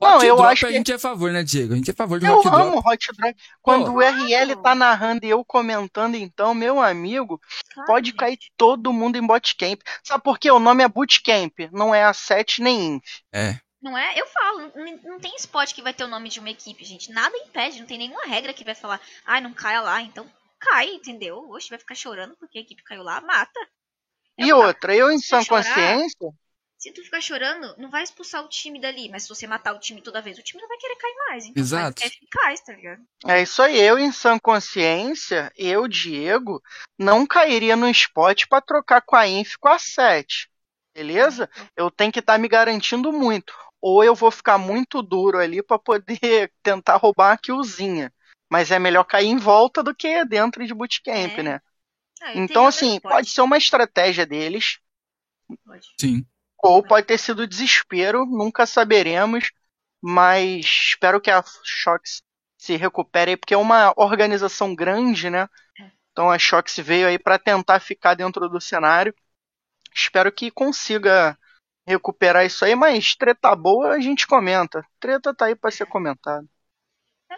Não, 0.00 0.16
hot 0.16 0.26
eu 0.26 0.36
drop 0.36 0.48
acho 0.48 0.66
a 0.66 0.72
gente 0.72 0.90
é 0.90 0.94
a 0.94 0.98
favor, 0.98 1.30
né, 1.30 1.42
Diego? 1.42 1.74
A 1.74 1.76
gente 1.76 1.90
é 1.90 1.92
a 1.92 1.96
favor 1.96 2.18
de 2.18 2.26
eu 2.26 2.38
hot 2.38 2.42
drop. 2.42 2.58
Eu 2.58 2.68
amo 2.68 2.78
hot 2.78 3.06
drop. 3.12 3.36
Quando 3.60 3.92
oh. 3.92 3.96
o 3.96 4.00
RL 4.00 4.56
tá 4.62 4.74
narrando 4.74 5.26
e 5.26 5.28
eu 5.28 5.44
comentando, 5.44 6.14
então, 6.14 6.54
meu 6.54 6.80
amigo, 6.80 7.38
claro, 7.74 7.86
pode 7.86 8.06
gente. 8.06 8.16
cair 8.16 8.38
todo 8.56 8.94
mundo 8.94 9.16
em 9.16 9.26
botcamp. 9.26 9.80
Sabe 10.02 10.24
por 10.24 10.38
quê? 10.38 10.50
O 10.50 10.58
nome 10.58 10.82
é 10.82 10.88
bootcamp, 10.88 11.52
não 11.70 11.94
é 11.94 12.02
a 12.02 12.14
7 12.14 12.62
nem 12.62 12.94
inf. 12.94 13.04
É. 13.30 13.60
Não 13.80 13.96
é? 13.96 14.18
Eu 14.18 14.26
falo, 14.26 14.72
não 15.04 15.18
tem 15.18 15.34
spot 15.36 15.72
que 15.72 15.82
vai 15.82 15.94
ter 15.94 16.04
o 16.04 16.08
nome 16.08 16.28
de 16.28 16.38
uma 16.38 16.50
equipe, 16.50 16.84
gente. 16.84 17.10
Nada 17.10 17.36
impede, 17.36 17.80
não 17.80 17.86
tem 17.86 17.98
nenhuma 17.98 18.26
regra 18.26 18.52
que 18.52 18.64
vai 18.64 18.74
falar, 18.74 19.00
ai, 19.24 19.38
ah, 19.38 19.40
não 19.40 19.54
caia 19.54 19.80
lá, 19.80 20.02
então 20.02 20.30
cai, 20.58 20.88
entendeu? 20.90 21.38
Oxe, 21.50 21.70
vai 21.70 21.78
ficar 21.78 21.94
chorando 21.94 22.36
porque 22.36 22.58
a 22.58 22.60
equipe 22.60 22.82
caiu 22.82 23.02
lá, 23.02 23.20
mata. 23.20 23.58
Eu 24.36 24.46
e 24.46 24.52
outra, 24.52 24.94
eu 24.94 25.10
em 25.10 25.18
sã 25.18 25.42
consciência, 25.44 26.30
se 26.80 26.90
tu 26.92 27.04
ficar 27.04 27.20
chorando, 27.20 27.76
não 27.76 27.90
vai 27.90 28.02
expulsar 28.02 28.42
o 28.42 28.48
time 28.48 28.80
dali. 28.80 29.10
Mas 29.10 29.24
se 29.24 29.28
você 29.28 29.46
matar 29.46 29.74
o 29.74 29.78
time 29.78 30.00
toda 30.00 30.22
vez, 30.22 30.38
o 30.38 30.42
time 30.42 30.62
não 30.62 30.68
vai 30.68 30.78
querer 30.78 30.96
cair 30.96 31.14
mais. 31.28 31.44
Então 31.44 31.62
Exato. 31.62 32.02
É 32.02 32.06
eficaz, 32.06 32.60
tá 32.62 32.72
ligado? 32.72 33.02
É 33.26 33.42
isso 33.42 33.60
aí. 33.60 33.78
Eu, 33.78 33.98
em 33.98 34.10
sã 34.10 34.38
consciência, 34.38 35.52
eu, 35.54 35.86
Diego, 35.86 36.62
não 36.98 37.26
cairia 37.26 37.76
no 37.76 37.86
spot 37.90 38.46
para 38.48 38.62
trocar 38.62 39.02
com 39.02 39.14
a 39.14 39.28
Inf 39.28 39.56
com 39.60 39.68
a 39.68 39.78
7. 39.78 40.50
Beleza? 40.94 41.50
Eu 41.76 41.90
tenho 41.90 42.10
que 42.10 42.18
estar 42.18 42.32
tá 42.32 42.38
me 42.38 42.48
garantindo 42.48 43.12
muito. 43.12 43.52
Ou 43.80 44.04
eu 44.04 44.14
vou 44.14 44.30
ficar 44.30 44.58
muito 44.58 45.02
duro 45.02 45.38
ali 45.38 45.62
para 45.62 45.78
poder 45.78 46.52
tentar 46.62 46.96
roubar 46.96 47.30
uma 47.30 47.38
killzinha. 47.38 48.12
Mas 48.50 48.70
é 48.70 48.78
melhor 48.78 49.04
cair 49.04 49.28
em 49.28 49.36
volta 49.36 49.82
do 49.82 49.94
que 49.94 50.24
dentro 50.24 50.66
de 50.66 50.74
bootcamp, 50.74 51.38
é. 51.38 51.42
né? 51.42 51.60
Ah, 52.20 52.32
então, 52.34 52.66
assim, 52.66 53.00
pode 53.00 53.30
ser 53.30 53.40
uma 53.40 53.56
estratégia 53.56 54.26
deles. 54.26 54.78
Pode. 55.64 55.86
Sim. 55.98 56.26
Ou 56.62 56.82
pode 56.82 57.06
ter 57.06 57.16
sido 57.16 57.46
desespero, 57.46 58.26
nunca 58.26 58.66
saberemos. 58.66 59.50
Mas 60.02 60.64
espero 60.64 61.20
que 61.20 61.30
a 61.30 61.42
Shox 61.64 62.22
se 62.58 62.76
recupere, 62.76 63.36
porque 63.36 63.54
é 63.54 63.58
uma 63.58 63.92
organização 63.96 64.74
grande, 64.74 65.30
né? 65.30 65.48
Então 66.12 66.30
a 66.30 66.38
Shox 66.38 66.76
veio 66.78 67.06
aí 67.06 67.18
para 67.18 67.38
tentar 67.38 67.80
ficar 67.80 68.14
dentro 68.14 68.48
do 68.48 68.60
cenário. 68.60 69.14
Espero 69.94 70.30
que 70.30 70.50
consiga 70.50 71.38
recuperar 71.86 72.44
isso 72.44 72.64
aí, 72.64 72.74
mas 72.74 73.14
treta 73.14 73.54
boa 73.54 73.92
a 73.92 74.00
gente 74.00 74.26
comenta. 74.26 74.84
Treta 74.98 75.34
tá 75.34 75.46
aí 75.46 75.54
para 75.54 75.70
ser 75.70 75.86
comentada. 75.86 76.46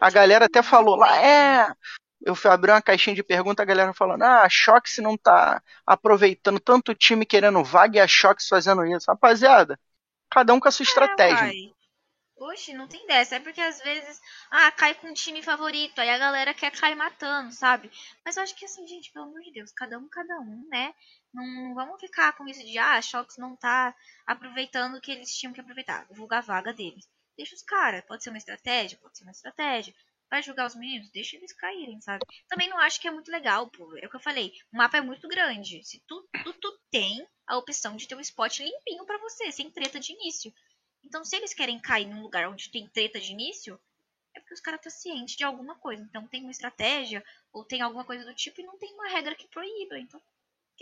A 0.01 0.11
galera 0.11 0.47
até 0.47 0.63
falou 0.63 0.97
lá, 0.97 1.23
é, 1.23 1.73
eu 2.25 2.35
fui 2.35 2.51
abrir 2.51 2.71
uma 2.71 2.83
caixinha 2.83 3.15
de 3.17 3.23
pergunta, 3.23 3.63
a 3.63 3.67
galera 3.67 3.93
falando: 3.93 4.23
ah, 4.23 4.43
a 4.43 4.49
Shox 4.49 4.99
não 4.99 5.17
tá 5.17 5.63
aproveitando 5.87 6.61
tanto 6.61 6.95
time 6.95 7.27
querendo 7.27 7.63
vaga 7.65 7.99
e 7.99 8.01
a 8.01 8.07
Shox 8.07 8.49
fazendo 8.49 8.85
isso. 8.87 9.11
Rapaziada, 9.11 9.79
cada 10.31 10.55
um 10.55 10.61
com 10.61 10.69
a 10.69 10.71
sua 10.71 10.85
é, 10.85 10.87
estratégia. 10.87 11.39
Pai. 11.39 11.73
Oxe, 12.37 12.73
não 12.73 12.89
tem 12.89 13.07
dessa. 13.07 13.37
É 13.37 13.41
porque 13.41 13.61
às 13.61 13.81
vezes, 13.81 14.21
ah, 14.51 14.71
cai 14.73 14.95
com 14.95 15.09
um 15.09 15.15
time 15.15 15.43
favorito, 15.43 16.01
aí 16.01 16.11
a 16.11 16.19
galera 16.19 16.53
quer 16.53 16.73
cair 16.73 16.97
matando, 16.97 17.53
sabe? 17.53 17.91
Mas 18.25 18.37
eu 18.37 18.43
acho 18.43 18.57
que 18.57 18.65
assim, 18.65 18.87
gente, 18.87 19.13
pelo 19.13 19.27
amor 19.27 19.41
de 19.43 19.53
Deus, 19.53 19.71
cada 19.73 19.99
um, 19.99 20.09
cada 20.09 20.41
um, 20.41 20.67
né? 20.69 20.93
Não, 21.33 21.45
não 21.47 21.75
vamos 21.75 22.01
ficar 22.01 22.33
com 22.35 22.47
isso 22.47 22.65
de, 22.65 22.79
ah, 22.79 22.97
a 22.97 23.03
Shox 23.03 23.37
não 23.39 23.57
tá 23.57 23.95
aproveitando 24.27 24.97
o 24.97 25.01
que 25.01 25.13
eles 25.13 25.35
tinham 25.37 25.53
que 25.53 25.61
aproveitar, 25.61 26.07
divulgar 26.07 26.41
a 26.41 26.47
vaga 26.47 26.73
deles. 26.73 27.09
Deixa 27.37 27.55
os 27.55 27.63
caras, 27.63 28.05
pode 28.05 28.23
ser 28.23 28.31
uma 28.31 28.39
estratégia, 28.39 28.99
pode 28.99 29.17
ser 29.17 29.25
uma 29.25 29.33
estratégia 29.33 29.95
vai 30.33 30.43
julgar 30.43 30.67
os 30.67 30.75
meninos, 30.75 31.11
deixa 31.11 31.37
eles 31.37 31.53
caírem, 31.53 32.01
sabe? 32.01 32.25
Também 32.49 32.67
não 32.67 32.79
acho 32.79 32.99
que 32.99 33.07
é 33.07 33.11
muito 33.11 33.31
legal, 33.31 33.71
pô. 33.71 33.95
É 33.99 34.07
o 34.07 34.09
que 34.09 34.17
eu 34.17 34.21
falei, 34.21 34.51
o 34.73 34.79
mapa 34.79 34.97
é 34.97 35.03
muito 35.03 35.29
grande. 35.29 35.85
Se 35.85 36.03
tu, 36.07 36.27
tu, 36.43 36.55
tu 36.55 36.81
tem 36.91 37.29
a 37.47 37.59
opção 37.59 37.97
de 37.97 38.09
ter 38.09 38.15
um 38.15 38.21
spot 38.21 38.61
limpinho 38.61 39.05
para 39.05 39.19
você, 39.19 39.53
sem 39.53 39.71
treta 39.71 40.01
de 40.01 40.15
início. 40.15 40.51
Então, 41.05 41.23
se 41.23 41.37
eles 41.37 41.53
querem 41.53 41.79
cair 41.79 42.07
num 42.07 42.23
lugar 42.23 42.49
onde 42.49 42.71
tem 42.71 42.89
treta 42.89 43.21
de 43.21 43.31
início, 43.31 43.79
é 44.35 44.41
porque 44.41 44.55
os 44.55 44.61
caras 44.61 44.81
estão 44.81 44.91
cientes 44.91 45.37
de 45.37 45.45
alguma 45.45 45.75
coisa. 45.79 46.03
Então, 46.03 46.27
tem 46.27 46.41
uma 46.41 46.51
estratégia, 46.51 47.23
ou 47.53 47.63
tem 47.63 47.83
alguma 47.83 48.07
coisa 48.07 48.25
do 48.25 48.35
tipo, 48.35 48.59
e 48.59 48.65
não 48.65 48.79
tem 48.79 48.91
uma 48.95 49.09
regra 49.09 49.35
que 49.35 49.47
proíba. 49.49 49.99
Então, 49.99 50.19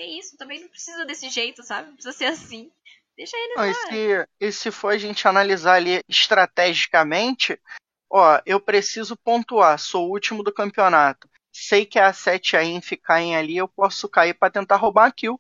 que 0.00 0.18
isso? 0.18 0.36
Também 0.38 0.60
não 0.60 0.68
precisa 0.68 1.04
desse 1.04 1.28
jeito, 1.28 1.62
sabe? 1.62 1.88
Não 1.88 1.94
precisa 1.94 2.16
ser 2.16 2.24
assim. 2.26 2.72
Deixa 3.14 3.36
eles 3.36 3.56
não, 3.56 3.64
lá. 3.64 3.70
E 3.70 3.74
se, 3.74 4.28
e 4.40 4.52
se 4.52 4.70
for 4.70 4.94
a 4.94 4.98
gente 4.98 5.28
analisar 5.28 5.74
ali 5.74 6.02
estrategicamente, 6.08 7.60
ó, 8.08 8.40
eu 8.46 8.58
preciso 8.58 9.14
pontuar, 9.14 9.78
sou 9.78 10.08
o 10.08 10.10
último 10.10 10.42
do 10.42 10.52
campeonato. 10.52 11.28
Sei 11.52 11.84
que 11.84 11.98
a 11.98 12.12
7 12.12 12.56
a 12.56 12.64
Inf 12.64 12.92
caem 13.02 13.36
ali, 13.36 13.58
eu 13.58 13.68
posso 13.68 14.08
cair 14.08 14.32
para 14.32 14.50
tentar 14.50 14.76
roubar 14.76 15.06
a 15.06 15.12
kill. 15.12 15.38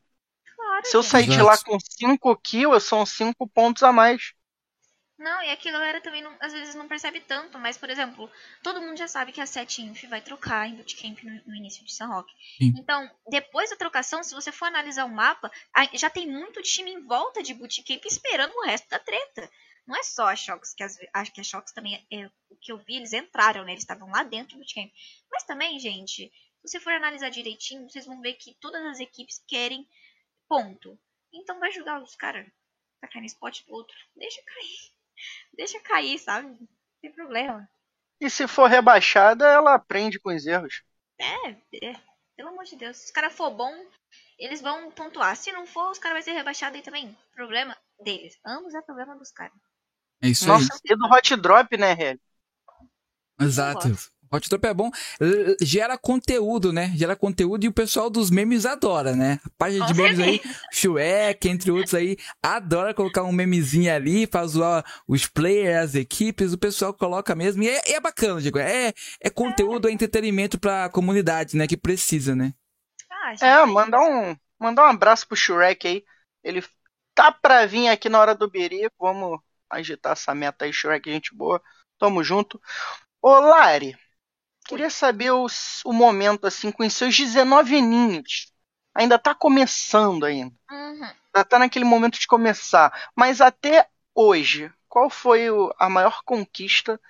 Claro, 0.54 0.86
Se 0.86 0.96
eu 0.96 1.02
sair 1.02 1.28
de 1.28 1.40
lá 1.40 1.56
com 1.56 1.78
5 1.80 2.36
kills, 2.36 2.86
são 2.86 3.06
5 3.06 3.48
pontos 3.48 3.82
a 3.82 3.92
mais. 3.92 4.34
Não, 5.20 5.42
e 5.42 5.50
aqui 5.50 5.68
a 5.68 5.72
galera 5.72 6.00
também 6.00 6.22
não, 6.22 6.34
às 6.40 6.50
vezes 6.52 6.74
não 6.74 6.88
percebe 6.88 7.20
tanto, 7.20 7.58
mas, 7.58 7.76
por 7.76 7.90
exemplo, 7.90 8.30
todo 8.62 8.80
mundo 8.80 8.96
já 8.96 9.06
sabe 9.06 9.32
que 9.32 9.40
a 9.40 9.44
7 9.46 9.82
Inf 9.82 10.04
vai 10.04 10.22
trocar 10.22 10.66
em 10.66 10.74
bootcamp 10.74 11.22
no, 11.22 11.30
no 11.46 11.54
início 11.54 11.84
de 11.84 11.92
San 11.94 12.06
Roque. 12.06 12.32
Então, 12.78 13.08
depois 13.28 13.68
da 13.68 13.76
trocação, 13.76 14.22
se 14.22 14.34
você 14.34 14.50
for 14.50 14.64
analisar 14.66 15.04
o 15.04 15.10
mapa, 15.14 15.50
já 15.92 16.08
tem 16.08 16.26
muito 16.26 16.62
time 16.62 16.90
em 16.90 17.04
volta 17.06 17.42
de 17.42 17.52
bootcamp 17.52 18.02
esperando 18.06 18.54
o 18.56 18.64
resto 18.64 18.88
da 18.88 18.98
treta. 18.98 19.50
Não 19.86 19.94
é 19.94 20.02
só 20.02 20.26
a 20.26 20.34
Shox, 20.36 20.72
que 20.74 20.82
acho 20.82 21.32
que 21.32 21.40
a 21.40 21.44
Shox 21.44 21.70
também 21.72 22.02
é, 22.10 22.26
o 22.48 22.56
que 22.56 22.72
eu 22.72 22.78
vi, 22.78 22.96
eles 22.96 23.12
entraram, 23.12 23.62
né? 23.64 23.72
Eles 23.72 23.82
estavam 23.82 24.08
lá 24.10 24.22
dentro 24.22 24.56
do 24.56 24.60
bootcamp. 24.60 24.90
Mas 25.30 25.44
também, 25.44 25.78
gente, 25.78 26.32
Se 26.64 26.68
você 26.68 26.80
for 26.80 26.92
analisar 26.94 27.28
direitinho, 27.30 27.88
vocês 27.88 28.06
vão 28.06 28.20
ver 28.22 28.34
que 28.34 28.54
todas 28.60 28.82
as 28.86 29.00
equipes 29.00 29.42
querem 29.46 29.86
ponto. 30.48 30.98
Então 31.32 31.58
vai 31.60 31.70
jogar 31.72 32.02
os 32.02 32.14
caras 32.16 32.46
pra 33.00 33.10
cair 33.10 33.20
no 33.20 33.26
spot 33.26 33.64
do 33.66 33.72
outro. 33.74 33.96
Deixa 34.16 34.40
cair. 34.44 34.99
Deixa 35.56 35.80
cair, 35.80 36.18
sabe? 36.18 36.48
Não 36.48 36.68
tem 37.00 37.12
problema. 37.12 37.68
E 38.20 38.28
se 38.28 38.46
for 38.46 38.68
rebaixada, 38.68 39.46
ela 39.46 39.74
aprende 39.74 40.20
com 40.20 40.34
os 40.34 40.46
erros. 40.46 40.82
É, 41.18 41.50
é. 41.50 42.00
Pelo 42.36 42.50
amor 42.50 42.64
de 42.64 42.76
Deus. 42.76 42.96
Se 42.96 43.04
os 43.06 43.10
caras 43.10 43.32
for 43.34 43.50
bom, 43.50 43.72
eles 44.38 44.60
vão 44.60 44.90
pontuar. 44.90 45.36
Se 45.36 45.52
não 45.52 45.66
for, 45.66 45.90
os 45.90 45.98
caras 45.98 46.18
vão 46.18 46.22
ser 46.22 46.38
rebaixados 46.38 46.76
aí 46.76 46.82
também. 46.82 47.16
Problema 47.34 47.76
deles. 48.02 48.38
Ambos 48.44 48.74
é 48.74 48.82
problema 48.82 49.16
dos 49.16 49.30
caras. 49.30 49.56
É 50.22 50.28
isso 50.28 50.46
Nossa, 50.46 50.72
aí. 50.72 50.80
e 50.92 50.96
do 50.96 51.06
hot 51.06 51.36
drop, 51.36 51.76
né, 51.76 51.92
Hélio? 51.92 52.20
Exato. 53.40 53.88
Hot 54.32 54.48
Drop 54.48 54.64
é 54.64 54.74
bom. 54.74 54.90
Gera 55.60 55.98
conteúdo, 55.98 56.72
né? 56.72 56.92
Gera 56.96 57.16
conteúdo 57.16 57.64
e 57.64 57.68
o 57.68 57.72
pessoal 57.72 58.08
dos 58.08 58.30
memes 58.30 58.64
adora, 58.64 59.14
né? 59.16 59.40
A 59.44 59.50
página 59.58 59.86
de 59.86 59.94
memes 59.94 60.20
aí, 60.20 60.40
Shrek, 60.72 61.48
entre 61.48 61.70
outros 61.70 61.94
aí, 61.94 62.16
adora 62.42 62.94
colocar 62.94 63.22
um 63.24 63.32
memezinho 63.32 63.92
ali 63.92 64.26
pra 64.26 64.46
zoar 64.46 64.84
os 65.06 65.26
players, 65.26 65.90
as 65.90 65.94
equipes, 65.96 66.52
o 66.52 66.58
pessoal 66.58 66.94
coloca 66.94 67.34
mesmo. 67.34 67.62
E 67.62 67.68
é, 67.68 67.92
é 67.94 68.00
bacana, 68.00 68.40
Diego. 68.40 68.58
É, 68.58 68.92
é 69.20 69.30
conteúdo, 69.30 69.88
é 69.88 69.92
entretenimento 69.92 70.58
pra 70.58 70.88
comunidade, 70.88 71.56
né? 71.56 71.66
Que 71.66 71.76
precisa, 71.76 72.34
né? 72.36 72.54
Ah, 73.10 73.34
gente, 73.34 73.44
É, 73.44 73.64
mandar 73.66 74.00
um, 74.00 74.36
mandar 74.58 74.84
um 74.86 74.90
abraço 74.90 75.26
pro 75.26 75.36
Shrek 75.36 75.86
aí. 75.86 76.04
Ele 76.42 76.64
tá 77.14 77.32
pra 77.32 77.66
vir 77.66 77.88
aqui 77.88 78.08
na 78.08 78.20
hora 78.20 78.34
do 78.34 78.50
berico. 78.50 78.94
Vamos 78.98 79.40
agitar 79.68 80.12
essa 80.12 80.34
meta 80.34 80.64
aí, 80.64 80.72
Shrek, 80.72 81.10
gente 81.10 81.34
boa. 81.34 81.60
Tamo 81.98 82.22
junto. 82.24 82.60
Ô, 83.22 83.30
Lari, 83.40 83.96
queria 84.70 84.90
saber 84.90 85.32
o, 85.32 85.46
o 85.84 85.92
momento, 85.92 86.46
assim, 86.46 86.70
com 86.70 86.84
os 86.86 86.92
seus 86.94 87.16
19 87.16 87.76
aninhos. 87.76 88.52
Ainda 88.94 89.18
tá 89.18 89.34
começando 89.34 90.24
ainda. 90.24 90.54
Uhum. 90.70 91.10
Já 91.36 91.44
tá 91.44 91.58
naquele 91.58 91.84
momento 91.84 92.18
de 92.18 92.26
começar. 92.26 93.10
Mas 93.16 93.40
até 93.40 93.88
hoje, 94.14 94.72
qual 94.88 95.10
foi 95.10 95.50
o- 95.50 95.72
a 95.78 95.88
maior 95.88 96.22
conquista 96.24 97.00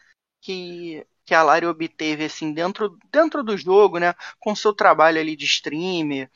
que, 0.40 1.06
que 1.24 1.34
a 1.34 1.42
Lari 1.42 1.66
obteve, 1.66 2.24
assim, 2.24 2.52
dentro, 2.52 2.98
dentro 3.12 3.42
do 3.42 3.56
jogo, 3.56 3.98
né? 3.98 4.14
Com 4.38 4.52
o 4.52 4.56
seu 4.56 4.74
trabalho 4.74 5.20
ali 5.20 5.36
de 5.36 5.46
streamer, 5.46 6.30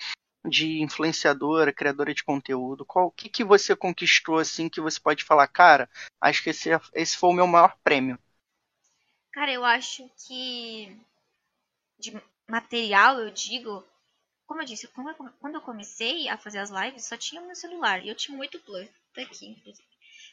de 0.47 0.83
influenciadora, 0.83 1.73
criadora 1.73 2.15
de 2.15 2.25
conteúdo. 2.25 2.85
Qual, 2.85 3.07
o 3.09 3.11
que, 3.11 3.29
que 3.29 3.45
você 3.45 3.75
conquistou, 3.77 4.39
assim, 4.39 4.69
que 4.69 4.81
você 4.81 5.01
pode 5.01 5.25
falar, 5.25 5.47
cara, 5.49 5.89
acho 6.21 6.43
que 6.43 6.51
esse, 6.51 6.71
esse 6.95 7.17
foi 7.17 7.31
o 7.31 7.35
meu 7.35 7.47
maior 7.47 7.77
prêmio. 7.83 8.19
Cara, 9.33 9.53
eu 9.53 9.65
acho 9.65 10.09
que 10.17 10.97
de 11.99 12.12
material, 12.49 13.21
eu 13.21 13.31
digo, 13.31 13.85
como 14.47 14.61
eu 14.62 14.66
disse, 14.66 14.89
quando 14.89 15.55
eu, 15.55 15.61
comecei 15.62 16.29
a 16.29 16.37
fazer 16.39 16.59
as 16.59 16.71
lives, 16.71 17.07
só 17.07 17.16
tinha 17.16 17.41
o 17.41 17.47
meu 17.47 17.55
celular. 17.57 18.05
E 18.05 18.09
eu 18.09 18.15
tinha 18.15 18.37
um 18.37 18.41
8 18.41 18.61
Plus. 18.61 18.89
Tá 19.15 19.23
aqui, 19.23 19.47
inclusive. 19.47 19.89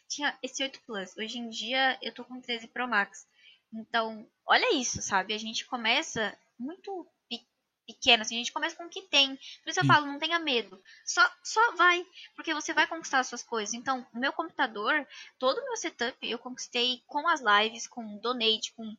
Tinha 0.08 0.38
esse 0.44 0.62
8 0.64 0.82
Plus. 0.82 1.16
Hoje 1.18 1.38
em 1.38 1.50
dia 1.50 1.98
eu 2.02 2.14
tô 2.14 2.24
com 2.26 2.42
13 2.42 2.68
Pro 2.68 2.88
Max. 2.88 3.28
Então, 3.74 4.30
olha 4.46 4.76
isso, 4.76 5.02
sabe? 5.02 5.34
A 5.34 5.38
gente 5.38 5.66
começa 5.66 6.38
muito 6.60 7.08
pe- 7.30 7.46
pequeno, 7.88 8.22
assim, 8.22 8.36
a 8.36 8.40
gente 8.40 8.52
começa 8.52 8.76
com 8.76 8.84
o 8.86 8.90
que 8.90 9.04
tem. 9.04 9.36
Por 9.64 9.70
isso 9.70 9.80
eu 9.80 9.86
falo, 9.86 10.06
não 10.08 10.20
tenha 10.20 10.40
medo. 10.40 10.82
Só, 11.06 11.22
só 11.44 11.76
vai, 11.76 12.06
porque 12.36 12.54
você 12.54 12.74
vai 12.74 12.86
conquistar 12.88 13.20
as 13.20 13.28
suas 13.28 13.44
coisas. 13.44 13.74
Então, 13.74 14.06
o 14.14 14.20
meu 14.20 14.34
computador, 14.34 15.08
todo 15.40 15.58
o 15.58 15.64
meu 15.64 15.78
setup, 15.78 16.18
eu 16.22 16.38
conquistei 16.38 17.02
com 17.08 17.26
as 17.30 17.42
lives, 17.42 17.88
com 17.88 18.18
donate, 18.18 18.74
com 18.74 18.94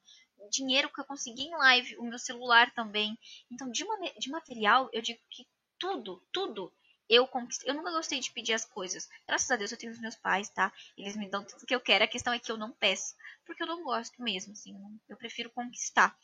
dinheiro 0.51 0.90
que 0.90 1.01
eu 1.01 1.05
consegui 1.05 1.43
em 1.43 1.56
live, 1.56 1.97
o 1.98 2.05
meu 2.05 2.19
celular 2.19 2.73
também. 2.74 3.19
Então, 3.51 3.70
de, 3.70 3.85
de 4.19 4.31
material, 4.31 4.89
eu 4.93 5.02
digo 5.02 5.20
que 5.31 5.47
tudo, 5.78 6.23
tudo 6.32 6.73
eu 7.09 7.27
conquistei. 7.27 7.70
Eu 7.70 7.74
nunca 7.74 7.90
gostei 7.90 8.20
de 8.20 8.31
pedir 8.31 8.55
as 8.55 8.64
coisas. 8.64 9.09
Graças 9.27 9.51
a 9.51 9.56
Deus 9.56 9.70
eu 9.70 9.78
tenho 9.78 9.93
os 9.93 10.01
meus 10.01 10.16
pais, 10.16 10.48
tá? 10.48 10.73
Eles 10.97 11.16
me 11.16 11.28
dão 11.28 11.44
tudo 11.44 11.66
que 11.66 11.74
eu 11.74 11.81
quero. 11.81 12.05
A 12.05 12.09
questão 12.09 12.32
é 12.32 12.39
que 12.39 12.51
eu 12.51 12.56
não 12.56 12.73
peço, 12.73 13.14
porque 13.44 13.62
eu 13.62 13.66
não 13.66 13.85
gosto 13.85 14.23
mesmo, 14.23 14.52
assim. 14.52 14.74
Eu 15.09 15.16
prefiro 15.16 15.51
conquistar. 15.51 16.16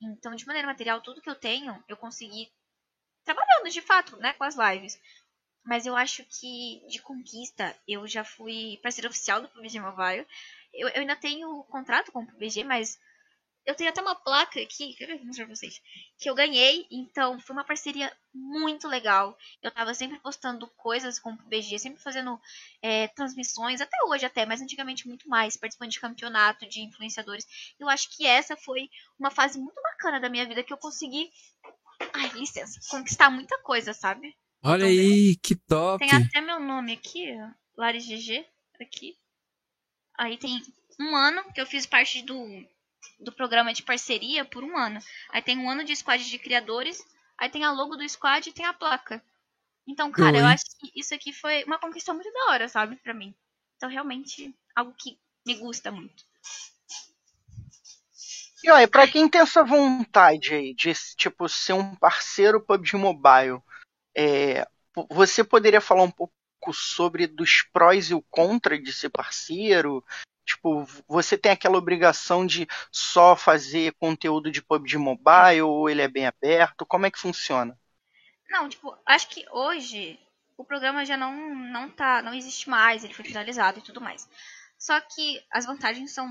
Então, 0.00 0.34
de 0.34 0.46
maneira 0.46 0.66
material, 0.66 1.00
tudo 1.00 1.22
que 1.22 1.30
eu 1.30 1.34
tenho, 1.34 1.82
eu 1.88 1.96
consegui 1.96 2.50
trabalhando 3.24 3.70
de 3.70 3.80
fato, 3.80 4.16
né, 4.16 4.32
com 4.34 4.44
as 4.44 4.56
lives. 4.56 4.98
Mas 5.64 5.84
eu 5.84 5.96
acho 5.96 6.24
que 6.24 6.82
de 6.88 7.00
conquista, 7.02 7.76
eu 7.88 8.06
já 8.06 8.24
fui 8.24 8.78
parceira 8.82 9.08
oficial 9.08 9.40
do 9.40 9.48
PUBG 9.48 9.80
Mobile. 9.80 10.26
Eu, 10.72 10.88
eu 10.88 11.00
ainda 11.00 11.16
tenho 11.16 11.64
contrato 11.64 12.12
com 12.12 12.22
o 12.22 12.26
PUBG, 12.26 12.62
mas 12.64 13.00
eu 13.66 13.74
tenho 13.74 13.90
até 13.90 14.00
uma 14.00 14.14
placa 14.14 14.60
aqui, 14.60 14.94
quer 14.94 15.06
ver? 15.06 15.16
Vou 15.16 15.26
mostrar 15.26 15.44
pra 15.44 15.56
vocês. 15.56 15.82
Que 16.16 16.30
eu 16.30 16.36
ganhei, 16.36 16.86
então 16.88 17.40
foi 17.40 17.54
uma 17.54 17.64
parceria 17.64 18.16
muito 18.32 18.86
legal. 18.86 19.36
Eu 19.60 19.72
tava 19.72 19.92
sempre 19.92 20.20
postando 20.20 20.68
coisas 20.76 21.18
com 21.18 21.32
o 21.32 21.36
PUBG, 21.36 21.76
sempre 21.80 22.00
fazendo 22.00 22.40
é, 22.80 23.08
transmissões, 23.08 23.80
até 23.80 23.96
hoje 24.06 24.24
até, 24.24 24.46
mas 24.46 24.62
antigamente 24.62 25.08
muito 25.08 25.28
mais, 25.28 25.56
participando 25.56 25.90
de 25.90 26.00
campeonato, 26.00 26.68
de 26.68 26.80
influenciadores. 26.80 27.44
Eu 27.78 27.88
acho 27.88 28.08
que 28.16 28.24
essa 28.24 28.56
foi 28.56 28.88
uma 29.18 29.32
fase 29.32 29.58
muito 29.58 29.82
bacana 29.82 30.20
da 30.20 30.28
minha 30.28 30.46
vida 30.46 30.62
que 30.62 30.72
eu 30.72 30.78
consegui, 30.78 31.28
ai, 32.12 32.28
licença, 32.34 32.78
conquistar 32.88 33.30
muita 33.30 33.58
coisa, 33.62 33.92
sabe? 33.92 34.32
Olha 34.62 34.86
Também. 34.86 35.00
aí, 35.00 35.36
que 35.42 35.56
top. 35.56 36.06
Tem 36.06 36.16
até 36.16 36.40
meu 36.40 36.60
nome 36.60 36.92
aqui, 36.92 37.26
Lari 37.76 37.98
GG, 37.98 38.46
aqui. 38.80 39.16
Aí 40.16 40.38
tem 40.38 40.62
um 41.00 41.16
ano 41.16 41.52
que 41.52 41.60
eu 41.60 41.66
fiz 41.66 41.84
parte 41.84 42.22
do, 42.22 42.46
do 43.18 43.32
programa 43.32 43.72
de 43.72 43.82
parceria 43.82 44.44
por 44.44 44.62
um 44.62 44.76
ano. 44.76 45.00
Aí 45.30 45.42
tem 45.42 45.58
um 45.58 45.70
ano 45.70 45.84
de 45.84 45.94
squad 45.94 46.24
de 46.28 46.38
criadores, 46.38 47.04
aí 47.38 47.48
tem 47.48 47.64
a 47.64 47.72
logo 47.72 47.96
do 47.96 48.08
squad 48.08 48.48
e 48.48 48.52
tem 48.52 48.64
a 48.66 48.72
placa. 48.72 49.22
Então, 49.86 50.10
cara, 50.10 50.38
eu 50.38 50.44
Oi. 50.44 50.52
acho 50.52 50.64
que 50.78 50.92
isso 50.94 51.14
aqui 51.14 51.32
foi 51.32 51.62
uma 51.64 51.78
conquista 51.78 52.12
muito 52.12 52.32
da 52.32 52.52
hora, 52.52 52.68
sabe, 52.68 52.96
pra 52.96 53.14
mim. 53.14 53.34
Então, 53.76 53.88
realmente, 53.88 54.54
algo 54.74 54.92
que 54.94 55.18
me 55.46 55.54
gusta 55.54 55.92
muito. 55.92 56.24
E 58.64 58.70
olha, 58.70 58.88
pra 58.88 59.06
quem 59.06 59.28
tem 59.28 59.40
essa 59.40 59.62
vontade 59.62 60.54
aí 60.54 60.74
de, 60.74 60.92
tipo, 61.16 61.48
ser 61.48 61.74
um 61.74 61.94
parceiro 61.94 62.60
PUBG 62.60 62.96
Mobile, 62.96 63.62
é, 64.16 64.66
você 65.08 65.44
poderia 65.44 65.80
falar 65.80 66.02
um 66.02 66.10
pouco 66.10 66.32
sobre 66.72 67.28
dos 67.28 67.62
prós 67.72 68.10
e 68.10 68.14
o 68.14 68.22
contra 68.22 68.76
de 68.76 68.92
ser 68.92 69.10
parceiro? 69.10 70.04
Tipo, 70.46 70.86
você 71.08 71.36
tem 71.36 71.50
aquela 71.50 71.76
obrigação 71.76 72.46
de 72.46 72.68
só 72.90 73.34
fazer 73.34 73.92
conteúdo 73.94 74.50
de 74.50 74.62
PUBG 74.62 74.96
Mobile 74.96 75.62
ou 75.62 75.90
ele 75.90 76.02
é 76.02 76.08
bem 76.08 76.26
aberto? 76.26 76.86
Como 76.86 77.04
é 77.04 77.10
que 77.10 77.18
funciona? 77.18 77.76
Não, 78.48 78.68
tipo, 78.68 78.96
acho 79.04 79.28
que 79.28 79.44
hoje 79.50 80.18
o 80.56 80.64
programa 80.64 81.04
já 81.04 81.16
não, 81.16 81.54
não 81.54 81.90
tá, 81.90 82.22
não 82.22 82.32
existe 82.32 82.70
mais, 82.70 83.02
ele 83.02 83.12
foi 83.12 83.24
finalizado 83.24 83.80
e 83.80 83.82
tudo 83.82 84.00
mais. 84.00 84.28
Só 84.78 85.00
que 85.00 85.42
as 85.50 85.66
vantagens 85.66 86.12
são 86.12 86.30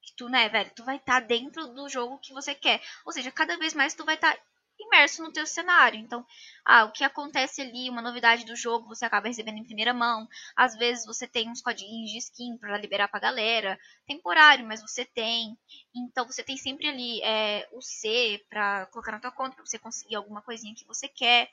que 0.00 0.14
tu, 0.16 0.28
né, 0.28 0.48
velho, 0.48 0.70
tu 0.74 0.84
vai 0.84 0.96
estar 0.96 1.20
dentro 1.20 1.66
do 1.68 1.88
jogo 1.88 2.18
que 2.18 2.32
você 2.32 2.54
quer. 2.54 2.80
Ou 3.04 3.12
seja, 3.12 3.32
cada 3.32 3.58
vez 3.58 3.74
mais 3.74 3.94
tu 3.94 4.04
vai 4.04 4.14
estar 4.14 4.36
imerso 4.82 5.22
no 5.22 5.32
teu 5.32 5.46
cenário. 5.46 5.98
Então, 5.98 6.24
ah, 6.64 6.84
o 6.84 6.92
que 6.92 7.04
acontece 7.04 7.60
ali, 7.60 7.88
uma 7.90 8.02
novidade 8.02 8.44
do 8.44 8.56
jogo, 8.56 8.88
você 8.88 9.04
acaba 9.04 9.28
recebendo 9.28 9.58
em 9.58 9.64
primeira 9.64 9.92
mão. 9.94 10.26
Às 10.56 10.76
vezes 10.76 11.04
você 11.06 11.26
tem 11.26 11.48
uns 11.50 11.62
codinhos 11.62 12.10
de 12.10 12.18
skin 12.18 12.56
pra 12.58 12.78
liberar 12.78 13.08
pra 13.08 13.20
galera. 13.20 13.78
Temporário, 14.06 14.66
mas 14.66 14.80
você 14.82 15.04
tem. 15.04 15.56
Então 15.94 16.26
você 16.26 16.42
tem 16.42 16.56
sempre 16.56 16.88
ali 16.88 17.22
é, 17.22 17.68
o 17.72 17.80
C 17.82 18.44
pra 18.48 18.86
colocar 18.86 19.12
na 19.12 19.20
tua 19.20 19.32
conta, 19.32 19.56
pra 19.56 19.64
você 19.66 19.78
conseguir 19.78 20.16
alguma 20.16 20.42
coisinha 20.42 20.74
que 20.74 20.86
você 20.86 21.08
quer. 21.08 21.50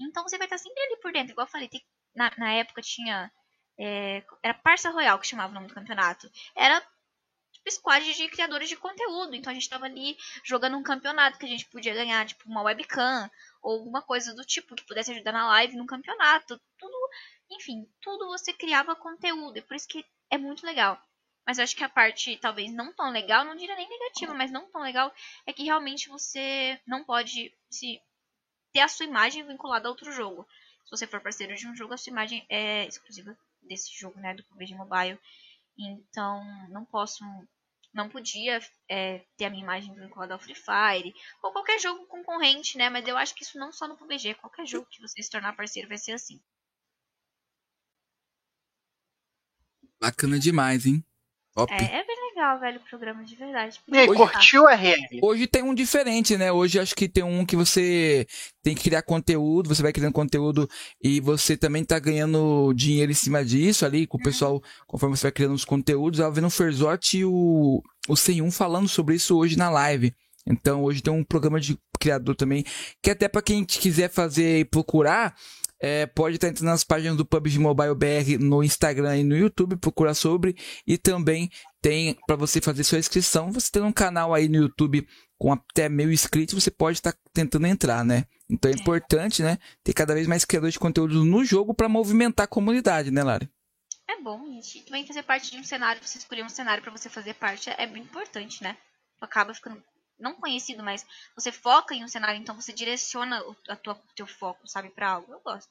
Então 0.00 0.22
você 0.22 0.38
vai 0.38 0.46
estar 0.46 0.58
sempre 0.58 0.80
ali 0.82 0.96
por 1.00 1.12
dentro. 1.12 1.32
Igual 1.32 1.46
eu 1.46 1.50
falei, 1.50 1.68
tem- 1.68 1.84
na, 2.14 2.30
na 2.38 2.52
época 2.54 2.82
tinha. 2.82 3.30
é, 3.78 4.24
era 4.42 4.54
Parça 4.54 4.90
Royal 4.90 5.18
que 5.18 5.26
chamava 5.26 5.50
o 5.52 5.54
nome 5.54 5.68
do 5.68 5.74
campeonato. 5.74 6.30
Era 6.56 6.82
tipo 7.58 7.70
squad 7.70 8.14
de 8.14 8.28
criadores 8.28 8.68
de 8.68 8.76
conteúdo. 8.76 9.34
Então 9.34 9.50
a 9.50 9.54
gente 9.54 9.68
tava 9.68 9.86
ali 9.86 10.16
jogando 10.44 10.76
um 10.76 10.82
campeonato 10.82 11.38
que 11.38 11.46
a 11.46 11.48
gente 11.48 11.66
podia 11.66 11.94
ganhar, 11.94 12.26
tipo, 12.26 12.48
uma 12.48 12.62
webcam 12.62 13.30
ou 13.62 13.78
alguma 13.78 14.02
coisa 14.02 14.34
do 14.34 14.44
tipo 14.44 14.74
que 14.74 14.86
pudesse 14.86 15.10
ajudar 15.10 15.32
na 15.32 15.46
live 15.48 15.76
num 15.76 15.86
campeonato. 15.86 16.60
Tudo, 16.78 17.10
enfim, 17.50 17.88
tudo 18.00 18.26
você 18.28 18.52
criava 18.52 18.96
conteúdo. 18.96 19.58
E 19.58 19.62
por 19.62 19.74
isso 19.74 19.88
que 19.88 20.04
é 20.30 20.38
muito 20.38 20.64
legal. 20.64 21.00
Mas 21.46 21.58
eu 21.58 21.64
acho 21.64 21.76
que 21.76 21.84
a 21.84 21.88
parte 21.88 22.36
talvez 22.36 22.72
não 22.72 22.92
tão 22.92 23.10
legal, 23.10 23.44
não 23.44 23.56
diria 23.56 23.74
nem 23.74 23.88
negativa, 23.88 24.34
mas 24.34 24.50
não 24.50 24.70
tão 24.70 24.82
legal, 24.82 25.10
é 25.46 25.52
que 25.52 25.64
realmente 25.64 26.08
você 26.08 26.78
não 26.86 27.02
pode 27.02 27.54
se 27.70 28.00
ter 28.70 28.80
a 28.80 28.88
sua 28.88 29.06
imagem 29.06 29.46
vinculada 29.46 29.88
a 29.88 29.90
outro 29.90 30.12
jogo. 30.12 30.46
Se 30.84 30.90
você 30.90 31.06
for 31.06 31.22
parceiro 31.22 31.54
de 31.54 31.66
um 31.66 31.74
jogo, 31.74 31.94
a 31.94 31.96
sua 31.96 32.10
imagem 32.10 32.44
é 32.50 32.86
exclusiva 32.86 33.34
desse 33.62 33.98
jogo, 33.98 34.18
né, 34.20 34.34
do 34.34 34.44
PUBG 34.44 34.74
Mobile. 34.74 35.18
Então, 35.78 36.42
não 36.70 36.84
posso, 36.84 37.24
não 37.94 38.08
podia 38.08 38.58
é, 38.90 39.24
ter 39.36 39.44
a 39.44 39.50
minha 39.50 39.62
imagem 39.62 39.94
vinculada 39.94 40.34
ao 40.34 40.40
Free 40.40 40.54
Fire 40.54 41.14
ou 41.42 41.52
qualquer 41.52 41.78
jogo 41.78 42.06
concorrente, 42.06 42.76
né? 42.76 42.90
Mas 42.90 43.06
eu 43.06 43.16
acho 43.16 43.34
que 43.34 43.44
isso 43.44 43.58
não 43.58 43.72
só 43.72 43.86
no 43.86 43.96
PUBG, 43.96 44.34
qualquer 44.34 44.66
jogo 44.66 44.88
que 44.90 45.00
você 45.00 45.22
se 45.22 45.30
tornar 45.30 45.56
parceiro 45.56 45.88
vai 45.88 45.98
ser 45.98 46.12
assim. 46.12 46.40
Bacana 50.00 50.38
demais, 50.38 50.86
hein? 50.86 51.04
Top. 51.52 51.72
É, 51.72 51.76
é 51.76 52.04
bem 52.04 52.17
legal, 52.38 52.60
velho, 52.60 52.78
o 52.78 52.88
programa, 52.88 53.24
de 53.24 53.34
verdade. 53.34 53.80
E 53.88 53.98
aí, 53.98 54.06
curtiu 54.06 54.68
a 54.68 54.74
RL? 54.74 55.20
Hoje 55.20 55.46
tem 55.48 55.62
um 55.62 55.74
diferente, 55.74 56.36
né? 56.36 56.52
Hoje 56.52 56.78
acho 56.78 56.94
que 56.94 57.08
tem 57.08 57.24
um 57.24 57.44
que 57.44 57.56
você 57.56 58.26
tem 58.62 58.76
que 58.76 58.84
criar 58.84 59.02
conteúdo, 59.02 59.68
você 59.68 59.82
vai 59.82 59.92
criando 59.92 60.12
conteúdo 60.12 60.70
e 61.02 61.20
você 61.20 61.56
também 61.56 61.84
tá 61.84 61.98
ganhando 61.98 62.72
dinheiro 62.74 63.10
em 63.10 63.14
cima 63.14 63.44
disso 63.44 63.84
ali, 63.84 64.06
com 64.06 64.18
o 64.18 64.22
pessoal, 64.22 64.62
conforme 64.86 65.16
você 65.16 65.24
vai 65.24 65.32
criando 65.32 65.54
os 65.54 65.64
conteúdos. 65.64 66.20
Eu 66.20 66.26
tava 66.26 66.36
vendo 66.36 66.46
o 66.46 66.50
Ferzotti 66.50 67.18
e 67.18 67.24
o, 67.24 67.82
o 68.08 68.16
101 68.16 68.50
falando 68.52 68.88
sobre 68.88 69.16
isso 69.16 69.36
hoje 69.36 69.58
na 69.58 69.68
live. 69.68 70.14
Então 70.46 70.84
hoje 70.84 71.02
tem 71.02 71.12
um 71.12 71.24
programa 71.24 71.60
de 71.60 71.76
criador 71.98 72.36
também, 72.36 72.64
que 73.02 73.10
até 73.10 73.28
pra 73.28 73.42
quem 73.42 73.64
quiser 73.64 74.08
fazer 74.08 74.60
e 74.60 74.64
procurar, 74.64 75.34
é, 75.80 76.06
pode 76.06 76.36
estar 76.36 76.48
entrando 76.48 76.68
nas 76.68 76.84
páginas 76.84 77.16
do 77.16 77.24
PUBG 77.24 77.58
Mobile 77.58 77.94
BR 77.94 78.38
no 78.40 78.62
Instagram 78.62 79.18
e 79.18 79.24
no 79.24 79.36
YouTube, 79.36 79.76
procurar 79.76 80.14
sobre, 80.14 80.56
e 80.86 80.98
também 80.98 81.50
tem 81.80 82.16
pra 82.26 82.36
você 82.36 82.60
fazer 82.60 82.84
sua 82.84 82.98
inscrição. 82.98 83.52
Você 83.52 83.70
tem 83.70 83.82
um 83.82 83.92
canal 83.92 84.34
aí 84.34 84.48
no 84.48 84.56
YouTube 84.56 85.06
com 85.38 85.52
até 85.52 85.88
mil 85.88 86.10
inscritos, 86.10 86.54
você 86.62 86.70
pode 86.70 86.98
estar 86.98 87.14
tentando 87.32 87.66
entrar, 87.66 88.04
né? 88.04 88.24
Então 88.50 88.70
é 88.70 88.74
É. 88.74 88.76
importante, 88.76 89.42
né? 89.42 89.58
Ter 89.84 89.92
cada 89.92 90.14
vez 90.14 90.26
mais 90.26 90.44
criadores 90.44 90.72
de 90.72 90.80
conteúdo 90.80 91.24
no 91.24 91.44
jogo 91.44 91.72
pra 91.72 91.88
movimentar 91.88 92.44
a 92.44 92.48
comunidade, 92.48 93.10
né, 93.10 93.22
Lari? 93.22 93.48
É 94.08 94.20
bom, 94.20 94.44
gente. 94.46 94.82
Também 94.84 95.06
fazer 95.06 95.22
parte 95.22 95.50
de 95.50 95.58
um 95.58 95.64
cenário, 95.64 96.00
você 96.02 96.18
escolher 96.18 96.42
um 96.44 96.48
cenário 96.48 96.82
pra 96.82 96.90
você 96.90 97.08
fazer 97.08 97.34
parte 97.34 97.70
é 97.70 97.86
bem 97.86 98.02
importante, 98.02 98.62
né? 98.62 98.76
Acaba 99.20 99.54
ficando 99.54 99.80
não 100.18 100.34
conhecido, 100.34 100.82
mas 100.82 101.04
você 101.34 101.52
foca 101.52 101.94
em 101.94 102.04
um 102.04 102.08
cenário, 102.08 102.40
então 102.40 102.54
você 102.54 102.72
direciona 102.72 103.42
o 103.44 103.54
a 103.68 103.76
tua, 103.76 104.00
teu 104.16 104.26
foco, 104.26 104.66
sabe, 104.66 104.90
pra 104.90 105.10
algo. 105.12 105.32
Eu 105.32 105.40
gosto. 105.40 105.68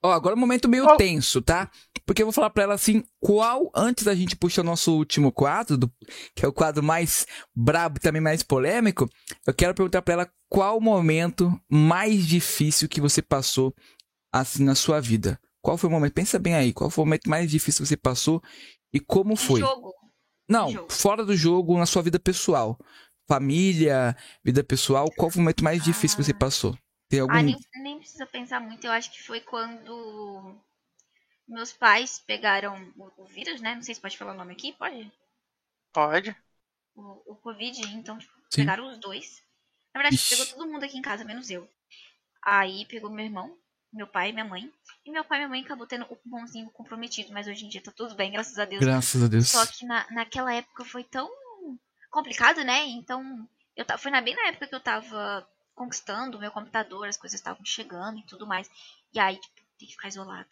Ó, 0.00 0.12
agora 0.12 0.34
é 0.34 0.36
um 0.36 0.40
momento 0.40 0.68
meio 0.68 0.96
tenso, 0.96 1.42
tá? 1.42 1.68
Porque 2.06 2.22
eu 2.22 2.26
vou 2.26 2.32
falar 2.32 2.50
pra 2.50 2.62
ela 2.62 2.74
assim, 2.74 3.02
qual, 3.18 3.68
antes 3.74 4.04
da 4.04 4.14
gente 4.14 4.36
puxar 4.36 4.62
o 4.62 4.64
nosso 4.64 4.96
último 4.96 5.32
quadro, 5.32 5.76
do- 5.76 5.92
que 6.36 6.44
é 6.44 6.48
o 6.48 6.52
quadro 6.52 6.82
mais 6.84 7.26
brabo 7.54 7.98
e 7.98 8.00
também 8.00 8.22
mais 8.22 8.42
polêmico, 8.44 9.10
eu 9.44 9.52
quero 9.52 9.74
perguntar 9.74 10.00
pra 10.02 10.14
ela 10.14 10.32
qual 10.48 10.78
o 10.78 10.80
momento 10.80 11.50
mais 11.68 12.24
difícil 12.26 12.88
que 12.88 13.00
você 13.00 13.20
passou, 13.20 13.74
assim, 14.32 14.62
na 14.62 14.76
sua 14.76 15.00
vida. 15.00 15.38
Qual 15.60 15.76
foi 15.76 15.88
o 15.88 15.92
momento? 15.92 16.14
Pensa 16.14 16.38
bem 16.38 16.54
aí, 16.54 16.72
qual 16.72 16.88
foi 16.90 17.02
o 17.02 17.06
momento 17.06 17.28
mais 17.28 17.50
difícil 17.50 17.82
que 17.82 17.88
você 17.88 17.96
passou 17.96 18.40
e 18.92 19.00
como 19.00 19.34
foi? 19.34 19.60
jogo. 19.60 19.92
Não, 20.48 20.70
jogo. 20.70 20.92
fora 20.92 21.24
do 21.26 21.36
jogo, 21.36 21.76
na 21.76 21.84
sua 21.86 22.02
vida 22.02 22.18
pessoal. 22.20 22.78
Família, 23.28 24.16
vida 24.42 24.64
pessoal, 24.64 25.10
qual 25.14 25.30
foi 25.30 25.40
o 25.40 25.42
momento 25.42 25.62
mais 25.62 25.84
difícil 25.84 26.16
que 26.16 26.24
você 26.24 26.32
passou? 26.32 26.76
Tem 27.10 27.20
algum... 27.20 27.34
Ah, 27.34 27.42
nem, 27.42 27.56
nem 27.82 27.98
precisa 27.98 28.24
pensar 28.26 28.58
muito. 28.58 28.86
Eu 28.86 28.90
acho 28.90 29.12
que 29.12 29.22
foi 29.22 29.40
quando 29.40 30.56
meus 31.46 31.72
pais 31.72 32.22
pegaram 32.26 32.90
o, 32.96 33.22
o 33.22 33.26
vírus, 33.26 33.60
né? 33.60 33.74
Não 33.74 33.82
sei 33.82 33.94
se 33.94 34.00
pode 34.00 34.16
falar 34.16 34.32
o 34.32 34.36
nome 34.36 34.54
aqui. 34.54 34.72
Pode? 34.72 35.12
Pode. 35.92 36.34
O, 36.94 37.32
o 37.32 37.36
Covid, 37.36 37.80
então, 37.94 38.16
tipo, 38.16 38.32
Sim. 38.50 38.62
pegaram 38.62 38.90
os 38.90 38.98
dois. 38.98 39.42
Na 39.94 40.00
verdade, 40.00 40.16
Ixi. 40.16 40.30
pegou 40.30 40.46
todo 40.46 40.70
mundo 40.70 40.84
aqui 40.84 40.96
em 40.96 41.02
casa, 41.02 41.24
menos 41.24 41.50
eu. 41.50 41.68
Aí 42.42 42.86
pegou 42.86 43.10
meu 43.10 43.26
irmão, 43.26 43.56
meu 43.92 44.06
pai 44.06 44.30
e 44.30 44.32
minha 44.32 44.44
mãe. 44.44 44.72
E 45.04 45.10
meu 45.10 45.24
pai 45.24 45.38
e 45.38 45.40
minha 45.40 45.48
mãe 45.48 45.62
acabou 45.62 45.86
tendo 45.86 46.06
o 46.08 46.16
pulmãozinho 46.16 46.70
comprometido, 46.70 47.32
mas 47.32 47.46
hoje 47.46 47.66
em 47.66 47.68
dia 47.68 47.82
tá 47.82 47.92
tudo 47.92 48.14
bem, 48.14 48.32
graças 48.32 48.58
a 48.58 48.64
Deus. 48.64 48.80
Graças 48.80 49.22
a 49.22 49.28
Deus. 49.28 49.48
Só 49.48 49.66
que 49.66 49.84
na, 49.84 50.06
naquela 50.10 50.54
época 50.54 50.84
foi 50.84 51.04
tão 51.04 51.30
complicado, 52.10 52.62
né? 52.64 52.84
Então, 52.86 53.48
eu 53.76 53.84
ta- 53.84 53.98
foi 53.98 54.10
na, 54.10 54.20
bem 54.20 54.34
na 54.34 54.48
época 54.48 54.66
que 54.66 54.74
eu 54.74 54.80
tava 54.80 55.48
conquistando 55.74 56.36
o 56.36 56.40
meu 56.40 56.50
computador, 56.50 57.06
as 57.08 57.16
coisas 57.16 57.38
estavam 57.38 57.64
chegando 57.64 58.18
e 58.18 58.26
tudo 58.26 58.46
mais. 58.46 58.68
E 59.12 59.18
aí, 59.20 59.36
tipo, 59.38 59.54
tem 59.78 59.88
que 59.88 59.94
ficar 59.94 60.08
isolada. 60.08 60.48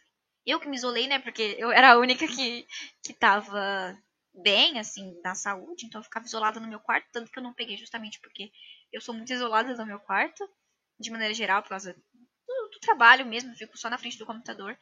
Eu 0.47 0.61
que 0.61 0.69
me 0.69 0.77
isolei, 0.77 1.09
né? 1.09 1.19
Porque 1.19 1.57
eu 1.59 1.73
era 1.73 1.93
a 1.93 1.99
única 1.99 2.27
que, 2.29 2.67
que 3.03 3.13
tava 3.13 3.97
bem, 4.35 4.79
assim, 4.79 5.19
na 5.25 5.35
saúde. 5.35 5.87
Então 5.87 6.01
eu 6.01 6.05
ficava 6.05 6.27
isolada 6.27 6.61
no 6.61 6.69
meu 6.69 6.79
quarto, 6.81 7.09
tanto 7.13 7.31
que 7.31 7.39
eu 7.39 7.43
não 7.43 7.55
peguei 7.55 7.77
justamente 7.77 8.21
porque 8.21 8.53
eu 8.93 9.01
sou 9.01 9.15
muito 9.15 9.33
isolada 9.33 9.75
no 9.75 9.87
meu 9.87 9.99
quarto, 10.01 10.49
de 11.01 11.11
maneira 11.11 11.35
geral, 11.35 11.63
por 11.63 11.71
causa 11.71 11.93
do, 12.47 12.69
do 12.71 12.81
trabalho 12.81 13.27
mesmo. 13.27 13.53
Eu 13.53 13.57
fico 13.57 13.77
só 13.79 13.91
na 13.91 13.99
frente 13.99 14.19
do 14.19 14.27
computador. 14.27 14.79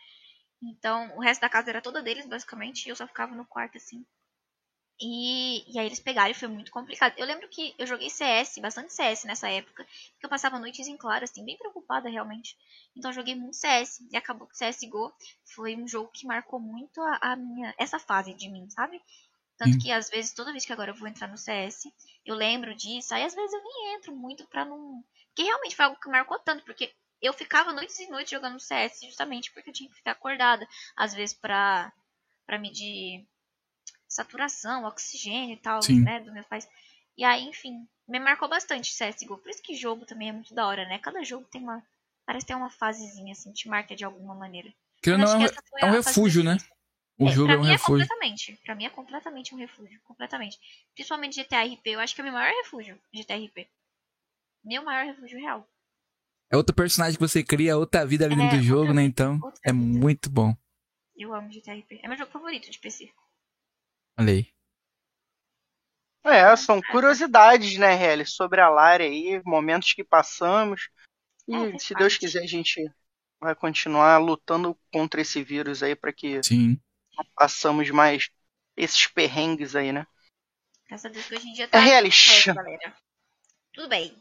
Então, 0.62 1.16
o 1.16 1.20
resto 1.20 1.42
da 1.42 1.48
casa 1.48 1.70
era 1.70 1.82
toda 1.82 2.02
deles, 2.02 2.26
basicamente, 2.26 2.86
e 2.86 2.88
eu 2.90 2.96
só 2.96 3.06
ficava 3.06 3.34
no 3.34 3.46
quarto, 3.46 3.76
assim. 3.78 4.04
E, 5.00 5.64
e 5.72 5.78
aí 5.78 5.86
eles 5.86 5.98
pegaram 6.00 6.30
e 6.30 6.34
foi 6.34 6.48
muito 6.48 6.70
complicado. 6.70 7.14
Eu 7.18 7.26
lembro 7.26 7.48
que 7.48 7.74
eu 7.78 7.86
joguei 7.86 8.08
CS, 8.08 8.60
bastante 8.60 8.92
CS 8.92 9.26
nessa 9.26 9.48
época, 9.50 9.84
porque 10.12 10.24
eu 10.26 10.30
passava 10.30 10.58
noites 10.58 10.86
em 10.86 10.96
claro, 10.96 11.24
assim, 11.24 11.44
bem 11.44 11.56
preocupada 11.58 12.08
realmente. 12.08 12.56
Então 12.96 13.10
eu 13.10 13.14
joguei 13.14 13.34
muito 13.34 13.56
CS, 13.56 14.06
e 14.12 14.16
acabou 14.16 14.46
que 14.46 14.56
CSGO 14.56 15.12
foi 15.54 15.74
um 15.76 15.88
jogo 15.88 16.10
que 16.12 16.26
marcou 16.26 16.60
muito 16.60 17.00
a, 17.00 17.18
a 17.32 17.36
minha, 17.36 17.74
essa 17.76 17.98
fase 17.98 18.34
de 18.34 18.48
mim, 18.48 18.68
sabe? 18.70 19.02
Tanto 19.56 19.78
que 19.78 19.90
às 19.92 20.10
vezes, 20.10 20.32
toda 20.32 20.52
vez 20.52 20.64
que 20.64 20.72
agora 20.72 20.90
eu 20.90 20.94
vou 20.96 21.08
entrar 21.08 21.28
no 21.28 21.36
CS, 21.36 21.92
eu 22.24 22.34
lembro 22.34 22.74
disso, 22.74 23.14
aí 23.14 23.24
às 23.24 23.34
vezes 23.34 23.52
eu 23.52 23.62
nem 23.62 23.94
entro 23.94 24.14
muito 24.14 24.46
pra 24.48 24.64
não... 24.64 25.04
Porque 25.28 25.42
realmente 25.42 25.76
foi 25.76 25.84
algo 25.86 26.00
que 26.00 26.08
marcou 26.08 26.38
tanto, 26.40 26.64
porque 26.64 26.92
eu 27.20 27.32
ficava 27.32 27.72
noites 27.72 27.98
e 27.98 28.08
noites 28.08 28.30
jogando 28.30 28.60
CS 28.60 29.00
justamente 29.04 29.52
porque 29.52 29.70
eu 29.70 29.74
tinha 29.74 29.88
que 29.88 29.96
ficar 29.96 30.12
acordada, 30.12 30.66
às 30.96 31.14
vezes 31.14 31.34
pra, 31.34 31.92
pra 32.46 32.58
medir 32.58 33.26
saturação, 34.14 34.84
oxigênio 34.84 35.54
e 35.54 35.56
tal, 35.56 35.82
Sim. 35.82 36.00
né, 36.00 36.20
dos 36.20 36.32
meus 36.32 36.46
pais. 36.46 36.68
E 37.16 37.24
aí, 37.24 37.44
enfim, 37.44 37.86
me 38.08 38.18
marcou 38.18 38.48
bastante 38.48 38.92
CSGO. 38.92 39.38
Por 39.38 39.50
isso 39.50 39.62
que 39.62 39.74
jogo 39.74 40.06
também 40.06 40.28
é 40.28 40.32
muito 40.32 40.54
da 40.54 40.66
hora, 40.66 40.86
né? 40.86 40.98
Cada 40.98 41.22
jogo 41.24 41.46
tem 41.50 41.62
uma. 41.62 41.82
Parece 42.24 42.46
ter 42.46 42.54
uma 42.54 42.70
fasezinha, 42.70 43.32
assim, 43.32 43.52
te 43.52 43.68
marca 43.68 43.94
de 43.94 44.04
alguma 44.04 44.34
maneira. 44.34 44.72
Não, 45.06 45.38
que 45.38 45.44
essa 45.44 45.62
foi 45.68 45.82
é 45.82 45.86
um 45.86 45.92
fase 45.92 46.08
refúgio, 46.08 46.42
né? 46.42 46.56
O 47.18 47.28
é, 47.28 47.32
jogo 47.32 47.52
é 47.52 47.56
um 47.56 47.60
mim 47.60 47.68
refúgio. 47.68 48.04
é 48.04 48.06
completamente. 48.06 48.60
Pra 48.64 48.74
mim 48.74 48.84
é 48.86 48.90
completamente 48.90 49.54
um 49.54 49.58
refúgio. 49.58 50.00
Completamente. 50.04 50.58
Principalmente 50.94 51.42
GTA 51.42 51.62
RP. 51.64 51.86
Eu 51.88 52.00
acho 52.00 52.14
que 52.14 52.20
é 52.20 52.24
o 52.24 52.26
meu 52.26 52.32
maior 52.32 52.52
refúgio, 52.62 52.98
GTA 53.12 53.36
RP. 53.36 53.68
Meu 54.64 54.82
maior 54.82 55.04
refúgio 55.04 55.38
real. 55.38 55.68
É 56.50 56.56
outro 56.56 56.74
personagem 56.74 57.18
que 57.18 57.26
você 57.26 57.42
cria, 57.42 57.76
outra 57.76 58.06
vida 58.06 58.24
ali 58.24 58.34
É, 58.34 58.36
dentro 58.38 58.58
do 58.58 58.62
jogo, 58.62 58.94
né? 58.94 59.02
Então, 59.02 59.38
é 59.62 59.72
vida. 59.72 59.84
muito 59.84 60.30
bom. 60.30 60.56
Eu 61.16 61.34
amo 61.34 61.50
GTA 61.50 61.74
RP. 61.74 62.00
É 62.02 62.08
meu 62.08 62.16
jogo 62.16 62.32
favorito 62.32 62.70
de 62.70 62.78
PC. 62.78 63.12
Olha 64.18 64.32
aí. 64.32 64.54
É, 66.24 66.56
são 66.56 66.80
curiosidades, 66.90 67.76
né, 67.76 67.92
Helly, 67.94 68.26
sobre 68.26 68.60
a 68.60 68.68
Lari 68.68 69.04
aí, 69.04 69.42
momentos 69.44 69.92
que 69.92 70.02
passamos. 70.02 70.88
E 71.46 71.54
É, 71.54 71.78
se 71.78 71.94
Deus 71.94 72.16
quiser, 72.16 72.42
a 72.42 72.46
gente 72.46 72.90
vai 73.38 73.54
continuar 73.54 74.18
lutando 74.18 74.78
contra 74.90 75.20
esse 75.20 75.42
vírus 75.42 75.82
aí 75.82 75.94
para 75.94 76.12
que 76.12 76.40
Sim. 76.42 76.80
não 77.16 77.24
passamos 77.36 77.90
mais 77.90 78.30
esses 78.76 79.06
perrengues 79.06 79.76
aí, 79.76 79.92
né? 79.92 80.06
Graças 80.88 81.06
a 81.06 81.08
Deus 81.10 81.26
que 81.26 81.34
hoje 81.36 81.48
em 81.48 81.52
dia 81.52 81.68
É, 81.68 81.76
tá 81.76 81.78
Helly, 81.78 82.10
tudo 82.10 82.14
certo, 82.14 82.54
galera. 82.54 82.96
Tudo 83.72 83.88
bem. 83.88 84.16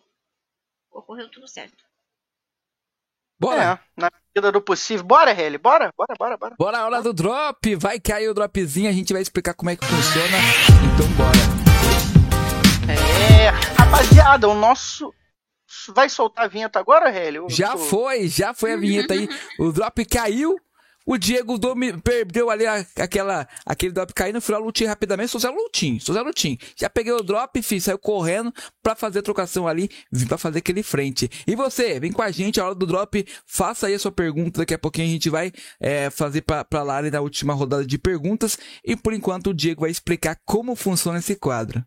Ocorreu 0.92 1.30
tudo 1.30 1.48
certo. 1.48 1.84
Bora! 3.44 3.80
é, 3.98 4.02
na 4.02 4.10
medida 4.36 4.52
do 4.52 4.62
possível. 4.62 5.06
Bora, 5.06 5.32
Helly, 5.32 5.58
bora, 5.58 5.92
bora, 5.98 6.16
bora, 6.18 6.38
bora. 6.38 6.56
Bora 6.58 6.78
a 6.80 6.86
hora 6.86 7.02
do 7.02 7.14
drop! 7.14 7.76
Vai 7.76 8.00
cair 8.00 8.30
o 8.30 8.34
dropzinho, 8.34 8.90
a 8.90 8.94
gente 8.94 9.14
vai 9.14 9.22
explicar 9.22 9.54
como 9.54 9.70
é 9.70 9.76
que 9.76 9.86
funciona. 9.86 10.38
Então 10.94 11.08
bora. 11.18 11.64
É, 12.90 13.50
rapaziada, 13.78 14.48
o 14.48 14.54
nosso. 14.54 15.14
Vai 15.90 16.08
soltar 16.08 16.46
a 16.46 16.48
vinheta 16.48 16.80
agora? 16.80 17.10
Eu 17.32 17.50
Já 17.50 17.76
foi, 17.78 18.28
já 18.28 18.54
foi 18.54 18.74
a 18.74 18.78
vinheta 18.78 19.14
aí. 19.14 19.28
O 19.60 19.72
drop 19.72 20.06
caiu. 20.06 20.56
O 21.06 21.18
Diego 21.18 21.58
domi- 21.58 22.00
perdeu 22.02 22.50
ali 22.50 22.66
a- 22.66 22.86
aquela, 22.98 23.46
aquele 23.66 23.92
drop 23.92 24.14
caindo. 24.14 24.40
Fui 24.42 24.54
lá, 24.56 24.60
lutei 24.60 24.88
rapidamente. 24.88 25.32
Sou 25.32 25.42
Zé 25.42 25.50
Lutim, 25.50 26.00
sou 26.00 26.16
Zé 26.16 26.22
Lutim. 26.22 26.58
Já 26.78 26.90
peguei 26.90 27.12
o 27.12 27.22
drop, 27.22 27.62
fiz, 27.62 27.84
saiu 27.84 28.00
correndo 28.00 28.54
pra 28.82 28.96
fazer 28.96 29.20
a 29.20 29.22
trocação 29.22 29.68
ali. 29.68 29.90
Vim 30.12 30.26
pra 30.28 30.38
fazer 30.38 30.60
aquele 30.60 30.82
frente. 30.82 31.30
E 31.46 31.56
você, 31.56 32.00
vem 32.00 32.12
com 32.12 32.22
a 32.22 32.32
gente, 32.32 32.60
a 32.60 32.66
hora 32.66 32.76
do 32.76 32.86
drop. 32.86 33.26
Faça 33.46 33.88
aí 33.88 33.94
a 33.96 34.00
sua 34.00 34.12
pergunta. 34.14 34.62
Daqui 34.62 34.74
a 34.74 34.80
pouquinho 34.80 35.08
a 35.08 35.12
gente 35.12 35.30
vai 35.30 35.52
é, 35.80 36.10
fazer 36.10 36.42
pra, 36.42 36.64
pra 36.64 36.84
Lari 36.84 37.12
na 37.12 37.20
última 37.20 37.54
rodada 37.54 37.86
de 37.86 37.98
perguntas. 37.98 38.58
E 38.86 38.96
por 38.96 39.14
enquanto 39.14 39.48
o 39.48 39.54
Diego 39.54 39.82
vai 39.82 39.92
explicar 39.92 40.38
como 40.46 40.74
funciona 40.76 41.20
esse 41.20 41.36
quadro. 41.36 41.86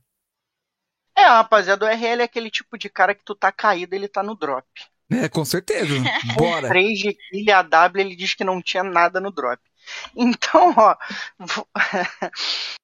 É, 1.16 1.22
rapaziada, 1.22 1.86
o 1.86 1.88
RL 1.88 2.20
é 2.20 2.24
aquele 2.24 2.50
tipo 2.50 2.76
de 2.76 2.90
cara 2.90 3.14
que 3.14 3.24
tu 3.24 3.34
tá 3.34 3.50
caído, 3.50 3.94
ele 3.94 4.06
tá 4.08 4.22
no 4.22 4.36
drop. 4.36 4.66
É, 5.10 5.28
com 5.28 5.44
certeza. 5.44 5.94
Bora. 6.36 6.68
3 6.68 6.98
de 6.98 7.14
kill 7.14 7.44
e 7.44 7.50
a 7.52 7.62
W 7.62 8.04
ele 8.04 8.16
diz 8.16 8.34
que 8.34 8.44
não 8.44 8.60
tinha 8.60 8.82
nada 8.82 9.20
no 9.20 9.30
drop. 9.30 9.60
Então, 10.16 10.74
ó, 10.76 10.96
fu- 11.46 11.68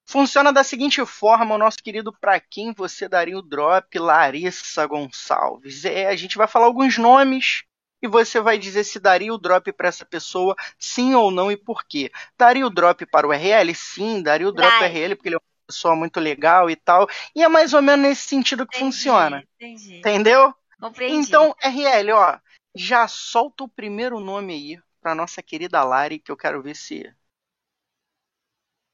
funciona 0.07 0.53
da 0.53 0.63
seguinte 0.63 1.05
forma, 1.05 1.55
o 1.55 1.59
nosso 1.59 1.79
querido 1.83 2.13
pra 2.13 2.39
quem 2.39 2.73
você 2.73 3.09
daria 3.09 3.37
o 3.37 3.43
drop, 3.43 3.99
Larissa 3.99 4.87
Gonçalves. 4.87 5.85
É, 5.85 6.07
a 6.09 6.17
gente 6.17 6.37
vai 6.37 6.47
falar 6.47 6.67
alguns 6.67 6.99
nomes 6.99 7.65
e 8.01 8.09
você 8.09 8.41
vai 8.41 8.59
dizer 8.59 8.85
se 8.85 8.99
daria 9.01 9.33
o 9.33 9.39
drop 9.39 9.73
pra 9.73 9.89
essa 9.89 10.05
pessoa, 10.05 10.55
sim 10.79 11.15
ou 11.15 11.31
não 11.31 11.51
e 11.51 11.57
por 11.57 11.85
quê. 11.85 12.11
Daria 12.39 12.67
o 12.67 12.71
drop 12.71 13.05
para 13.07 13.27
o 13.27 13.33
RL? 13.33 13.75
Sim, 13.75 14.23
daria 14.23 14.49
o 14.49 14.53
drop 14.53 14.71
para 14.71 14.87
o 14.87 14.91
RL 14.91 15.17
porque 15.17 15.29
ele 15.29 15.37
é 15.37 15.39
uma 15.39 15.67
pessoa 15.67 15.97
muito 15.97 16.19
legal 16.21 16.69
e 16.69 16.77
tal. 16.77 17.09
E 17.35 17.43
é 17.43 17.49
mais 17.49 17.73
ou 17.73 17.83
menos 17.83 18.07
nesse 18.07 18.23
sentido 18.29 18.67
que 18.67 18.77
Entendi, 18.77 18.93
funciona. 18.97 19.45
Entendi. 19.57 19.99
Entendeu? 19.99 20.55
Compreendi. 20.83 21.29
Então, 21.29 21.55
RL, 21.63 22.13
ó, 22.13 22.39
já 22.75 23.07
solta 23.07 23.63
o 23.63 23.69
primeiro 23.69 24.19
nome 24.19 24.53
aí 24.53 24.83
pra 25.01 25.15
nossa 25.15 25.41
querida 25.41 25.85
Lari, 25.85 26.19
que 26.19 26.33
eu 26.33 26.37
quero 26.37 26.61
ver 26.61 26.75
se. 26.75 27.09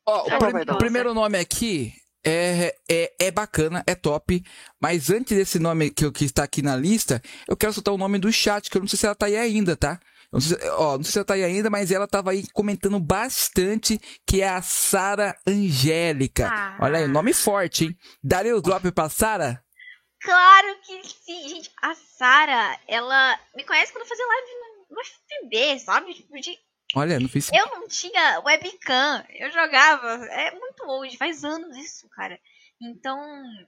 Ó, 0.06 0.27
o, 0.27 0.31
Ela 0.31 0.39
prim- 0.39 0.74
o 0.74 0.78
primeiro 0.78 1.15
nome 1.15 1.39
aqui 1.39 1.94
é, 2.23 2.77
é, 2.90 3.15
é 3.19 3.31
bacana, 3.31 3.82
é 3.86 3.94
top. 3.94 4.43
Mas 4.78 5.09
antes 5.09 5.35
desse 5.35 5.59
nome 5.59 5.90
que, 5.90 6.10
que 6.12 6.27
está 6.27 6.44
aqui 6.44 6.60
na 6.60 6.77
lista, 6.77 7.23
eu 7.48 7.56
quero 7.56 7.73
soltar 7.73 7.94
o 7.94 7.98
nome 7.98 8.19
do 8.19 8.31
chat, 8.31 8.69
que 8.69 8.77
eu 8.77 8.82
não 8.82 8.89
sei 8.89 8.98
se 8.98 9.06
ela 9.06 9.15
tá 9.15 9.24
aí 9.27 9.36
ainda, 9.36 9.74
tá? 9.74 9.98
Não 10.31 10.43
sei, 10.43 10.59
ó, 10.73 10.98
não 10.98 11.05
sei 11.05 11.12
se 11.12 11.19
ela 11.19 11.24
tá 11.24 11.35
aí 11.35 11.44
ainda, 11.44 11.70
mas 11.70 11.90
ela 11.90 12.06
tava 12.06 12.32
aí 12.32 12.47
comentando 12.52 13.01
bastante 13.01 13.98
que 14.27 14.43
é 14.43 14.48
a 14.48 14.60
Sara 14.60 15.35
Angélica. 15.47 16.51
Ah. 16.52 16.77
Olha 16.82 16.98
aí, 16.98 17.09
nome 17.09 17.32
forte, 17.32 17.85
hein? 17.86 17.97
Daria 18.23 18.55
o 18.55 18.60
drop 18.60 18.93
pra 18.93 19.09
Sara? 19.09 19.62
Claro 20.20 20.81
que 20.82 21.09
sim, 21.09 21.49
gente. 21.49 21.70
A 21.81 21.95
Sara, 21.95 22.78
ela 22.86 23.39
me 23.55 23.65
conhece 23.65 23.93
quando 23.93 24.03
eu 24.03 24.09
fazia 24.09 24.27
live 24.27 24.51
no, 24.90 24.97
no 24.97 25.01
FB, 25.01 25.78
sabe? 25.81 26.15
Tipo, 26.15 26.40
de- 26.40 26.59
Olha, 26.95 27.20
não 27.20 27.28
fiz. 27.28 27.51
Eu 27.53 27.66
não 27.66 27.86
tinha 27.86 28.40
webcam, 28.40 29.24
eu 29.31 29.51
jogava. 29.51 30.24
É 30.27 30.51
muito 30.53 30.85
old, 30.86 31.16
faz 31.16 31.45
anos 31.45 31.77
isso, 31.77 32.09
cara. 32.09 32.40
Então, 32.81 33.20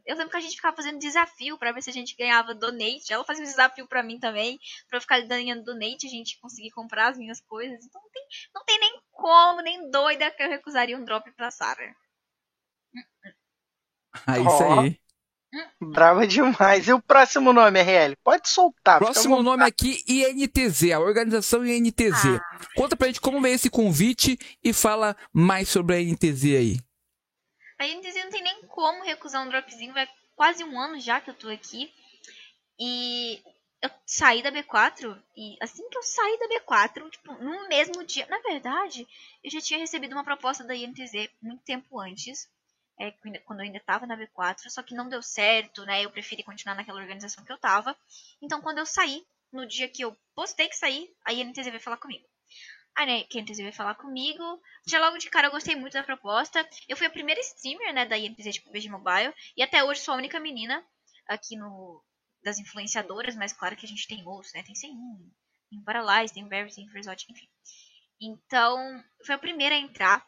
eu 0.06 0.14
lembro 0.16 0.30
que 0.30 0.36
a 0.36 0.40
gente 0.40 0.54
ficava 0.54 0.76
fazendo 0.76 0.98
desafio 1.00 1.58
pra 1.58 1.72
ver 1.72 1.82
se 1.82 1.90
a 1.90 1.92
gente 1.92 2.16
ganhava 2.16 2.54
donate. 2.54 3.12
Ela 3.12 3.24
fazia 3.24 3.42
um 3.44 3.48
desafio 3.48 3.86
pra 3.86 4.02
mim 4.04 4.18
também, 4.20 4.58
pra 4.88 4.96
eu 4.98 5.00
ficar 5.00 5.20
ganhando 5.22 5.64
donate, 5.64 6.06
a 6.06 6.10
gente 6.10 6.38
conseguir 6.38 6.70
comprar 6.70 7.08
as 7.08 7.18
minhas 7.18 7.40
coisas. 7.40 7.84
Então, 7.84 8.00
não 8.00 8.10
tem, 8.10 8.22
não 8.54 8.64
tem 8.64 8.78
nem 8.78 9.00
como, 9.10 9.60
nem 9.62 9.90
doida 9.90 10.30
que 10.30 10.42
eu 10.42 10.48
recusaria 10.48 10.96
um 10.96 11.04
drop 11.04 11.30
pra 11.32 11.50
Sara. 11.50 11.94
Ah, 14.26 14.38
isso 14.38 14.62
aí. 14.80 15.00
Brava 15.80 16.26
demais. 16.26 16.86
E 16.86 16.92
o 16.92 17.02
próximo 17.02 17.52
nome, 17.52 17.80
RL? 17.82 18.16
Pode 18.22 18.48
soltar. 18.48 18.98
Próximo 18.98 19.42
nome 19.42 19.64
aqui, 19.64 20.04
INTZ, 20.06 20.92
a 20.92 21.00
organização 21.00 21.66
INTZ. 21.66 22.40
Conta 22.76 22.96
pra 22.96 23.08
gente 23.08 23.20
como 23.20 23.40
veio 23.40 23.54
esse 23.54 23.68
convite 23.68 24.38
e 24.62 24.72
fala 24.72 25.16
mais 25.32 25.68
sobre 25.68 25.96
a 25.96 26.00
INTZ 26.00 26.44
aí. 26.44 26.76
A 27.80 27.86
NTZ 27.86 28.24
não 28.24 28.30
tem 28.30 28.42
nem 28.42 28.62
como 28.68 29.02
recusar 29.02 29.42
um 29.42 29.48
dropzinho, 29.48 29.94
vai 29.94 30.06
quase 30.36 30.62
um 30.62 30.78
ano 30.78 31.00
já 31.00 31.20
que 31.20 31.30
eu 31.30 31.34
tô 31.34 31.48
aqui. 31.48 31.90
E 32.78 33.42
eu 33.82 33.90
saí 34.06 34.42
da 34.42 34.52
B4, 34.52 35.18
e 35.36 35.56
assim 35.62 35.88
que 35.88 35.96
eu 35.96 36.02
saí 36.02 36.38
da 36.38 36.48
B4, 36.48 37.10
tipo, 37.10 37.32
no 37.42 37.68
mesmo 37.68 38.04
dia. 38.04 38.26
Na 38.28 38.38
verdade, 38.40 39.06
eu 39.42 39.50
já 39.50 39.60
tinha 39.60 39.80
recebido 39.80 40.12
uma 40.12 40.24
proposta 40.24 40.62
da 40.62 40.74
INTZ 40.76 41.30
muito 41.42 41.62
tempo 41.64 41.98
antes. 41.98 42.46
É, 43.00 43.10
quando- 43.12 43.60
eu 43.60 43.66
ainda 43.66 43.80
tava 43.80 44.06
na 44.06 44.16
B4, 44.16 44.70
só 44.70 44.82
que 44.82 44.94
não 44.94 45.08
deu 45.08 45.22
certo, 45.22 45.84
né? 45.86 46.04
Eu 46.04 46.10
preferi 46.10 46.42
continuar 46.42 46.74
naquela 46.76 47.00
organização 47.00 47.44
que 47.44 47.52
eu 47.52 47.58
tava. 47.58 47.96
Então, 48.42 48.60
quando 48.60 48.78
eu 48.78 48.86
saí, 48.86 49.24
no 49.52 49.66
dia 49.66 49.88
que 49.88 50.02
eu 50.04 50.16
postei 50.34 50.68
que 50.68 50.76
saí, 50.76 51.10
a 51.24 51.32
INTZ 51.32 51.66
veio 51.70 51.80
falar 51.80 51.96
comigo. 51.96 52.24
Aí, 52.96 53.06
né, 53.06 53.24
a 53.32 53.38
INTZ 53.38 53.58
veio 53.58 53.72
falar 53.72 53.94
comigo. 53.94 54.42
Já 54.86 55.00
logo 55.00 55.18
de 55.18 55.30
cara 55.30 55.46
eu 55.48 55.52
gostei 55.52 55.74
muito 55.76 55.94
da 55.94 56.02
proposta. 56.02 56.68
Eu 56.88 56.96
fui 56.96 57.06
a 57.06 57.10
primeira 57.10 57.40
streamer, 57.40 57.92
né, 57.94 58.04
da 58.06 58.18
INTZ 58.18 58.54
de 58.54 58.60
PUBG 58.62 58.88
Mobile. 58.90 59.34
E 59.56 59.62
até 59.62 59.82
hoje 59.82 60.00
sou 60.00 60.14
a 60.14 60.16
única 60.18 60.38
menina 60.40 60.84
aqui 61.28 61.56
no 61.56 62.04
das 62.42 62.58
influenciadoras, 62.58 63.36
mas 63.36 63.52
claro 63.52 63.76
que 63.76 63.84
a 63.84 63.88
gente 63.88 64.08
tem 64.08 64.26
outros, 64.26 64.52
né? 64.54 64.62
Tem 64.62 64.74
Sein, 64.74 64.92
tem 65.68 65.82
Paralyze, 65.84 66.32
tem 66.32 66.48
Barry, 66.48 66.74
tem 66.74 66.88
Freezot, 66.88 67.26
enfim. 67.30 67.46
Então, 68.20 69.02
foi 69.26 69.34
a 69.34 69.38
primeira 69.38 69.74
a 69.74 69.78
entrar. 69.78 70.24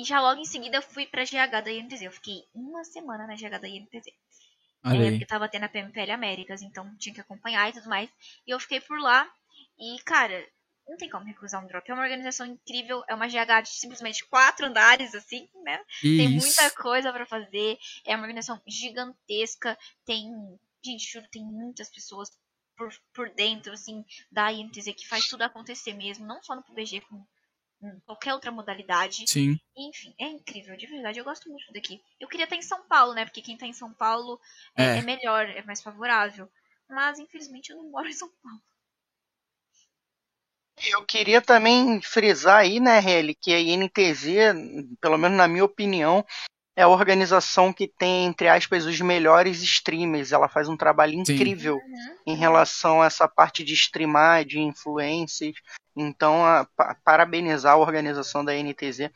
E 0.00 0.04
já 0.04 0.18
logo 0.18 0.40
em 0.40 0.46
seguida 0.46 0.78
eu 0.78 0.82
fui 0.82 1.04
pra 1.04 1.24
GH 1.24 1.62
da 1.62 1.70
INTZ. 1.70 2.00
Eu 2.00 2.12
fiquei 2.12 2.42
uma 2.54 2.82
semana 2.84 3.26
na 3.26 3.34
GH 3.34 3.60
da 3.60 3.68
INTZ. 3.68 4.06
É, 4.82 5.10
porque 5.10 5.26
tava 5.26 5.46
tendo 5.46 5.64
a 5.64 5.68
PMPL 5.68 6.12
Américas, 6.12 6.62
então 6.62 6.96
tinha 6.96 7.14
que 7.14 7.20
acompanhar 7.20 7.68
e 7.68 7.74
tudo 7.74 7.90
mais. 7.90 8.08
E 8.46 8.50
eu 8.50 8.58
fiquei 8.58 8.80
por 8.80 8.98
lá. 8.98 9.30
E, 9.78 10.02
cara, 10.04 10.42
não 10.88 10.96
tem 10.96 11.10
como 11.10 11.26
recusar 11.26 11.62
um 11.62 11.66
drop. 11.66 11.88
É 11.90 11.92
uma 11.92 12.02
organização 12.02 12.46
incrível. 12.46 13.04
É 13.06 13.14
uma 13.14 13.28
GH 13.28 13.62
de 13.64 13.68
simplesmente 13.68 14.24
quatro 14.24 14.64
andares, 14.64 15.14
assim, 15.14 15.46
né? 15.62 15.78
Tem 16.00 16.34
Isso. 16.34 16.46
muita 16.46 16.70
coisa 16.70 17.12
pra 17.12 17.26
fazer. 17.26 17.76
É 18.06 18.16
uma 18.16 18.22
organização 18.22 18.58
gigantesca. 18.66 19.76
Tem. 20.06 20.30
Gente, 20.82 21.12
juro, 21.12 21.28
tem 21.30 21.44
muitas 21.44 21.90
pessoas 21.90 22.30
por, 22.74 22.90
por 23.12 23.28
dentro, 23.34 23.74
assim, 23.74 24.02
da 24.32 24.50
INTZ 24.50 24.94
que 24.96 25.06
faz 25.06 25.28
tudo 25.28 25.42
acontecer 25.42 25.92
mesmo. 25.92 26.26
Não 26.26 26.42
só 26.42 26.56
no 26.56 26.62
PUBG, 26.62 27.02
como 27.02 27.28
qualquer 28.04 28.34
outra 28.34 28.50
modalidade. 28.50 29.24
Sim. 29.26 29.58
Enfim, 29.76 30.14
é 30.18 30.26
incrível, 30.26 30.76
de 30.76 30.86
verdade. 30.86 31.18
Eu 31.18 31.24
gosto 31.24 31.48
muito 31.48 31.72
daqui. 31.72 32.00
Eu 32.18 32.28
queria 32.28 32.44
estar 32.44 32.56
em 32.56 32.62
São 32.62 32.82
Paulo, 32.86 33.14
né? 33.14 33.24
Porque 33.24 33.42
quem 33.42 33.56
tá 33.56 33.66
em 33.66 33.72
São 33.72 33.92
Paulo 33.92 34.40
é, 34.76 34.84
É. 34.84 34.98
é 34.98 35.02
melhor, 35.02 35.48
é 35.48 35.62
mais 35.62 35.82
favorável. 35.82 36.50
Mas, 36.88 37.18
infelizmente, 37.18 37.70
eu 37.70 37.76
não 37.76 37.90
moro 37.90 38.08
em 38.08 38.12
São 38.12 38.30
Paulo. 38.42 38.60
Eu 40.88 41.04
queria 41.04 41.42
também 41.42 42.00
frisar 42.00 42.60
aí, 42.60 42.80
né, 42.80 42.98
RL, 42.98 43.34
que 43.34 43.52
a 43.52 43.60
INTZ, 43.60 44.24
pelo 44.98 45.18
menos 45.18 45.36
na 45.36 45.46
minha 45.46 45.64
opinião, 45.64 46.24
é 46.80 46.82
a 46.82 46.88
organização 46.88 47.72
que 47.74 47.86
tem, 47.86 48.24
entre 48.24 48.48
aspas, 48.48 48.86
os 48.86 48.98
melhores 49.00 49.62
streamers. 49.62 50.32
Ela 50.32 50.48
faz 50.48 50.66
um 50.66 50.76
trabalho 50.76 51.12
incrível 51.12 51.74
Uhum. 51.76 52.16
em 52.26 52.34
relação 52.34 53.02
a 53.02 53.06
essa 53.06 53.28
parte 53.28 53.62
de 53.62 53.74
streamar, 53.74 54.44
de 54.46 54.58
influências. 54.58 55.54
Então, 55.94 56.42
a- 56.44 56.66
pa- 56.74 56.96
parabenizar 57.04 57.74
a 57.74 57.76
organização 57.76 58.42
da 58.44 58.54
NTZ 58.54 59.10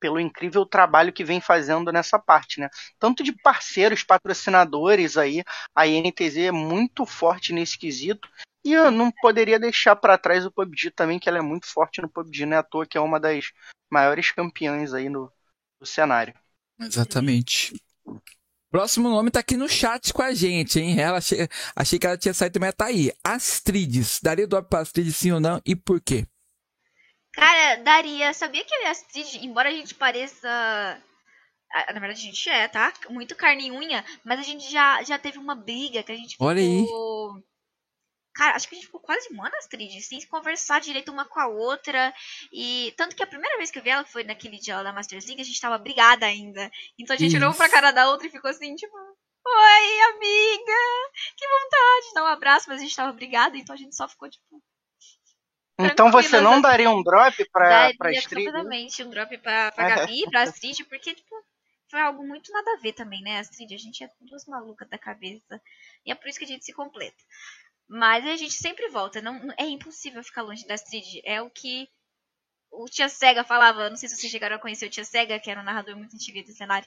pelo 0.00 0.18
incrível 0.18 0.64
trabalho 0.64 1.12
que 1.12 1.22
vem 1.22 1.42
fazendo 1.42 1.92
nessa 1.92 2.18
parte, 2.18 2.58
né? 2.58 2.70
Tanto 2.98 3.22
de 3.22 3.32
parceiros, 3.32 4.02
patrocinadores 4.02 5.18
aí, 5.18 5.44
a 5.74 5.86
NTZ 5.86 6.38
é 6.46 6.50
muito 6.50 7.04
forte 7.04 7.52
nesse 7.52 7.78
quesito. 7.78 8.26
E 8.64 8.72
eu 8.72 8.90
não 8.90 9.10
poderia 9.10 9.58
deixar 9.58 9.94
para 9.96 10.16
trás 10.16 10.46
o 10.46 10.50
PUBG 10.50 10.90
também, 10.90 11.18
que 11.18 11.28
ela 11.28 11.36
é 11.38 11.42
muito 11.42 11.66
forte 11.66 12.00
no 12.00 12.08
PUBG, 12.08 12.46
né? 12.46 12.56
À 12.56 12.62
toa 12.62 12.86
que 12.86 12.96
é 12.96 13.00
uma 13.00 13.20
das 13.20 13.52
maiores 13.90 14.30
campeãs 14.30 14.94
aí 14.94 15.10
no, 15.10 15.30
no 15.78 15.86
cenário. 15.86 16.34
Exatamente. 16.80 17.74
Próximo 18.70 19.08
nome 19.08 19.30
tá 19.30 19.40
aqui 19.40 19.56
no 19.56 19.68
chat 19.68 20.12
com 20.12 20.22
a 20.22 20.32
gente, 20.32 20.78
hein? 20.78 21.00
Ela 21.00 21.18
achei, 21.18 21.48
achei 21.74 21.98
que 21.98 22.06
ela 22.06 22.16
tinha 22.16 22.32
saído, 22.32 22.60
mas 22.60 22.74
tá 22.74 22.86
aí. 22.86 23.12
Astrides. 23.24 24.20
Daria 24.22 24.46
drop 24.46 24.68
pra 24.68 24.80
Astrides 24.80 25.16
sim 25.16 25.32
ou 25.32 25.40
não? 25.40 25.60
E 25.66 25.74
por 25.74 26.00
quê? 26.00 26.24
Cara, 27.32 27.82
daria. 27.82 28.32
Sabia 28.32 28.64
que 28.64 28.74
a 28.74 28.90
Astrid, 28.90 29.44
embora 29.44 29.68
a 29.68 29.72
gente 29.72 29.94
pareça. 29.94 30.48
Na 31.92 32.00
verdade, 32.00 32.20
a 32.20 32.24
gente 32.24 32.48
é, 32.48 32.66
tá? 32.68 32.92
Muito 33.08 33.36
carne 33.36 33.68
e 33.68 33.70
unha, 33.70 34.04
mas 34.24 34.40
a 34.40 34.42
gente 34.42 34.70
já, 34.70 35.02
já 35.04 35.18
teve 35.18 35.38
uma 35.38 35.54
briga 35.54 36.02
que 36.02 36.10
a 36.12 36.16
gente 36.16 36.32
ficou. 36.32 36.48
Olha 36.48 36.60
aí. 36.60 36.84
Cara, 38.40 38.56
acho 38.56 38.66
que 38.66 38.74
a 38.74 38.78
gente 38.78 38.86
ficou 38.86 39.02
quase 39.02 39.28
um 39.34 39.44
ano, 39.44 39.54
Astrid, 39.58 40.00
sem 40.00 40.18
conversar 40.26 40.80
direito 40.80 41.12
uma 41.12 41.26
com 41.26 41.38
a 41.38 41.46
outra. 41.46 42.10
E 42.50 42.90
tanto 42.96 43.14
que 43.14 43.22
a 43.22 43.26
primeira 43.26 43.58
vez 43.58 43.70
que 43.70 43.78
eu 43.78 43.82
vi 43.82 43.90
ela 43.90 44.02
foi 44.02 44.24
naquele 44.24 44.56
dia 44.56 44.78
lá 44.78 44.82
da 44.82 44.94
Masters 44.94 45.26
League, 45.26 45.42
a 45.42 45.44
gente 45.44 45.60
tava 45.60 45.76
brigada 45.76 46.24
ainda. 46.24 46.70
Então 46.98 47.14
a 47.14 47.18
gente 47.18 47.36
olhou 47.36 47.50
Isso. 47.50 47.58
pra 47.58 47.68
cara 47.68 47.90
da 47.90 48.08
outra 48.08 48.26
e 48.26 48.30
ficou 48.30 48.50
assim, 48.50 48.74
tipo, 48.76 48.96
Oi, 48.96 50.00
amiga! 50.14 51.10
Que 51.36 51.46
vontade 51.46 52.08
de 52.08 52.14
dar 52.14 52.22
um 52.22 52.28
abraço, 52.28 52.64
mas 52.70 52.78
a 52.78 52.82
gente 52.82 52.96
tava 52.96 53.12
brigada, 53.12 53.58
então 53.58 53.74
a 53.74 53.78
gente 53.78 53.94
só 53.94 54.08
ficou, 54.08 54.30
tipo, 54.30 54.62
Então 55.78 56.10
você 56.10 56.40
não 56.40 56.54
assim. 56.54 56.62
daria 56.62 56.90
um 56.90 57.02
drop 57.02 57.46
pra, 57.52 57.68
daria 57.68 57.98
pra 57.98 58.12
Street? 58.12 58.46
completamente 58.46 59.02
um 59.02 59.10
drop 59.10 59.36
pra, 59.36 59.70
pra 59.72 59.96
Gabi, 59.96 60.30
pra 60.30 60.44
Astrid, 60.44 60.82
porque, 60.84 61.14
tipo, 61.14 61.44
foi 61.90 62.00
algo 62.00 62.26
muito 62.26 62.50
nada 62.50 62.70
a 62.72 62.80
ver 62.80 62.94
também, 62.94 63.20
né, 63.20 63.38
Astrid? 63.40 63.74
A 63.74 63.78
gente 63.78 64.02
é 64.02 64.08
duas 64.20 64.46
malucas 64.46 64.88
da 64.88 64.96
cabeça. 64.96 65.60
E 66.06 66.10
é 66.10 66.14
por 66.14 66.26
isso 66.26 66.38
que 66.38 66.46
a 66.46 66.48
gente 66.48 66.64
se 66.64 66.72
completa. 66.72 67.22
Mas 67.92 68.24
a 68.24 68.36
gente 68.36 68.52
sempre 68.54 68.88
volta. 68.88 69.20
Não, 69.20 69.52
é 69.58 69.64
impossível 69.66 70.22
ficar 70.22 70.42
longe 70.42 70.64
da 70.64 70.74
Astrid. 70.74 71.20
É 71.24 71.42
o 71.42 71.50
que 71.50 71.88
o 72.70 72.84
Tia 72.86 73.08
Sega 73.08 73.42
falava. 73.42 73.90
Não 73.90 73.96
sei 73.96 74.08
se 74.08 74.16
vocês 74.16 74.30
chegaram 74.30 74.54
a 74.54 74.60
conhecer 74.60 74.86
o 74.86 74.90
Tia 74.90 75.04
Sega, 75.04 75.40
que 75.40 75.50
era 75.50 75.60
um 75.60 75.64
narrador 75.64 75.96
muito 75.96 76.14
antigo 76.14 76.40
do 76.46 76.52
cenário. 76.52 76.86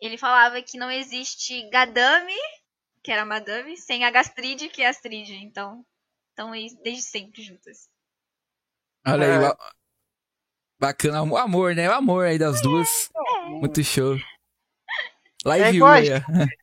Ele 0.00 0.18
falava 0.18 0.60
que 0.60 0.76
não 0.76 0.90
existe 0.90 1.70
Gadame, 1.70 2.34
que 3.04 3.12
era 3.12 3.24
Madame, 3.24 3.76
sem 3.76 4.04
a 4.04 4.10
Gastrid, 4.10 4.68
que 4.68 4.82
é 4.82 4.88
Astrid. 4.88 5.30
Então, 5.30 5.86
estão 6.30 6.50
aí 6.50 6.66
desde 6.82 7.02
sempre 7.02 7.42
juntas. 7.42 7.88
Olha 9.06 9.26
aí. 9.26 9.32
É. 9.32 9.38
ba- 9.38 9.74
Bacana. 10.78 11.22
O 11.22 11.36
amor, 11.36 11.72
né? 11.74 11.88
O 11.88 11.92
amor 11.92 12.26
aí 12.26 12.36
das 12.38 12.60
duas. 12.60 13.10
Muito 13.46 13.82
show. 13.84 14.16
É 14.16 15.48
Live 15.48 15.76
igual 15.76 15.92
a. 15.92 16.00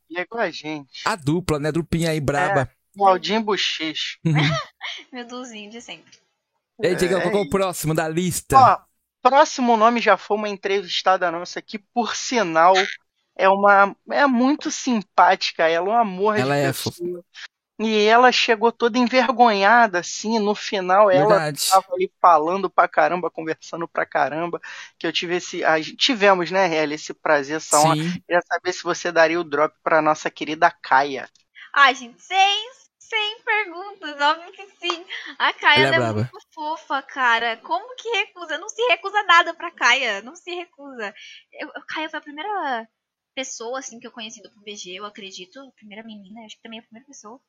E 0.09 0.17
é 0.17 0.21
igual 0.21 0.43
a 0.43 0.51
gente. 0.51 1.01
A 1.05 1.15
dupla, 1.15 1.59
né? 1.59 1.71
Dupinha 1.71 2.11
aí 2.11 2.19
braba. 2.19 2.69
Claudinho 2.95 3.41
Bochecha. 3.41 4.17
Meu 5.11 5.25
duzinho 5.25 5.69
de 5.69 5.81
sempre. 5.81 6.11
Ei, 6.81 6.95
Diego, 6.95 7.15
é, 7.15 7.21
qual 7.21 7.33
é 7.33 7.37
o 7.37 7.45
é 7.45 7.49
próximo 7.49 7.93
da 7.93 8.07
lista? 8.07 8.57
Ó, 8.57 8.79
próximo 9.21 9.77
nome 9.77 10.01
já 10.01 10.17
foi 10.17 10.37
uma 10.37 10.49
entrevistada 10.49 11.31
nossa 11.31 11.59
aqui, 11.59 11.77
por 11.77 12.15
sinal, 12.15 12.73
é 13.35 13.47
uma 13.47 13.95
é 14.11 14.25
muito 14.25 14.71
simpática. 14.71 15.67
Ela 15.67 15.87
é 15.87 15.91
um 15.91 15.97
amor 15.97 16.37
ela 16.37 16.55
de 16.55 16.61
é 16.61 16.67
pessoa. 16.67 17.23
E 17.79 18.05
ela 18.05 18.31
chegou 18.31 18.71
toda 18.71 18.99
envergonhada, 18.99 19.99
assim, 19.99 20.37
no 20.37 20.53
final 20.53 21.07
Verdade. 21.07 21.59
ela 21.71 21.81
tava 21.81 21.95
ali 21.95 22.11
falando 22.21 22.69
pra 22.69 22.87
caramba, 22.87 23.31
conversando 23.31 23.87
pra 23.87 24.05
caramba, 24.05 24.61
que 24.97 25.07
eu 25.07 25.11
tive 25.11 25.37
esse, 25.37 25.63
a, 25.65 25.81
tivemos, 25.81 26.51
né, 26.51 26.71
Helly, 26.71 26.93
esse 26.95 27.15
prazer, 27.15 27.59
só 27.59 27.93
queria 27.93 28.41
saber 28.47 28.73
se 28.73 28.83
você 28.83 29.11
daria 29.11 29.39
o 29.39 29.43
drop 29.43 29.75
pra 29.83 30.03
nossa 30.03 30.29
querida 30.29 30.69
Caia. 30.69 31.27
Ai, 31.73 31.95
gente, 31.95 32.21
seis. 32.21 32.82
100 33.13 33.41
perguntas, 33.43 34.21
óbvio 34.21 34.51
que 34.53 34.65
sim. 34.79 35.05
A 35.37 35.53
Caia 35.53 35.87
é, 35.87 35.95
é, 35.95 36.11
muito 36.11 36.29
fofa, 36.51 37.01
cara. 37.03 37.57
Como 37.57 37.95
que 37.95 38.09
recusa? 38.09 38.57
Não 38.57 38.67
se 38.67 38.81
recusa 38.87 39.21
nada 39.23 39.53
pra 39.53 39.69
Caia, 39.71 40.21
não 40.23 40.35
se 40.35 40.51
recusa. 40.53 41.13
Eu, 41.51 41.69
a 41.75 41.81
Caia 41.85 42.09
foi 42.09 42.19
a 42.19 42.23
primeira 42.23 42.89
pessoa, 43.35 43.79
assim, 43.79 43.99
que 43.99 44.07
eu 44.07 44.11
conheci 44.11 44.41
do 44.41 44.49
PBG, 44.49 44.95
eu 44.95 45.05
acredito. 45.05 45.59
A 45.59 45.71
primeira 45.71 46.03
menina, 46.03 46.43
acho 46.45 46.55
que 46.55 46.63
também 46.63 46.79
é 46.79 46.81
a 46.81 46.85
primeira 46.85 47.07
pessoa. 47.07 47.39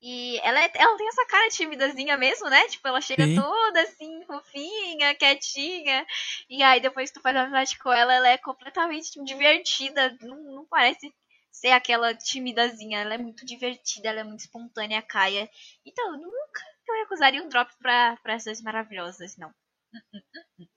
E 0.00 0.38
ela, 0.44 0.62
é, 0.62 0.70
ela 0.74 0.96
tem 0.96 1.08
essa 1.08 1.26
cara 1.26 1.48
timidazinha 1.48 2.16
mesmo, 2.16 2.48
né? 2.48 2.68
Tipo, 2.68 2.86
ela 2.86 3.00
chega 3.00 3.24
Sim. 3.24 3.34
toda 3.34 3.82
assim, 3.82 4.24
fofinha, 4.24 5.14
quietinha. 5.16 6.06
E 6.48 6.62
aí, 6.62 6.80
depois 6.80 7.10
que 7.10 7.18
tu 7.18 7.22
faz 7.22 7.36
amizade 7.36 7.76
com 7.78 7.92
ela, 7.92 8.14
ela 8.14 8.28
é 8.28 8.38
completamente 8.38 9.22
divertida. 9.24 10.16
Não, 10.20 10.36
não 10.44 10.66
parece 10.66 11.12
ser 11.60 11.70
aquela 11.70 12.14
timidazinha. 12.14 13.00
Ela 13.00 13.14
é 13.14 13.18
muito 13.18 13.44
divertida, 13.44 14.08
ela 14.08 14.20
é 14.20 14.24
muito 14.24 14.40
espontânea, 14.40 14.98
a 14.98 15.02
Kaia. 15.02 15.48
Então, 15.84 16.12
nunca 16.12 16.62
eu 16.88 16.94
recusaria 17.00 17.42
um 17.42 17.48
drop 17.48 17.70
pra, 17.78 18.16
pra 18.22 18.34
essas 18.34 18.62
maravilhosas, 18.62 19.36
não. 19.36 19.52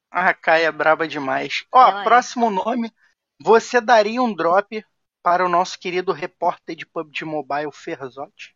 A 0.09 0.33
Kai 0.33 0.65
é 0.65 0.71
braba 0.71 1.07
demais. 1.07 1.65
Ó, 1.71 1.89
Ela 1.89 2.01
é. 2.01 2.03
próximo 2.03 2.49
nome. 2.49 2.91
Você 3.39 3.79
daria 3.79 4.21
um 4.21 4.33
drop 4.33 4.85
para 5.23 5.45
o 5.45 5.49
nosso 5.49 5.79
querido 5.79 6.11
repórter 6.11 6.75
de 6.75 6.85
PUBG 6.85 7.25
Mobile, 7.25 7.71
Ferzotti? 7.71 8.55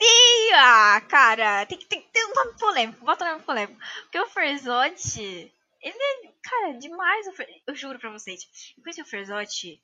Ih, 0.00 0.52
ah, 0.54 1.00
cara, 1.08 1.66
tem 1.66 1.78
que, 1.78 1.86
tem 1.86 2.00
que 2.00 2.08
ter 2.08 2.24
um 2.24 2.34
nome 2.34 2.58
polêmico. 2.58 3.04
Bota 3.04 3.24
um 3.24 3.28
nome 3.32 3.42
polêmico. 3.42 3.80
Porque 4.02 4.20
o 4.20 4.26
Ferzotti, 4.26 5.52
ele 5.80 5.98
é, 5.98 6.32
cara, 6.42 6.72
demais. 6.78 7.26
Eu 7.66 7.74
juro 7.74 7.98
pra 7.98 8.10
vocês. 8.10 8.42
Eu 8.76 8.82
conheci 8.82 9.02
o 9.02 9.06
Ferzotti, 9.06 9.82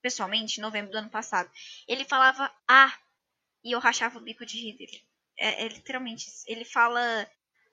pessoalmente, 0.00 0.58
em 0.58 0.62
novembro 0.62 0.90
do 0.92 0.98
ano 0.98 1.10
passado. 1.10 1.50
Ele 1.86 2.04
falava 2.04 2.50
ah, 2.66 2.96
e 3.64 3.72
eu 3.72 3.78
rachava 3.78 4.18
o 4.18 4.22
bico 4.22 4.46
de 4.46 4.58
rir 4.58 4.76
dele. 4.76 5.02
É, 5.38 5.64
é 5.64 5.68
literalmente 5.68 6.28
isso. 6.28 6.44
Ele 6.46 6.64
fala 6.64 7.00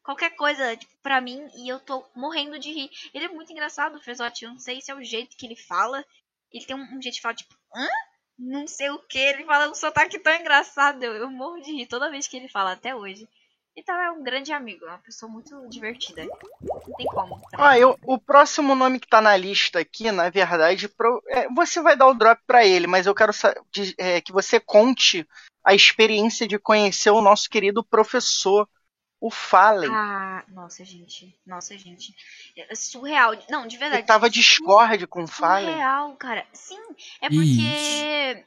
qualquer 0.04 0.36
coisa, 0.36 0.76
tipo, 0.78 0.96
pra 1.02 1.20
mim, 1.20 1.48
e 1.56 1.68
eu 1.68 1.80
tô 1.80 2.06
morrendo 2.16 2.60
de 2.60 2.72
rir. 2.72 2.90
Ele 3.14 3.26
é 3.26 3.30
muito 3.30 3.52
engraçado, 3.52 3.96
o 3.96 4.02
Ferzotti. 4.02 4.46
Eu 4.46 4.52
não 4.52 4.60
sei 4.60 4.82
se 4.82 4.92
é 4.92 4.96
o 4.96 5.04
jeito 5.04 5.36
que 5.36 5.46
ele 5.46 5.56
fala. 5.56 6.06
Ele 6.52 6.66
tem 6.66 6.76
um, 6.76 6.84
um 6.84 7.02
jeito 7.02 7.16
de 7.16 7.22
falar, 7.22 7.36
tipo, 7.36 7.56
hã? 7.76 7.88
Não 8.38 8.68
sei 8.68 8.90
o 8.90 9.00
que. 9.00 9.18
Ele 9.18 9.46
fala 9.46 9.70
um 9.70 9.76
sotaque 9.76 10.20
tão 10.20 10.34
engraçado. 10.36 11.02
Eu, 11.04 11.14
eu 11.16 11.32
morro 11.32 11.60
de 11.62 11.72
rir 11.72 11.88
toda 11.88 12.12
vez 12.12 12.28
que 12.28 12.38
ele 12.38 12.48
fala, 12.48 12.74
até 12.74 12.96
hoje. 12.96 13.28
Então 13.76 13.96
é 14.00 14.10
um 14.12 14.24
grande 14.24 14.54
amigo, 14.54 14.86
é 14.86 14.90
uma 14.90 14.98
pessoa 15.00 15.30
muito 15.30 15.68
divertida. 15.70 16.24
Não 16.26 16.96
tem 16.98 17.06
como. 17.08 17.42
também. 17.50 17.66
Ó, 17.66 17.74
eu, 17.74 18.00
o 18.06 18.18
próximo 18.18 18.74
nome 18.74 19.00
que 19.00 19.08
tá 19.08 19.22
na 19.22 19.36
lista 19.36 19.80
aqui, 19.80 20.12
na 20.12 20.30
verdade, 20.30 20.88
pro- 20.88 21.22
é, 21.28 21.48
você 21.50 21.82
vai 21.82 21.96
dar 21.96 22.08
o 22.08 22.14
drop 22.14 22.42
pra 22.48 22.66
ele, 22.66 22.88
mas 22.88 23.06
eu 23.06 23.14
quero 23.14 23.34
é, 23.98 24.22
que 24.22 24.32
você 24.32 24.60
conte 24.60 25.28
a 25.64 25.74
experiência 25.74 26.48
de 26.48 26.58
conhecer 26.60 27.10
o 27.10 27.22
nosso 27.22 27.50
querido 27.50 27.84
professor, 27.84 28.68
o 29.20 29.32
Fallen. 29.32 29.90
Ah, 29.92 30.44
nossa, 30.50 30.86
gente. 30.86 31.36
Nossa, 31.46 31.78
gente. 31.78 32.14
É 32.56 32.76
surreal. 32.76 33.34
Não, 33.50 33.66
de 33.68 33.78
verdade. 33.78 34.04
Eu 34.04 34.08
tava 34.08 34.30
Discord 34.30 35.08
com 35.08 35.24
o 35.24 35.28
Fallen. 35.28 35.66
Surreal, 35.66 36.16
cara. 36.16 36.46
Sim, 36.54 36.80
é 37.22 37.30
porque 37.30 38.46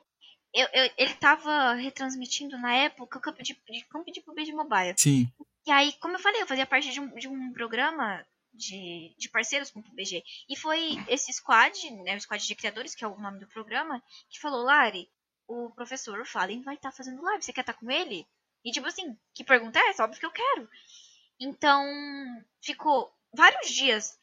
eu, 0.55 0.67
eu- 0.73 0.91
ele 0.97 1.15
tava 1.15 1.75
retransmitindo 1.75 2.59
na 2.59 2.75
época 2.75 3.19
o 3.19 3.21
campo 3.21 3.43
de, 3.43 3.59
de, 3.69 3.85
campo 3.87 4.11
de 4.11 4.21
PUBG 4.21 4.53
Mobile. 4.53 4.95
Sim. 4.97 5.31
E 5.67 5.71
aí, 5.71 5.93
como 6.01 6.15
eu 6.15 6.21
falei, 6.21 6.43
eu 6.43 6.47
fazia 6.47 6.67
parte 6.67 6.91
de 6.91 7.01
um, 7.01 7.15
de 7.15 7.29
um 7.29 7.53
programa 7.53 8.25
de, 8.53 9.15
de 9.19 9.29
parceiros 9.29 9.71
com 9.71 9.81
o 9.81 9.83
PUBG. 9.83 10.25
E 10.49 10.57
foi 10.57 10.97
esse 11.09 11.33
squad, 11.33 11.91
né, 12.03 12.17
o 12.17 12.21
squad 12.21 12.45
de 12.45 12.55
criadores, 12.55 12.95
que 12.95 13.05
é 13.05 13.09
o 13.09 13.19
nome 13.19 13.39
do 13.39 13.47
programa, 13.47 14.03
que 14.31 14.41
falou, 14.41 14.65
Lari, 14.65 15.09
o 15.47 15.71
professor 15.71 16.25
Fallen 16.27 16.63
vai 16.63 16.75
estar 16.75 16.93
fazendo 16.93 17.23
live, 17.23 17.43
você 17.43 17.53
quer 17.53 17.61
estar 17.63 17.75
com 17.75 17.91
ele? 17.91 18.27
E 18.65 18.71
tipo 18.71 18.87
assim, 18.87 19.17
que 19.35 19.45
pergunta 19.45 19.79
é 19.79 19.91
essa? 19.91 20.05
Óbvio 20.05 20.19
que 20.21 20.27
eu 20.27 20.31
quero. 20.31 20.69
Então, 21.41 21.85
ficou 22.61 23.13
vários 23.33 23.71
dias 23.71 24.19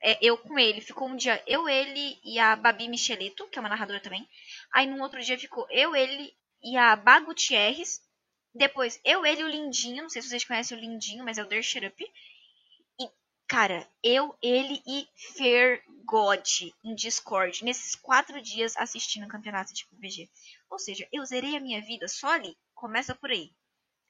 é, 0.00 0.18
eu 0.20 0.38
com 0.38 0.58
ele. 0.58 0.80
Ficou 0.80 1.08
um 1.08 1.16
dia 1.16 1.42
eu, 1.46 1.68
ele 1.68 2.18
e 2.24 2.38
a 2.38 2.54
Babi 2.56 2.88
Michelito, 2.88 3.46
que 3.48 3.58
é 3.58 3.60
uma 3.60 3.68
narradora 3.68 4.00
também. 4.00 4.28
Aí 4.72 4.86
no 4.86 5.02
outro 5.02 5.20
dia 5.22 5.38
ficou 5.38 5.66
eu, 5.70 5.94
ele 5.94 6.34
e 6.62 6.76
a 6.76 6.96
Bá 6.96 7.20
Gutierrez. 7.20 8.00
Depois, 8.54 9.00
eu, 9.04 9.24
ele 9.24 9.42
e 9.42 9.44
o 9.44 9.48
Lindinho. 9.48 10.02
Não 10.02 10.10
sei 10.10 10.22
se 10.22 10.28
vocês 10.28 10.44
conhecem 10.44 10.76
o 10.76 10.80
Lindinho, 10.80 11.24
mas 11.24 11.38
é 11.38 11.42
o 11.42 11.62
Shut 11.62 11.86
Up. 11.86 12.12
E, 13.00 13.10
cara, 13.46 13.88
eu, 14.02 14.36
ele 14.42 14.82
e 14.86 15.06
Fer 15.36 15.82
God 16.04 16.48
em 16.82 16.94
Discord. 16.94 17.64
Nesses 17.64 17.94
quatro 17.94 18.40
dias 18.40 18.76
assistindo 18.76 19.26
o 19.26 19.28
campeonato 19.28 19.74
de 19.74 19.86
PUBG. 19.86 20.30
Ou 20.70 20.78
seja, 20.78 21.06
eu 21.12 21.24
zerei 21.24 21.56
a 21.56 21.60
minha 21.60 21.80
vida 21.82 22.08
só 22.08 22.28
ali. 22.28 22.56
Começa 22.74 23.14
por 23.14 23.30
aí. 23.30 23.52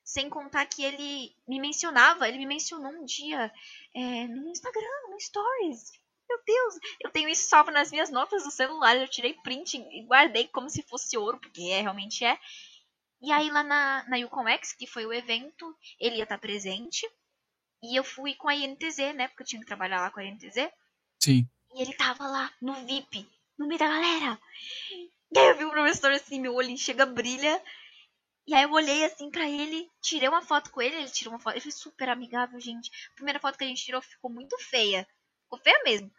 Sem 0.08 0.30
contar 0.30 0.64
que 0.64 0.82
ele 0.82 1.36
me 1.46 1.60
mencionava, 1.60 2.26
ele 2.26 2.38
me 2.38 2.46
mencionou 2.46 2.90
um 2.90 3.04
dia 3.04 3.52
é, 3.94 4.26
no 4.26 4.48
Instagram, 4.48 5.10
no 5.10 5.20
Stories. 5.20 5.92
Meu 6.26 6.40
Deus, 6.46 6.74
eu 6.98 7.10
tenho 7.10 7.28
isso 7.28 7.46
salvo 7.46 7.70
nas 7.70 7.90
minhas 7.90 8.08
notas 8.08 8.42
do 8.42 8.50
celular. 8.50 8.96
Eu 8.96 9.06
tirei 9.06 9.34
print 9.34 9.76
e 9.76 10.06
guardei 10.06 10.48
como 10.48 10.70
se 10.70 10.82
fosse 10.82 11.18
ouro, 11.18 11.38
porque 11.38 11.60
é, 11.60 11.82
realmente 11.82 12.24
é. 12.24 12.38
E 13.20 13.30
aí 13.30 13.50
lá 13.50 13.62
na, 13.62 14.06
na 14.08 14.16
Yukon 14.16 14.48
X, 14.48 14.72
que 14.72 14.86
foi 14.86 15.04
o 15.04 15.12
evento, 15.12 15.76
ele 16.00 16.16
ia 16.16 16.22
estar 16.22 16.38
presente. 16.38 17.06
E 17.82 17.94
eu 17.94 18.02
fui 18.02 18.34
com 18.34 18.48
a 18.48 18.54
INTZ, 18.54 19.14
né? 19.14 19.28
Porque 19.28 19.42
eu 19.42 19.46
tinha 19.46 19.60
que 19.60 19.68
trabalhar 19.68 20.00
lá 20.00 20.10
com 20.10 20.20
a 20.20 20.24
INTZ. 20.24 20.70
Sim. 21.22 21.46
E 21.74 21.82
ele 21.82 21.92
tava 21.92 22.26
lá, 22.26 22.50
no 22.62 22.72
VIP, 22.86 23.28
no 23.58 23.66
meio 23.66 23.78
da 23.78 23.88
galera. 23.88 24.40
E 25.30 25.38
aí 25.38 25.48
eu 25.48 25.58
vi 25.58 25.66
o 25.66 25.70
professor 25.70 26.10
assim, 26.12 26.40
meu 26.40 26.54
olhinho 26.54 26.78
chega, 26.78 27.04
brilha. 27.04 27.62
E 28.48 28.54
aí 28.54 28.62
eu 28.62 28.72
olhei 28.72 29.04
assim 29.04 29.30
pra 29.30 29.46
ele, 29.46 29.90
tirei 30.00 30.26
uma 30.26 30.40
foto 30.40 30.70
com 30.70 30.80
ele, 30.80 30.96
ele 30.96 31.10
tirou 31.10 31.34
uma 31.34 31.38
foto. 31.38 31.52
Ele 31.52 31.60
foi 31.60 31.70
super 31.70 32.08
amigável, 32.08 32.58
gente. 32.58 32.90
A 33.12 33.14
primeira 33.14 33.38
foto 33.38 33.58
que 33.58 33.64
a 33.64 33.66
gente 33.66 33.84
tirou 33.84 34.00
ficou 34.00 34.30
muito 34.30 34.56
feia. 34.58 35.06
Ficou 35.42 35.58
feia 35.58 35.78
mesmo. 35.84 36.10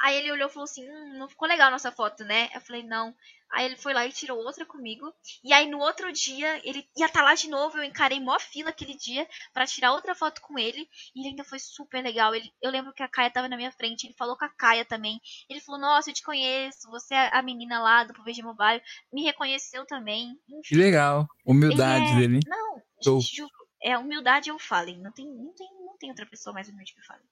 Aí 0.00 0.16
ele 0.16 0.32
olhou 0.32 0.48
e 0.48 0.52
falou 0.52 0.64
assim, 0.64 0.88
hum, 0.88 1.18
não 1.18 1.28
ficou 1.28 1.46
legal 1.46 1.68
a 1.68 1.70
nossa 1.70 1.92
foto, 1.92 2.24
né? 2.24 2.48
Eu 2.54 2.60
falei, 2.60 2.82
não. 2.82 3.14
Aí 3.52 3.66
ele 3.66 3.76
foi 3.76 3.92
lá 3.92 4.06
e 4.06 4.12
tirou 4.12 4.38
outra 4.38 4.64
comigo. 4.64 5.12
E 5.44 5.52
aí 5.52 5.68
no 5.68 5.78
outro 5.78 6.10
dia, 6.10 6.58
ele 6.66 6.88
ia 6.96 7.04
estar 7.06 7.22
lá 7.22 7.34
de 7.34 7.48
novo. 7.50 7.76
Eu 7.76 7.84
encarei 7.84 8.18
mó 8.18 8.38
fila 8.40 8.70
aquele 8.70 8.96
dia 8.96 9.28
pra 9.52 9.66
tirar 9.66 9.92
outra 9.92 10.14
foto 10.14 10.40
com 10.40 10.58
ele. 10.58 10.88
E 11.14 11.20
ele 11.20 11.28
ainda 11.28 11.44
foi 11.44 11.58
super 11.58 12.02
legal. 12.02 12.34
Ele, 12.34 12.50
eu 12.62 12.70
lembro 12.70 12.92
que 12.94 13.02
a 13.02 13.08
Kaia 13.08 13.30
tava 13.30 13.48
na 13.48 13.56
minha 13.56 13.70
frente. 13.70 14.06
Ele 14.06 14.14
falou 14.14 14.36
com 14.38 14.44
a 14.46 14.48
Kaia 14.48 14.84
também. 14.86 15.20
Ele 15.50 15.60
falou, 15.60 15.78
nossa, 15.80 16.08
eu 16.10 16.14
te 16.14 16.22
conheço. 16.22 16.90
Você 16.90 17.14
é 17.14 17.28
a 17.36 17.42
menina 17.42 17.78
lá 17.80 18.04
do 18.04 18.14
PUBG 18.14 18.42
Mobile. 18.42 18.82
Me 19.12 19.22
reconheceu 19.22 19.84
também. 19.86 20.34
Que 20.46 20.56
Enfim. 20.56 20.76
legal. 20.76 21.26
Humildade 21.44 22.04
Ele 22.06 22.12
é- 22.12 22.16
dele. 22.28 22.40
Não, 22.46 22.82
Show. 23.04 23.20
gente, 23.20 23.36
juro. 23.36 23.50
É 23.84 23.98
humildade 23.98 24.48
eu 24.48 24.58
falem. 24.58 24.98
Não 24.98 25.12
tem, 25.12 25.26
não, 25.26 25.52
tem, 25.54 25.68
não 25.84 25.96
tem 25.98 26.08
outra 26.08 26.24
pessoa 26.24 26.54
mais 26.54 26.68
humilde 26.68 26.94
que 26.94 27.00
o 27.00 27.04
Fallen. 27.04 27.22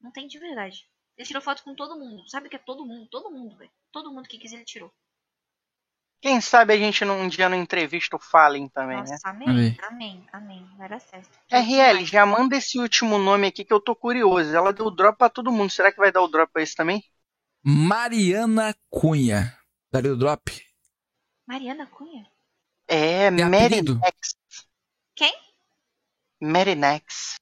Não 0.00 0.10
tem 0.10 0.26
de 0.26 0.38
verdade. 0.38 0.88
Ele 1.16 1.26
tirou 1.26 1.42
foto 1.42 1.62
com 1.62 1.74
todo 1.74 1.98
mundo. 1.98 2.28
Sabe 2.28 2.48
que 2.48 2.56
é 2.56 2.58
todo 2.58 2.84
mundo? 2.84 3.08
Todo 3.08 3.30
mundo, 3.30 3.56
velho. 3.56 3.70
Todo 3.90 4.12
mundo 4.12 4.28
que 4.28 4.38
quis 4.38 4.52
ele 4.52 4.64
tirou. 4.64 4.92
Quem 6.20 6.40
sabe 6.40 6.72
a 6.72 6.76
gente 6.76 7.04
num 7.04 7.28
dia 7.28 7.48
não 7.48 7.56
entrevista 7.56 8.16
o 8.16 8.18
Fallen 8.18 8.68
também, 8.68 8.96
né? 9.02 9.10
Nossa, 9.10 9.28
Olha 9.28 9.50
amém. 9.50 9.76
aí. 9.80 9.86
Amém. 9.86 10.26
Amém. 10.32 10.70
Vai 10.76 10.88
dar 10.88 11.00
certo. 11.00 11.30
RL, 11.50 12.04
já 12.04 12.26
manda 12.26 12.56
esse 12.56 12.78
último 12.78 13.18
nome 13.18 13.46
aqui 13.46 13.64
que 13.64 13.72
eu 13.72 13.80
tô 13.80 13.94
curioso. 13.94 14.54
Ela 14.54 14.72
deu 14.72 14.90
drop 14.90 15.18
pra 15.18 15.28
todo 15.28 15.52
mundo. 15.52 15.70
Será 15.70 15.92
que 15.92 15.98
vai 15.98 16.10
dar 16.10 16.22
o 16.22 16.28
drop 16.28 16.52
pra 16.52 16.62
esse 16.62 16.74
também? 16.74 17.04
Mariana 17.62 18.74
Cunha. 18.90 19.56
Daria 19.92 20.12
o 20.12 20.16
drop? 20.16 20.64
Mariana 21.46 21.86
Cunha? 21.86 22.26
É, 22.88 23.28
apelido? 23.28 23.98
Marinex. 23.98 24.36
Quem? 25.14 25.34
Marinex. 26.40 27.34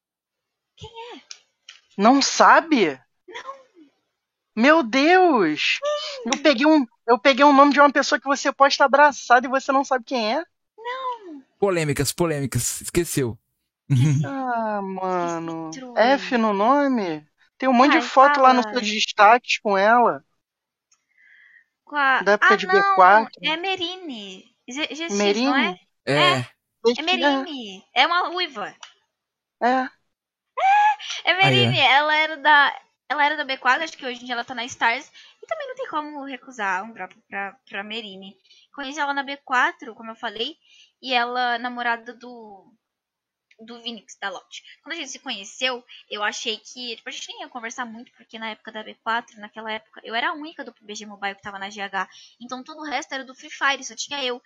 Quem 0.75 0.89
é? 1.15 1.21
Não 1.97 2.21
sabe? 2.21 2.99
Não. 4.55 4.63
Meu 4.63 4.83
Deus! 4.83 5.79
Eu 6.25 6.41
peguei, 6.41 6.65
um, 6.65 6.85
eu 7.07 7.19
peguei 7.19 7.43
um 7.43 7.53
nome 7.53 7.73
de 7.73 7.79
uma 7.79 7.91
pessoa 7.91 8.19
que 8.19 8.25
você 8.25 8.51
pode 8.51 8.73
estar 8.73 8.85
abraçado 8.85 9.45
e 9.45 9.49
você 9.49 9.71
não 9.71 9.83
sabe 9.83 10.05
quem 10.05 10.35
é? 10.35 10.43
Polêmicas, 11.59 12.11
polêmicas. 12.11 12.81
Esqueceu. 12.81 13.37
Ah, 14.25 14.81
mano. 14.81 15.71
F 15.95 16.37
no 16.37 16.53
nome? 16.53 17.25
Tem 17.57 17.69
um 17.69 17.73
monte 17.73 17.95
Ai, 17.95 18.01
de 18.01 18.07
foto 18.07 18.39
lá 18.39 18.49
fala. 18.49 18.53
nos 18.53 18.65
seus 18.71 18.87
destaques 18.87 19.59
com 19.59 19.77
ela. 19.77 20.23
Com 21.83 21.95
a... 21.95 22.21
Da 22.21 22.33
época 22.33 22.53
ah, 22.53 22.57
de 22.57 22.67
não. 22.67 22.97
B4. 22.97 23.29
É 23.43 23.57
Merine. 23.57 24.55
G 24.67 24.87
GX, 24.87 25.09
não 25.09 25.17
Merine? 25.17 25.79
é? 26.05 26.13
É. 26.13 26.45
É 26.97 27.01
Merine. 27.01 27.83
É 27.93 28.07
uma 28.07 28.27
ruiva. 28.27 28.75
É. 29.61 29.87
É 31.23 31.33
Merine, 31.33 31.79
ela 31.79 32.15
era 32.15 32.37
da. 32.37 32.73
Ela 33.07 33.25
era 33.25 33.37
da 33.37 33.45
B4, 33.45 33.83
acho 33.83 33.97
que 33.97 34.05
hoje 34.05 34.21
em 34.21 34.25
dia 34.25 34.33
ela 34.33 34.43
tá 34.43 34.55
na 34.55 34.65
Stars. 34.65 35.11
E 35.41 35.45
também 35.45 35.67
não 35.67 35.75
tem 35.75 35.87
como 35.87 36.23
recusar 36.25 36.83
um 36.83 36.93
drop 36.93 37.15
pra, 37.27 37.53
pra 37.67 37.83
Merine. 37.83 38.37
Conheci 38.73 38.99
ela 38.99 39.13
na 39.13 39.23
B4, 39.23 39.93
como 39.93 40.11
eu 40.11 40.15
falei. 40.15 40.57
E 41.01 41.13
ela 41.13 41.57
namorada 41.59 42.13
do. 42.13 42.73
Do 43.57 43.81
Vinix, 43.81 44.17
da 44.19 44.29
Lot. 44.29 44.63
Quando 44.83 44.93
a 44.93 44.95
gente 44.97 45.11
se 45.11 45.19
conheceu, 45.19 45.81
eu 46.09 46.21
achei 46.23 46.57
que. 46.57 46.97
Tipo, 46.97 47.07
a 47.07 47.11
gente 47.11 47.27
nem 47.29 47.41
ia 47.41 47.49
conversar 47.49 47.85
muito, 47.85 48.11
porque 48.13 48.37
na 48.37 48.49
época 48.49 48.71
da 48.71 48.83
B4, 48.83 49.37
naquela 49.37 49.71
época, 49.71 50.01
eu 50.03 50.13
era 50.13 50.29
a 50.29 50.33
única 50.33 50.63
do 50.63 50.73
PUBG 50.73 51.05
Mobile 51.05 51.35
que 51.35 51.41
tava 51.41 51.57
na 51.57 51.69
GH. 51.69 52.09
Então 52.41 52.63
todo 52.63 52.79
o 52.79 52.83
resto 52.83 53.13
era 53.13 53.23
do 53.23 53.33
Free 53.33 53.49
Fire, 53.49 53.83
só 53.83 53.95
tinha 53.95 54.21
eu 54.23 54.41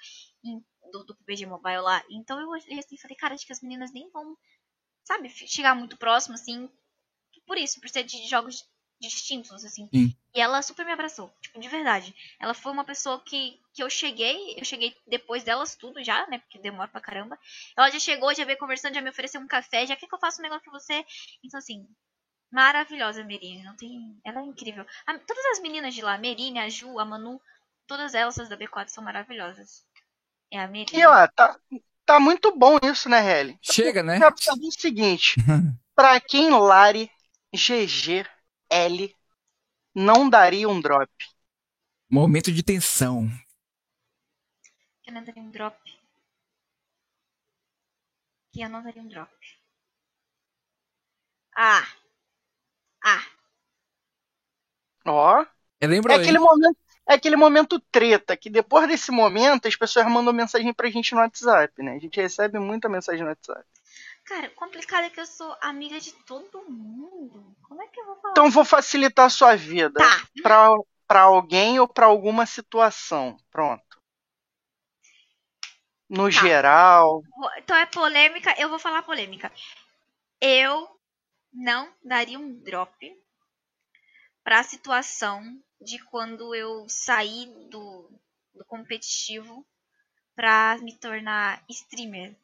do, 0.92 1.04
do 1.06 1.16
PUBG 1.16 1.48
Mobile 1.48 1.82
lá. 1.82 2.04
Então 2.12 2.40
eu 2.40 2.50
olhei 2.50 2.78
assim 2.78 2.96
e 2.96 3.02
falei, 3.02 3.18
cara, 3.18 3.34
acho 3.34 3.48
que 3.48 3.54
as 3.54 3.62
meninas 3.62 3.92
nem 3.92 4.08
vão 4.12 4.38
sabe, 5.10 5.28
chegar 5.30 5.74
muito 5.74 5.98
próximo, 5.98 6.36
assim. 6.36 6.70
Por 7.50 7.58
isso, 7.58 7.82
por 7.82 7.90
ser 7.90 8.04
de 8.04 8.28
jogos 8.28 8.64
distintos, 9.02 9.66
assim. 9.66 9.90
Sim. 9.92 10.16
E 10.36 10.40
ela 10.40 10.62
super 10.62 10.86
me 10.86 10.92
abraçou, 10.92 11.34
tipo, 11.42 11.60
de 11.60 11.68
verdade. 11.68 12.14
Ela 12.40 12.54
foi 12.54 12.72
uma 12.72 12.84
pessoa 12.84 13.20
que, 13.26 13.60
que 13.74 13.82
eu 13.82 13.90
cheguei, 13.90 14.54
eu 14.56 14.64
cheguei 14.64 14.96
depois 15.08 15.44
delas 15.44 15.76
tudo 15.76 16.04
já, 16.04 16.28
né? 16.28 16.38
Porque 16.38 16.60
demora 16.60 16.92
pra 16.92 17.02
caramba. 17.02 17.40
Ela 17.76 17.90
já 17.90 17.98
chegou, 17.98 18.32
já 18.36 18.46
veio 18.46 18.60
conversando, 18.60 18.94
já 18.94 19.02
me 19.02 19.10
ofereceu 19.10 19.42
um 19.42 19.48
café, 19.48 19.88
já 19.88 19.96
quer 19.96 20.06
que 20.06 20.14
eu 20.14 20.20
faça 20.20 20.40
um 20.40 20.44
negócio 20.44 20.64
pra 20.70 20.80
você. 20.80 21.04
Então, 21.44 21.58
assim, 21.58 21.88
maravilhosa 22.52 23.22
a 23.22 23.26
Merine, 23.26 23.64
não 23.64 23.76
tem. 23.76 24.22
Ela 24.24 24.42
é 24.42 24.46
incrível. 24.46 24.86
A, 25.08 25.18
todas 25.18 25.46
as 25.54 25.60
meninas 25.60 25.96
de 25.96 26.04
lá, 26.04 26.14
a 26.14 26.20
Merine, 26.20 26.60
a 26.60 26.70
Ju, 26.70 27.00
a 27.00 27.06
Manu, 27.06 27.42
todas 27.88 28.14
elas 28.14 28.36
da 28.36 28.56
B4 28.56 28.90
são 28.90 29.04
maravilhosas. 29.04 29.84
É 30.54 30.60
a 30.60 30.68
Merine. 30.68 31.02
E 31.02 31.04
ó, 31.04 31.28
tá, 31.30 31.60
tá 32.06 32.20
muito 32.20 32.56
bom 32.56 32.78
isso, 32.84 33.10
né, 33.10 33.20
Helly? 33.28 33.58
Chega, 33.60 34.04
né? 34.04 34.18
Eu 34.18 34.20
quero 34.20 34.44
saber 34.44 34.68
o 34.68 34.72
seguinte: 34.72 35.34
pra 35.96 36.20
quem 36.20 36.52
Lari, 36.52 37.10
GG, 37.54 38.26
L 38.70 39.16
não 39.96 40.30
daria 40.30 40.68
um 40.70 40.80
drop? 40.80 41.12
Momento 42.10 42.52
de 42.52 42.64
tensão. 42.64 43.30
Que 45.04 45.10
eu 45.10 45.14
não 45.14 45.24
daria 45.24 45.42
um 45.44 45.50
drop. 45.52 45.78
Que 48.52 48.62
eu 48.62 48.70
não 48.70 48.84
daria 48.84 49.02
um 49.02 49.08
drop. 49.08 49.32
Ah. 51.56 51.86
Ah. 53.04 53.24
Ó. 55.06 55.46
Lembro 55.82 56.12
É 56.12 56.16
aí. 56.16 56.22
aquele 56.22 56.40
momento. 56.40 56.78
É 57.08 57.14
aquele 57.16 57.36
momento 57.36 57.80
treta, 57.92 58.38
que 58.38 58.52
depois 58.52 58.88
desse 58.88 59.10
momento 59.12 59.68
as 59.68 59.76
pessoas 59.76 60.06
mandam 60.08 60.32
mensagem 60.32 60.72
pra 60.72 60.92
gente 60.92 61.16
no 61.16 61.22
WhatsApp, 61.22 61.82
né? 61.82 61.96
A 61.96 62.00
gente 62.00 62.22
recebe 62.22 62.60
muita 62.60 62.88
mensagem 62.88 63.24
no 63.24 63.30
WhatsApp. 63.30 63.66
Cara, 64.30 64.48
complicado 64.52 65.06
é 65.06 65.10
que 65.10 65.20
eu 65.20 65.26
sou 65.26 65.58
amiga 65.60 66.00
de 66.00 66.12
todo 66.24 66.64
mundo. 66.70 67.58
Como 67.64 67.82
é 67.82 67.88
que 67.88 68.00
eu 68.00 68.06
vou 68.06 68.16
falar? 68.18 68.32
Então 68.34 68.52
vou 68.52 68.64
facilitar 68.64 69.26
a 69.26 69.30
sua 69.30 69.56
vida. 69.56 70.00
Tá. 70.00 70.28
Pra, 70.44 70.70
pra 71.08 71.22
alguém 71.22 71.80
ou 71.80 71.88
pra 71.88 72.06
alguma 72.06 72.46
situação. 72.46 73.36
Pronto. 73.50 74.00
No 76.08 76.26
Tá. 76.26 76.30
geral. 76.30 77.24
Então 77.58 77.76
é 77.76 77.88
polêmica, 77.88 78.54
eu 78.60 78.70
vou 78.70 78.78
falar 78.78 79.02
polêmica. 79.02 79.52
Eu 80.40 80.88
não 81.52 81.92
daria 82.04 82.38
um 82.38 82.54
drop 82.54 83.20
pra 84.44 84.62
situação 84.62 85.42
de 85.82 85.98
quando 86.06 86.54
eu 86.54 86.88
saí 86.88 87.48
do, 87.72 88.12
do 88.54 88.64
competitivo 88.66 89.66
pra 90.36 90.78
me 90.82 90.96
tornar 91.00 91.64
streamer. 91.68 92.36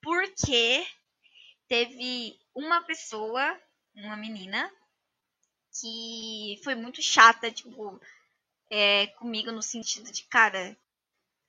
Porque 0.00 0.86
teve 1.68 2.38
uma 2.54 2.82
pessoa, 2.82 3.60
uma 3.94 4.16
menina, 4.16 4.70
que 5.80 6.60
foi 6.62 6.74
muito 6.74 7.02
chata, 7.02 7.50
tipo, 7.50 8.00
é, 8.70 9.08
comigo 9.18 9.50
no 9.52 9.62
sentido 9.62 10.10
de, 10.10 10.24
cara, 10.24 10.76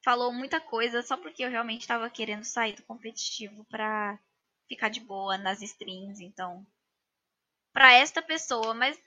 falou 0.04 0.32
muita 0.34 0.60
coisa 0.62 1.02
só 1.02 1.18
porque 1.18 1.44
eu 1.44 1.50
realmente 1.50 1.88
tava 1.88 2.10
querendo 2.10 2.44
sair 2.44 2.76
do 2.76 2.84
competitivo 2.84 3.66
pra 3.66 4.20
ficar 4.68 4.90
de 4.90 5.00
boa 5.00 5.38
nas 5.38 5.62
streams, 5.62 6.24
então. 6.24 6.66
Pra 7.74 7.94
esta 7.94 8.22
pessoa, 8.22 8.74
mas. 8.74 8.98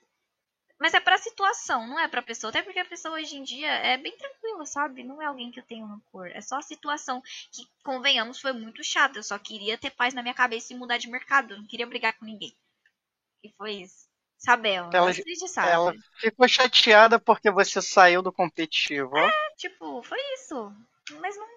Mas 0.80 0.94
é 0.94 1.00
pra 1.00 1.18
situação, 1.18 1.86
não 1.88 1.98
é 1.98 2.06
pra 2.06 2.22
pessoa. 2.22 2.50
Até 2.50 2.62
porque 2.62 2.78
a 2.78 2.84
pessoa 2.84 3.14
hoje 3.16 3.36
em 3.36 3.42
dia 3.42 3.68
é 3.68 3.96
bem 3.96 4.16
tranquila, 4.16 4.64
sabe? 4.64 5.02
Não 5.02 5.20
é 5.20 5.26
alguém 5.26 5.50
que 5.50 5.58
eu 5.58 5.64
tenho 5.64 5.84
rancor. 5.86 6.28
É 6.28 6.40
só 6.40 6.56
a 6.58 6.62
situação 6.62 7.20
que, 7.52 7.66
convenhamos, 7.82 8.40
foi 8.40 8.52
muito 8.52 8.82
chata. 8.84 9.18
Eu 9.18 9.22
só 9.24 9.36
queria 9.38 9.76
ter 9.76 9.90
paz 9.90 10.14
na 10.14 10.22
minha 10.22 10.34
cabeça 10.34 10.72
e 10.72 10.76
mudar 10.76 10.96
de 10.98 11.08
mercado. 11.10 11.54
Eu 11.54 11.58
não 11.58 11.66
queria 11.66 11.86
brigar 11.86 12.16
com 12.16 12.24
ninguém. 12.24 12.54
E 13.42 13.50
foi 13.56 13.72
isso. 13.82 14.06
Sabela. 14.38 14.88
Ela- 14.94 15.12
Você 15.12 15.48
sabe. 15.48 15.68
Ela 15.72 15.92
ficou 16.20 16.46
chateada 16.48 17.18
porque 17.18 17.50
você 17.50 17.82
saiu 17.82 18.22
do 18.22 18.32
competitivo. 18.32 19.10
ó. 19.16 19.30
Tipo, 19.56 20.00
foi 20.04 20.18
isso. 20.34 20.72
Mas 21.20 21.36
não. 21.36 21.48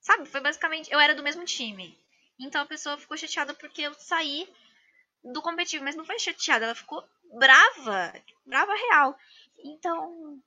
Sabe, 0.00 0.26
foi 0.26 0.40
basicamente. 0.40 0.90
Eu 0.90 0.98
era 0.98 1.14
do 1.14 1.22
mesmo 1.22 1.44
time. 1.44 1.96
Então 2.40 2.62
a 2.62 2.66
pessoa 2.66 2.98
ficou 2.98 3.16
chateada 3.16 3.54
porque 3.54 3.82
eu 3.82 3.94
saí 3.94 4.48
do 5.22 5.40
competitivo. 5.42 5.84
Mas 5.84 5.94
não 5.94 6.04
foi 6.04 6.18
chateada, 6.18 6.64
ela 6.64 6.74
ficou 6.74 7.04
brava. 7.36 8.12
Brava 8.46 8.72
real. 8.74 9.16
Então. 9.64 10.38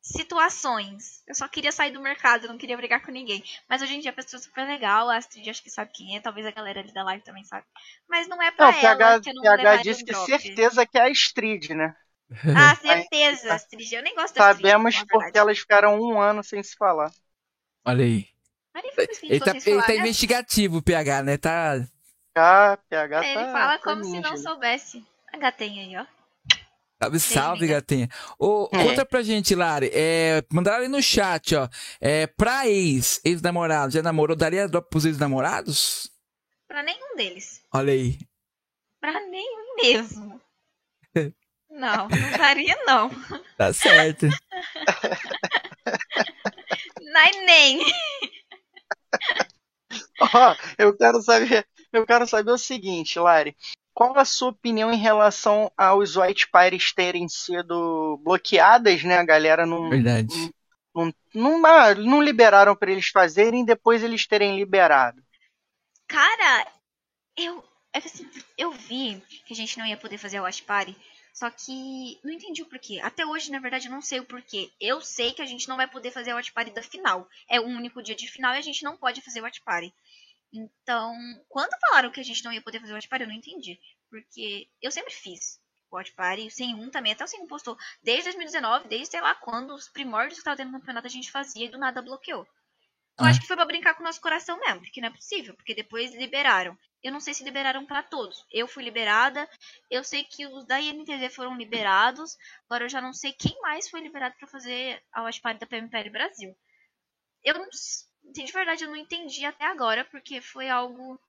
Situações. 0.00 1.22
Eu 1.26 1.34
só 1.34 1.46
queria 1.46 1.70
sair 1.70 1.90
do 1.90 2.00
mercado, 2.00 2.44
eu 2.44 2.48
não 2.48 2.56
queria 2.56 2.76
brigar 2.76 3.02
com 3.04 3.10
ninguém. 3.10 3.44
Mas 3.68 3.82
hoje 3.82 3.94
em 3.96 4.00
dia 4.00 4.10
a 4.10 4.14
pessoa 4.14 4.40
é 4.40 4.42
super 4.42 4.66
legal. 4.66 5.10
A 5.10 5.16
Astrid 5.16 5.50
acho 5.50 5.62
que 5.62 5.68
sabe 5.68 5.90
quem 5.92 6.16
é. 6.16 6.20
Talvez 6.20 6.46
a 6.46 6.50
galera 6.50 6.80
ali 6.80 6.92
da 6.94 7.02
live 7.04 7.22
também 7.22 7.44
sabe. 7.44 7.66
Mas 8.08 8.26
não 8.26 8.40
é 8.42 8.50
pra 8.50 8.72
Não, 8.72 8.78
ela 8.78 8.80
PH, 8.80 9.20
que 9.20 9.30
eu 9.30 9.34
não 9.34 9.42
PH 9.42 9.76
disse 9.76 10.02
um 10.02 10.06
que 10.06 10.14
certeza 10.14 10.86
que 10.86 10.96
é 10.96 11.02
a 11.02 11.10
Astrid, 11.10 11.74
né? 11.74 11.94
Ah, 12.56 12.74
certeza, 12.76 13.54
Astrid. 13.54 13.92
Eu 13.92 14.02
nem 14.02 14.14
gosto 14.14 14.34
da 14.34 14.48
Astrid. 14.48 14.70
Sabemos 14.70 15.02
porque 15.08 15.38
elas 15.38 15.58
ficaram 15.58 16.00
um 16.00 16.20
ano 16.20 16.42
sem 16.42 16.62
se 16.62 16.74
falar. 16.76 17.10
Olha 17.84 18.04
aí. 18.04 18.28
Ele 19.22 19.40
tá, 19.40 19.52
ele 19.66 19.82
tá 19.82 19.88
né? 19.88 19.96
investigativo, 19.96 20.78
o 20.78 20.82
PH, 20.82 21.22
né? 21.22 21.36
Tá. 21.36 21.84
Ah, 22.34 22.78
PH 22.88 23.24
Ele 23.24 23.34
tá. 23.34 23.52
fala 23.52 23.78
tá 23.78 23.84
como 23.84 24.04
se 24.04 24.12
ninja. 24.12 24.30
não 24.30 24.36
soubesse. 24.36 25.04
Gatinha 25.38 25.82
aí, 25.82 25.96
ó. 25.96 26.06
Salve, 27.00 27.20
salve, 27.20 27.66
gatinha. 27.68 28.08
Ô, 28.38 28.68
É. 28.72 28.82
Conta 28.82 29.06
pra 29.06 29.22
gente, 29.22 29.54
Lari. 29.54 29.88
É, 29.94 30.42
mandaram 30.50 30.78
ali 30.78 30.88
no 30.88 31.00
chat, 31.00 31.54
ó. 31.54 31.68
É, 32.00 32.26
pra 32.26 32.66
ex, 32.66 33.20
ex-namorado, 33.24 33.92
já 33.92 34.02
namorou, 34.02 34.36
daria 34.36 34.66
drop 34.66 34.90
pros 34.90 35.04
ex-namorados? 35.04 36.10
Pra 36.66 36.82
nenhum 36.82 37.14
deles. 37.16 37.62
Olha 37.72 37.92
aí. 37.92 38.18
Pra 39.00 39.12
nenhum 39.26 39.76
mesmo. 39.80 40.40
Não, 41.70 42.08
não 42.08 42.38
daria 42.38 42.76
não. 42.86 43.10
Tá 43.56 43.72
certo. 43.72 44.26
Nem, 47.00 47.46
nem. 47.46 47.80
Ó, 50.20 50.56
eu 50.78 50.96
quero 50.96 51.22
saber, 51.22 51.66
eu 51.92 52.06
quero 52.06 52.26
saber 52.26 52.50
o 52.50 52.58
seguinte, 52.58 53.18
Lari. 53.18 53.56
Qual 53.98 54.16
a 54.16 54.24
sua 54.24 54.50
opinião 54.50 54.92
em 54.92 54.96
relação 54.96 55.72
aos 55.76 56.14
White 56.14 56.48
Pirates 56.52 56.92
terem 56.92 57.28
sido 57.28 58.16
bloqueadas, 58.22 59.02
né? 59.02 59.18
A 59.18 59.24
galera 59.24 59.66
não, 59.66 59.90
Verdade. 59.90 60.52
não, 60.94 61.12
não, 61.34 61.66
ah, 61.66 61.96
não 61.96 62.22
liberaram 62.22 62.76
para 62.76 62.92
eles 62.92 63.08
fazerem, 63.08 63.64
depois 63.64 64.04
eles 64.04 64.24
terem 64.24 64.56
liberado. 64.56 65.20
Cara, 66.06 66.70
eu. 67.36 67.64
É 67.92 67.98
assim, 67.98 68.30
eu 68.56 68.70
vi 68.70 69.20
que 69.44 69.52
a 69.52 69.56
gente 69.56 69.76
não 69.76 69.84
ia 69.84 69.96
poder 69.96 70.16
fazer 70.16 70.36
a 70.36 70.42
Watch 70.42 70.62
Party. 70.62 70.96
Só 71.34 71.50
que 71.50 72.20
não 72.22 72.32
entendi 72.32 72.62
o 72.62 72.66
porquê. 72.66 73.00
Até 73.02 73.26
hoje, 73.26 73.50
na 73.50 73.58
verdade, 73.58 73.88
eu 73.88 73.92
não 73.92 74.00
sei 74.00 74.20
o 74.20 74.24
porquê. 74.24 74.70
Eu 74.80 75.00
sei 75.00 75.32
que 75.32 75.42
a 75.42 75.46
gente 75.46 75.68
não 75.68 75.76
vai 75.76 75.88
poder 75.88 76.12
fazer 76.12 76.30
a 76.30 76.36
Watch 76.36 76.52
Party 76.52 76.70
da 76.70 76.82
final. 76.82 77.28
É 77.50 77.58
o 77.58 77.64
único 77.64 78.00
dia 78.00 78.14
de 78.14 78.28
final 78.28 78.54
e 78.54 78.58
a 78.58 78.62
gente 78.62 78.84
não 78.84 78.96
pode 78.96 79.20
fazer 79.22 79.40
a 79.40 79.42
Watch 79.42 79.60
Party. 79.62 79.92
Então, 80.52 81.14
quando 81.48 81.78
falaram 81.80 82.10
que 82.10 82.20
a 82.20 82.24
gente 82.24 82.42
não 82.44 82.52
ia 82.52 82.62
poder 82.62 82.80
fazer 82.80 82.92
o 82.92 82.94
Watch 82.94 83.08
Party, 83.08 83.24
eu 83.24 83.28
não 83.28 83.34
entendi. 83.36 83.78
Porque 84.10 84.68
eu 84.80 84.90
sempre 84.90 85.12
fiz 85.12 85.60
Watch 85.92 86.12
Party, 86.12 86.50
sem 86.50 86.74
um 86.74 86.90
também, 86.90 87.12
até 87.12 87.24
o 87.24 87.26
sem 87.28 87.40
um 87.40 87.46
postou. 87.46 87.76
Desde 88.02 88.24
2019, 88.24 88.88
desde 88.88 89.08
sei 89.08 89.20
lá 89.20 89.34
quando, 89.34 89.74
os 89.74 89.88
primórdios 89.88 90.38
que 90.38 90.44
tava 90.44 90.56
tendo 90.56 90.72
no 90.72 90.80
campeonato 90.80 91.06
a 91.06 91.10
gente 91.10 91.30
fazia 91.30 91.66
e 91.66 91.70
do 91.70 91.78
nada 91.78 92.00
bloqueou. 92.02 92.46
Eu 93.18 93.24
Ah. 93.24 93.30
acho 93.30 93.40
que 93.40 93.46
foi 93.46 93.56
pra 93.56 93.64
brincar 93.64 93.94
com 93.94 94.00
o 94.02 94.04
nosso 94.06 94.20
coração 94.20 94.58
mesmo, 94.60 94.80
porque 94.80 95.00
não 95.00 95.08
é 95.08 95.12
possível, 95.12 95.54
porque 95.54 95.74
depois 95.74 96.14
liberaram. 96.14 96.78
Eu 97.02 97.12
não 97.12 97.20
sei 97.20 97.34
se 97.34 97.44
liberaram 97.44 97.84
pra 97.84 98.02
todos. 98.02 98.44
Eu 98.50 98.66
fui 98.68 98.82
liberada, 98.84 99.48
eu 99.90 100.02
sei 100.04 100.24
que 100.24 100.46
os 100.46 100.64
da 100.66 100.80
INTZ 100.80 101.34
foram 101.34 101.56
liberados, 101.56 102.36
agora 102.66 102.84
eu 102.84 102.88
já 102.88 103.00
não 103.00 103.12
sei 103.12 103.32
quem 103.32 103.60
mais 103.60 103.88
foi 103.90 104.00
liberado 104.00 104.34
pra 104.38 104.46
fazer 104.48 105.02
a 105.12 105.22
Watch 105.22 105.40
Party 105.40 105.60
da 105.60 105.66
PMPL 105.66 106.10
Brasil. 106.10 106.56
Eu 107.44 107.54
não, 107.54 107.68
de 108.32 108.52
verdade 108.52 108.84
eu 108.84 108.88
não 108.88 108.96
entendi 108.96 109.44
até 109.44 109.64
agora, 109.64 110.04
porque 110.04 110.40
foi 110.40 110.68
algo 110.68 111.20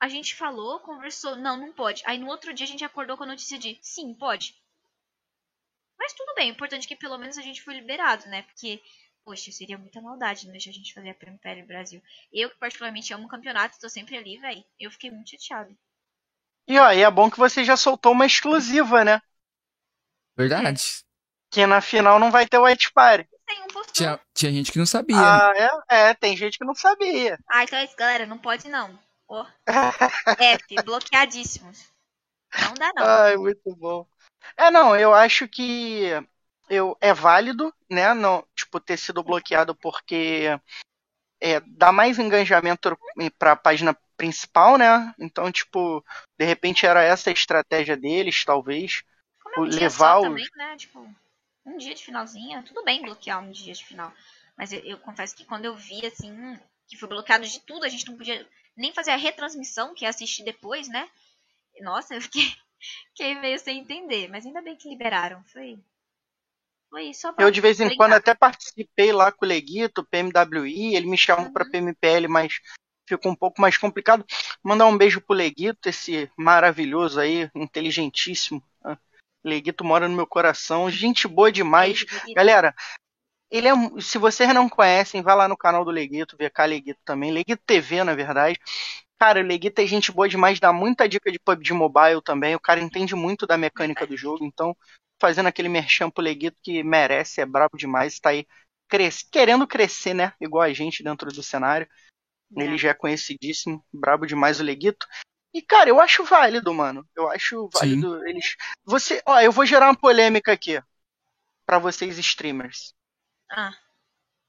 a 0.00 0.08
gente 0.08 0.34
falou, 0.34 0.80
conversou, 0.80 1.36
não, 1.36 1.58
não 1.58 1.72
pode. 1.72 2.02
Aí 2.06 2.16
no 2.16 2.26
outro 2.28 2.54
dia 2.54 2.64
a 2.64 2.68
gente 2.68 2.84
acordou 2.84 3.18
com 3.18 3.24
a 3.24 3.26
notícia 3.26 3.58
de 3.58 3.78
sim, 3.82 4.14
pode. 4.14 4.54
Mas 5.98 6.14
tudo 6.14 6.34
bem, 6.34 6.50
o 6.50 6.54
importante 6.54 6.86
é 6.86 6.88
que 6.88 6.96
pelo 6.96 7.18
menos 7.18 7.36
a 7.36 7.42
gente 7.42 7.62
foi 7.62 7.74
liberado, 7.74 8.26
né? 8.28 8.40
Porque, 8.42 8.82
poxa, 9.22 9.52
seria 9.52 9.76
muita 9.76 10.00
maldade 10.00 10.46
não 10.46 10.52
deixar 10.52 10.70
a 10.70 10.72
gente 10.72 10.94
fazer 10.94 11.10
a 11.10 11.14
PMPL 11.14 11.66
Brasil. 11.66 12.02
Eu, 12.32 12.48
que 12.48 12.56
particularmente 12.56 13.12
amo 13.12 13.26
o 13.26 13.28
campeonato, 13.28 13.78
tô 13.78 13.90
sempre 13.90 14.16
ali, 14.16 14.38
velho. 14.38 14.64
Eu 14.78 14.90
fiquei 14.90 15.10
muito 15.10 15.30
chateada. 15.30 15.76
E 16.66 16.78
ó, 16.78 16.90
e 16.90 17.02
é 17.02 17.10
bom 17.10 17.30
que 17.30 17.38
você 17.38 17.62
já 17.62 17.76
soltou 17.76 18.12
uma 18.12 18.24
exclusiva, 18.24 19.04
né? 19.04 19.20
Verdade. 20.34 21.04
Que 21.50 21.66
na 21.66 21.82
final 21.82 22.18
não 22.18 22.30
vai 22.30 22.48
ter 22.48 22.58
White 22.58 22.90
Party. 22.92 23.28
Tem 23.50 23.62
um 23.62 23.66
postou. 23.66 23.92
Tinha, 23.92 24.20
tinha 24.32 24.52
gente 24.52 24.70
que 24.70 24.78
não 24.78 24.86
sabia. 24.86 25.16
Ah, 25.18 25.52
é? 25.88 26.10
É, 26.10 26.14
tem 26.14 26.36
gente 26.36 26.56
que 26.56 26.64
não 26.64 26.74
sabia. 26.74 27.36
Ah, 27.48 27.64
então 27.64 27.78
é 27.78 27.84
isso, 27.84 27.96
galera. 27.96 28.24
Não 28.24 28.38
pode 28.38 28.68
não. 28.68 28.96
Ó. 29.28 29.44
F, 30.38 30.74
bloqueadíssimos. 30.84 31.90
Não 32.62 32.74
dá 32.74 32.92
não. 32.94 33.04
Ai, 33.04 33.36
muito 33.36 33.74
bom. 33.74 34.06
É, 34.56 34.70
não, 34.70 34.94
eu 34.96 35.12
acho 35.12 35.48
que 35.48 36.04
eu, 36.68 36.96
é 37.00 37.12
válido, 37.12 37.74
né? 37.90 38.14
Não, 38.14 38.46
tipo, 38.54 38.78
ter 38.78 38.96
sido 38.96 39.22
bloqueado 39.22 39.74
porque 39.74 40.44
é, 41.40 41.58
dá 41.66 41.90
mais 41.90 42.18
engajamento 42.20 42.96
pra 43.36 43.56
página 43.56 43.96
principal, 44.16 44.78
né? 44.78 45.12
Então, 45.18 45.50
tipo, 45.50 46.04
de 46.38 46.44
repente 46.44 46.86
era 46.86 47.02
essa 47.02 47.30
a 47.30 47.32
estratégia 47.32 47.96
deles, 47.96 48.44
talvez. 48.44 49.02
Como 49.42 49.56
é 49.56 49.60
um 49.60 49.68
dia 49.68 49.80
levar 49.80 50.12
só 50.14 50.18
os- 50.20 50.24
também, 50.24 50.48
né? 50.56 50.76
Tipo, 50.76 51.14
um 51.64 51.76
dia 51.76 51.94
de 51.94 52.04
finalzinha, 52.04 52.62
tudo 52.62 52.84
bem 52.84 53.02
bloquear 53.02 53.42
um 53.42 53.50
dia 53.50 53.74
de 53.74 53.84
final. 53.84 54.12
Mas 54.56 54.72
eu, 54.72 54.80
eu 54.80 54.98
confesso 54.98 55.34
que 55.36 55.44
quando 55.44 55.64
eu 55.64 55.76
vi, 55.76 56.04
assim, 56.06 56.58
que 56.88 56.96
foi 56.96 57.08
bloqueado 57.08 57.46
de 57.46 57.60
tudo, 57.60 57.84
a 57.84 57.88
gente 57.88 58.06
não 58.08 58.16
podia 58.16 58.46
nem 58.76 58.92
fazer 58.92 59.10
a 59.12 59.16
retransmissão, 59.16 59.94
que 59.94 60.04
é 60.04 60.08
assistir 60.08 60.44
depois, 60.44 60.88
né? 60.88 61.08
Nossa, 61.82 62.14
eu 62.14 62.22
fiquei, 62.22 62.42
fiquei 63.10 63.34
meio 63.40 63.58
sem 63.58 63.80
entender. 63.80 64.28
Mas 64.28 64.46
ainda 64.46 64.62
bem 64.62 64.76
que 64.76 64.88
liberaram. 64.88 65.42
Foi, 65.46 65.78
foi 66.88 67.12
só 67.14 67.32
pra 67.32 67.46
Eu 67.46 67.50
de 67.50 67.60
vez 67.60 67.80
em 67.80 67.88
brincar. 67.88 67.96
quando 67.96 68.12
até 68.14 68.34
participei 68.34 69.12
lá 69.12 69.32
com 69.32 69.44
o 69.44 69.48
Leguito, 69.48 70.04
PMWI, 70.04 70.94
ele 70.96 71.06
me 71.06 71.16
chamou 71.16 71.46
Uhum. 71.46 71.52
para 71.52 71.64
PMPL, 71.64 72.28
mas 72.28 72.54
ficou 73.08 73.32
um 73.32 73.36
pouco 73.36 73.60
mais 73.60 73.78
complicado. 73.78 74.24
Mandar 74.62 74.86
um 74.86 74.96
beijo 74.98 75.20
pro 75.20 75.34
Leguito, 75.34 75.88
esse 75.88 76.30
maravilhoso 76.36 77.18
aí, 77.20 77.50
inteligentíssimo. 77.54 78.62
Leguito 79.44 79.84
mora 79.84 80.08
no 80.08 80.16
meu 80.16 80.26
coração, 80.26 80.90
gente 80.90 81.26
boa 81.28 81.50
demais. 81.50 82.04
Galera, 82.34 82.74
ele 83.50 83.68
é, 83.68 83.72
se 84.00 84.18
vocês 84.18 84.52
não 84.54 84.68
conhecem, 84.68 85.22
vai 85.22 85.34
lá 85.36 85.48
no 85.48 85.56
canal 85.56 85.84
do 85.84 85.90
Leguito, 85.90 86.36
VK 86.36 86.66
Leguito 86.66 87.00
também, 87.04 87.32
Leguito 87.32 87.62
TV, 87.66 88.04
na 88.04 88.14
verdade. 88.14 88.58
Cara, 89.18 89.40
o 89.40 89.44
Leguito 89.46 89.80
é 89.80 89.86
gente 89.86 90.12
boa 90.12 90.28
demais, 90.28 90.60
dá 90.60 90.72
muita 90.72 91.08
dica 91.08 91.30
de 91.30 91.38
PUBG 91.38 91.72
Mobile 91.74 92.22
também. 92.24 92.54
O 92.54 92.60
cara 92.60 92.80
entende 92.80 93.14
muito 93.14 93.46
da 93.46 93.56
mecânica 93.58 94.06
do 94.06 94.16
jogo, 94.16 94.44
então 94.44 94.76
fazendo 95.20 95.46
aquele 95.48 95.68
merchan 95.68 96.10
pro 96.10 96.22
Leguito 96.24 96.56
que 96.62 96.82
merece, 96.82 97.40
é 97.42 97.46
brabo 97.46 97.76
demais, 97.76 98.18
tá 98.18 98.30
aí 98.30 98.46
cres- 98.88 99.22
querendo 99.30 99.66
crescer, 99.66 100.14
né? 100.14 100.32
Igual 100.40 100.62
a 100.62 100.72
gente 100.72 101.02
dentro 101.02 101.30
do 101.30 101.42
cenário. 101.42 101.86
Ele 102.56 102.76
já 102.78 102.90
é 102.90 102.94
conhecidíssimo, 102.94 103.84
brabo 103.92 104.26
demais 104.26 104.60
o 104.60 104.64
Leguito. 104.64 105.06
E, 105.52 105.60
cara, 105.62 105.88
eu 105.90 106.00
acho 106.00 106.24
válido, 106.24 106.72
mano. 106.72 107.06
Eu 107.14 107.28
acho 107.30 107.68
válido 107.72 108.26
eles. 108.26 108.56
Você. 108.84 109.22
Ó, 109.26 109.40
eu 109.40 109.50
vou 109.52 109.66
gerar 109.66 109.86
uma 109.88 109.96
polêmica 109.96 110.52
aqui. 110.52 110.80
Pra 111.66 111.78
vocês, 111.78 112.18
streamers. 112.18 112.94
Ah, 113.50 113.72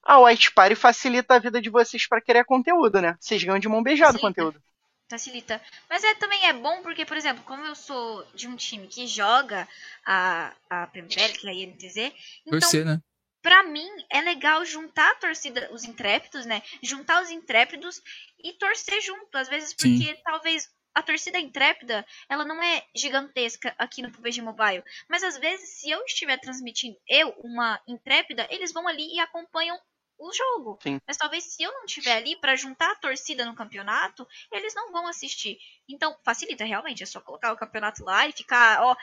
A 0.03 0.19
White 0.19 0.51
Party 0.53 0.75
facilita 0.75 1.35
a 1.35 1.39
vida 1.39 1.61
de 1.61 1.69
vocês 1.69 2.07
pra 2.07 2.21
querer 2.21 2.45
conteúdo, 2.45 3.01
né? 3.01 3.17
Vocês 3.19 3.43
ganham 3.43 3.59
de 3.59 3.67
mão 3.69 3.81
beijada 3.83 4.17
o 4.17 4.19
Sim. 4.19 4.21
conteúdo. 4.21 4.61
facilita. 5.09 5.61
Mas 5.89 6.03
é, 6.03 6.15
também 6.15 6.47
é 6.47 6.53
bom 6.53 6.81
porque, 6.81 7.05
por 7.05 7.17
exemplo, 7.17 7.43
como 7.43 7.65
eu 7.65 7.75
sou 7.75 8.25
de 8.33 8.47
um 8.47 8.55
time 8.55 8.87
que 8.87 9.05
joga 9.07 9.67
a, 10.05 10.53
a 10.69 10.87
Premier 10.87 11.19
League, 11.19 11.37
que 11.39 11.47
é 11.47 11.51
a 11.51 11.53
INTZ, 11.53 11.97
então 12.45 12.59
Torcer, 12.59 12.85
né? 12.85 13.01
pra 13.41 13.63
mim 13.63 13.87
é 14.09 14.21
legal 14.21 14.63
juntar 14.65 15.11
a 15.11 15.15
torcida, 15.15 15.69
os 15.73 15.83
intrépidos, 15.83 16.45
né? 16.45 16.61
Juntar 16.81 17.21
os 17.23 17.29
intrépidos 17.29 18.01
e 18.43 18.53
torcer 18.53 19.01
junto. 19.01 19.35
Às 19.37 19.49
vezes 19.49 19.75
Sim. 19.77 19.97
porque 19.97 20.13
talvez 20.23 20.69
a 20.93 21.01
torcida 21.01 21.39
intrépida, 21.39 22.05
ela 22.29 22.45
não 22.45 22.61
é 22.61 22.85
gigantesca 22.95 23.73
aqui 23.77 24.01
no 24.01 24.11
PUBG 24.11 24.41
Mobile. 24.41 24.83
Mas 25.09 25.23
às 25.23 25.37
vezes, 25.37 25.79
se 25.79 25.89
eu 25.89 26.03
estiver 26.05 26.37
transmitindo 26.39 26.97
eu, 27.07 27.29
uma 27.43 27.79
intrépida, 27.87 28.47
eles 28.49 28.71
vão 28.71 28.87
ali 28.87 29.15
e 29.15 29.19
acompanham 29.19 29.79
o 30.21 30.31
jogo. 30.31 30.77
Sim. 30.81 30.99
Mas 31.07 31.17
talvez 31.17 31.43
se 31.43 31.63
eu 31.63 31.71
não 31.71 31.85
estiver 31.85 32.17
ali 32.17 32.35
pra 32.35 32.55
juntar 32.55 32.91
a 32.91 32.95
torcida 32.95 33.43
no 33.43 33.55
campeonato, 33.55 34.27
eles 34.51 34.75
não 34.75 34.91
vão 34.91 35.07
assistir. 35.07 35.57
Então, 35.89 36.15
facilita 36.23 36.63
realmente, 36.63 37.01
é 37.01 37.05
só 37.05 37.19
colocar 37.19 37.51
o 37.51 37.57
campeonato 37.57 38.03
lá 38.03 38.27
e 38.27 38.31
ficar, 38.31 38.81
ó, 38.83 38.95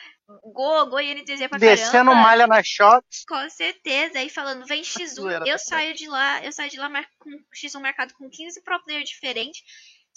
go, 0.45 0.87
go 0.87 1.01
e 1.01 1.15
NTZ 1.15 1.49
pra 1.49 1.59
Descendo 1.59 2.11
caramba. 2.11 2.15
malha 2.15 2.47
na 2.47 2.63
shots. 2.63 3.25
Com 3.27 3.51
certeza. 3.51 4.19
Aí 4.19 4.31
falando, 4.31 4.65
vem 4.65 4.83
X1, 4.83 5.07
Zoeira, 5.07 5.45
eu 5.47 5.59
saio 5.59 5.93
de 5.95 6.09
lá, 6.09 6.45
eu 6.45 6.53
saio 6.53 6.71
de 6.71 6.79
lá 6.79 6.89
com 7.19 7.31
X1 7.53 7.81
marcado 7.81 8.15
com 8.15 8.31
15 8.31 8.63
pro 8.63 8.83
player 8.85 9.03
diferentes, 9.03 9.63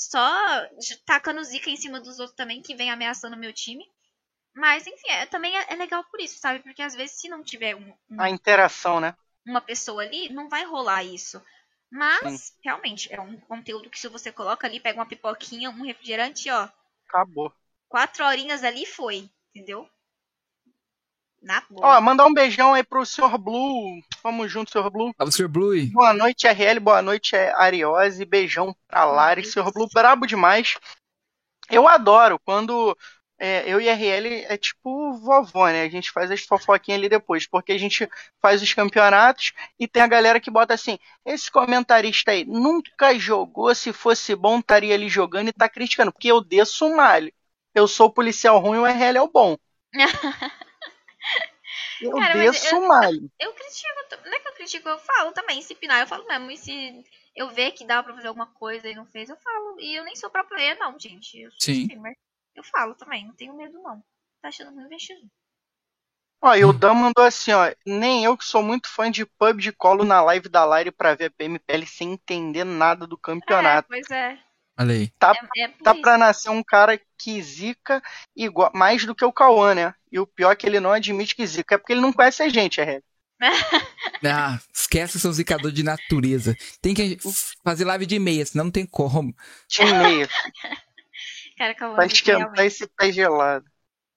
só 0.09 0.67
tacando 1.05 1.43
zica 1.43 1.69
em 1.69 1.77
cima 1.77 1.99
dos 1.99 2.19
outros 2.19 2.35
também, 2.35 2.61
que 2.61 2.75
vem 2.75 2.89
ameaçando 2.91 3.35
o 3.35 3.39
meu 3.39 3.53
time. 3.53 3.83
Mas, 4.55 4.87
enfim, 4.87 5.09
é, 5.09 5.25
também 5.27 5.57
é, 5.57 5.73
é 5.73 5.75
legal 5.75 6.03
por 6.05 6.19
isso, 6.21 6.39
sabe? 6.39 6.59
Porque 6.63 6.81
às 6.81 6.95
vezes, 6.95 7.19
se 7.19 7.29
não 7.29 7.43
tiver 7.43 7.75
um- 7.75 7.93
um- 8.09 8.17
A 8.19 8.29
interação, 8.29 8.99
né? 9.01 9.15
uma 9.45 9.61
pessoa 9.61 10.01
ali, 10.01 10.29
não 10.29 10.49
vai 10.49 10.63
rolar 10.65 11.03
isso. 11.03 11.39
Mas, 11.91 12.55
realmente, 12.63 13.11
é 13.13 13.19
um 13.21 13.39
conteúdo 13.41 13.89
que 13.89 13.99
se 13.99 14.07
você 14.07 14.31
coloca 14.31 14.65
ali, 14.65 14.79
pega 14.79 14.97
uma 14.99 15.05
pipoquinha, 15.07 15.69
um 15.69 15.83
refrigerante, 15.83 16.49
ó, 16.49 16.67
Acabou. 17.07 17.53
quatro 17.87 18.25
horinhas 18.25 18.63
ali 18.63 18.87
foi, 18.87 19.29
entendeu? 19.53 19.87
Na 21.41 21.63
boa. 21.69 21.97
Ó, 21.97 22.01
mandar 22.01 22.25
um 22.27 22.33
beijão 22.33 22.73
aí 22.73 22.83
pro 22.83 23.05
Sr. 23.05 23.37
Blue. 23.37 23.99
Vamos 24.21 24.51
junto, 24.51 24.69
Sr. 24.69 24.89
Blue. 24.91 25.11
Salve, 25.17 25.33
Sr. 25.33 25.47
Blue. 25.47 25.87
Boa 25.91 26.13
noite, 26.13 26.47
RL. 26.47 26.79
Boa 26.79 27.01
noite, 27.01 27.35
é 27.35 27.51
Ariose. 27.55 28.23
Beijão 28.25 28.75
pra 28.87 29.05
Lari. 29.05 29.43
Sr. 29.43 29.71
Blue, 29.73 29.89
brabo 29.91 30.27
demais. 30.27 30.77
Eu 31.69 31.87
adoro 31.87 32.37
quando 32.45 32.95
é, 33.39 33.63
eu 33.65 33.81
e 33.81 33.89
a 33.89 33.95
RL 33.95 34.45
é 34.47 34.55
tipo 34.55 35.13
vovó, 35.13 35.67
né? 35.69 35.81
A 35.81 35.89
gente 35.89 36.11
faz 36.11 36.29
as 36.29 36.41
fofoquinhas 36.41 36.99
ali 36.99 37.09
depois, 37.09 37.47
porque 37.47 37.71
a 37.71 37.77
gente 37.77 38.07
faz 38.39 38.61
os 38.61 38.71
campeonatos 38.71 39.51
e 39.79 39.87
tem 39.87 40.03
a 40.03 40.07
galera 40.07 40.39
que 40.39 40.51
bota 40.51 40.75
assim: 40.75 40.99
esse 41.25 41.49
comentarista 41.49 42.29
aí 42.29 42.45
nunca 42.45 43.17
jogou, 43.17 43.73
se 43.73 43.91
fosse 43.91 44.35
bom 44.35 44.59
estaria 44.59 44.93
ali 44.93 45.09
jogando 45.09 45.47
e 45.47 45.53
tá 45.53 45.67
criticando, 45.67 46.11
porque 46.11 46.27
eu 46.27 46.39
desço 46.39 46.85
um 46.85 46.97
malho. 46.97 47.33
Eu 47.73 47.87
sou 47.87 48.07
o 48.07 48.13
policial 48.13 48.59
ruim 48.59 48.77
e 48.77 48.81
o 48.81 48.85
RL 48.85 49.17
é 49.17 49.21
o 49.21 49.31
bom. 49.31 49.57
Eu 52.01 52.11
Cara, 52.17 52.33
desço 52.33 52.75
eu- 52.75 52.87
malho. 52.87 53.31
Eu 53.39 53.53
critico, 53.53 53.87
não 54.25 54.33
é 54.33 54.39
que 54.39 54.47
eu 54.47 54.53
critico, 54.53 54.89
eu 54.89 54.99
falo 54.99 55.31
também. 55.31 55.61
Se 55.61 55.75
pinar, 55.75 55.99
eu 56.01 56.07
falo 56.07 56.25
mesmo. 56.27 56.51
E 56.51 56.57
se 56.57 57.03
eu 57.35 57.49
ver 57.49 57.71
que 57.71 57.85
dá 57.85 58.01
pra 58.01 58.13
fazer 58.13 58.27
alguma 58.27 58.47
coisa 58.47 58.87
e 58.89 58.95
não 58.95 59.05
fez, 59.05 59.29
eu 59.29 59.37
falo. 59.37 59.79
E 59.79 59.95
eu 59.95 60.03
nem 60.03 60.15
sou 60.15 60.29
pro 60.29 60.47
player, 60.47 60.77
não, 60.79 60.99
gente. 60.99 61.39
Eu 61.39 61.51
sou 61.51 61.59
Sim. 61.59 61.81
streamer. 61.83 62.15
Eu 62.55 62.63
falo 62.63 62.95
também, 62.95 63.25
não 63.25 63.33
tenho 63.35 63.55
medo, 63.55 63.81
não. 63.81 64.03
Tá 64.41 64.49
achando 64.49 64.73
ruim, 64.75 64.87
vestido. 64.87 65.21
Ó, 66.43 66.55
e 66.55 66.65
o 66.65 66.73
Dan 66.73 66.95
mandou 66.95 67.23
assim, 67.23 67.51
ó. 67.51 67.71
Nem 67.85 68.25
eu 68.25 68.35
que 68.35 68.43
sou 68.43 68.63
muito 68.63 68.87
fã 68.89 69.11
de 69.11 69.25
pub 69.25 69.59
de 69.59 69.71
colo 69.71 70.03
na 70.03 70.21
live 70.23 70.49
da 70.49 70.65
Lari 70.65 70.91
pra 70.91 71.13
ver 71.13 71.25
a 71.25 71.31
PMPL 71.31 71.85
sem 71.85 72.13
entender 72.13 72.63
nada 72.63 73.05
do 73.05 73.15
É, 73.15 73.19
campeonato. 73.21 73.87
pois 73.87 74.09
é. 74.09 74.39
Olha 74.81 74.95
aí. 74.95 75.09
Tá, 75.19 75.33
É, 75.55 75.63
é 75.63 75.67
tá 75.83 75.93
pra 75.93 76.17
nascer 76.17 76.49
um 76.49 76.63
cara 76.63 76.99
que 77.17 77.41
zica 77.41 78.01
igual, 78.35 78.71
mais 78.73 79.05
do 79.05 79.13
que 79.13 79.23
o 79.23 79.31
Cauã, 79.31 79.75
né? 79.75 79.93
E 80.11 80.19
o 80.19 80.25
pior 80.25 80.51
é 80.51 80.55
que 80.55 80.65
ele 80.65 80.79
não 80.79 80.91
admite 80.91 81.35
que 81.35 81.45
zica, 81.45 81.75
é 81.75 81.77
porque 81.77 81.93
ele 81.93 82.01
não 82.01 82.11
conhece 82.11 82.41
a 82.41 82.49
gente, 82.49 82.81
é 82.81 82.83
regra. 82.83 83.03
Ah, 84.23 84.59
esquece 84.71 85.19
seu 85.19 85.31
zicador 85.33 85.71
de 85.71 85.81
natureza. 85.83 86.55
Tem 86.79 86.93
que 86.93 87.17
fazer 87.63 87.85
live 87.85 88.05
de 88.05 88.19
meia, 88.19 88.45
senão 88.45 88.65
não 88.65 88.71
tem 88.71 88.85
como. 88.85 89.35
Time 89.67 89.93
meio, 89.93 90.27
Cara, 91.57 91.75
calma. 91.75 91.95
pra 91.95 92.05
esquentar 92.05 92.65
esse 92.65 92.87
pé 92.87 93.11
gelado. 93.11 93.65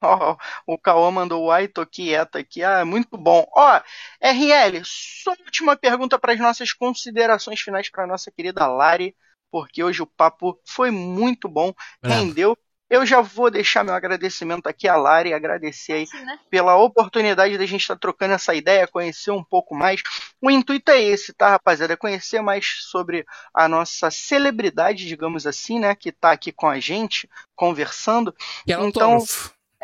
Ó, 0.02 0.36
o 0.66 0.78
Cauã 0.78 1.10
mandou 1.10 1.44
o 1.44 1.50
ai, 1.50 1.66
tô 1.68 1.86
quieto 1.86 2.36
aqui. 2.36 2.62
Ah, 2.62 2.84
muito 2.84 3.16
bom. 3.16 3.46
Ó, 3.56 3.80
RL, 4.20 4.82
só 4.84 5.30
última 5.44 5.76
pergunta 5.76 6.18
para 6.18 6.34
as 6.34 6.38
nossas 6.40 6.72
considerações 6.72 7.60
finais 7.60 7.90
para 7.90 8.06
nossa 8.06 8.30
querida 8.30 8.66
Lari, 8.66 9.16
porque 9.54 9.84
hoje 9.84 10.02
o 10.02 10.06
papo 10.06 10.60
foi 10.64 10.90
muito 10.90 11.48
bom, 11.48 11.72
Bravo. 12.02 12.20
rendeu. 12.22 12.58
Eu 12.90 13.06
já 13.06 13.20
vou 13.20 13.52
deixar 13.52 13.84
meu 13.84 13.94
agradecimento 13.94 14.66
aqui 14.66 14.88
à 14.88 14.96
Lari, 14.96 15.32
agradecer 15.32 15.92
aí 15.92 16.06
Sim, 16.08 16.24
né? 16.24 16.40
pela 16.50 16.76
oportunidade 16.76 17.56
da 17.56 17.64
gente 17.64 17.82
estar 17.82 17.94
trocando 17.94 18.34
essa 18.34 18.52
ideia, 18.52 18.88
conhecer 18.88 19.30
um 19.30 19.44
pouco 19.44 19.72
mais. 19.72 20.02
O 20.42 20.50
intuito 20.50 20.90
é 20.90 21.00
esse, 21.00 21.32
tá, 21.32 21.50
rapaziada? 21.50 21.92
É 21.92 21.96
conhecer 21.96 22.42
mais 22.42 22.66
sobre 22.80 23.24
a 23.54 23.68
nossa 23.68 24.10
celebridade, 24.10 25.06
digamos 25.06 25.46
assim, 25.46 25.78
né? 25.78 25.94
Que 25.94 26.10
tá 26.10 26.32
aqui 26.32 26.50
com 26.50 26.66
a 26.66 26.80
gente, 26.80 27.30
conversando. 27.54 28.34
Que 28.66 28.72
é 28.72 28.84
Então. 28.84 29.18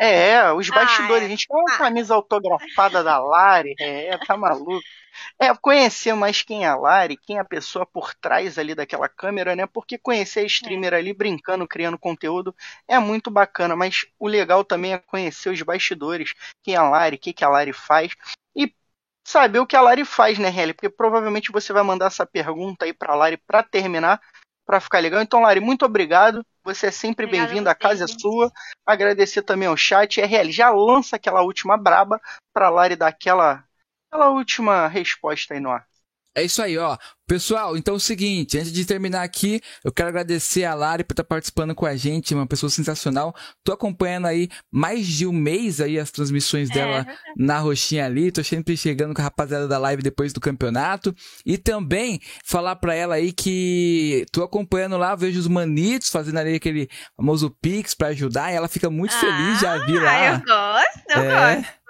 É, 0.01 0.51
os 0.53 0.71
Ah, 0.71 0.75
bastidores. 0.75 1.23
é. 1.23 1.27
A 1.27 1.29
gente 1.29 1.47
quer 1.47 1.55
uma 1.55 1.75
Ah. 1.75 1.79
camisa 1.79 2.15
autografada 2.15 3.05
da 3.05 3.19
Lari. 3.19 3.75
É, 3.79 4.17
tá 4.19 4.35
maluco. 4.37 4.81
É, 5.39 5.55
conhecer 5.55 6.15
mais 6.15 6.41
quem 6.41 6.65
é 6.65 6.69
a 6.69 6.77
Lari, 6.77 7.19
quem 7.19 7.37
é 7.37 7.41
a 7.41 7.45
pessoa 7.45 7.85
por 7.85 8.15
trás 8.15 8.59
ali 8.59 8.75
daquela 8.75 9.09
câmera, 9.09 9.55
né? 9.55 9.67
Porque 9.67 9.99
conhecer 9.99 10.41
a 10.41 10.45
streamer 10.45 10.95
ali 10.95 11.13
brincando, 11.13 11.69
criando 11.69 11.99
conteúdo 11.99 12.55
é 12.89 12.99
muito 12.99 13.31
bacana. 13.31 13.77
Mas 13.77 14.07
o 14.19 14.27
legal 14.27 14.65
também 14.65 14.95
é 14.95 14.99
conhecer 14.99 15.51
os 15.51 15.61
bastidores, 15.61 16.33
quem 16.63 16.75
é 16.75 16.79
a 16.79 16.89
Lari, 16.89 17.17
o 17.17 17.19
que, 17.19 17.33
que 17.35 17.45
a 17.45 17.49
Lari 17.51 17.73
faz. 17.75 18.13
E 18.57 18.73
saber 19.27 19.59
o 19.59 19.67
que 19.67 19.77
a 19.77 19.83
Lari 19.83 20.05
faz, 20.07 20.39
né, 20.39 20.49
Helly? 20.49 20.73
Porque 20.73 20.89
provavelmente 20.89 21.53
você 21.53 21.73
vai 21.75 21.83
mandar 21.83 22.07
essa 22.07 22.25
pergunta 22.25 22.87
aí 22.87 22.95
pra 22.95 23.15
Lari 23.15 23.37
pra 23.37 23.63
terminar, 23.63 24.19
pra 24.71 24.79
ficar 24.79 25.01
legal. 25.01 25.21
Então, 25.21 25.41
Lari, 25.41 25.59
muito 25.59 25.85
obrigado. 25.85 26.47
Você 26.63 26.87
é 26.87 26.91
sempre 26.93 27.27
bem-vindo, 27.27 27.69
a 27.69 27.75
casa 27.75 28.05
é 28.05 28.07
sua. 28.07 28.53
Agradecer 28.87 29.43
também 29.43 29.67
ao 29.67 29.77
chat. 29.77 30.21
RL, 30.21 30.53
já 30.53 30.71
lança 30.71 31.17
aquela 31.17 31.43
última 31.43 31.77
braba 31.77 32.21
pra 32.55 32.71
Lari 32.71 32.95
dar 32.95 33.09
aquela, 33.09 33.65
aquela 34.07 34.31
última 34.31 34.87
resposta 34.87 35.55
aí 35.55 35.61
no 35.61 35.71
ar. 35.71 35.85
É 36.35 36.45
isso 36.45 36.63
aí, 36.63 36.79
ó. 36.79 36.97
Pessoal, 37.27 37.77
então 37.77 37.95
é 37.95 37.97
o 37.97 38.01
seguinte, 38.01 38.59
antes 38.59 38.73
de 38.73 38.85
terminar 38.85 39.23
aqui, 39.23 39.61
eu 39.85 39.93
quero 39.93 40.09
agradecer 40.09 40.65
a 40.65 40.75
Lari 40.75 41.05
por 41.05 41.13
estar 41.13 41.23
participando 41.23 41.75
com 41.77 41.87
a 41.87 41.95
gente, 41.97 42.35
uma 42.35 42.47
pessoa 42.47 42.69
sensacional. 42.71 43.33
Tô 43.65 43.73
acompanhando 43.73 44.27
aí 44.27 44.49
mais 44.71 45.07
de 45.07 45.27
um 45.27 45.33
mês 45.33 45.81
aí 45.81 45.97
as 45.99 46.11
transmissões 46.11 46.69
É, 46.71 46.75
dela 46.75 46.97
verdade. 47.03 47.19
na 47.37 47.59
roxinha 47.59 48.05
ali, 48.07 48.33
tô 48.33 48.43
sempre 48.43 48.77
chegando 48.77 49.15
com 49.15 49.21
a 49.21 49.25
rapaziada 49.25 49.69
da 49.69 49.79
live 49.79 50.03
depois 50.03 50.33
do 50.33 50.41
campeonato. 50.41 51.15
E 51.47 51.57
também 51.57 52.21
falar 52.45 52.75
pra 52.77 52.95
ela 52.95 53.15
aí 53.17 53.33
que 53.33 54.25
tô 54.33 54.43
acompanhando 54.43 54.97
lá, 54.97 55.15
vejo 55.15 55.39
os 55.39 55.47
manitos 55.49 56.11
fazendo 56.11 56.39
ali 56.39 56.55
aquele 56.57 56.89
famoso 57.17 57.51
Pix 57.63 57.95
pra 57.95 58.09
ajudar, 58.09 58.53
e 58.53 58.57
ela 58.57 58.69
fica 58.69 58.91
muito 58.91 59.15
feliz, 59.17 59.61
já 59.61 59.79
vi 59.85 59.99
Ah, 59.99 60.03
lá. 60.03 60.27
eu 60.35 60.41
gosto, 60.41 61.11
eu 61.11 61.23
É. 61.23 61.57
gosto. 61.57 61.81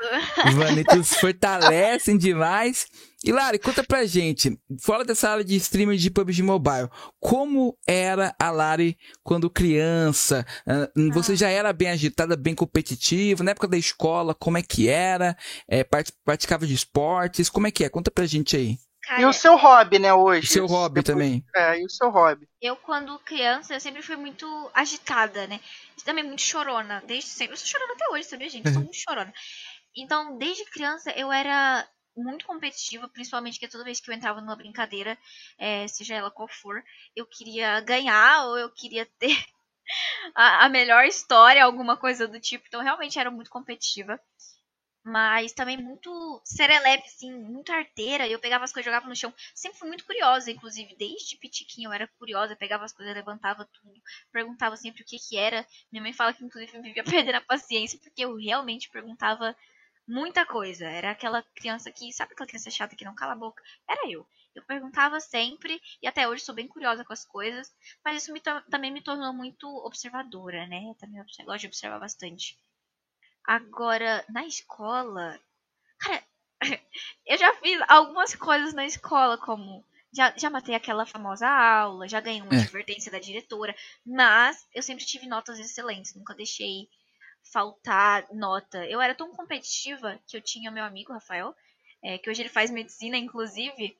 Os 0.48 0.54
manitos 0.54 1.14
fortalecem 1.14 2.16
demais. 2.18 2.86
E 3.22 3.32
Lari, 3.32 3.58
conta 3.58 3.84
pra 3.84 4.06
gente, 4.06 4.58
fora 4.80 5.04
dessa 5.04 5.28
área 5.28 5.44
de 5.44 5.54
streamer 5.56 5.98
de 5.98 6.10
PUBG 6.10 6.42
Mobile, 6.42 6.88
como 7.20 7.76
era 7.86 8.34
a 8.38 8.50
Lari 8.50 8.96
quando 9.22 9.50
criança? 9.50 10.46
Ah, 10.66 10.88
Você 11.12 11.36
já 11.36 11.50
era 11.50 11.70
bem 11.70 11.90
agitada, 11.90 12.34
bem 12.34 12.54
competitiva? 12.54 13.44
Na 13.44 13.50
época 13.50 13.68
da 13.68 13.76
escola, 13.76 14.34
como 14.34 14.56
é 14.56 14.62
que 14.62 14.88
era? 14.88 15.36
É, 15.68 15.84
praticava 16.24 16.66
de 16.66 16.72
esportes? 16.72 17.50
Como 17.50 17.66
é 17.66 17.70
que 17.70 17.84
é? 17.84 17.90
Conta 17.90 18.10
pra 18.10 18.24
gente 18.24 18.56
aí. 18.56 18.78
Cara, 19.02 19.20
E 19.20 19.24
o 19.26 19.32
seu 19.34 19.54
hobby, 19.56 19.98
né, 19.98 20.12
O 20.14 20.22
hoje? 20.24 20.46
seu 20.46 20.66
hobby 20.66 21.02
Depois- 21.02 21.14
também. 21.14 21.44
É, 21.54 21.78
e 21.78 21.84
o 21.84 21.90
seu 21.90 22.08
hobby? 22.10 22.46
eu 22.62 22.74
quando 22.76 23.18
criança, 23.18 23.74
eu 23.74 23.80
sempre 23.80 24.00
fui 24.02 24.16
muito 24.16 24.46
agitada, 24.74 25.46
né? 25.46 25.60
E 25.98 26.02
também 26.04 26.24
muito 26.24 26.40
chorona, 26.42 27.02
desde 27.06 27.28
sempre. 27.28 27.52
Eu 27.52 27.58
sou 27.58 27.66
chorona 27.66 27.92
até 27.92 28.04
hoje, 28.12 28.24
sabia, 28.24 28.48
gente? 28.48 28.66
Eu 28.66 28.72
sou 28.72 28.82
muito 28.82 28.96
chorona. 28.96 29.32
Então, 29.96 30.38
desde 30.38 30.64
criança, 30.66 31.10
eu 31.10 31.30
era 31.32 31.86
muito 32.16 32.46
competitiva, 32.46 33.08
principalmente 33.08 33.58
que 33.58 33.68
toda 33.68 33.84
vez 33.84 34.00
que 34.00 34.10
eu 34.10 34.14
entrava 34.14 34.40
numa 34.40 34.56
brincadeira, 34.56 35.18
é, 35.58 35.86
seja 35.88 36.14
ela 36.14 36.30
qual 36.30 36.48
for, 36.48 36.82
eu 37.14 37.26
queria 37.26 37.80
ganhar 37.80 38.46
ou 38.46 38.58
eu 38.58 38.70
queria 38.70 39.06
ter 39.18 39.36
a, 40.34 40.66
a 40.66 40.68
melhor 40.68 41.04
história, 41.04 41.64
alguma 41.64 41.96
coisa 41.96 42.26
do 42.28 42.40
tipo. 42.40 42.64
Então, 42.66 42.82
realmente 42.82 43.18
era 43.18 43.30
muito 43.30 43.50
competitiva. 43.50 44.20
Mas 45.02 45.52
também 45.52 45.78
muito 45.78 46.42
serelepe, 46.44 47.06
assim, 47.06 47.32
muito 47.32 47.72
arteira. 47.72 48.28
Eu 48.28 48.38
pegava 48.38 48.64
as 48.64 48.72
coisas, 48.72 48.84
jogava 48.84 49.08
no 49.08 49.16
chão. 49.16 49.32
Sempre 49.54 49.78
fui 49.78 49.88
muito 49.88 50.04
curiosa, 50.04 50.50
inclusive. 50.50 50.94
Desde 50.96 51.38
pitiquinho 51.38 51.88
eu 51.88 51.92
era 51.92 52.06
curiosa. 52.18 52.54
Pegava 52.54 52.84
as 52.84 52.92
coisas, 52.92 53.14
levantava 53.14 53.66
tudo. 53.72 53.98
Perguntava 54.30 54.76
sempre 54.76 55.02
o 55.02 55.06
que 55.06 55.18
que 55.18 55.38
era. 55.38 55.66
Minha 55.90 56.02
mãe 56.02 56.12
fala 56.12 56.34
que, 56.34 56.44
inclusive, 56.44 56.76
eu 56.76 56.82
vivia 56.82 57.02
perdendo 57.32 57.36
a 57.36 57.40
paciência. 57.40 57.98
Porque 57.98 58.22
eu 58.22 58.36
realmente 58.36 58.90
perguntava 58.90 59.56
muita 60.10 60.44
coisa. 60.46 60.86
Era 60.88 61.10
aquela 61.12 61.42
criança 61.54 61.90
que... 61.92 62.12
Sabe 62.12 62.32
aquela 62.32 62.46
criança 62.48 62.70
chata 62.70 62.96
que 62.96 63.04
não 63.04 63.14
cala 63.14 63.32
a 63.32 63.36
boca? 63.36 63.62
Era 63.88 64.08
eu. 64.10 64.26
Eu 64.54 64.64
perguntava 64.64 65.20
sempre. 65.20 65.80
E 66.02 66.06
até 66.08 66.28
hoje 66.28 66.44
sou 66.44 66.54
bem 66.54 66.68
curiosa 66.68 67.04
com 67.04 67.12
as 67.12 67.24
coisas. 67.24 67.72
Mas 68.04 68.22
isso 68.22 68.32
me 68.32 68.40
também 68.70 68.92
me 68.92 69.02
tornou 69.02 69.32
muito 69.32 69.66
observadora, 69.86 70.66
né? 70.66 70.94
Também 70.98 71.20
obse- 71.20 71.42
gosto 71.44 71.60
de 71.60 71.66
observar 71.68 72.00
bastante. 72.00 72.58
Agora, 73.46 74.24
na 74.30 74.46
escola. 74.46 75.38
Cara, 76.00 76.24
eu 77.26 77.38
já 77.38 77.54
fiz 77.56 77.80
algumas 77.88 78.34
coisas 78.34 78.74
na 78.74 78.86
escola, 78.86 79.38
como. 79.38 79.84
Já, 80.12 80.34
já 80.36 80.50
matei 80.50 80.74
aquela 80.74 81.06
famosa 81.06 81.48
aula, 81.48 82.08
já 82.08 82.20
ganhei 82.20 82.42
uma 82.42 82.52
É. 82.52 82.60
advertência 82.62 83.12
da 83.12 83.20
diretora, 83.20 83.76
mas 84.04 84.66
eu 84.74 84.82
sempre 84.82 85.04
tive 85.06 85.26
notas 85.28 85.58
excelentes, 85.60 86.14
nunca 86.16 86.34
deixei 86.34 86.88
faltar 87.42 88.26
nota. 88.32 88.84
Eu 88.86 89.00
era 89.00 89.14
tão 89.14 89.32
competitiva 89.32 90.20
que 90.26 90.36
eu 90.36 90.40
tinha 90.40 90.70
meu 90.70 90.84
amigo 90.84 91.12
Rafael, 91.12 91.54
é, 92.02 92.18
que 92.18 92.30
hoje 92.30 92.42
ele 92.42 92.48
faz 92.48 92.70
medicina, 92.70 93.16
inclusive, 93.16 93.96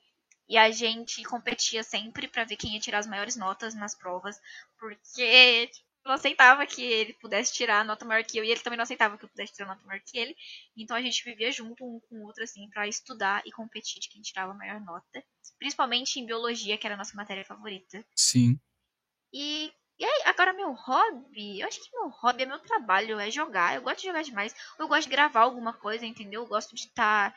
e 0.47 0.57
a 0.57 0.71
gente 0.71 1.23
competia 1.23 1.83
sempre 1.83 2.27
pra 2.27 2.43
ver 2.43 2.57
quem 2.57 2.73
ia 2.73 2.79
tirar 2.79 2.99
as 2.99 3.07
maiores 3.07 3.35
notas 3.35 3.73
nas 3.73 3.95
provas, 3.95 4.39
porque 4.77 5.67
tipo, 5.67 5.91
eu 6.03 6.09
não 6.09 6.15
aceitava 6.15 6.65
que 6.65 6.83
ele 6.83 7.13
pudesse 7.13 7.53
tirar 7.53 7.81
a 7.81 7.83
nota 7.83 8.03
maior 8.03 8.23
que 8.23 8.37
eu, 8.37 8.43
e 8.43 8.49
ele 8.49 8.59
também 8.59 8.75
não 8.75 8.83
aceitava 8.83 9.17
que 9.17 9.25
eu 9.25 9.29
pudesse 9.29 9.53
tirar 9.53 9.69
a 9.69 9.75
nota 9.75 9.85
maior 9.85 10.01
que 10.01 10.17
ele. 10.17 10.35
Então 10.75 10.97
a 10.97 11.01
gente 11.01 11.23
vivia 11.23 11.51
junto 11.51 11.85
um 11.85 11.99
com 11.99 12.15
o 12.15 12.25
outro, 12.25 12.43
assim, 12.43 12.67
pra 12.69 12.87
estudar 12.87 13.43
e 13.45 13.51
competir 13.51 14.01
de 14.01 14.09
quem 14.09 14.21
tirava 14.21 14.51
a 14.51 14.55
maior 14.55 14.81
nota. 14.81 15.23
Principalmente 15.59 16.19
em 16.19 16.25
biologia, 16.25 16.77
que 16.77 16.87
era 16.87 16.95
a 16.95 16.97
nossa 16.97 17.15
matéria 17.15 17.45
favorita. 17.45 18.03
Sim. 18.15 18.59
E, 19.31 19.71
e 20.01 20.03
aí, 20.03 20.23
agora 20.25 20.51
meu 20.51 20.73
hobby, 20.73 21.59
eu 21.59 21.67
acho 21.67 21.79
que 21.79 21.95
meu 21.95 22.09
hobby 22.09 22.41
é 22.41 22.45
meu 22.47 22.57
trabalho, 22.57 23.19
é 23.19 23.29
jogar. 23.29 23.75
Eu 23.75 23.83
gosto 23.83 23.99
de 23.99 24.07
jogar 24.07 24.23
demais. 24.23 24.55
Eu 24.79 24.87
gosto 24.87 25.03
de 25.03 25.11
gravar 25.11 25.41
alguma 25.41 25.73
coisa, 25.73 26.03
entendeu? 26.07 26.41
Eu 26.41 26.47
gosto 26.47 26.73
de 26.73 26.85
estar 26.85 27.35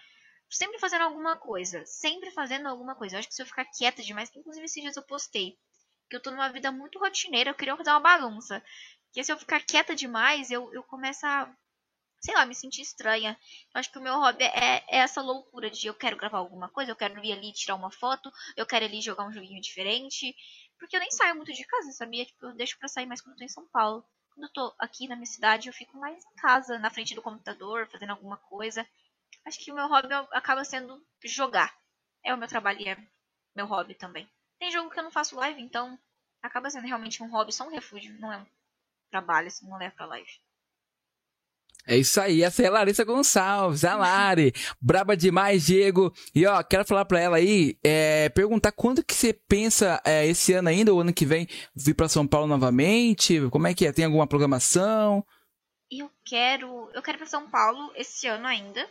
sempre 0.49 0.79
fazendo 0.79 1.03
alguma 1.03 1.37
coisa. 1.37 1.85
Sempre 1.85 2.31
fazendo 2.31 2.67
alguma 2.67 2.95
coisa. 2.95 3.17
Eu 3.17 3.19
acho 3.19 3.29
que 3.29 3.35
se 3.35 3.43
eu 3.43 3.47
ficar 3.47 3.67
quieta 3.67 4.03
demais, 4.03 4.31
inclusive 4.35 4.65
esses 4.65 4.83
dias 4.83 4.97
eu 4.97 5.03
postei. 5.03 5.59
Que 6.09 6.17
eu 6.17 6.23
tô 6.23 6.31
numa 6.31 6.49
vida 6.49 6.73
muito 6.73 6.99
rotineira, 6.99 7.51
eu 7.51 7.55
queria 7.55 7.77
dar 7.77 7.93
uma 7.93 8.01
bagunça. 8.01 8.65
Que 9.13 9.23
se 9.23 9.31
eu 9.31 9.37
ficar 9.37 9.61
quieta 9.61 9.95
demais, 9.95 10.51
eu, 10.51 10.73
eu 10.73 10.83
começo 10.85 11.27
a, 11.27 11.55
sei 12.25 12.35
lá, 12.35 12.47
me 12.47 12.55
sentir 12.55 12.81
estranha. 12.81 13.39
Eu 13.75 13.79
acho 13.79 13.93
que 13.93 13.99
o 13.99 14.03
meu 14.03 14.15
hobby 14.15 14.43
é, 14.43 14.83
é 14.89 14.97
essa 15.01 15.21
loucura 15.21 15.71
de 15.71 15.87
eu 15.87 15.95
quero 15.95 16.17
gravar 16.17 16.39
alguma 16.39 16.71
coisa, 16.71 16.91
eu 16.91 16.97
quero 16.97 17.23
ir 17.23 17.33
ali 17.33 17.53
tirar 17.53 17.75
uma 17.75 17.91
foto, 17.91 18.33
eu 18.57 18.65
quero 18.65 18.87
ali 18.87 19.03
jogar 19.03 19.27
um 19.27 19.33
joguinho 19.33 19.61
diferente. 19.61 20.35
Porque 20.79 20.97
eu 20.97 21.01
nem 21.01 21.11
saio 21.11 21.35
muito 21.37 21.53
de 21.53 21.65
casa, 21.65 21.93
sabia? 21.93 22.25
Tipo, 22.25 22.47
eu 22.47 22.55
deixo 22.55 22.79
pra 22.79 22.89
sair 22.89 23.07
mais 23.07 23.21
quando 23.21 23.33
eu 23.35 23.39
tô 23.39 23.45
em 23.45 23.49
São 23.49 23.67
Paulo. 23.69 24.05
Quando 24.35 24.47
eu 24.47 24.53
tô 24.53 24.75
aqui 24.79 25.09
na 25.09 25.17
minha 25.17 25.27
cidade, 25.27 25.69
eu 25.69 25.73
fico 25.73 25.97
mais 25.99 26.25
em 26.25 26.35
casa, 26.37 26.79
na 26.79 26.91
frente 26.91 27.15
do 27.15 27.23
computador, 27.23 27.89
fazendo 27.91 28.11
alguma 28.11 28.37
coisa. 28.37 28.87
Acho 29.45 29.59
que 29.59 29.73
o 29.73 29.75
meu 29.75 29.87
hobby 29.89 30.09
acaba 30.33 30.65
sendo 30.65 31.05
jogar. 31.25 31.75
É 32.25 32.35
o 32.35 32.39
meu 32.39 32.49
trabalho 32.49 32.81
e 32.81 32.89
é 32.89 32.97
meu 33.55 33.67
hobby 33.67 33.95
também. 33.95 34.29
Tem 34.59 34.71
jogo 34.71 34.91
que 34.91 34.99
eu 34.99 35.05
não 35.05 35.11
faço 35.11 35.37
live, 35.37 35.61
então 35.61 35.99
acaba 36.43 36.71
sendo 36.71 36.87
realmente 36.87 37.23
um 37.23 37.31
hobby, 37.31 37.53
só 37.53 37.65
um 37.67 37.71
refúgio, 37.71 38.19
não 38.19 38.33
é 38.33 38.39
um 38.39 38.47
trabalho, 39.11 39.49
assim, 39.49 39.69
não 39.69 39.79
leva 39.79 39.95
pra 39.95 40.07
live. 40.07 40.41
É 41.87 41.97
isso 41.97 42.21
aí, 42.21 42.43
essa 42.43 42.63
é 42.63 42.67
a 42.67 42.71
Larissa 42.71 43.05
Gonçalves, 43.05 43.85
a 43.85 43.95
Lari. 43.95 44.53
Braba 44.81 45.17
demais, 45.17 45.67
Diego. 45.67 46.13
E 46.35 46.47
ó, 46.47 46.63
quero 46.63 46.85
falar 46.87 47.05
pra 47.05 47.21
ela 47.21 47.37
aí, 47.37 47.79
é, 47.85 48.29
perguntar 48.31 48.73
quando 48.73 49.05
que 49.05 49.15
você 49.15 49.33
pensa 49.33 50.01
é, 50.05 50.27
esse 50.27 50.53
ano 50.55 50.69
ainda, 50.69 50.93
ou 50.93 51.01
ano 51.01 51.13
que 51.13 51.27
vem, 51.27 51.47
vir 51.75 51.95
pra 51.95 52.09
São 52.09 52.27
Paulo 52.27 52.47
novamente? 52.47 53.41
Como 53.51 53.67
é 53.67 53.75
que 53.75 53.87
é? 53.87 53.93
Tem 53.93 54.05
alguma 54.05 54.27
programação? 54.27 55.25
eu 56.01 56.11
quero. 56.25 56.91
Eu 56.93 57.03
quero 57.03 57.17
ir 57.17 57.19
pra 57.19 57.27
São 57.27 57.49
Paulo 57.49 57.93
esse 57.95 58.27
ano 58.27 58.47
ainda. 58.47 58.89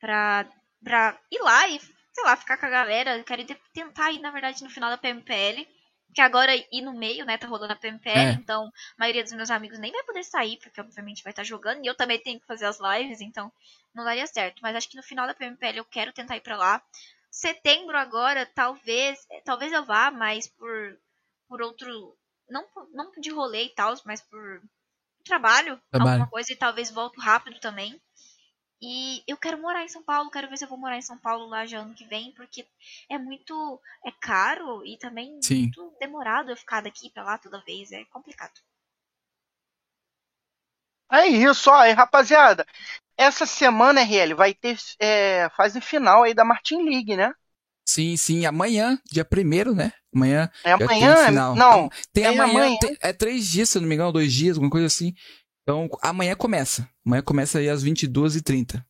Pra, 0.00 0.48
pra 0.82 1.18
ir 1.30 1.40
lá 1.40 1.68
e, 1.68 1.80
sei 1.80 2.24
lá, 2.24 2.36
ficar 2.36 2.56
com 2.56 2.66
a 2.66 2.70
galera. 2.70 3.16
Eu 3.16 3.24
quero 3.24 3.44
tentar 3.72 4.12
ir, 4.12 4.20
na 4.20 4.30
verdade, 4.30 4.62
no 4.62 4.70
final 4.70 4.90
da 4.90 4.98
PMPL. 4.98 5.66
Porque 6.12 6.20
agora 6.20 6.54
ir 6.54 6.82
no 6.82 6.92
meio, 6.92 7.24
né? 7.24 7.38
Tá 7.38 7.46
rolando 7.46 7.72
a 7.72 7.76
PMPL. 7.76 8.18
É. 8.18 8.32
Então, 8.32 8.66
a 8.66 8.70
maioria 8.98 9.22
dos 9.22 9.32
meus 9.32 9.50
amigos 9.50 9.78
nem 9.78 9.90
vai 9.90 10.02
poder 10.02 10.22
sair, 10.22 10.58
porque 10.58 10.78
obviamente 10.78 11.22
vai 11.22 11.32
estar 11.32 11.42
jogando. 11.42 11.82
E 11.82 11.86
eu 11.86 11.94
também 11.94 12.22
tenho 12.22 12.38
que 12.38 12.46
fazer 12.46 12.66
as 12.66 12.78
lives, 12.78 13.22
então 13.22 13.50
não 13.94 14.04
daria 14.04 14.26
certo. 14.26 14.60
Mas 14.60 14.76
acho 14.76 14.90
que 14.90 14.96
no 14.96 15.02
final 15.02 15.26
da 15.26 15.34
PMPL 15.34 15.78
eu 15.78 15.86
quero 15.86 16.12
tentar 16.12 16.36
ir 16.36 16.42
pra 16.42 16.58
lá. 16.58 16.82
Setembro 17.30 17.96
agora, 17.96 18.44
talvez. 18.44 19.26
Talvez 19.42 19.72
eu 19.72 19.86
vá, 19.86 20.10
mas 20.10 20.46
por, 20.46 20.98
por 21.48 21.62
outro. 21.62 22.14
Não, 22.46 22.68
não 22.92 23.10
de 23.12 23.30
rolê 23.30 23.64
e 23.64 23.74
tal, 23.74 23.94
mas 24.04 24.20
por 24.20 24.62
trabalho, 25.24 25.80
Trabalho. 25.90 26.10
alguma 26.10 26.28
coisa, 26.28 26.52
e 26.52 26.56
talvez 26.56 26.90
volto 26.90 27.18
rápido 27.20 27.58
também. 27.58 27.98
E 28.82 29.22
eu 29.26 29.38
quero 29.38 29.56
morar 29.62 29.82
em 29.82 29.88
São 29.88 30.02
Paulo, 30.02 30.30
quero 30.30 30.46
ver 30.50 30.58
se 30.58 30.64
eu 30.64 30.68
vou 30.68 30.76
morar 30.76 30.98
em 30.98 31.02
São 31.02 31.16
Paulo 31.16 31.46
lá 31.46 31.64
já 31.64 31.78
ano 31.78 31.94
que 31.94 32.04
vem, 32.04 32.32
porque 32.32 32.66
é 33.08 33.16
muito. 33.16 33.80
é 34.04 34.10
caro 34.20 34.84
e 34.84 34.98
também 34.98 35.32
Sim. 35.40 35.70
muito 35.70 35.96
demorado 35.98 36.50
eu 36.50 36.56
ficar 36.56 36.82
daqui 36.82 37.08
pra 37.10 37.22
lá 37.24 37.38
toda 37.38 37.64
vez, 37.64 37.92
é 37.92 38.04
complicado. 38.06 38.60
É 41.12 41.26
isso, 41.26 41.70
ó, 41.70 41.84
e 41.84 41.92
rapaziada. 41.92 42.66
Essa 43.16 43.46
semana, 43.46 44.02
RL, 44.02 44.34
vai 44.34 44.54
ter 44.54 44.76
é, 45.00 45.48
fase 45.50 45.80
final 45.80 46.22
aí 46.24 46.34
da 46.34 46.44
Martin 46.44 46.82
League, 46.82 47.16
né? 47.16 47.32
Sim, 47.84 48.16
sim, 48.16 48.46
amanhã, 48.46 48.98
dia 49.10 49.24
primeiro, 49.24 49.74
né? 49.74 49.92
Amanhã. 50.14 50.50
É 50.64 50.72
já 50.78 50.88
tem 50.88 51.10
amanhã? 51.12 51.12
o 51.12 51.16
final. 51.16 51.60
Não, 51.60 51.88
Tem 52.12 52.24
é 52.24 52.26
amanhã, 52.26 52.70
amanhã. 52.70 52.78
tem- 52.78 52.96
é 53.02 53.12
três 53.12 53.46
dias, 53.48 53.70
se 53.70 53.80
não 53.80 53.88
me 53.88 53.94
engano, 53.94 54.12
dois 54.12 54.32
dias, 54.32 54.56
alguma 54.56 54.70
coisa 54.70 54.86
assim. 54.86 55.12
Então, 55.62 55.88
amanhã 56.02 56.34
começa. 56.34 56.88
Amanhã 57.04 57.22
começa 57.22 57.58
aí 57.58 57.68
às 57.68 57.84
22h30. 57.84 58.84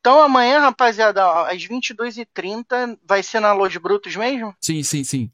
Então 0.00 0.22
amanhã, 0.22 0.60
rapaziada, 0.60 1.26
ó, 1.26 1.44
às 1.44 1.62
22h30, 1.62 2.98
vai 3.04 3.22
ser 3.22 3.38
na 3.38 3.52
Los 3.52 3.76
Brutos 3.76 4.16
mesmo? 4.16 4.54
Sim, 4.58 4.82
sim, 4.82 5.04
sim. 5.04 5.30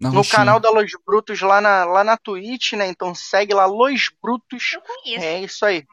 Na 0.00 0.08
no 0.08 0.16
roxinha. 0.16 0.36
canal 0.38 0.58
da 0.58 0.70
Los 0.70 0.90
Brutos 1.06 1.40
lá 1.40 1.60
na, 1.60 1.84
lá 1.84 2.02
na 2.02 2.16
Twitch, 2.16 2.72
né? 2.72 2.88
Então 2.88 3.14
segue 3.14 3.54
lá 3.54 3.66
Los 3.66 4.10
Brutos. 4.20 4.72
Eu 4.72 4.80
conheço. 4.80 5.24
É 5.24 5.40
isso 5.40 5.64
aí. 5.64 5.86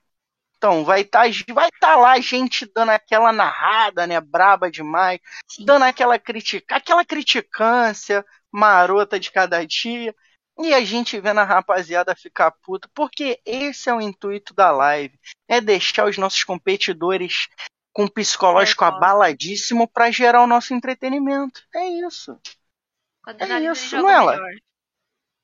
Então, 0.58 0.84
vai 0.84 1.02
estar 1.02 1.30
vai 1.54 1.70
tá 1.80 1.96
lá 1.96 2.14
a 2.14 2.20
gente 2.20 2.68
dando 2.74 2.90
aquela 2.90 3.32
narrada, 3.32 4.08
né? 4.08 4.20
Braba 4.20 4.72
demais. 4.72 5.20
Sim. 5.48 5.66
Dando 5.66 5.84
aquela 5.84 6.18
critica, 6.18 6.76
aquela 6.76 7.06
criticância 7.06 8.26
marota 8.52 9.20
de 9.20 9.32
cada 9.32 9.64
dia. 9.64 10.16
E 10.60 10.74
a 10.74 10.84
gente 10.84 11.20
vendo 11.20 11.40
a 11.40 11.44
rapaziada 11.44 12.16
ficar 12.16 12.52
puta. 12.52 12.90
Porque 12.94 13.40
esse 13.46 13.90
é 13.90 13.94
o 13.94 14.02
intuito 14.02 14.54
da 14.54 14.72
live. 14.72 15.20
É 15.48 15.62
deixar 15.62 16.08
os 16.08 16.18
nossos 16.18 16.44
competidores 16.44 17.48
com 17.94 18.06
o 18.06 18.12
psicológico 18.12 18.84
É, 18.84 18.88
abaladíssimo 18.88 19.88
para 19.88 20.12
gerar 20.12 20.44
o 20.44 20.48
nosso 20.48 20.74
entretenimento. 20.74 21.62
É 21.74 21.86
isso. 21.88 22.40
É 23.40 23.60
isso, 23.60 23.98
não 23.98 24.10
é, 24.10 24.20
melhor. 24.20 24.52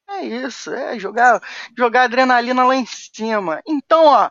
É 0.10 0.22
isso, 0.22 0.74
é 0.74 1.00
jogar, 1.00 1.42
jogar 1.78 2.04
adrenalina 2.04 2.66
lá 2.66 2.76
em 2.76 2.86
cima. 2.86 3.62
Então, 3.68 4.06
ó, 4.06 4.30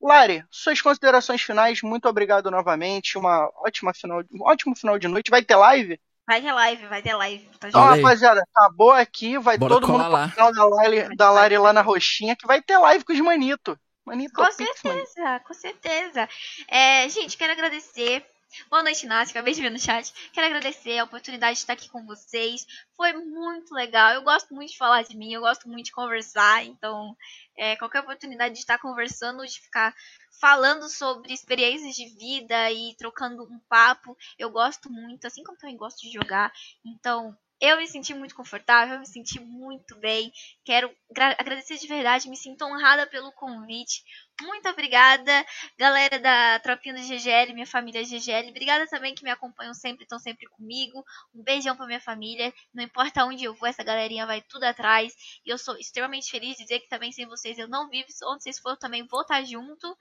Lari, 0.00 0.44
suas 0.50 0.80
considerações 0.80 1.42
finais, 1.42 1.80
muito 1.82 2.08
obrigado 2.08 2.50
novamente. 2.50 3.16
Uma 3.16 3.50
ótima 3.56 3.94
final, 3.94 4.22
um 4.32 4.42
ótimo 4.42 4.74
final 4.76 4.98
de 4.98 5.08
noite. 5.08 5.30
Vai 5.30 5.42
ter 5.44 5.56
live? 5.56 6.00
Vai 6.32 6.40
ter 6.40 6.52
live, 6.52 6.86
vai 6.86 7.02
ter 7.02 7.14
live. 7.14 7.44
Tá 7.60 7.68
Então, 7.68 7.82
rapaziada, 7.82 8.42
acabou 8.54 8.90
aqui. 8.90 9.36
Vai 9.38 9.58
Bora 9.58 9.74
todo 9.74 9.86
mundo 9.86 10.08
lá. 10.08 10.28
pro 10.28 10.36
canal 10.36 10.52
da 10.54 10.64
Lari, 10.64 11.14
da 11.14 11.30
Lari 11.30 11.58
lá 11.58 11.74
na 11.74 11.82
roxinha, 11.82 12.34
que 12.34 12.46
vai 12.46 12.62
ter 12.62 12.78
live 12.78 13.04
com 13.04 13.12
os 13.12 13.20
manito. 13.20 13.78
Manito 14.06 14.32
Com 14.32 14.44
Pix, 14.46 14.56
manito. 14.82 15.06
certeza, 15.06 15.40
com 15.46 15.52
certeza. 15.54 16.28
É, 16.68 17.06
gente, 17.10 17.36
quero 17.36 17.52
agradecer. 17.52 18.24
Boa 18.68 18.82
noite, 18.82 19.06
Nácia. 19.06 19.32
Acabei 19.32 19.54
de 19.54 19.62
ver 19.62 19.70
no 19.70 19.78
chat. 19.78 20.12
Quero 20.30 20.46
agradecer 20.46 20.98
a 20.98 21.04
oportunidade 21.04 21.54
de 21.54 21.60
estar 21.60 21.72
aqui 21.72 21.88
com 21.88 22.04
vocês. 22.04 22.66
Foi 22.94 23.12
muito 23.14 23.74
legal. 23.74 24.12
Eu 24.12 24.22
gosto 24.22 24.54
muito 24.54 24.72
de 24.72 24.76
falar 24.76 25.02
de 25.02 25.16
mim, 25.16 25.32
eu 25.32 25.40
gosto 25.40 25.66
muito 25.68 25.86
de 25.86 25.92
conversar. 25.92 26.62
Então, 26.64 27.16
é, 27.56 27.76
qualquer 27.76 28.00
oportunidade 28.00 28.52
de 28.52 28.60
estar 28.60 28.78
conversando, 28.78 29.46
de 29.46 29.58
ficar 29.58 29.94
falando 30.38 30.86
sobre 30.90 31.32
experiências 31.32 31.94
de 31.94 32.06
vida 32.14 32.70
e 32.70 32.94
trocando 32.96 33.42
um 33.44 33.58
papo, 33.70 34.16
eu 34.38 34.50
gosto 34.50 34.90
muito. 34.92 35.26
Assim 35.26 35.42
como 35.42 35.56
também 35.56 35.76
gosto 35.76 36.02
de 36.02 36.12
jogar. 36.12 36.52
Então, 36.84 37.34
eu 37.62 37.76
me 37.78 37.86
senti 37.86 38.12
muito 38.14 38.34
confortável, 38.34 38.94
eu 38.94 39.00
me 39.00 39.06
senti 39.06 39.40
muito 39.40 39.96
bem. 40.00 40.32
Quero 40.64 40.92
gra- 41.12 41.36
agradecer 41.38 41.78
de 41.78 41.86
verdade, 41.86 42.28
me 42.28 42.36
sinto 42.36 42.64
honrada 42.64 43.06
pelo 43.06 43.32
convite. 43.32 44.02
Muito 44.40 44.68
obrigada, 44.68 45.46
galera 45.78 46.18
da 46.18 46.58
Tropinha 46.58 46.94
do 46.94 47.02
GGL, 47.02 47.54
minha 47.54 47.66
família 47.66 48.04
GGL. 48.04 48.48
Obrigada 48.50 48.86
também 48.88 49.14
que 49.14 49.22
me 49.22 49.30
acompanham 49.30 49.74
sempre, 49.74 50.02
estão 50.02 50.18
sempre 50.18 50.46
comigo. 50.48 51.04
Um 51.34 51.42
beijão 51.42 51.76
pra 51.76 51.86
minha 51.86 52.00
família. 52.00 52.52
Não 52.74 52.82
importa 52.82 53.24
onde 53.24 53.44
eu 53.44 53.54
vou, 53.54 53.68
essa 53.68 53.84
galerinha 53.84 54.26
vai 54.26 54.42
tudo 54.42 54.64
atrás. 54.64 55.14
E 55.46 55.50
eu 55.50 55.58
sou 55.58 55.76
extremamente 55.78 56.30
feliz 56.30 56.56
de 56.56 56.64
dizer 56.64 56.80
que 56.80 56.88
também 56.88 57.12
sem 57.12 57.26
vocês 57.26 57.58
eu 57.58 57.68
não 57.68 57.88
vivo. 57.88 58.08
Onde 58.24 58.42
vocês 58.42 58.58
for, 58.58 58.70
eu 58.70 58.76
também 58.78 59.06
vou 59.06 59.22
estar 59.22 59.42
junto. 59.44 59.96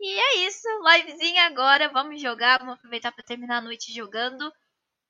E 0.00 0.18
é 0.18 0.46
isso, 0.48 0.66
livezinha 0.84 1.44
agora. 1.46 1.88
Vamos 1.88 2.20
jogar, 2.20 2.58
vamos 2.58 2.74
aproveitar 2.74 3.12
para 3.12 3.24
terminar 3.24 3.58
a 3.58 3.62
noite 3.62 3.92
jogando. 3.92 4.52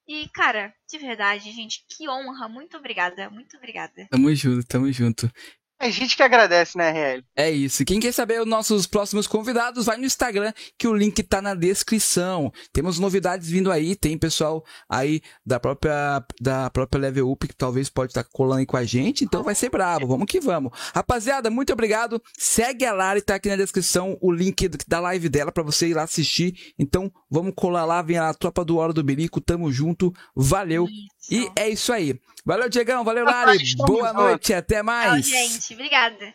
E, 0.08 0.28
cara, 0.28 0.72
de 0.88 0.98
verdade, 0.98 1.50
gente, 1.52 1.84
que 1.88 2.08
honra. 2.08 2.48
Muito 2.48 2.76
obrigada, 2.76 3.28
muito 3.28 3.56
obrigada. 3.56 4.06
Tamo 4.08 4.32
junto, 4.34 4.66
tamo 4.66 4.92
junto. 4.92 5.30
A 5.78 5.90
gente 5.90 6.16
que 6.16 6.22
agradece, 6.22 6.78
né, 6.78 6.90
RL? 6.90 7.24
É 7.36 7.50
isso. 7.50 7.84
Quem 7.84 8.00
quer 8.00 8.12
saber 8.12 8.40
os 8.40 8.46
nossos 8.46 8.86
próximos 8.86 9.26
convidados, 9.26 9.84
vai 9.84 9.98
no 9.98 10.06
Instagram, 10.06 10.52
que 10.78 10.88
o 10.88 10.94
link 10.94 11.22
tá 11.22 11.42
na 11.42 11.54
descrição. 11.54 12.50
Temos 12.72 12.98
novidades 12.98 13.48
vindo 13.48 13.70
aí, 13.70 13.94
tem 13.94 14.16
pessoal 14.16 14.64
aí 14.88 15.20
da 15.44 15.60
própria 15.60 16.24
da 16.40 16.70
própria 16.70 17.00
Level 17.00 17.30
Up 17.30 17.46
que 17.46 17.54
talvez 17.54 17.90
pode 17.90 18.10
estar 18.10 18.24
colando 18.24 18.60
aí 18.60 18.66
com 18.66 18.76
a 18.76 18.84
gente, 18.84 19.22
então 19.22 19.42
vai 19.42 19.54
ser 19.54 19.68
brabo. 19.68 20.06
Vamos 20.06 20.26
que 20.26 20.40
vamos. 20.40 20.72
Rapaziada, 20.94 21.50
muito 21.50 21.72
obrigado. 21.72 22.22
Segue 22.38 22.86
a 22.86 22.94
Lari, 22.94 23.20
tá 23.20 23.34
aqui 23.34 23.48
na 23.48 23.56
descrição 23.56 24.16
o 24.22 24.32
link 24.32 24.68
da 24.88 24.98
live 25.00 25.28
dela 25.28 25.52
pra 25.52 25.62
você 25.62 25.88
ir 25.88 25.94
lá 25.94 26.04
assistir. 26.04 26.54
Então, 26.78 27.12
vamos 27.30 27.52
colar 27.54 27.84
lá, 27.84 28.00
vem 28.00 28.16
a 28.16 28.32
tropa 28.32 28.64
do 28.64 28.78
Hora 28.78 28.92
do 28.92 29.04
Berico, 29.04 29.40
tamo 29.40 29.70
junto. 29.70 30.12
Valeu. 30.34 30.86
E 31.30 31.50
é 31.56 31.68
isso 31.68 31.92
aí. 31.92 32.18
Valeu, 32.44 32.68
Diegão, 32.68 33.02
valeu, 33.04 33.24
Lari. 33.24 33.58
Boa 33.76 34.12
noite, 34.12 34.54
até 34.54 34.76
Tchau, 34.76 34.84
mais. 34.84 35.26
gente. 35.26 35.74
Obrigada. 35.74 36.34